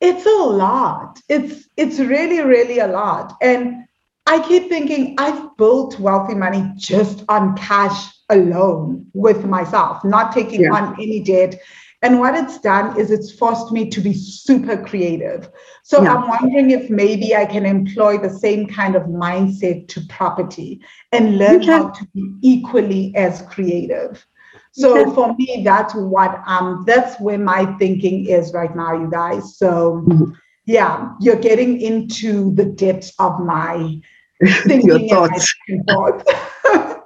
It's 0.00 0.26
a 0.26 0.42
lot. 0.42 1.20
It's 1.28 1.68
it's 1.76 1.98
really 2.00 2.40
really 2.40 2.80
a 2.80 2.88
lot. 2.88 3.36
And 3.40 3.84
I 4.26 4.46
keep 4.46 4.68
thinking 4.68 5.14
I've 5.18 5.56
built 5.56 6.00
wealthy 6.00 6.34
money 6.34 6.72
just 6.76 7.24
on 7.28 7.56
cash 7.56 8.12
alone 8.30 9.06
with 9.12 9.44
myself, 9.44 10.04
not 10.04 10.32
taking 10.32 10.62
yeah. 10.62 10.72
on 10.72 10.94
any 10.94 11.20
debt. 11.20 11.60
And 12.02 12.18
what 12.18 12.34
it's 12.34 12.58
done 12.58 12.98
is 13.00 13.10
it's 13.10 13.32
forced 13.32 13.72
me 13.72 13.88
to 13.88 14.00
be 14.00 14.12
super 14.12 14.76
creative. 14.76 15.48
So 15.84 16.02
yeah. 16.02 16.14
I'm 16.14 16.28
wondering 16.28 16.70
if 16.70 16.90
maybe 16.90 17.34
I 17.34 17.46
can 17.46 17.64
employ 17.64 18.18
the 18.18 18.30
same 18.30 18.66
kind 18.66 18.94
of 18.94 19.04
mindset 19.04 19.88
to 19.88 20.00
property 20.08 20.82
and 21.12 21.38
learn 21.38 21.62
how 21.62 21.88
to 21.88 22.06
be 22.14 22.34
equally 22.42 23.14
as 23.16 23.42
creative. 23.42 24.26
So 24.72 25.14
for 25.14 25.34
me, 25.36 25.62
that's 25.64 25.94
what 25.94 26.42
um 26.46 26.82
that's 26.84 27.20
where 27.20 27.38
my 27.38 27.64
thinking 27.78 28.26
is 28.26 28.52
right 28.52 28.74
now, 28.74 28.92
you 28.94 29.08
guys. 29.08 29.56
So 29.56 30.04
mm-hmm. 30.08 30.32
yeah, 30.66 31.10
you're 31.20 31.36
getting 31.36 31.80
into 31.80 32.52
the 32.54 32.64
depths 32.64 33.12
of 33.20 33.38
my 33.40 34.00
thinking 34.66 35.08
Your 35.08 35.08
thoughts. 35.08 35.54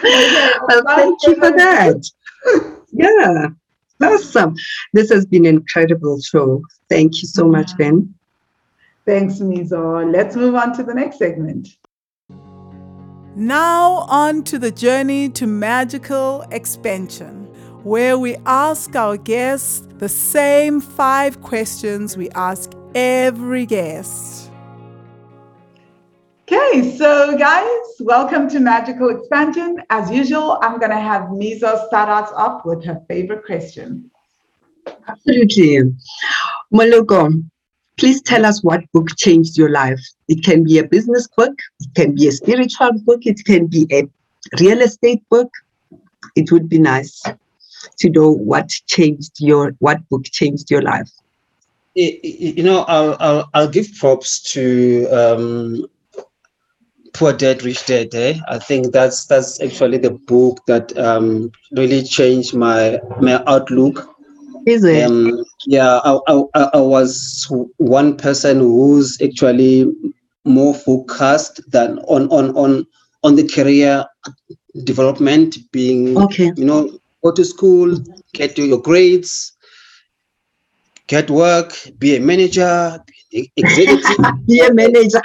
thoughts. 0.00 0.56
okay, 0.56 0.80
well, 0.84 0.96
thank 0.96 1.22
you 1.24 1.34
for 1.34 1.50
that. 1.52 2.10
yeah. 2.92 3.48
Awesome. 4.02 4.54
This 4.92 5.10
has 5.10 5.26
been 5.26 5.44
an 5.46 5.56
incredible 5.56 6.20
show. 6.20 6.62
Thank 6.88 7.20
you 7.20 7.28
so 7.28 7.46
much, 7.46 7.76
Ben. 7.76 8.14
Thanks, 9.04 9.40
Mizo. 9.40 10.10
Let's 10.12 10.36
move 10.36 10.54
on 10.54 10.72
to 10.74 10.82
the 10.82 10.94
next 10.94 11.18
segment. 11.18 11.68
Now, 13.34 14.06
on 14.08 14.42
to 14.44 14.58
the 14.58 14.70
journey 14.70 15.28
to 15.30 15.46
magical 15.46 16.44
expansion, 16.50 17.46
where 17.84 18.18
we 18.18 18.36
ask 18.46 18.94
our 18.96 19.16
guests 19.16 19.86
the 19.98 20.08
same 20.08 20.80
five 20.80 21.40
questions 21.40 22.16
we 22.16 22.30
ask 22.30 22.72
every 22.94 23.64
guest. 23.64 24.47
Okay, 26.50 26.96
so 26.96 27.36
guys, 27.36 27.68
welcome 28.00 28.48
to 28.48 28.58
Magical 28.58 29.10
Expansion. 29.10 29.82
As 29.90 30.10
usual, 30.10 30.58
I'm 30.62 30.78
going 30.78 30.92
to 30.92 30.98
have 30.98 31.24
Mizo 31.24 31.86
start 31.88 32.08
us 32.08 32.32
off 32.34 32.64
with 32.64 32.82
her 32.86 33.02
favorite 33.06 33.44
question. 33.44 34.10
Absolutely. 35.06 35.92
Moloko, 36.72 37.44
please 37.98 38.22
tell 38.22 38.46
us 38.46 38.64
what 38.64 38.80
book 38.92 39.08
changed 39.18 39.58
your 39.58 39.68
life. 39.68 40.00
It 40.28 40.42
can 40.42 40.64
be 40.64 40.78
a 40.78 40.84
business 40.84 41.28
book, 41.36 41.52
it 41.80 41.94
can 41.94 42.14
be 42.14 42.28
a 42.28 42.32
spiritual 42.32 42.92
book, 43.00 43.26
it 43.26 43.44
can 43.44 43.66
be 43.66 43.86
a 43.92 44.08
real 44.58 44.80
estate 44.80 45.22
book. 45.28 45.50
It 46.34 46.50
would 46.50 46.66
be 46.66 46.78
nice 46.78 47.22
to 47.98 48.08
know 48.08 48.30
what 48.30 48.70
changed 48.86 49.32
your 49.38 49.72
what 49.80 50.08
book 50.08 50.24
changed 50.24 50.70
your 50.70 50.80
life. 50.80 51.10
You 51.94 52.62
know, 52.62 52.86
I'll 52.88 53.18
I'll, 53.20 53.50
I'll 53.52 53.68
give 53.68 53.92
props 53.98 54.40
to 54.54 55.08
um, 55.12 55.86
Poor 57.18 57.32
Dad 57.32 57.64
Rich 57.64 57.86
Dad. 57.86 58.14
Eh? 58.14 58.38
I 58.46 58.60
think 58.60 58.92
that's 58.92 59.26
that's 59.26 59.60
actually 59.60 59.98
the 59.98 60.12
book 60.12 60.60
that 60.68 60.96
um, 60.96 61.50
really 61.72 62.04
changed 62.04 62.54
my 62.54 63.00
my 63.20 63.42
outlook. 63.48 64.08
Is 64.68 64.84
it? 64.84 65.02
Um, 65.02 65.44
yeah, 65.66 65.98
I, 66.04 66.20
I, 66.28 66.70
I 66.74 66.80
was 66.80 67.48
one 67.78 68.16
person 68.16 68.60
who's 68.60 69.20
actually 69.20 69.92
more 70.44 70.72
focused 70.72 71.60
than 71.72 71.98
on 72.06 72.28
on 72.28 72.56
on 72.56 72.86
on 73.24 73.34
the 73.34 73.48
career 73.48 74.04
development, 74.84 75.56
being 75.72 76.16
okay. 76.16 76.52
you 76.54 76.64
know, 76.64 77.00
go 77.24 77.32
to 77.32 77.44
school, 77.44 77.96
get 78.32 78.54
to 78.54 78.64
your 78.64 78.80
grades, 78.80 79.56
get 81.08 81.28
work, 81.30 81.74
be 81.98 82.14
a 82.14 82.20
manager, 82.20 83.02
executive. 83.32 84.04
be 84.46 84.60
a 84.60 84.72
manager 84.72 85.20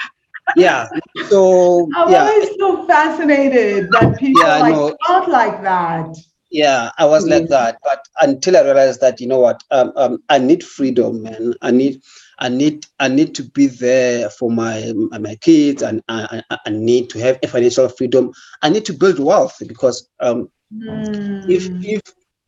yeah. 0.56 0.88
So 1.22 1.88
I'm 1.96 2.08
yeah. 2.08 2.24
always 2.26 2.50
so 2.60 2.86
fascinated 2.88 3.92
that 3.92 4.18
people 4.20 4.42
Yeah, 4.42 4.58
like 4.58 4.76
know. 4.76 4.98
thought 5.06 5.30
like 5.30 5.62
that. 5.64 6.16
Yeah, 6.52 6.92
I 6.98 7.06
was 7.06 7.28
like 7.28 7.48
that, 7.50 7.80
but 7.84 8.06
until 8.22 8.56
I 8.58 8.62
realized 8.62 9.02
that 9.02 9.20
you 9.20 9.28
know 9.28 9.40
what, 9.40 9.64
um, 9.72 9.92
um, 9.96 10.20
I 10.30 10.38
need 10.38 10.64
freedom, 10.64 11.24
man. 11.24 11.54
I 11.62 11.72
need, 11.72 12.02
I 12.40 12.50
need, 12.50 12.86
I 13.00 13.08
need 13.08 13.36
to 13.36 13.44
be 13.44 13.68
there 13.68 14.30
for 14.30 14.52
my 14.52 14.94
my 15.20 15.36
kids, 15.36 15.82
and 15.82 16.02
I, 16.08 16.44
I, 16.50 16.58
I 16.66 16.70
need 16.70 17.10
to 17.12 17.20
have 17.20 17.40
a 17.44 17.48
financial 17.48 17.90
freedom. 17.90 18.32
I 18.62 18.70
need 18.70 18.86
to 18.86 18.94
build 18.94 19.20
wealth 19.20 19.58
because 19.68 20.08
um, 20.20 20.50
Mm. 20.74 21.48
if 21.48 21.70
if 21.82 22.02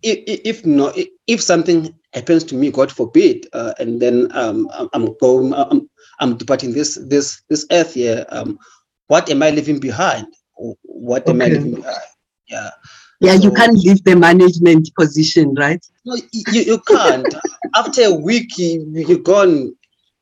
if 0.05 0.65
not 0.65 0.97
if 1.27 1.41
something 1.41 1.93
happens 2.13 2.43
to 2.45 2.55
me, 2.55 2.71
God 2.71 2.91
forbid, 2.91 3.47
uh, 3.53 3.73
and 3.79 4.01
then 4.01 4.29
um, 4.37 4.69
I'm- 4.73 4.89
I'm 4.93 5.17
going, 5.19 5.53
I'm, 5.53 5.89
I'm 6.19 6.37
departing 6.37 6.73
this 6.73 6.95
this 7.09 7.41
this 7.49 7.65
earth 7.71 7.93
here. 7.95 8.25
Um, 8.29 8.57
what 9.07 9.29
am 9.29 9.43
I 9.43 9.49
leaving 9.49 9.79
behind? 9.79 10.27
What 10.83 11.27
am 11.27 11.41
I 11.41 11.47
leaving 11.47 11.75
behind? 11.75 11.97
Yeah. 12.47 12.69
Yeah, 13.21 13.33
you 13.33 13.51
can't 13.51 13.77
leave 13.77 14.03
the 14.03 14.15
management 14.15 14.89
position, 14.99 15.53
right? 15.55 15.83
No, 16.05 16.15
you, 16.31 16.61
you 16.61 16.79
can't. 16.81 17.33
After 17.75 18.03
a 18.03 18.13
week, 18.13 18.57
you, 18.57 18.85
you're 18.93 19.17
gone. 19.19 19.73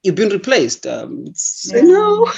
You've 0.04 0.16
been 0.16 0.30
replaced. 0.30 0.86
Um, 0.88 1.26
Yeah. 1.66 1.82
No. 1.82 2.32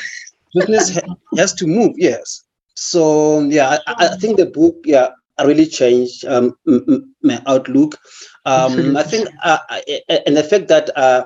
business 0.53 0.97
has 1.37 1.53
to 1.55 1.67
move. 1.67 1.93
Yes. 1.97 2.43
So 2.75 3.41
yeah, 3.41 3.77
I- 3.87 4.05
I 4.05 4.17
think 4.17 4.37
the 4.37 4.45
book 4.47 4.75
yeah 4.85 5.09
really 5.43 5.65
changed 5.65 6.23
um, 6.25 6.55
my 7.21 7.41
outlook. 7.45 7.97
Um, 8.45 8.95
I 8.95 9.03
think 9.03 9.27
uh, 9.43 9.57
and 10.25 10.37
the 10.37 10.43
fact 10.43 10.67
that 10.69 10.95
uh, 10.97 11.25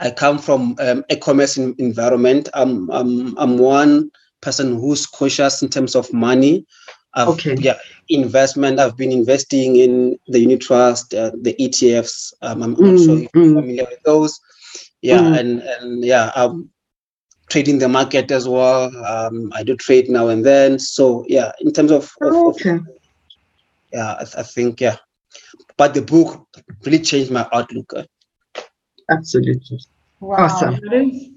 I 0.00 0.10
come 0.10 0.38
from 0.38 0.76
um, 0.80 1.04
a 1.10 1.16
commerce 1.16 1.58
en- 1.58 1.74
environment. 1.78 2.48
I'm, 2.54 2.90
I'm 2.90 3.36
I'm 3.38 3.58
one 3.58 4.10
person 4.40 4.74
who's 4.80 5.06
cautious 5.06 5.62
in 5.62 5.68
terms 5.68 5.94
of 5.94 6.12
money. 6.12 6.66
I've, 7.14 7.28
Okay. 7.28 7.56
Yeah, 7.58 7.78
investment. 8.08 8.78
I've 8.78 8.96
been 8.96 9.12
investing 9.12 9.76
in 9.76 10.18
the 10.28 10.40
unit 10.40 10.60
trust, 10.60 11.12
uh, 11.14 11.32
the 11.42 11.54
ETFs. 11.58 12.32
Um, 12.42 12.62
I'm 12.62 12.70
not 12.72 12.98
sure 12.98 13.16
Mm, 13.16 13.24
if 13.24 13.30
you're 13.34 13.44
mm. 13.44 13.54
familiar 13.54 13.86
with 13.90 14.02
those. 14.04 14.40
Yeah, 15.02 15.20
Mm. 15.20 15.38
and 15.38 15.62
and 15.62 16.04
yeah, 16.04 16.30
I'm 16.34 16.70
trading 17.50 17.78
the 17.78 17.88
market 17.88 18.30
as 18.30 18.48
well. 18.48 18.84
Um, 19.04 19.52
I 19.54 19.62
do 19.62 19.76
trade 19.76 20.08
now 20.08 20.28
and 20.28 20.44
then. 20.44 20.78
So 20.78 21.24
yeah, 21.28 21.52
in 21.60 21.72
terms 21.72 21.90
of, 21.90 22.10
of, 22.22 22.34
of 22.34 22.54
Okay. 22.56 22.78
yeah, 23.92 24.12
I, 24.20 24.24
I 24.38 24.42
think 24.42 24.80
yeah, 24.80 24.96
but 25.76 25.94
the 25.94 26.02
book 26.02 26.46
really 26.84 27.00
changed 27.00 27.30
my 27.30 27.46
outlook. 27.52 27.92
Absolutely. 29.10 29.78
Wow, 30.20 30.44
Awesome. 30.44 30.74
that 30.74 30.92
is 30.92 31.30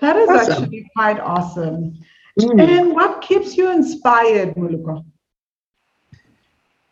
that 0.00 0.16
is 0.16 0.28
Awesome. 0.28 0.64
actually 0.64 0.90
quite 0.96 1.20
awesome. 1.20 1.98
Mm. 2.40 2.60
And 2.62 2.92
what 2.94 3.20
keeps 3.22 3.56
you 3.56 3.70
inspired, 3.70 4.54
Moloko? 4.54 5.04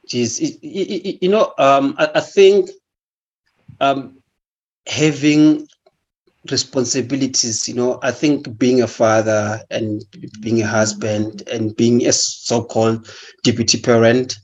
Geez, 0.06 0.40
y- 0.40 0.58
y- 0.62 1.00
y- 1.04 1.18
you 1.22 1.28
know, 1.28 1.52
um, 1.58 1.94
I, 1.98 2.10
I 2.16 2.20
think 2.20 2.70
um, 3.80 4.18
having 4.86 5.66
responsibilities, 6.50 7.68
you 7.68 7.74
know, 7.74 7.98
I 8.02 8.10
think 8.12 8.58
being 8.58 8.82
a 8.82 8.86
father 8.86 9.60
and 9.70 10.02
being 10.40 10.62
a 10.62 10.66
husband 10.66 11.42
and 11.50 11.74
being 11.76 12.06
a 12.06 12.12
so-called 12.12 13.08
deputy 13.44 13.78
parent, 13.80 14.36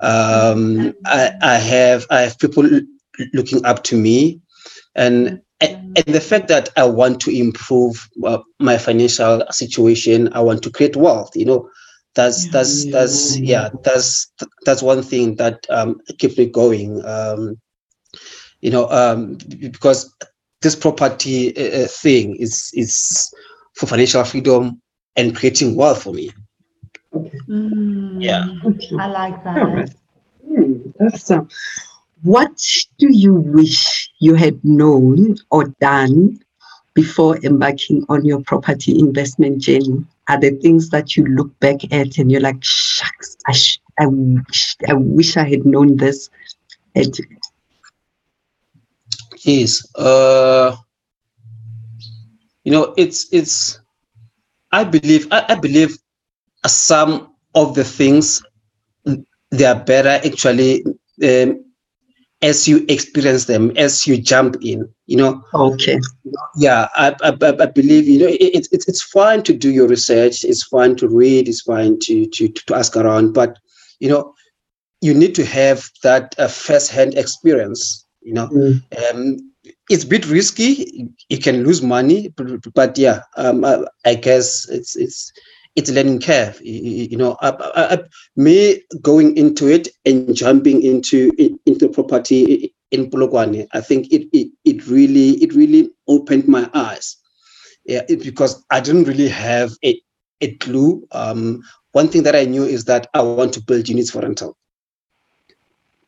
um, 0.00 0.92
I, 1.06 1.32
I 1.42 1.54
have 1.56 2.06
I 2.10 2.20
have 2.22 2.38
people 2.38 2.68
looking 3.34 3.64
up 3.64 3.82
to 3.84 3.96
me, 3.96 4.40
and 4.94 5.40
and 5.60 6.04
the 6.06 6.20
fact 6.20 6.48
that 6.48 6.70
I 6.76 6.84
want 6.84 7.20
to 7.22 7.30
improve 7.30 8.08
uh, 8.24 8.38
my 8.58 8.78
financial 8.78 9.42
situation, 9.50 10.30
I 10.32 10.40
want 10.40 10.62
to 10.62 10.70
create 10.70 10.96
wealth, 10.96 11.30
you 11.34 11.44
know, 11.44 11.68
that's 12.14 12.48
that's 12.48 12.86
that's 12.86 13.38
yeah 13.42 13.68
that's 13.82 14.32
that's 14.64 14.82
one 14.82 15.02
thing 15.02 15.36
that 15.36 15.64
um 15.70 16.00
keeps 16.18 16.36
me 16.38 16.46
going 16.46 17.04
um 17.04 17.56
you 18.60 18.70
know 18.70 18.88
um 18.90 19.36
because 19.60 20.14
this 20.62 20.76
property 20.76 21.56
uh, 21.56 21.84
uh, 21.84 21.88
thing 21.88 22.36
is 22.36 22.70
is 22.74 23.32
for 23.74 23.86
financial 23.86 24.24
freedom 24.24 24.80
and 25.16 25.36
creating 25.36 25.76
wealth 25.76 26.02
for 26.02 26.12
me 26.12 26.30
Yeah. 28.20 28.46
Okay. 28.64 28.96
I 28.98 29.06
like 29.06 29.42
that. 29.44 29.56
All 29.58 29.66
right. 29.66 29.90
Mm, 30.48 30.92
awesome. 31.00 31.48
What 32.22 32.62
do 32.98 33.08
you 33.10 33.34
wish 33.34 34.10
you 34.20 34.34
had 34.34 34.62
known 34.64 35.36
or 35.50 35.64
done 35.80 36.38
before 36.94 37.38
embarking 37.38 38.04
on 38.08 38.24
your 38.24 38.42
property 38.42 38.98
investment 38.98 39.62
journey? 39.62 40.04
Are 40.28 40.38
there 40.38 40.52
things 40.52 40.90
that 40.90 41.16
you 41.16 41.24
look 41.24 41.58
back 41.60 41.82
at 41.92 42.18
and 42.18 42.30
you're 42.30 42.40
like, 42.40 42.62
shucks, 42.62 43.36
I, 43.46 43.52
sh- 43.52 43.80
I, 43.98 44.06
wish, 44.06 44.76
I 44.88 44.94
wish 44.94 45.36
I 45.36 45.48
had 45.48 45.64
known 45.64 45.96
this? 45.96 46.28
And 46.94 47.16
yes 49.44 49.82
uh 49.96 50.76
you 52.64 52.72
know 52.72 52.94
it's 52.96 53.26
it's 53.32 53.80
i 54.72 54.84
believe 54.84 55.26
i, 55.30 55.44
I 55.48 55.54
believe 55.54 55.96
some 56.66 57.28
of 57.54 57.74
the 57.74 57.84
things 57.84 58.42
they 59.50 59.64
are 59.64 59.78
better 59.84 60.20
actually 60.26 60.84
um, 61.24 61.64
as 62.42 62.68
you 62.68 62.84
experience 62.88 63.44
them 63.46 63.72
as 63.76 64.06
you 64.06 64.16
jump 64.16 64.56
in 64.62 64.88
you 65.06 65.16
know? 65.16 65.42
Okay, 65.54 65.98
yeah 66.56 66.88
i 66.94 67.14
i, 67.22 67.32
I 67.42 67.66
believe 67.66 68.06
you 68.08 68.18
know 68.18 68.26
it, 68.28 68.40
it's 68.40 68.68
it's 68.72 68.88
it's 68.88 69.02
fine 69.02 69.42
to 69.44 69.52
do 69.52 69.70
your 69.70 69.88
research 69.88 70.44
it's 70.44 70.62
fine 70.64 70.96
to 70.96 71.08
read 71.08 71.48
it's 71.48 71.62
fine 71.62 71.98
to 72.00 72.26
to 72.26 72.48
to 72.48 72.74
ask 72.74 72.96
around 72.96 73.32
but 73.32 73.58
you 74.00 74.08
know 74.08 74.32
you 75.00 75.14
need 75.14 75.34
to 75.34 75.44
have 75.44 75.84
that 76.02 76.34
uh, 76.38 76.48
first 76.48 76.90
hand 76.90 77.14
experience 77.16 78.06
you 78.22 78.34
know 78.34 78.50
Mm, 78.50 78.82
um, 79.10 79.36
it's 79.88 80.04
a 80.04 80.08
bit 80.08 80.28
risky. 80.28 81.08
You 81.28 81.38
can 81.38 81.64
lose 81.64 81.82
money, 81.82 82.28
but, 82.36 82.46
but 82.74 82.98
yeah, 82.98 83.20
um, 83.36 83.64
I, 83.64 83.84
I 84.04 84.14
guess 84.14 84.68
it's 84.68 84.96
it's 84.96 85.32
it's 85.76 85.90
learning 85.90 86.20
curve. 86.20 86.60
You, 86.62 86.80
you- 86.80 87.08
you 87.12 87.16
know, 87.16 87.36
I, 87.40 87.50
I, 87.50 87.94
I- 87.94 88.02
me 88.36 88.82
going 89.02 89.36
into 89.36 89.68
it 89.68 89.88
and 90.04 90.24
jumping 90.26 90.82
into 90.82 91.30
into 91.66 91.88
property 91.88 92.74
in 92.90 93.10
Polokwane, 93.10 93.66
I 93.72 93.80
think 93.80 94.12
it, 94.12 94.26
it 94.32 94.48
it 94.64 94.86
really 94.86 95.30
it 95.42 95.54
really 95.54 95.90
opened 96.08 96.48
my 96.48 96.68
eyes. 96.74 97.16
Yeah, 97.84 98.02
it, 98.08 98.22
because 98.22 98.64
I 98.70 98.80
didn't 98.80 99.04
really 99.04 99.28
have 99.28 99.72
a 99.84 100.00
a 100.40 100.54
clue. 100.56 101.06
Um, 101.12 101.62
one 101.92 102.08
thing 102.08 102.22
that 102.24 102.36
I 102.36 102.44
knew 102.44 102.64
is 102.64 102.84
that 102.86 103.08
I 103.14 103.22
want 103.22 103.44
to 103.44 103.52
build 103.52 103.78
units 103.78 104.00
for 104.02 104.12
rental. 104.12 104.46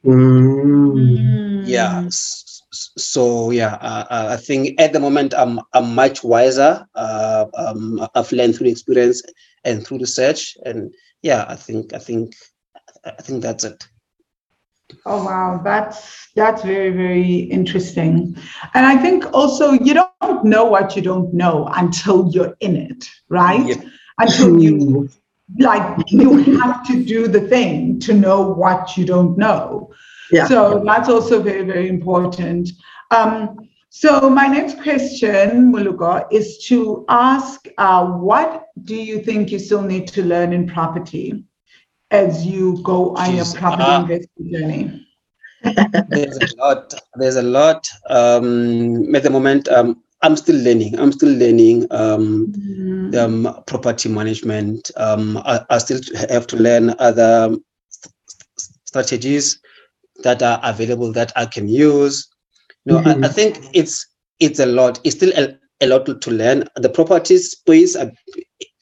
mm, 0.04 1.51
yeah 1.64 2.02
s- 2.06 2.62
so 2.96 3.50
yeah 3.50 3.74
uh, 3.80 4.04
uh, 4.10 4.28
i 4.32 4.36
think 4.36 4.80
at 4.80 4.92
the 4.92 5.00
moment 5.00 5.34
i'm 5.36 5.60
i'm 5.74 5.94
much 5.94 6.22
wiser 6.24 6.86
uh, 6.94 7.46
um, 7.56 8.06
i've 8.14 8.32
learned 8.32 8.54
through 8.56 8.68
experience 8.68 9.22
and 9.64 9.86
through 9.86 9.98
research 9.98 10.56
and 10.64 10.92
yeah 11.22 11.44
i 11.48 11.54
think 11.56 11.92
i 11.94 11.98
think 11.98 12.34
i 13.04 13.22
think 13.22 13.42
that's 13.42 13.64
it 13.64 13.84
Oh 15.06 15.24
wow, 15.24 15.60
that's 15.64 16.30
that's 16.36 16.62
very 16.62 16.90
very 16.90 17.34
interesting, 17.50 18.36
and 18.74 18.86
I 18.86 18.96
think 18.96 19.24
also 19.34 19.72
you 19.72 19.94
don't 19.94 20.22
know 20.22 20.44
what 20.44 20.76
you 20.76 20.80
don't 20.80 21.12
know 21.12 21.48
until 21.48 22.10
you're 22.10 22.38
in 22.42 22.60
it, 22.60 22.90
right? 23.16 23.60
Yep. 23.64 23.78
Until 24.12 24.50
you 24.56 24.78
mm, 24.78 25.08
like 25.58 25.98
you 26.08 26.38
have 26.60 26.84
to 26.86 27.04
do 27.04 27.26
the 27.28 27.40
thing 27.40 27.98
to 28.00 28.12
know 28.14 28.42
what 28.42 28.96
you 28.96 29.04
don't 29.04 29.36
know. 29.38 29.90
Yeah. 30.30 30.46
So 30.46 30.82
that's 30.84 31.08
also 31.08 31.42
very 31.42 31.62
very 31.64 31.88
important. 31.88 32.70
Um, 33.10 33.68
So 33.94 34.30
my 34.30 34.46
next 34.46 34.80
question, 34.82 35.70
Moloko, 35.70 36.26
is 36.32 36.64
to 36.68 37.04
ask, 37.10 37.68
uh, 37.76 38.06
what 38.06 38.68
do 38.84 38.96
you 38.96 39.20
think 39.22 39.50
you 39.52 39.58
still 39.58 39.82
need 39.82 40.08
to 40.08 40.22
learn 40.24 40.54
in 40.54 40.66
property 40.66 41.44
as 42.10 42.46
you 42.46 42.80
go 42.82 43.14
on 43.16 43.36
your 43.36 43.44
property 43.60 43.90
uh, 43.92 44.00
investing 44.00 44.50
journey? 44.50 45.06
there's 46.08 46.38
a 46.38 46.56
lot 46.56 46.94
there's 47.16 47.36
a 47.36 47.42
lot 47.42 47.86
um 48.08 49.14
at 49.14 49.22
the 49.22 49.30
moment 49.30 49.68
um 49.68 50.02
i'm 50.22 50.36
still 50.36 50.56
learning 50.62 50.98
i'm 50.98 51.12
still 51.12 51.32
learning 51.36 51.86
um 51.90 52.52
Mm, 52.52 53.14
um 53.16 53.62
property 53.66 54.08
management 54.08 54.90
um 54.96 55.36
i, 55.38 55.60
I 55.68 55.78
still 55.78 56.00
have 56.30 56.46
to 56.48 56.56
learn 56.56 56.94
other 56.98 57.50
st- 57.88 58.14
st- 58.56 58.78
strategies 58.84 59.60
that 60.22 60.42
are 60.42 60.60
available 60.62 61.12
that 61.12 61.32
i 61.36 61.46
can 61.46 61.68
use. 61.68 62.28
You 62.84 62.94
know 62.94 63.02
I, 63.04 63.26
I 63.26 63.28
think 63.28 63.58
it's 63.72 64.06
it's 64.40 64.58
a 64.58 64.66
lot. 64.66 65.00
It's 65.04 65.16
still 65.16 65.32
a, 65.36 65.56
a 65.80 65.86
lot 65.86 66.06
to, 66.06 66.18
to 66.18 66.30
learn. 66.30 66.64
The 66.76 66.88
property 66.88 67.38
space 67.38 67.94
uh, 67.94 68.10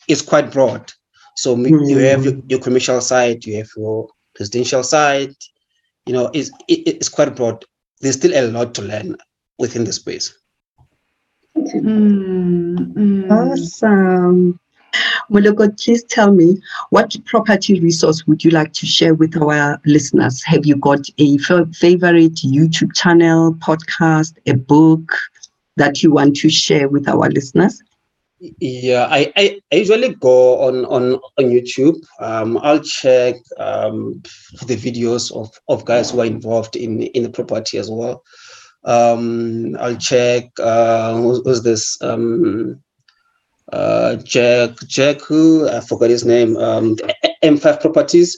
is 0.08 0.22
quite 0.22 0.50
broad. 0.50 0.92
So 1.36 1.56
me- 1.56 1.70
you 1.70 1.98
have 1.98 2.24
your, 2.24 2.34
your 2.48 2.60
commercial 2.60 3.00
side 3.00 3.44
you 3.44 3.56
have 3.58 3.68
your 3.76 4.08
residential 4.38 4.82
side 4.82 5.34
you 6.06 6.12
know 6.12 6.30
it's 6.32 6.50
it, 6.68 6.86
it's 6.86 7.08
quite 7.08 7.36
broad. 7.36 7.64
There's 8.00 8.16
still 8.16 8.34
a 8.34 8.50
lot 8.50 8.74
to 8.74 8.82
learn 8.82 9.16
within 9.58 9.84
the 9.84 9.92
space. 9.92 10.36
Mm, 11.56 12.94
mm. 12.94 13.30
Awesome. 13.30 14.58
Moloko, 15.30 15.68
please 15.82 16.02
tell 16.04 16.32
me 16.32 16.60
what 16.90 17.16
property 17.24 17.78
resource 17.80 18.26
would 18.26 18.44
you 18.44 18.50
like 18.50 18.72
to 18.72 18.86
share 18.86 19.14
with 19.14 19.40
our 19.40 19.80
listeners? 19.86 20.42
Have 20.42 20.66
you 20.66 20.76
got 20.76 21.06
a 21.18 21.38
favorite 21.38 22.34
YouTube 22.34 22.94
channel, 22.94 23.54
podcast, 23.54 24.34
a 24.46 24.54
book 24.54 25.12
that 25.76 26.02
you 26.02 26.10
want 26.10 26.36
to 26.36 26.50
share 26.50 26.88
with 26.88 27.08
our 27.08 27.30
listeners? 27.30 27.80
Yeah, 28.58 29.06
I, 29.10 29.32
I, 29.36 29.60
I 29.70 29.76
usually 29.76 30.14
go 30.14 30.60
on 30.60 30.86
on 30.86 31.20
on 31.38 31.44
YouTube. 31.44 32.02
Um, 32.20 32.58
I'll 32.62 32.80
check 32.80 33.36
um, 33.58 34.22
the 34.66 34.76
videos 34.76 35.30
of, 35.30 35.50
of 35.68 35.84
guys 35.84 36.10
who 36.10 36.20
are 36.20 36.26
involved 36.26 36.74
in 36.74 37.02
in 37.02 37.22
the 37.22 37.30
property 37.30 37.76
as 37.76 37.90
well. 37.90 38.24
Um, 38.84 39.76
I'll 39.78 39.96
check 39.96 40.50
uh, 40.58 41.14
who's, 41.16 41.42
who's 41.44 41.62
this 41.62 42.00
um, 42.00 42.82
uh, 43.72 44.16
Jack 44.16 44.70
Jack 44.86 45.20
who 45.20 45.68
I 45.68 45.80
forgot 45.80 46.10
his 46.10 46.24
name. 46.24 46.56
Um, 46.56 46.96
M5 47.42 47.80
Properties. 47.80 48.36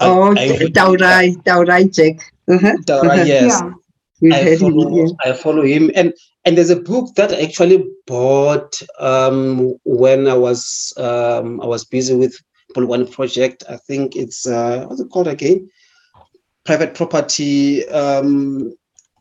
I- 0.00 0.06
Oh, 0.08 0.34
I 0.36 0.44
usually- 0.44 0.70
Taurai, 0.72 1.34
Taurai 1.44 1.92
Jack. 1.92 2.16
Uh-huh. 2.48 2.76
Yes. 3.26 3.62
Yeah. 4.20 4.34
I 4.36 4.42
heard 4.42 4.60
him, 4.60 4.72
follow, 4.74 4.96
yeah. 4.96 5.12
I 5.24 5.32
follow 5.32 5.62
him, 5.62 5.90
and 5.96 6.12
and 6.44 6.56
there's 6.56 6.70
a 6.70 6.76
book 6.76 7.12
that 7.16 7.32
I 7.32 7.42
actually 7.42 7.84
bought 8.06 8.80
um, 9.00 9.74
when 9.84 10.28
I 10.28 10.34
was 10.34 10.92
um, 10.96 11.60
I 11.60 11.66
was 11.66 11.84
busy 11.84 12.14
with 12.14 12.36
one 12.76 13.06
project. 13.06 13.64
I 13.68 13.76
think 13.78 14.14
it's 14.14 14.46
uh, 14.46 14.86
what's 14.86 15.00
it 15.00 15.10
called 15.10 15.26
again? 15.26 15.68
Private 16.64 16.94
property, 16.94 17.84
um, 17.88 18.72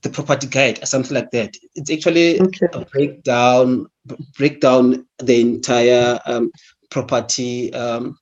the 0.01 0.09
property 0.09 0.47
guide, 0.47 0.81
or 0.81 0.85
something 0.85 1.15
like 1.15 1.31
that. 1.31 1.55
It's 1.75 1.91
actually 1.91 2.39
Okay. 2.41 2.67
a 2.73 2.85
breakdown 2.85 3.87
break 4.37 4.61
down 4.61 5.05
the 5.19 5.41
entire 5.41 6.19
um, 6.25 6.51
property 6.89 7.73
um, 7.73 8.17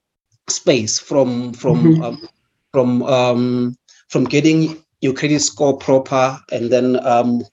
space 0.49 0.99
from 0.99 1.53
from 1.53 1.77
Mhm. 1.85 2.03
um, 2.03 2.27
from 2.71 3.03
um, 3.03 3.75
from 4.09 4.25
getting 4.25 4.83
your 5.01 5.13
credit 5.13 5.39
score 5.39 5.77
proper 5.77 6.39
and 6.51 6.71
then 6.71 6.99
um, 7.05 7.43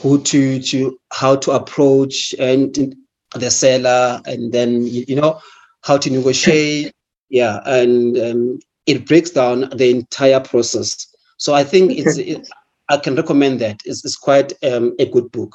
who 0.00 0.22
to 0.22 0.60
to 0.60 0.98
how 1.12 1.36
to 1.36 1.52
approach 1.52 2.34
and 2.38 2.94
the 3.34 3.50
seller 3.50 4.20
and 4.26 4.52
then 4.52 4.86
you, 4.86 5.04
you 5.08 5.16
know 5.16 5.40
how 5.82 5.96
to 5.96 6.10
negotiate 6.10 6.92
yeah 7.30 7.60
and 7.64 8.18
um, 8.18 8.58
it 8.86 9.06
breaks 9.06 9.30
down 9.30 9.68
the 9.74 9.90
entire 9.90 10.40
process 10.40 11.06
so 11.38 11.54
i 11.54 11.64
think 11.64 11.92
it's 11.92 12.18
it, 12.18 12.46
i 12.92 12.96
can 13.04 13.14
recommend 13.16 13.60
that 13.60 13.80
it's, 13.84 14.04
it's 14.04 14.16
quite 14.16 14.52
um, 14.70 14.94
a 14.98 15.06
good 15.14 15.30
book 15.32 15.52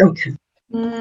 Okay. 0.00 0.32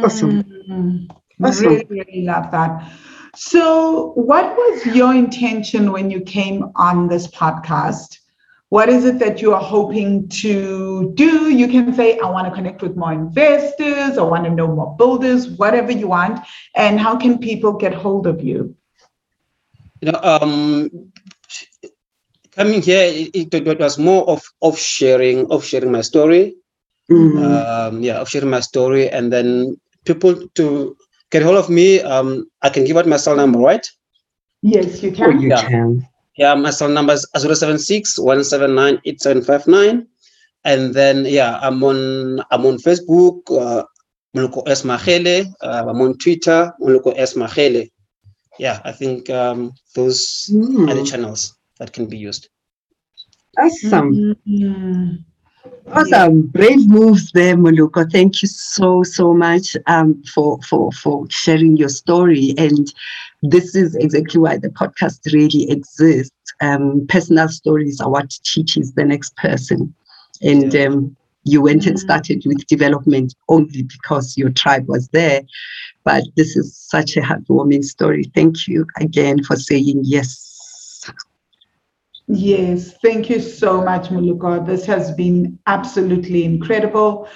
Awesome. 0.04 0.44
Mm, 0.70 1.10
Awesome. 1.44 1.68
Really, 1.68 1.86
really 1.90 2.22
love 2.22 2.50
that. 2.52 2.92
So, 3.36 4.14
what 4.16 4.56
was 4.56 4.86
your 4.96 5.14
intention 5.14 5.92
when 5.92 6.10
you 6.10 6.22
came 6.22 6.72
on 6.76 7.10
this 7.10 7.28
podcast? 7.28 8.20
What 8.70 8.88
is 8.90 9.04
it 9.06 9.20
that 9.20 9.42
you 9.42 9.54
are 9.54 9.62
hoping 9.62 10.30
to 10.30 11.12
do? 11.16 11.52
You 11.52 11.68
can 11.68 11.94
say, 11.94 12.18
I 12.20 12.30
want 12.30 12.48
to 12.48 12.54
connect 12.54 12.82
with 12.82 12.96
more 12.96 13.12
investors, 13.12 14.18
I 14.18 14.24
want 14.24 14.46
to 14.46 14.50
know 14.50 14.68
more 14.68 14.96
builders, 14.96 15.50
whatever 15.50 15.92
you 15.92 16.08
want. 16.08 16.40
And 16.76 17.00
how 17.00 17.18
can 17.18 17.38
people 17.38 17.74
get 17.74 17.94
hold 17.94 18.28
of 18.28 18.42
you? 18.42 18.76
you 20.02 20.12
know 20.12 20.20
um 20.24 21.12
coming 22.56 22.82
here 22.82 23.04
it, 23.06 23.32
it, 23.36 23.54
it 23.68 23.80
was 23.80 23.98
more 24.00 24.28
of 24.30 24.44
of 24.62 24.78
sharing 24.80 25.52
of 25.52 25.64
sharing 25.66 25.92
my 25.92 26.02
story 26.02 26.56
Mm. 27.12 27.38
um 27.38 28.04
yeah 28.04 28.20
of 28.22 28.30
sharing 28.30 28.50
my 28.50 28.62
story 28.62 29.10
and 29.10 29.32
then 29.34 29.78
people 30.06 30.36
to 30.56 30.98
get 31.32 31.44
hold 31.44 31.58
of 31.58 31.70
me 31.70 32.02
um 32.02 32.48
i 32.64 32.70
can 32.70 32.84
give 32.86 32.98
out 32.98 33.08
my 33.08 33.18
cell 33.18 33.36
number 33.36 33.60
right 33.60 33.88
Yes, 34.64 35.04
you 35.04 35.12
oh, 35.22 35.32
can. 35.32 35.42
you 35.42 35.50
Yeah. 35.50 35.62
can. 35.70 36.08
yeah 36.38 36.56
my 36.56 36.72
cell 36.72 36.90
number 36.90 37.14
is 37.14 37.28
076 37.38 38.20
179 38.20 39.02
8759 39.06 40.08
and 40.66 40.94
then 40.96 41.26
yeah 41.26 41.60
i'm 41.62 41.84
on 41.84 42.42
i'm 42.52 42.66
on 42.66 42.78
facebook 42.78 43.40
uh 43.52 43.84
Moloko 44.36 44.68
S. 44.68 44.84
Mahele. 44.84 45.48
Uh, 45.62 45.86
I'm 45.90 46.02
on 46.02 46.18
Twitter, 46.18 46.74
Moloko 46.82 47.14
S. 47.18 47.36
Mahele. 47.36 47.90
Yeah, 48.60 48.82
I 48.86 48.94
think 48.94 49.30
um, 49.32 49.74
those 49.96 50.50
Mm. 50.54 50.92
are 50.92 50.96
the 50.96 51.04
channels 51.04 51.55
that 51.80 51.94
can 51.94 52.08
be 52.08 52.18
used. 52.18 52.50
Awesome. 53.58 54.36
Mm. 54.48 55.24
Awesome. 55.94 56.42
Brave 56.48 56.88
moves 56.88 57.32
there, 57.32 57.56
Moloko. 57.56 58.10
Thank 58.12 58.42
you 58.42 58.48
so, 58.48 59.04
so 59.04 59.34
much 59.34 59.76
um, 59.88 60.22
for, 60.34 60.60
for, 60.64 60.92
for 60.92 61.26
sharing 61.30 61.78
your 61.78 61.90
story. 61.90 62.54
And 62.58 62.92
this 63.42 63.76
is 63.76 63.96
exactly 63.96 64.40
why 64.42 64.58
the 64.58 64.70
podcast 64.70 65.32
really 65.34 65.70
exists. 65.70 66.32
Um, 66.62 67.06
personal 67.08 67.48
stories 67.50 68.00
are 68.02 68.10
what 68.10 68.30
teaches 68.44 68.94
the 68.94 69.06
next 69.06 69.36
person. 69.38 69.94
And 70.42 70.74
Yeah. 70.74 70.86
um, 70.86 71.16
you 71.44 71.62
went 71.62 71.86
and 71.86 71.96
Mhm. 71.96 72.00
started 72.00 72.44
with 72.46 72.66
development 72.68 73.34
only 73.50 73.84
because 73.84 74.38
your 74.38 74.50
tribe 74.50 74.88
was 74.88 75.08
there. 75.10 75.42
But 76.04 76.24
this 76.36 76.56
is 76.56 76.76
such 76.76 77.16
a 77.18 77.22
heartwarming 77.22 77.84
story. 77.84 78.24
Thank 78.36 78.68
you 78.68 78.86
again 79.00 79.44
for 79.44 79.56
saying 79.56 80.02
yes. 80.04 80.45
Yes, 82.28 82.94
thank 83.04 83.30
you 83.30 83.40
so 83.40 83.82
much, 83.84 84.10
Moloko. 84.10 84.66
This 84.66 84.86
has 84.86 85.12
been 85.12 85.60
absolutely 85.68 86.44
incredible. 86.44 87.30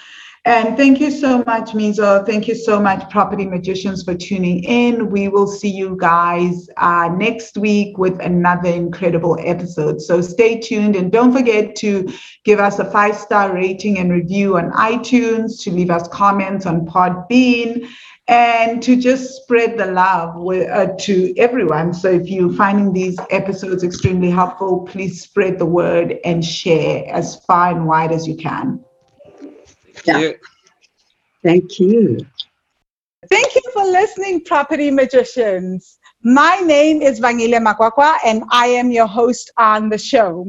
And 0.45 0.77
thank 0.77 0.99
you 0.99 1.11
so 1.11 1.43
much, 1.45 1.71
Mizo. 1.73 2.25
Thank 2.25 2.47
you 2.47 2.55
so 2.55 2.79
much, 2.79 3.07
Property 3.11 3.45
Magicians, 3.45 4.03
for 4.03 4.15
tuning 4.15 4.63
in. 4.63 5.11
We 5.11 5.27
will 5.27 5.45
see 5.45 5.69
you 5.69 5.97
guys 5.99 6.69
uh, 6.77 7.09
next 7.15 7.57
week 7.57 7.97
with 7.97 8.19
another 8.21 8.69
incredible 8.69 9.37
episode. 9.43 10.01
So 10.01 10.21
stay 10.21 10.59
tuned 10.59 10.95
and 10.95 11.11
don't 11.11 11.33
forget 11.33 11.75
to 11.77 12.11
give 12.45 12.59
us 12.59 12.79
a 12.79 12.89
five 12.89 13.15
star 13.15 13.53
rating 13.53 13.99
and 13.99 14.11
review 14.11 14.57
on 14.57 14.71
iTunes, 14.71 15.61
to 15.63 15.71
leave 15.71 15.91
us 15.91 16.07
comments 16.07 16.65
on 16.65 16.85
Podbean, 16.87 17.87
and 18.29 18.81
to 18.83 18.95
just 18.95 19.41
spread 19.41 19.75
the 19.75 19.87
love 19.87 20.35
with, 20.35 20.69
uh, 20.69 20.93
to 20.99 21.33
everyone. 21.37 21.93
So 21.93 22.11
if 22.11 22.29
you're 22.29 22.53
finding 22.53 22.93
these 22.93 23.17
episodes 23.31 23.83
extremely 23.83 24.29
helpful, 24.29 24.81
please 24.81 25.21
spread 25.21 25.57
the 25.57 25.65
word 25.65 26.19
and 26.23 26.45
share 26.45 27.03
as 27.11 27.43
far 27.45 27.71
and 27.71 27.87
wide 27.87 28.11
as 28.11 28.27
you 28.27 28.35
can. 28.35 28.85
Yeah. 30.05 30.19
you. 30.19 30.35
Thank 31.43 31.79
you. 31.79 32.19
Thank 33.29 33.55
you 33.55 33.61
for 33.73 33.83
listening, 33.83 34.45
Property 34.45 34.91
Magicians. 34.91 35.97
My 36.21 36.57
name 36.57 37.01
is 37.01 37.19
Vangile 37.19 37.59
Makwakwa, 37.59 38.17
and 38.23 38.43
I 38.51 38.67
am 38.67 38.91
your 38.91 39.07
host 39.07 39.51
on 39.57 39.89
the 39.89 39.97
show. 39.97 40.45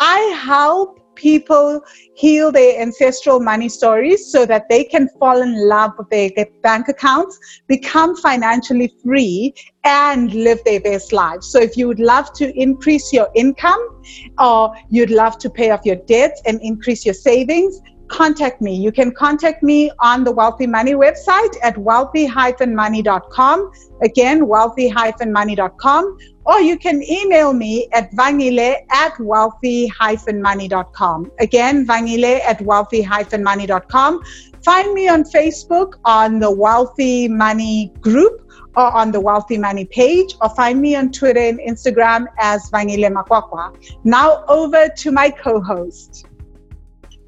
I 0.00 0.18
help 0.42 0.99
people 1.20 1.82
heal 2.14 2.50
their 2.50 2.80
ancestral 2.80 3.40
money 3.40 3.68
stories 3.68 4.30
so 4.32 4.46
that 4.46 4.68
they 4.68 4.84
can 4.84 5.08
fall 5.18 5.42
in 5.42 5.68
love 5.68 5.92
with 5.98 6.08
their, 6.10 6.30
bank 6.62 6.88
accounts, 6.88 7.38
become 7.66 8.16
financially 8.16 8.92
free, 9.04 9.54
and 9.84 10.32
live 10.32 10.58
their 10.64 10.80
best 10.80 11.12
lives. 11.12 11.50
So, 11.52 11.60
if 11.60 11.76
you 11.76 11.86
would 11.88 12.00
love 12.00 12.32
to 12.34 12.46
increase 12.58 13.12
your 13.12 13.28
income 13.34 14.02
or 14.38 14.74
you'd 14.90 15.10
love 15.10 15.38
to 15.38 15.50
pay 15.50 15.70
off 15.70 15.84
your 15.84 15.96
debts 15.96 16.40
and 16.46 16.60
increase 16.62 17.04
your 17.04 17.14
savings, 17.14 17.80
contact 18.10 18.60
me. 18.60 18.74
You 18.74 18.92
can 18.92 19.12
contact 19.12 19.62
me 19.62 19.90
on 20.00 20.24
the 20.24 20.32
Wealthy 20.32 20.66
Money 20.66 20.94
website 20.94 21.56
at 21.62 21.78
wealthy-money.com. 21.78 23.70
Again, 24.02 24.46
wealthy-money.com. 24.46 26.18
or 26.50 26.60
you 26.60 26.76
can 26.76 27.02
email 27.02 27.52
me 27.52 27.88
at 27.92 28.10
vangile 28.12 28.76
at 28.90 29.18
wealthy-money.com. 29.20 31.30
Again, 31.38 31.86
vangile 31.86 32.40
at 32.40 32.60
wealthy-money.com. 32.60 34.20
Find 34.64 34.92
me 34.92 35.08
on 35.08 35.22
Facebook 35.24 35.94
on 36.04 36.40
the 36.40 36.50
Wealthy 36.50 37.28
Money 37.28 37.92
group 38.00 38.50
or 38.76 38.92
on 38.92 39.12
the 39.12 39.20
Wealthy 39.20 39.58
Money 39.58 39.84
page, 39.84 40.36
or 40.40 40.48
find 40.50 40.80
me 40.80 40.94
on 40.94 41.10
Twitter 41.10 41.40
and 41.40 41.58
Instagram 41.60 42.26
as 42.38 42.70
Vangile 42.70 43.10
Makwakwa. 43.10 43.74
Now 44.04 44.44
over 44.46 44.88
to 44.88 45.10
my 45.10 45.28
co-host. 45.30 46.26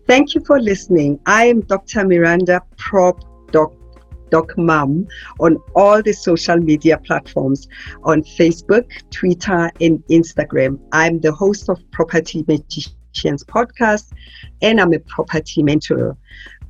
Thank 0.07 0.35
you 0.35 0.45
for 0.45 0.61
listening. 0.61 1.19
I 1.27 1.47
am 1.47 1.63
Dr. 1.63 2.07
Miranda 2.07 2.63
Prop 2.77 3.25
Doc 3.51 3.73
Doc 4.33 4.57
Mum 4.57 5.07
on 5.41 5.59
all 5.77 6.03
the 6.03 6.15
social 6.15 6.57
media 6.57 6.97
platforms 6.97 7.69
on 8.03 8.23
Facebook, 8.23 8.91
Twitter, 9.11 9.71
and 9.83 10.03
Instagram. 10.07 10.81
I'm 10.91 11.21
the 11.21 11.33
host 11.33 11.69
of 11.69 11.79
Property 11.91 12.43
Magicians 12.49 13.45
podcast 13.45 14.11
and 14.63 14.81
I'm 14.81 14.95
a 14.95 15.01
property 15.01 15.63
mentor. 15.63 16.17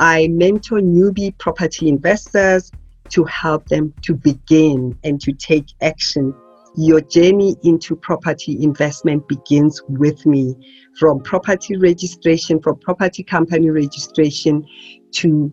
I 0.00 0.26
mentor 0.26 0.80
newbie 0.80 1.38
property 1.38 1.88
investors 1.88 2.72
to 3.10 3.22
help 3.24 3.68
them 3.68 3.94
to 4.02 4.14
begin 4.14 4.98
and 5.04 5.20
to 5.20 5.32
take 5.32 5.66
action. 5.80 6.34
Your 6.74 7.00
journey 7.00 7.54
into 7.62 7.94
property 7.94 8.60
investment 8.60 9.28
begins 9.28 9.80
with 9.88 10.26
me 10.26 10.56
from 10.98 11.20
property 11.20 11.76
registration, 11.76 12.60
from 12.60 12.80
property 12.80 13.22
company 13.22 13.70
registration 13.70 14.66
to 15.12 15.52